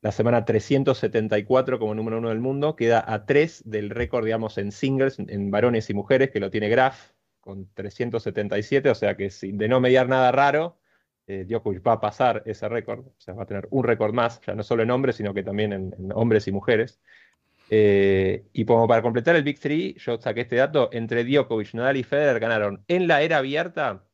La 0.00 0.12
semana 0.12 0.46
374 0.46 1.78
como 1.78 1.94
número 1.94 2.18
uno 2.18 2.30
del 2.30 2.40
mundo. 2.40 2.74
Queda 2.74 3.04
a 3.06 3.26
3 3.26 3.64
del 3.66 3.90
récord, 3.90 4.24
digamos, 4.24 4.56
en 4.56 4.72
singles, 4.72 5.18
en 5.18 5.50
varones 5.50 5.90
y 5.90 5.94
mujeres, 5.94 6.30
que 6.30 6.40
lo 6.40 6.50
tiene 6.50 6.70
Graf 6.70 7.10
con 7.40 7.72
377. 7.74 8.90
O 8.90 8.94
sea 8.94 9.16
que 9.16 9.30
si, 9.30 9.52
de 9.52 9.68
no 9.68 9.80
mediar 9.80 10.08
nada 10.08 10.32
raro, 10.32 10.78
eh, 11.26 11.44
Djokovic 11.48 11.86
va 11.86 11.92
a 11.94 12.00
pasar 12.00 12.42
ese 12.46 12.68
récord. 12.68 13.00
O 13.06 13.14
sea, 13.18 13.34
va 13.34 13.44
a 13.44 13.46
tener 13.46 13.68
un 13.70 13.84
récord 13.84 14.12
más, 14.14 14.40
ya 14.46 14.54
no 14.54 14.62
solo 14.62 14.82
en 14.82 14.90
hombres, 14.90 15.16
sino 15.16 15.34
que 15.34 15.42
también 15.42 15.72
en, 15.72 15.94
hombres 16.14 16.46
y 16.48 16.52
mujeres. 16.52 17.00
Eh, 17.70 18.44
y 18.52 18.64
como 18.64 18.88
para 18.88 19.02
completar 19.02 19.36
el 19.36 19.44
Big 19.44 19.60
Three, 19.60 19.94
yo 19.98 20.20
saqué 20.20 20.42
este 20.42 20.56
dato, 20.56 20.90
entre 20.92 21.24
Djokovic, 21.24 21.74
Nadal 21.74 21.96
y 21.98 22.02
Federer 22.02 22.40
ganaron 22.40 22.84
en 22.88 23.06
la 23.06 23.22
era 23.22 23.38
abierta 23.38 24.04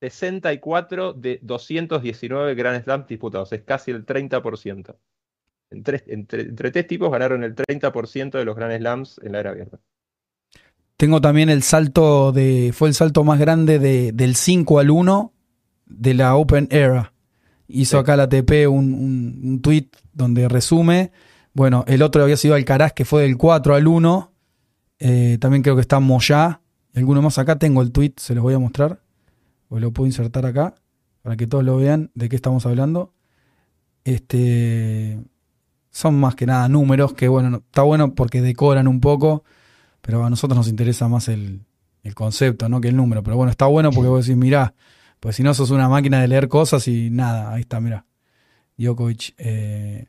64 0.00 1.12
de 1.14 1.38
219 1.42 2.54
Grand 2.54 2.82
Slams 2.82 3.06
disputados, 3.06 3.52
es 3.52 3.62
casi 3.62 3.90
el 3.90 4.04
30%. 4.06 4.98
En 5.70 5.82
tres- 5.84 6.04
entre, 6.08 6.42
entre 6.42 6.70
tres 6.70 6.86
tipos 6.86 7.10
ganaron 7.10 7.44
el 7.44 7.54
30% 7.54 8.38
de 8.38 8.44
los 8.44 8.56
Grand 8.56 8.76
Slams 8.78 9.20
en 9.22 9.32
la 9.32 9.40
era 9.40 9.50
abierta. 9.50 9.78
Tengo 11.00 11.22
también 11.22 11.48
el 11.48 11.62
salto 11.62 12.30
de. 12.30 12.72
Fue 12.74 12.88
el 12.88 12.94
salto 12.94 13.24
más 13.24 13.38
grande 13.38 13.78
de, 13.78 14.12
del 14.12 14.36
5 14.36 14.78
al 14.78 14.90
1 14.90 15.32
de 15.86 16.12
la 16.14 16.36
Open 16.36 16.68
Era. 16.70 17.14
Hizo 17.66 17.96
Sí. 17.96 18.00
acá 18.02 18.16
la 18.16 18.28
TP 18.28 18.66
un, 18.68 18.92
un, 18.92 19.40
un 19.42 19.62
tweet 19.62 19.88
donde 20.12 20.46
resume. 20.46 21.10
Bueno, 21.54 21.84
el 21.88 22.02
otro 22.02 22.22
había 22.22 22.36
sido 22.36 22.54
Alcaraz, 22.54 22.92
que 22.92 23.06
fue 23.06 23.22
del 23.22 23.38
4 23.38 23.74
al 23.74 23.86
1. 23.86 24.32
Eh, 24.98 25.38
también 25.40 25.62
creo 25.62 25.74
que 25.74 25.80
está 25.80 26.00
Moyá. 26.00 26.60
Y 26.92 26.98
alguno 26.98 27.22
más 27.22 27.38
acá 27.38 27.58
tengo 27.58 27.80
el 27.80 27.92
tweet, 27.92 28.12
se 28.18 28.34
los 28.34 28.42
voy 28.42 28.52
a 28.52 28.58
mostrar. 28.58 29.00
O 29.70 29.78
lo 29.80 29.92
puedo 29.92 30.06
insertar 30.06 30.44
acá 30.44 30.74
para 31.22 31.36
que 31.38 31.46
todos 31.46 31.64
lo 31.64 31.76
vean 31.78 32.10
de 32.14 32.28
qué 32.28 32.36
estamos 32.36 32.66
hablando. 32.66 33.14
Este 34.04 35.18
son 35.90 36.18
más 36.20 36.34
que 36.34 36.46
nada 36.46 36.68
números 36.68 37.14
que 37.14 37.28
bueno, 37.28 37.50
no- 37.50 37.56
está 37.58 37.82
bueno 37.82 38.14
porque 38.14 38.40
decoran 38.42 38.86
un 38.88 39.00
poco, 39.00 39.44
pero 40.00 40.24
a 40.24 40.30
nosotros 40.30 40.56
nos 40.56 40.68
interesa 40.68 41.08
más 41.08 41.28
el, 41.28 41.62
el 42.02 42.14
concepto, 42.14 42.68
¿no? 42.68 42.80
Que 42.80 42.88
el 42.88 42.96
número. 42.96 43.22
Pero 43.22 43.36
bueno, 43.36 43.50
está 43.50 43.66
bueno 43.66 43.90
porque 43.90 44.08
vos 44.08 44.26
decís, 44.26 44.38
mirá, 44.38 44.74
pues 45.20 45.36
si 45.36 45.42
no 45.42 45.52
sos 45.54 45.70
una 45.70 45.88
máquina 45.88 46.20
de 46.20 46.28
leer 46.28 46.48
cosas 46.48 46.88
y 46.88 47.10
nada, 47.10 47.52
ahí 47.52 47.62
está, 47.62 47.80
mirá. 47.80 48.06
Djokovic, 48.76 49.34
eh, 49.38 50.06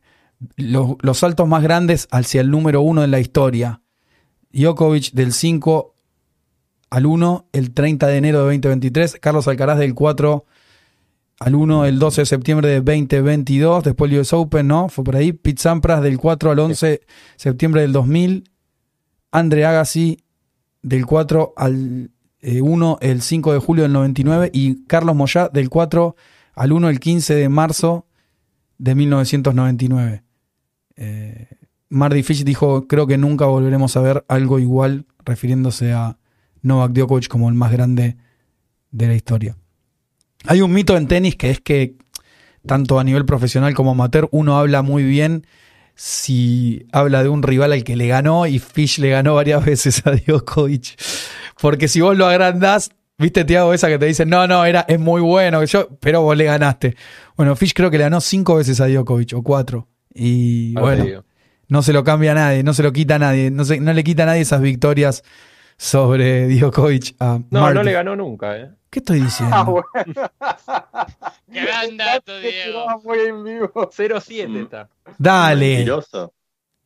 los, 0.56 0.96
los 1.02 1.18
saltos 1.18 1.48
más 1.48 1.62
grandes 1.62 2.08
hacia 2.12 2.42
el 2.42 2.50
número 2.50 2.82
uno 2.82 3.04
en 3.04 3.12
la 3.12 3.20
historia. 3.20 3.82
Djokovic 4.54 5.12
del 5.12 5.34
5 5.34 5.96
al 6.90 7.06
1 7.06 7.48
el 7.54 7.72
30 7.74 8.08
de 8.08 8.18
enero 8.18 8.40
de 8.40 8.46
2023. 8.46 9.18
Carlos 9.20 9.48
Alcaraz 9.48 9.80
del 9.80 9.94
4 9.96 10.46
al 11.40 11.56
1 11.56 11.86
el 11.86 12.00
12 12.00 12.22
de 12.22 12.26
septiembre 12.26 12.70
de 12.70 12.82
2022. 12.82 13.84
Después 13.84 14.12
el 14.12 14.20
US 14.20 14.34
Open, 14.34 14.68
¿no? 14.68 14.90
Fue 14.90 15.04
por 15.04 15.16
ahí. 15.16 15.34
Pete 15.34 15.62
Sampras 15.62 16.02
del 16.02 16.18
4 16.18 16.52
al 16.52 16.60
11 16.60 16.88
de 16.88 17.02
septiembre 17.36 17.82
del 17.82 17.94
2000. 17.94 18.51
Andre 19.32 19.66
Agassi 19.66 20.24
del 20.82 21.06
4 21.06 21.54
al 21.56 22.12
eh, 22.42 22.62
1 22.62 22.98
el 23.02 23.22
5 23.22 23.54
de 23.54 23.60
julio 23.60 23.84
del 23.84 23.94
99. 23.94 24.50
Y 24.54 24.86
Carlos 24.86 25.16
Moyá 25.16 25.50
del 25.50 25.70
4 25.70 26.16
al 26.56 26.72
1 26.72 26.90
el 26.90 27.00
15 27.00 27.36
de 27.36 27.50
marzo 27.50 28.06
de 28.78 28.96
1999. 28.96 30.24
Eh, 30.98 31.48
Fish 32.24 32.44
dijo, 32.44 32.88
creo 32.88 33.08
que 33.08 33.18
nunca 33.18 33.46
volveremos 33.46 33.96
a 33.98 34.02
ver 34.02 34.26
algo 34.28 34.60
igual, 34.60 35.06
refiriéndose 35.26 35.94
a 35.94 36.18
Novak 36.62 36.94
Djokovic 36.94 37.28
como 37.28 37.50
el 37.50 37.56
más 37.56 37.72
grande 37.72 38.18
de 38.92 39.08
la 39.08 39.16
historia. 39.16 39.58
Hay 40.46 40.62
un 40.62 40.72
mito 40.72 40.98
en 40.98 41.08
tenis 41.08 41.36
que 41.36 41.52
es 41.52 41.62
que 41.62 41.96
tanto 42.66 43.00
a 43.00 43.04
nivel 43.04 43.26
profesional 43.26 43.74
como 43.74 43.92
amateur 43.92 44.30
uno 44.32 44.58
habla 44.58 44.82
muy 44.82 45.04
bien 45.04 45.46
si 46.04 46.88
habla 46.92 47.22
de 47.22 47.30
un 47.30 47.44
rival 47.44 47.74
al 47.74 47.84
que 47.84 47.96
le 47.96 48.08
ganó 48.08 48.48
y 48.48 48.58
Fish 48.58 48.98
le 48.98 49.10
ganó 49.12 49.36
varias 49.36 49.64
veces 49.66 50.02
a 50.08 50.12
Djokovic. 50.14 51.00
Porque 51.62 51.88
si 51.88 52.02
vos 52.02 52.18
lo 52.18 52.26
agrandás, 52.26 52.90
viste 53.20 53.46
Tiago 53.46 53.72
esa 53.72 53.88
que 53.88 54.00
te 54.00 54.08
dice, 54.08 54.26
no, 54.26 54.48
no, 54.48 54.66
era, 54.66 54.84
es 54.88 55.00
muy 55.00 55.22
bueno, 55.22 55.64
yo, 55.64 55.88
pero 56.00 56.22
vos 56.24 56.36
le 56.36 56.46
ganaste. 56.46 56.96
Bueno, 57.38 57.56
Fish 57.56 57.74
creo 57.76 57.92
que 57.92 58.00
le 58.00 58.06
ganó 58.06 58.20
cinco 58.20 58.56
veces 58.56 58.82
a 58.82 58.88
Djokovic 58.88 59.34
o 59.36 59.44
cuatro. 59.44 59.90
Y 60.12 60.76
Ahora 60.76 61.04
bueno, 61.04 61.24
no 61.68 61.84
se 61.84 61.94
lo 61.94 62.04
cambia 62.04 62.32
a 62.32 62.36
nadie, 62.36 62.64
no 62.64 62.74
se 62.74 62.82
lo 62.82 62.92
quita 62.92 63.16
a 63.16 63.20
nadie, 63.20 63.52
no, 63.52 63.64
se- 63.64 63.80
no 63.80 63.94
le 63.94 64.04
quita 64.04 64.24
a 64.24 64.26
nadie 64.26 64.42
esas 64.42 64.62
victorias 64.62 65.24
sobre 65.84 66.48
Djokovic 66.48 67.16
a 67.20 67.40
No, 67.50 67.62
Marty. 67.62 67.74
no 67.76 67.84
le 67.84 67.92
ganó 67.92 68.16
nunca, 68.16 68.56
¿eh? 68.56 68.70
¿Qué 68.92 69.00
estoy 69.00 69.22
diciendo? 69.22 69.56
Ah, 69.56 69.64
bueno. 69.64 69.84
Qué 71.52 71.62
gran 71.66 71.98
dato, 71.98 72.34
Que 72.40 72.52
Diego. 72.52 72.82
tiraba 72.84 72.98
muy 73.04 73.20
en 73.20 73.44
vivo. 73.44 73.72
0-7 73.92 74.48
Mm. 74.48 74.58
está. 74.58 74.90
Dale. 75.18 75.76
Mentiroso. 75.78 76.34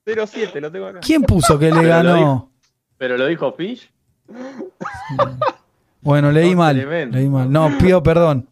0-7, 0.06 0.62
lo 0.62 0.72
tengo 0.72 0.86
acá. 0.88 1.00
¿Quién 1.02 1.24
puso 1.24 1.60
que 1.60 1.66
le 1.66 1.72
Pero 1.72 1.84
lo 1.84 1.90
ganó? 1.90 2.16
dijo. 2.16 2.52
Pero 2.98 3.18
lo 3.18 3.26
dijo 3.28 3.52
Fish. 3.52 3.92
Bueno, 6.02 6.32
leí 6.32 6.52
No, 6.52 6.58
mal. 6.58 6.76
tremendo. 6.78 7.18
Leí 7.18 7.28
mal. 7.28 7.52
No, 7.52 7.76
pido 7.80 8.02
perdón. 8.04 8.48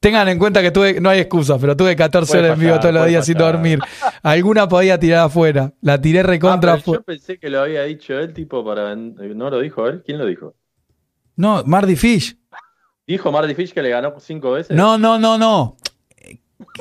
Tengan 0.00 0.28
en 0.28 0.38
cuenta 0.38 0.62
que 0.62 0.70
tuve, 0.70 1.00
no 1.00 1.08
hay 1.08 1.20
excusa, 1.20 1.58
pero 1.58 1.76
tuve 1.76 1.96
14 1.96 2.30
Puede 2.30 2.44
horas 2.44 2.58
en 2.58 2.64
vivo 2.64 2.78
todos 2.78 2.94
los 2.94 3.06
días 3.06 3.24
sin 3.24 3.36
dormir. 3.36 3.78
Alguna 4.22 4.68
podía 4.68 4.98
tirar 4.98 5.26
afuera. 5.26 5.72
La 5.80 6.00
tiré 6.00 6.22
recontra 6.22 6.74
Ah, 6.74 6.82
yo 6.84 7.02
pensé 7.02 7.38
que 7.38 7.50
lo 7.50 7.60
había 7.60 7.82
dicho 7.84 8.18
él, 8.18 8.32
tipo, 8.32 8.64
para. 8.64 8.94
¿No 8.94 9.50
lo 9.50 9.60
dijo 9.60 9.86
él? 9.88 10.02
¿Quién 10.04 10.18
lo 10.18 10.26
dijo? 10.26 10.54
No, 11.36 11.62
Mardy 11.64 11.96
Fish. 11.96 12.36
¿Dijo 13.06 13.30
Marty 13.30 13.54
Fish 13.54 13.72
que 13.72 13.82
le 13.82 13.90
ganó 13.90 14.14
cinco 14.18 14.52
veces? 14.52 14.76
No, 14.76 14.98
no, 14.98 15.18
no, 15.18 15.38
no. 15.38 15.76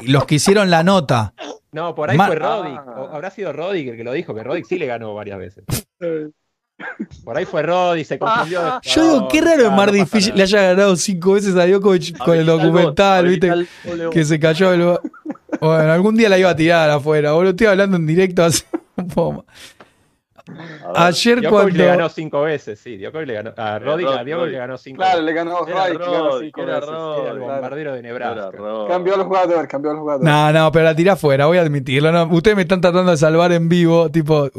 Los 0.03 0.25
que 0.25 0.35
hicieron 0.35 0.69
la 0.69 0.83
nota. 0.83 1.33
No, 1.71 1.93
por 1.93 2.09
ahí 2.09 2.17
fue 2.17 2.35
Roddick. 2.35 2.79
Ah. 2.87 3.09
Habrá 3.11 3.29
sido 3.31 3.53
Roddick 3.53 3.89
el 3.89 3.97
que 3.97 4.03
lo 4.03 4.13
dijo, 4.13 4.33
que 4.33 4.43
Roddick 4.43 4.65
sí 4.65 4.77
le 4.77 4.85
ganó 4.85 5.13
varias 5.13 5.37
veces. 5.39 5.65
Por 7.23 7.37
ahí 7.37 7.45
fue 7.45 7.63
Roddick, 7.63 8.05
se 8.05 8.19
confundió. 8.19 8.61
de 8.63 8.71
Yo 8.83 9.03
digo, 9.03 9.27
qué 9.29 9.41
raro 9.41 9.57
que 9.57 9.65
Ah, 9.65 9.69
no 9.69 9.75
pasa 9.77 10.05
Fish 10.07 10.25
nada. 10.27 10.37
le 10.37 10.43
haya 10.43 10.61
ganado 10.61 10.95
cinco 10.97 11.33
veces 11.33 11.55
a 11.55 11.65
Djokovic 11.65 12.17
con 12.17 12.33
el 12.33 12.39
el 12.41 12.45
documental, 12.45 13.27
¿viste? 13.27 13.47
el 13.47 14.09
Que 14.11 14.25
se 14.25 14.39
cayó 14.39 14.73
el... 14.73 14.97
Bueno, 15.61 15.91
algún 15.93 16.15
día 16.17 16.27
la 16.29 16.37
iba 16.37 16.49
a 16.49 16.55
tirar 16.55 16.89
afuera. 16.89 17.31
Boludo, 17.31 17.51
estoy 17.51 17.67
hablando 17.67 17.95
en 17.97 18.05
directo 18.05 18.43
hace 18.43 18.65
un 18.97 19.07
poco. 19.07 19.45
A. 20.93 21.07
Ayer 21.07 21.41
Djokovic 21.41 21.51
cuando... 21.63 21.77
le 21.79 21.85
ganó 21.85 22.09
cinco 22.09 22.41
veces, 22.41 22.77
sí. 22.79 22.97
Djokovic 22.97 23.27
le 23.27 23.33
ganó. 23.33 23.53
A 23.57 23.79
Roddick, 23.79 24.07
a 24.07 24.23
Djokovic 24.23 24.51
le 24.51 24.57
ganó 24.57 24.77
cinco 24.77 24.97
Claro, 24.97 25.11
veces. 25.19 25.25
le 25.25 25.33
ganó 25.33 25.67
Era 25.67 25.75
Roddick, 25.87 25.99
le 25.99 26.05
ganó 26.05 26.29
Roddick, 26.29 26.45
cinco 26.45 26.61
era 26.61 26.73
veces. 26.75 26.89
Roddick. 26.89 27.21
Era 27.23 27.31
el 27.31 27.39
bombardero 27.39 27.93
de 27.95 28.01
Nebraska. 28.03 28.51
Cambió 28.89 29.15
al 29.15 29.23
jugador, 29.23 29.67
cambió 29.67 29.91
al 29.91 29.97
jugador. 29.97 30.23
No, 30.25 30.51
no, 30.51 30.71
pero 30.71 30.85
la 30.85 30.95
tiré 30.95 31.09
afuera, 31.09 31.45
voy 31.47 31.57
a 31.57 31.61
admitirlo. 31.61 32.11
No, 32.11 32.25
ustedes 32.35 32.55
me 32.57 32.63
están 32.63 32.81
tratando 32.81 33.09
de 33.11 33.17
salvar 33.17 33.53
en 33.53 33.67
vivo, 33.69 34.11
tipo, 34.11 34.49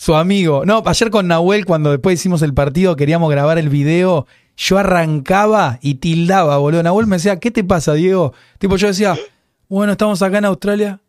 su 0.00 0.14
amigo. 0.14 0.64
No, 0.64 0.82
ayer 0.86 1.10
con 1.10 1.28
Nahuel, 1.28 1.66
cuando 1.66 1.90
después 1.90 2.18
hicimos 2.18 2.40
el 2.40 2.54
partido, 2.54 2.96
queríamos 2.96 3.30
grabar 3.30 3.58
el 3.58 3.68
video, 3.68 4.26
yo 4.56 4.78
arrancaba 4.78 5.78
y 5.82 5.96
tildaba, 5.96 6.56
boludo. 6.56 6.82
Nahuel 6.82 7.06
me 7.06 7.16
decía, 7.16 7.38
¿qué 7.38 7.50
te 7.50 7.62
pasa, 7.64 7.92
Diego? 7.92 8.32
Tipo, 8.58 8.78
yo 8.78 8.86
decía, 8.86 9.18
bueno, 9.68 9.92
estamos 9.92 10.22
acá 10.22 10.38
en 10.38 10.46
Australia. 10.46 11.00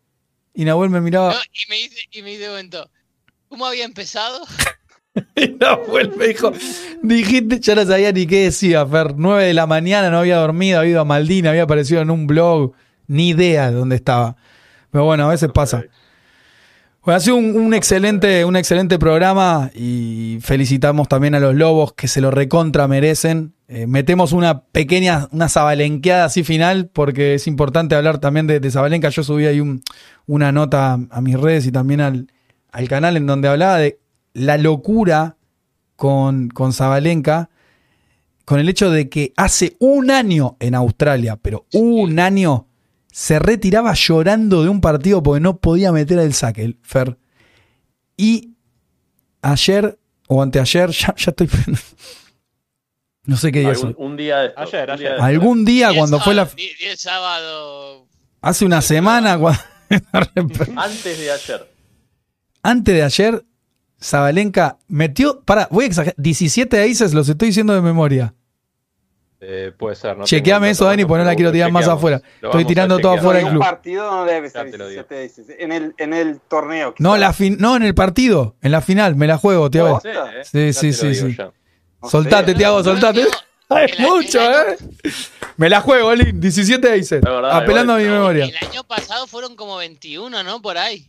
Y 0.52 0.66
Nahuel 0.66 0.90
me 0.90 1.00
miraba. 1.00 1.32
No, 1.32 1.40
y 1.54 1.70
me 1.70 1.76
dice, 1.76 2.00
y 2.10 2.20
me 2.20 2.30
dice 2.32 2.48
cuento, 2.50 2.90
¿cómo 3.48 3.64
había 3.64 3.84
empezado? 3.84 4.44
Y 5.36 5.48
Nahuel 5.60 6.14
me 6.16 6.28
dijo, 6.28 6.52
dijiste, 7.02 7.60
yo 7.60 7.74
no 7.74 7.84
sabía 7.84 8.12
ni 8.12 8.26
qué 8.26 8.44
decía, 8.44 8.86
Fer. 8.86 9.14
9 9.16 9.44
de 9.44 9.52
la 9.52 9.66
mañana, 9.66 10.08
no 10.08 10.18
había 10.18 10.38
dormido, 10.38 10.78
había 10.78 10.92
ido 10.92 11.00
a 11.02 11.04
Maldina, 11.04 11.50
había 11.50 11.64
aparecido 11.64 12.00
en 12.00 12.10
un 12.10 12.26
blog, 12.26 12.72
ni 13.06 13.28
idea 13.30 13.70
de 13.70 13.76
dónde 13.76 13.96
estaba. 13.96 14.36
Pero 14.90 15.04
bueno, 15.04 15.26
a 15.26 15.28
veces 15.28 15.50
pasa. 15.52 15.84
Bueno, 17.04 17.16
ha 17.16 17.20
sido 17.20 17.36
un, 17.36 17.74
excelente, 17.74 18.44
un 18.44 18.54
excelente 18.54 18.96
programa 18.96 19.72
y 19.74 20.38
felicitamos 20.40 21.08
también 21.08 21.34
a 21.34 21.40
los 21.40 21.54
Lobos 21.56 21.94
que 21.94 22.06
se 22.06 22.20
lo 22.20 22.30
recontra 22.30 22.86
merecen. 22.86 23.54
Eh, 23.66 23.88
metemos 23.88 24.30
una 24.32 24.62
pequeña, 24.66 25.26
una 25.32 25.48
zabalenqueada 25.48 26.26
así 26.26 26.44
final 26.44 26.90
porque 26.92 27.34
es 27.34 27.48
importante 27.48 27.96
hablar 27.96 28.18
también 28.18 28.46
de, 28.46 28.60
de 28.60 28.70
Zabalenka. 28.70 29.08
Yo 29.08 29.24
subí 29.24 29.46
ahí 29.46 29.58
un- 29.58 29.82
una 30.26 30.52
nota 30.52 30.96
a 31.10 31.20
mis 31.20 31.40
redes 31.40 31.66
y 31.66 31.72
también 31.72 32.00
al, 32.00 32.28
al 32.70 32.88
canal 32.88 33.16
en 33.16 33.26
donde 33.26 33.48
hablaba 33.48 33.78
de 33.78 33.98
la 34.34 34.56
locura 34.56 35.36
con, 35.96 36.50
con 36.50 36.70
con 38.44 38.60
el 38.60 38.68
hecho 38.68 38.90
de 38.90 39.08
que 39.08 39.32
hace 39.36 39.76
un 39.80 40.10
año 40.10 40.56
en 40.60 40.74
Australia, 40.76 41.36
pero 41.40 41.66
un 41.72 42.20
año 42.20 42.66
se 43.12 43.38
retiraba 43.38 43.92
llorando 43.94 44.62
de 44.64 44.70
un 44.70 44.80
partido 44.80 45.22
porque 45.22 45.40
no 45.40 45.58
podía 45.58 45.92
meter 45.92 46.18
el 46.18 46.32
saque, 46.34 46.64
el 46.64 46.78
Fer. 46.82 47.18
Y 48.16 48.54
ayer 49.42 49.98
o 50.28 50.42
anteayer, 50.42 50.90
ya, 50.92 51.14
ya 51.16 51.30
estoy. 51.30 51.48
no 53.26 53.36
sé 53.36 53.52
qué 53.52 53.60
día 53.60 53.68
Algún- 53.70 53.90
es. 53.90 53.96
un 53.98 54.16
día 54.16 54.38
de 54.38 54.46
estos, 54.48 54.74
Ayer, 54.74 54.90
un. 54.90 55.20
Algún 55.24 55.64
día 55.64 55.88
Diez 55.90 55.98
cuando 55.98 56.20
fue 56.20 56.34
la. 56.34 56.46
diez 56.46 57.00
sábado. 57.00 58.08
Hace 58.40 58.64
una 58.64 58.82
semana, 58.82 59.34
Antes 60.76 61.18
de 61.18 61.30
ayer. 61.30 61.70
antes 62.62 62.94
de 62.94 63.02
ayer, 63.02 63.44
Zabalenka 64.02 64.78
metió. 64.88 65.42
Para, 65.42 65.68
voy 65.70 65.84
a 65.84 65.86
exagerar. 65.88 66.14
17 66.18 66.82
aces, 66.82 67.12
los 67.14 67.28
estoy 67.28 67.48
diciendo 67.48 67.74
de 67.74 67.82
memoria. 67.82 68.34
Eh, 69.44 69.72
puede 69.76 69.96
ser. 69.96 70.16
No 70.16 70.24
Chequeame 70.24 70.70
eso, 70.70 70.84
Dani, 70.84 71.04
porque 71.04 71.24
no 71.24 71.28
la 71.28 71.34
quiero 71.34 71.50
tirar 71.50 71.72
más 71.72 71.88
afuera. 71.88 72.22
Estoy 72.40 72.64
tirando 72.64 73.00
todo 73.00 73.14
afuera 73.14 73.40
en 73.40 73.46
del 73.46 73.54
un 73.56 73.60
club. 73.60 73.70
partido 73.70 74.08
no 74.08 74.24
debe 74.24 74.48
ser 74.48 74.70
te 74.70 74.78
lo 74.78 74.86
digo. 74.86 75.02
17 75.02 75.14
veces. 75.16 75.56
En 75.58 75.72
el, 75.72 75.94
en 75.98 76.14
el 76.14 76.40
torneo. 76.40 76.94
No, 76.98 77.16
la 77.16 77.32
fin, 77.32 77.56
no, 77.58 77.74
en 77.74 77.82
el 77.82 77.92
partido, 77.94 78.54
en 78.62 78.70
la 78.70 78.80
final, 78.80 79.16
me 79.16 79.26
la 79.26 79.38
juego, 79.38 79.68
Tiago. 79.68 80.00
Sí, 80.00 80.08
eh. 80.08 80.44
Sí, 80.44 80.66
Ya 80.92 80.94
sí, 80.94 81.14
sí, 81.14 81.36
Soltate. 82.08 82.54
Tiago, 82.54 82.84
soltate. 82.84 83.22
Es 83.22 83.28
el- 83.98 84.06
mucho, 84.06 84.40
el 84.40 84.74
¿eh? 84.74 84.76
Me 85.56 85.68
la 85.68 85.80
juego, 85.80 86.14
Lin. 86.14 86.40
17 86.40 86.92
aces. 86.92 87.20
verdad, 87.20 87.56
Apelando 87.56 87.94
a 87.94 87.96
mi 87.98 88.04
memoria. 88.04 88.44
El 88.44 88.56
año 88.68 88.84
pasado 88.84 89.26
fueron 89.26 89.56
como 89.56 89.76
21, 89.76 90.42
¿no? 90.44 90.62
Por 90.62 90.78
ahí. 90.78 91.08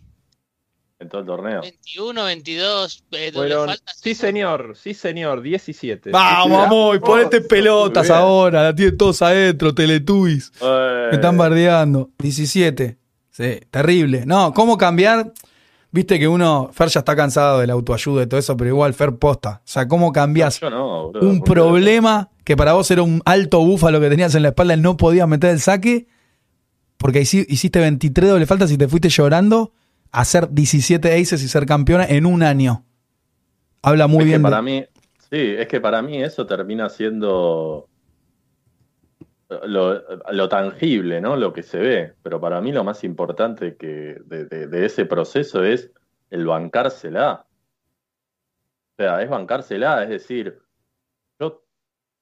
En 1.03 1.09
todo 1.09 1.21
el 1.21 1.27
torneo. 1.27 1.61
21, 1.61 2.23
22. 2.23 3.03
eh, 3.11 3.31
Fueron- 3.33 3.67
falta 3.67 3.91
sí, 3.95 4.15
señor, 4.15 4.73
sí, 4.75 4.93
señor, 4.93 5.41
17. 5.41 6.09
Vamos, 6.11 6.65
amor, 6.65 6.99
ponete 7.01 7.41
pelotas 7.41 8.07
Muy 8.07 8.15
bien. 8.15 8.21
ahora. 8.25 8.63
La 8.63 8.75
tienen 8.75 8.97
todos 8.97 9.21
adentro, 9.21 9.73
Teletubbies. 9.75 10.51
Eh, 10.61 11.07
Me 11.11 11.15
están 11.15 11.37
bardeando. 11.37 12.09
17. 12.17 12.97
Sí, 13.29 13.59
terrible. 13.69 14.25
No, 14.25 14.53
¿cómo 14.53 14.77
cambiar? 14.77 15.33
Viste 15.91 16.17
que 16.17 16.27
uno, 16.27 16.71
Fer 16.73 16.87
ya 16.89 16.99
está 17.01 17.15
cansado 17.15 17.59
de 17.59 17.67
la 17.67 17.73
autoayuda 17.73 18.23
y 18.23 18.27
todo 18.27 18.39
eso, 18.39 18.57
pero 18.57 18.69
igual 18.69 18.93
Fer 18.95 19.15
posta. 19.17 19.61
O 19.63 19.67
sea, 19.67 19.87
¿cómo 19.87 20.11
cambias 20.11 20.59
no, 20.61 21.09
un 21.09 21.43
problema 21.43 22.31
que 22.43 22.57
para 22.57 22.73
vos 22.73 22.89
era 22.89 23.03
un 23.03 23.21
alto 23.25 23.59
búfalo 23.59 23.99
que 24.01 24.09
tenías 24.09 24.33
en 24.35 24.41
la 24.41 24.49
espalda 24.49 24.73
y 24.73 24.79
no 24.81 24.97
podías 24.97 25.27
meter 25.27 25.51
el 25.51 25.59
saque? 25.59 26.07
Porque 26.97 27.21
hici- 27.21 27.45
hiciste 27.47 27.79
23 27.79 28.29
doble 28.29 28.45
faltas 28.45 28.71
y 28.71 28.77
te 28.77 28.87
fuiste 28.87 29.09
llorando 29.09 29.71
hacer 30.14 30.49
17 30.49 31.14
aces 31.20 31.43
y 31.43 31.47
ser 31.49 31.66
campeona 31.66 32.05
en 32.05 32.26
un 32.26 32.41
año. 32.43 32.86
Habla 33.82 34.07
muy 34.07 34.20
es 34.20 34.26
bien. 34.28 34.38
Que 34.41 34.45
de- 34.45 34.49
para 34.51 34.61
mí, 34.61 34.86
sí, 35.30 35.55
es 35.57 35.68
que 35.68 35.82
para 35.82 36.01
mí 36.01 36.24
eso 36.24 36.45
termina 36.45 36.88
siendo 36.89 37.89
lo, 39.66 40.01
lo 40.32 40.49
tangible, 40.49 41.20
¿no? 41.22 41.36
Lo 41.36 41.51
que 41.53 41.64
se 41.64 41.78
ve. 41.80 42.14
Pero 42.24 42.39
para 42.39 42.61
mí 42.61 42.72
lo 42.72 42.84
más 42.84 43.03
importante 43.03 43.76
que 43.76 44.18
de, 44.26 44.45
de- 44.45 44.68
de 44.68 44.86
ese 44.86 45.05
proceso 45.05 45.64
es 45.64 45.91
el 46.30 46.45
bancársela. 46.45 47.45
O 48.93 48.95
sea, 48.97 49.22
es 49.22 49.30
bancársela, 49.30 50.03
es 50.03 50.09
decir, 50.09 50.59
yo 51.39 51.64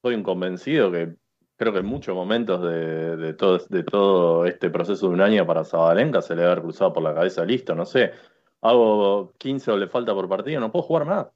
soy 0.02 0.16
un 0.16 0.24
convencido 0.24 0.92
que 0.92 1.16
creo 1.62 1.74
que 1.74 1.80
en 1.80 1.86
muchos 1.86 2.16
momentos 2.16 2.59
de, 2.64 3.18
de 3.18 3.34
todo, 3.36 3.59
de 3.70 3.84
todo 3.84 4.47
este 4.47 4.72
proceso 4.72 5.07
de 5.07 5.14
un 5.14 5.22
año 5.22 5.45
para 5.45 5.64
Zabalenka 5.64 6.20
se 6.20 6.34
le 6.34 6.41
debe 6.41 6.53
haber 6.53 6.64
cruzado 6.64 6.91
por 6.91 7.03
la 7.03 7.14
cabeza, 7.14 7.45
listo, 7.45 7.76
no 7.76 7.86
sé, 7.86 8.14
hago 8.62 9.34
15 9.38 9.70
o 9.70 9.78
le 9.78 9.88
falta 9.88 10.12
por 10.12 10.28
partido, 10.28 10.59
no 10.59 10.72
puedo 10.72 10.82
jugar 10.82 11.05
más, 11.05 11.28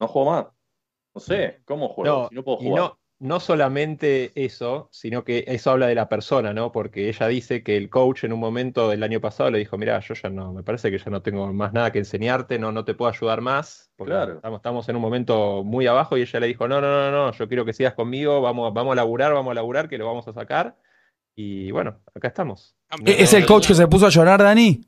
no 0.00 0.08
juego 0.08 0.30
más. 0.30 0.46
No 1.14 1.20
sé, 1.20 1.60
¿cómo 1.66 1.90
juego? 1.90 2.22
No, 2.22 2.28
si 2.30 2.34
no 2.34 2.42
puedo 2.42 2.56
jugar. 2.56 2.94
No, 3.24 3.40
solamente 3.40 4.32
eso, 4.34 4.88
sino 4.92 5.24
que 5.24 5.44
eso 5.48 5.70
habla 5.70 5.86
de 5.86 5.94
la 5.94 6.08
persona, 6.08 6.52
¿no? 6.52 6.72
Porque 6.72 7.08
ella 7.08 7.26
dice 7.28 7.62
que 7.62 7.76
el 7.76 7.88
coach 7.88 8.24
en 8.24 8.32
un 8.34 8.40
momento 8.40 8.88
del 8.90 9.02
año 9.02 9.20
pasado 9.20 9.50
le 9.50 9.58
dijo, 9.58 9.78
mira, 9.78 9.98
yo 10.00 10.14
ya 10.14 10.28
no, 10.28 10.52
me 10.52 10.62
parece 10.62 10.90
que 10.90 10.98
ya 10.98 11.10
no 11.10 11.22
tengo 11.22 11.52
más 11.52 11.72
nada 11.72 11.90
que 11.90 11.98
enseñarte, 12.00 12.58
no, 12.58 12.70
no 12.70 12.84
te 12.84 12.94
puedo 12.94 13.10
ayudar 13.10 13.40
más, 13.40 13.90
porque 13.96 14.12
Claro. 14.12 14.34
estamos, 14.34 14.58
estamos 14.58 14.88
en 14.90 14.96
un 14.96 15.02
momento 15.02 15.64
muy 15.64 15.86
abajo 15.86 16.16
y 16.18 16.22
ella 16.22 16.40
le 16.40 16.46
dijo, 16.48 16.68
no, 16.68 16.80
no, 16.80 16.88
no, 16.88 17.10
no, 17.10 17.32
yo 17.32 17.48
quiero 17.48 17.64
que 17.64 17.72
sigas 17.72 17.94
conmigo, 17.94 18.40
vamos, 18.42 18.72
vamos 18.74 18.92
a 18.92 18.96
laburar, 18.96 19.32
vamos 19.32 19.50
a 19.52 19.54
laburar, 19.54 19.88
que 19.88 19.96
lo 19.98 20.06
vamos 20.06 20.28
a 20.28 20.32
sacar. 20.32 20.76
Y 21.34 21.70
bueno, 21.70 21.96
acá 22.14 22.28
estamos. 22.28 22.76
¿E- 23.04 23.22
¿Es 23.22 23.32
el 23.32 23.46
coach 23.46 23.66
que 23.68 23.74
se 23.74 23.86
puso 23.88 24.06
a 24.06 24.10
llorar, 24.10 24.42
Dani? 24.42 24.80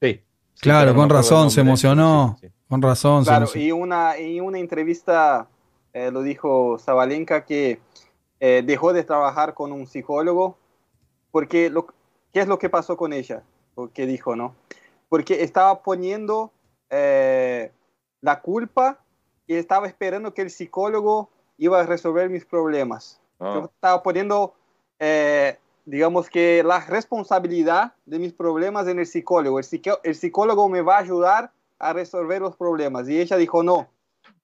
Sí. 0.00 0.22
Sí, 0.54 0.60
Claro, 0.60 0.94
con 0.94 1.10
razón, 1.10 1.50
se 1.50 1.60
emocionó. 1.62 2.36
Sí, 2.40 2.46
sí, 2.46 2.52
sí. 2.54 2.62
Con 2.68 2.80
razón. 2.80 3.24
se 3.24 3.28
Claro, 3.30 3.42
emocionó. 3.44 3.64
y 3.66 3.72
una, 3.72 4.18
y 4.18 4.40
una 4.40 4.58
entrevista 4.58 5.48
eh, 5.92 6.10
lo 6.10 6.22
dijo 6.22 6.78
Zabalenka 6.78 7.44
que 7.44 7.80
eh, 8.40 8.62
dejó 8.64 8.92
de 8.92 9.04
trabajar 9.04 9.54
con 9.54 9.72
un 9.72 9.86
psicólogo 9.86 10.56
porque 11.30 11.70
lo, 11.70 11.86
¿qué 12.32 12.40
es 12.40 12.48
lo 12.48 12.58
que 12.58 12.68
pasó 12.70 12.96
con 12.96 13.12
ella? 13.12 13.42
Lo 13.76 13.90
que 13.92 14.06
dijo, 14.06 14.36
¿no? 14.36 14.54
Porque 15.08 15.42
estaba 15.42 15.82
poniendo 15.82 16.50
eh, 16.90 17.70
la 18.20 18.40
culpa 18.40 18.98
y 19.46 19.54
estaba 19.54 19.86
esperando 19.86 20.34
que 20.34 20.42
el 20.42 20.50
psicólogo 20.50 21.30
iba 21.58 21.80
a 21.80 21.86
resolver 21.86 22.28
mis 22.30 22.44
problemas. 22.44 23.20
Yo 23.40 23.64
estaba 23.64 24.02
poniendo, 24.02 24.54
eh, 24.98 25.58
digamos 25.84 26.30
que 26.30 26.62
la 26.64 26.80
responsabilidad 26.80 27.94
de 28.06 28.18
mis 28.18 28.32
problemas 28.32 28.86
en 28.88 28.98
el 28.98 29.06
psicólogo. 29.06 29.58
El, 29.58 29.64
psico- 29.64 30.00
el 30.04 30.14
psicólogo 30.14 30.68
me 30.68 30.80
va 30.82 30.96
a 30.96 31.00
ayudar 31.00 31.50
a 31.78 31.92
resolver 31.92 32.40
los 32.40 32.56
problemas. 32.56 33.08
Y 33.08 33.20
ella 33.20 33.36
dijo, 33.36 33.62
no, 33.62 33.88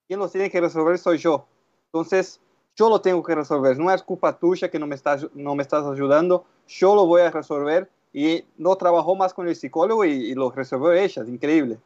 quien 0.08 0.20
los 0.20 0.32
tiene 0.32 0.50
que 0.50 0.60
resolver 0.62 0.98
soy 0.98 1.18
yo. 1.18 1.46
Entonces, 1.86 2.40
yo 2.76 2.90
lo 2.90 3.00
tengo 3.02 3.22
que 3.22 3.36
resolver. 3.36 3.78
No 3.78 3.92
es 3.92 4.02
culpa 4.02 4.38
tuya 4.38 4.70
que 4.70 4.80
no 4.80 4.88
me 4.88 4.96
estás, 4.96 5.26
no 5.34 5.54
me 5.56 5.62
estás 5.62 5.84
ayudando. 5.86 6.46
Yo 6.68 6.96
lo 6.96 7.06
voy 7.06 7.22
a 7.22 7.30
resolver. 7.32 7.90
Y 8.12 8.44
no 8.58 8.76
trabajó 8.76 9.16
más 9.16 9.34
con 9.34 9.48
el 9.48 9.56
psicólogo 9.56 10.04
y, 10.04 10.10
y 10.12 10.34
lo 10.34 10.50
resolvió 10.50 10.92
ella. 10.92 11.22
Es 11.22 11.28
increíble. 11.28 11.78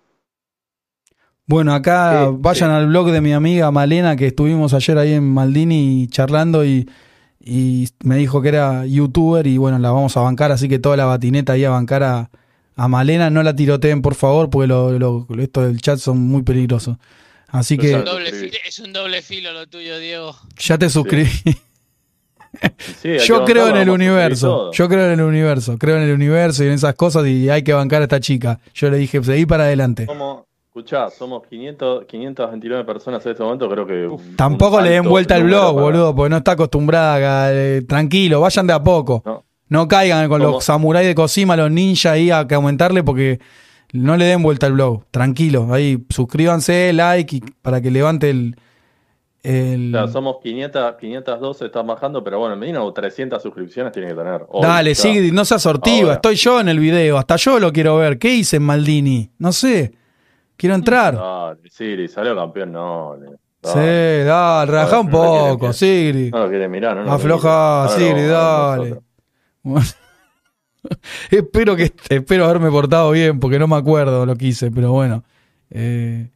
Bueno, 1.46 1.74
acá 1.74 2.28
Sí, 2.28 2.32
vayan 2.32 2.70
sí. 2.70 2.70
al 2.70 2.86
blog 2.86 3.10
de 3.10 3.20
mi 3.20 3.32
amiga 3.32 3.70
Malena, 3.70 4.16
que 4.16 4.28
estuvimos 4.28 4.74
ayer 4.74 4.96
ahí 4.98 5.12
en 5.14 5.34
Maldini 5.34 6.06
charlando 6.08 6.64
y, 6.64 6.88
y 7.40 7.88
me 8.04 8.16
dijo 8.16 8.42
que 8.42 8.48
era 8.48 8.86
youtuber 8.86 9.46
y 9.46 9.58
bueno, 9.58 9.78
la 9.78 9.90
vamos 9.92 10.16
a 10.16 10.20
bancar, 10.22 10.52
así 10.52 10.68
que 10.68 10.78
toda 10.78 10.96
la 10.96 11.06
batineta 11.06 11.54
ahí 11.54 11.64
a 11.64 11.70
bancar 11.70 12.02
a, 12.04 12.30
a 12.76 12.88
Malena. 12.88 13.30
No 13.30 13.42
la 13.42 13.56
tiroteen, 13.56 14.02
por 14.02 14.14
favor, 14.14 14.50
porque 14.50 14.68
lo, 14.68 14.98
lo- 14.98 15.26
esto 15.38 15.62
del 15.62 15.80
chat 15.82 15.98
son 15.98 16.18
muy 16.20 16.42
peligrosos. 16.42 16.98
Así 17.52 17.76
que 17.78 17.90
Es 17.90 17.96
un, 17.96 18.04
doble 18.04 18.32
filo, 18.32 18.56
es 18.66 18.78
un 18.80 18.92
doble 18.92 19.22
filo 19.22 19.52
lo 19.52 19.66
tuyo, 19.66 19.98
Diego. 19.98 20.34
ya 20.58 20.78
te 20.78 20.88
suscribí. 20.88 21.30
Sí, 23.02 23.18
Yo 23.26 23.44
creo 23.44 23.68
en 23.68 23.76
el 23.76 23.88
a 23.88 23.92
universo. 23.92 24.70
Yo 24.72 24.88
creo 24.88 25.06
en 25.06 25.12
el 25.20 25.22
universo. 25.22 25.78
Creo 25.78 25.96
en 25.96 26.02
el 26.02 26.12
universo 26.12 26.64
y 26.64 26.68
en 26.68 26.72
esas 26.72 26.94
cosas 26.94 27.26
y 27.26 27.48
hay 27.50 27.62
que 27.62 27.72
bancar 27.72 28.00
a 28.00 28.04
esta 28.04 28.20
chica. 28.20 28.58
Yo 28.74 28.90
le 28.90 28.96
dije, 28.98 29.22
seguí 29.22 29.46
para 29.46 29.64
adelante. 29.64 30.06
Somos, 30.06 30.44
escuchá, 30.66 31.10
somos 31.10 31.42
500, 31.48 32.06
529 32.06 32.84
personas 32.84 33.24
en 33.26 33.32
este 33.32 33.42
momento, 33.42 33.68
creo 33.68 33.86
que... 33.86 34.08
Tampoco 34.36 34.80
le 34.80 34.90
den 34.90 35.04
vuelta 35.04 35.34
al 35.34 35.44
blog, 35.44 35.74
para- 35.74 35.82
boludo, 35.82 36.14
porque 36.14 36.30
no 36.30 36.36
está 36.38 36.52
acostumbrada. 36.52 37.50
eh, 37.52 37.82
tranquilo, 37.86 38.40
vayan 38.40 38.66
de 38.66 38.72
a 38.72 38.82
poco. 38.82 39.22
No. 39.24 39.44
No 39.68 39.88
caigan 39.88 40.28
con 40.28 40.42
los 40.42 40.64
samuráis 40.64 41.08
de 41.08 41.14
Cosima, 41.14 41.56
los 41.56 41.70
ninjas 41.70 42.12
ahí 42.12 42.30
a 42.30 42.46
que 42.46 42.54
aumentarle 42.54 43.02
porque 43.02 43.40
no 43.92 44.16
le 44.16 44.24
den 44.24 44.42
vuelta 44.42 44.66
al 44.66 44.72
blog. 44.72 45.04
Tranquilo, 45.10 45.68
ahí 45.72 46.04
suscríbanse, 46.08 46.92
like 46.92 47.36
y 47.36 47.40
para 47.62 47.80
que 47.80 47.90
levante 47.90 48.30
el. 48.30 48.56
el- 49.42 49.94
somos 50.12 50.36
500, 50.42 50.94
512, 51.00 51.66
están 51.66 51.86
bajando, 51.86 52.22
pero 52.24 52.38
bueno, 52.38 52.56
mínimo 52.56 52.92
300 52.92 53.42
suscripciones 53.42 53.92
tiene 53.92 54.08
que 54.08 54.14
tener. 54.14 54.44
Hoy, 54.48 54.62
Dale, 54.62 54.94
ya. 54.94 55.02
sigue, 55.02 55.32
no 55.32 55.44
seas 55.44 55.62
sortiva. 55.62 56.00
Ahora. 56.02 56.14
Estoy 56.14 56.36
yo 56.36 56.60
en 56.60 56.68
el 56.68 56.78
video, 56.78 57.18
hasta 57.18 57.36
yo 57.36 57.58
lo 57.58 57.72
quiero 57.72 57.96
ver. 57.96 58.18
¿Qué 58.18 58.34
hice 58.34 58.56
en 58.56 58.62
Maldini? 58.62 59.30
No 59.38 59.52
sé. 59.52 59.92
Quiero 60.56 60.74
entrar. 60.76 61.16
Dale, 61.16 61.60
Siri, 61.70 62.06
salió 62.08 62.36
campeón, 62.36 62.72
no. 62.72 63.16
le- 63.16 63.36
Sí, 63.64 63.68
dale. 63.78 64.24
dale, 64.24 64.72
rajá 64.72 64.98
un 65.00 65.06
No 65.06 65.12
poco. 65.12 65.72
Sigri. 65.72 66.30
No 66.30 66.38
lo 66.40 66.48
quiere 66.48 66.68
mirar, 66.68 66.96
no 66.96 67.04
lo 67.04 67.12
Afloja. 67.12 67.88
Sigri, 67.90 68.26
dale. 68.26 68.98
Bueno. 69.62 69.86
espero 71.30 71.76
que 71.76 71.92
espero 72.08 72.44
haberme 72.46 72.70
portado 72.70 73.10
bien 73.12 73.38
porque 73.40 73.58
no 73.58 73.66
me 73.68 73.76
acuerdo 73.76 74.26
lo 74.26 74.36
que 74.36 74.46
hice, 74.46 74.70
pero 74.70 74.92
bueno. 74.92 75.24
Eh, 75.70 76.28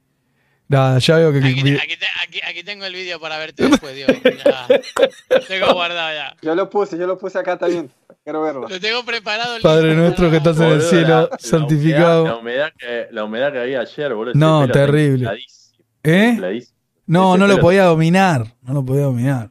nada, 0.69 0.99
ya 0.99 1.17
veo 1.17 1.33
que 1.33 1.39
Aquí, 1.39 1.63
te- 1.63 1.77
aquí 1.77 1.97
te- 1.97 2.07
aquí- 2.27 2.41
aquí 2.49 2.63
tengo 2.65 2.85
el 2.85 2.95
vídeo 2.95 3.21
para 3.21 3.39
verte 3.39 3.69
después, 3.69 3.95
Diego. 3.95 4.13
Ya. 4.45 4.67
Tengo 5.49 5.75
guardado 5.75 6.15
ya. 6.15 6.35
Yo 6.43 6.55
lo 6.55 6.69
puse, 6.71 6.97
yo 6.99 7.07
lo 7.07 7.19
puse 7.19 7.39
acá 7.39 7.57
también. 7.59 7.91
Quiero 8.25 8.43
verlo. 8.43 8.67
Lo 8.69 8.81
tengo 8.81 9.05
preparado. 9.05 9.57
Padre 9.63 9.89
listo. 9.89 10.03
nuestro 10.03 10.31
que 10.31 10.37
estás 10.39 10.59
en 10.59 10.65
el 10.73 10.83
cielo, 10.83 11.09
la- 11.09 11.21
la 11.31 11.39
santificado. 11.39 12.23
humedad- 12.25 12.33
La 12.35 12.39
humedad, 12.41 12.73
que, 12.79 13.07
la 13.15 13.25
humedad 13.25 13.53
que 13.53 13.59
había 13.61 13.81
ayer, 13.81 14.15
boludo. 14.15 14.35
No, 14.35 14.67
terrible. 14.69 15.19
infladísimo, 15.25 15.85
¿Eh? 16.03 16.29
infladísimo. 16.35 16.77
No, 17.07 17.35
Ese 17.35 17.39
no 17.41 17.47
lo 17.47 17.61
podía 17.61 17.85
dominar, 17.85 18.47
no 18.63 18.75
lo 18.75 18.85
podía 18.85 19.05
dominar. 19.05 19.51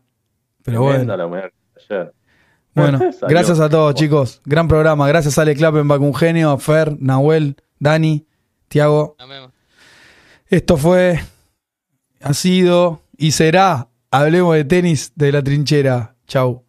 Pero 0.63 0.79
Tremenda 0.81 1.15
bueno, 1.15 1.17
la 1.17 1.25
humedad 1.27 1.49
que 1.87 1.93
ayer. 1.95 2.13
Bueno, 2.75 2.99
gracias 3.27 3.59
a 3.59 3.69
todos 3.69 3.95
chicos, 3.95 4.41
gran 4.45 4.67
programa, 4.67 5.07
gracias 5.07 5.37
a 5.37 5.43
Ale 5.43 5.55
un 5.57 6.13
genio, 6.13 6.57
Fer, 6.57 6.95
Nahuel, 6.99 7.55
Dani, 7.79 8.27
Tiago. 8.67 9.15
Esto 10.47 10.77
fue, 10.77 11.19
ha 12.21 12.33
sido 12.33 13.01
y 13.17 13.31
será, 13.31 13.87
hablemos 14.11 14.55
de 14.55 14.65
tenis 14.65 15.13
de 15.15 15.31
la 15.31 15.41
trinchera. 15.41 16.15
Chau. 16.27 16.64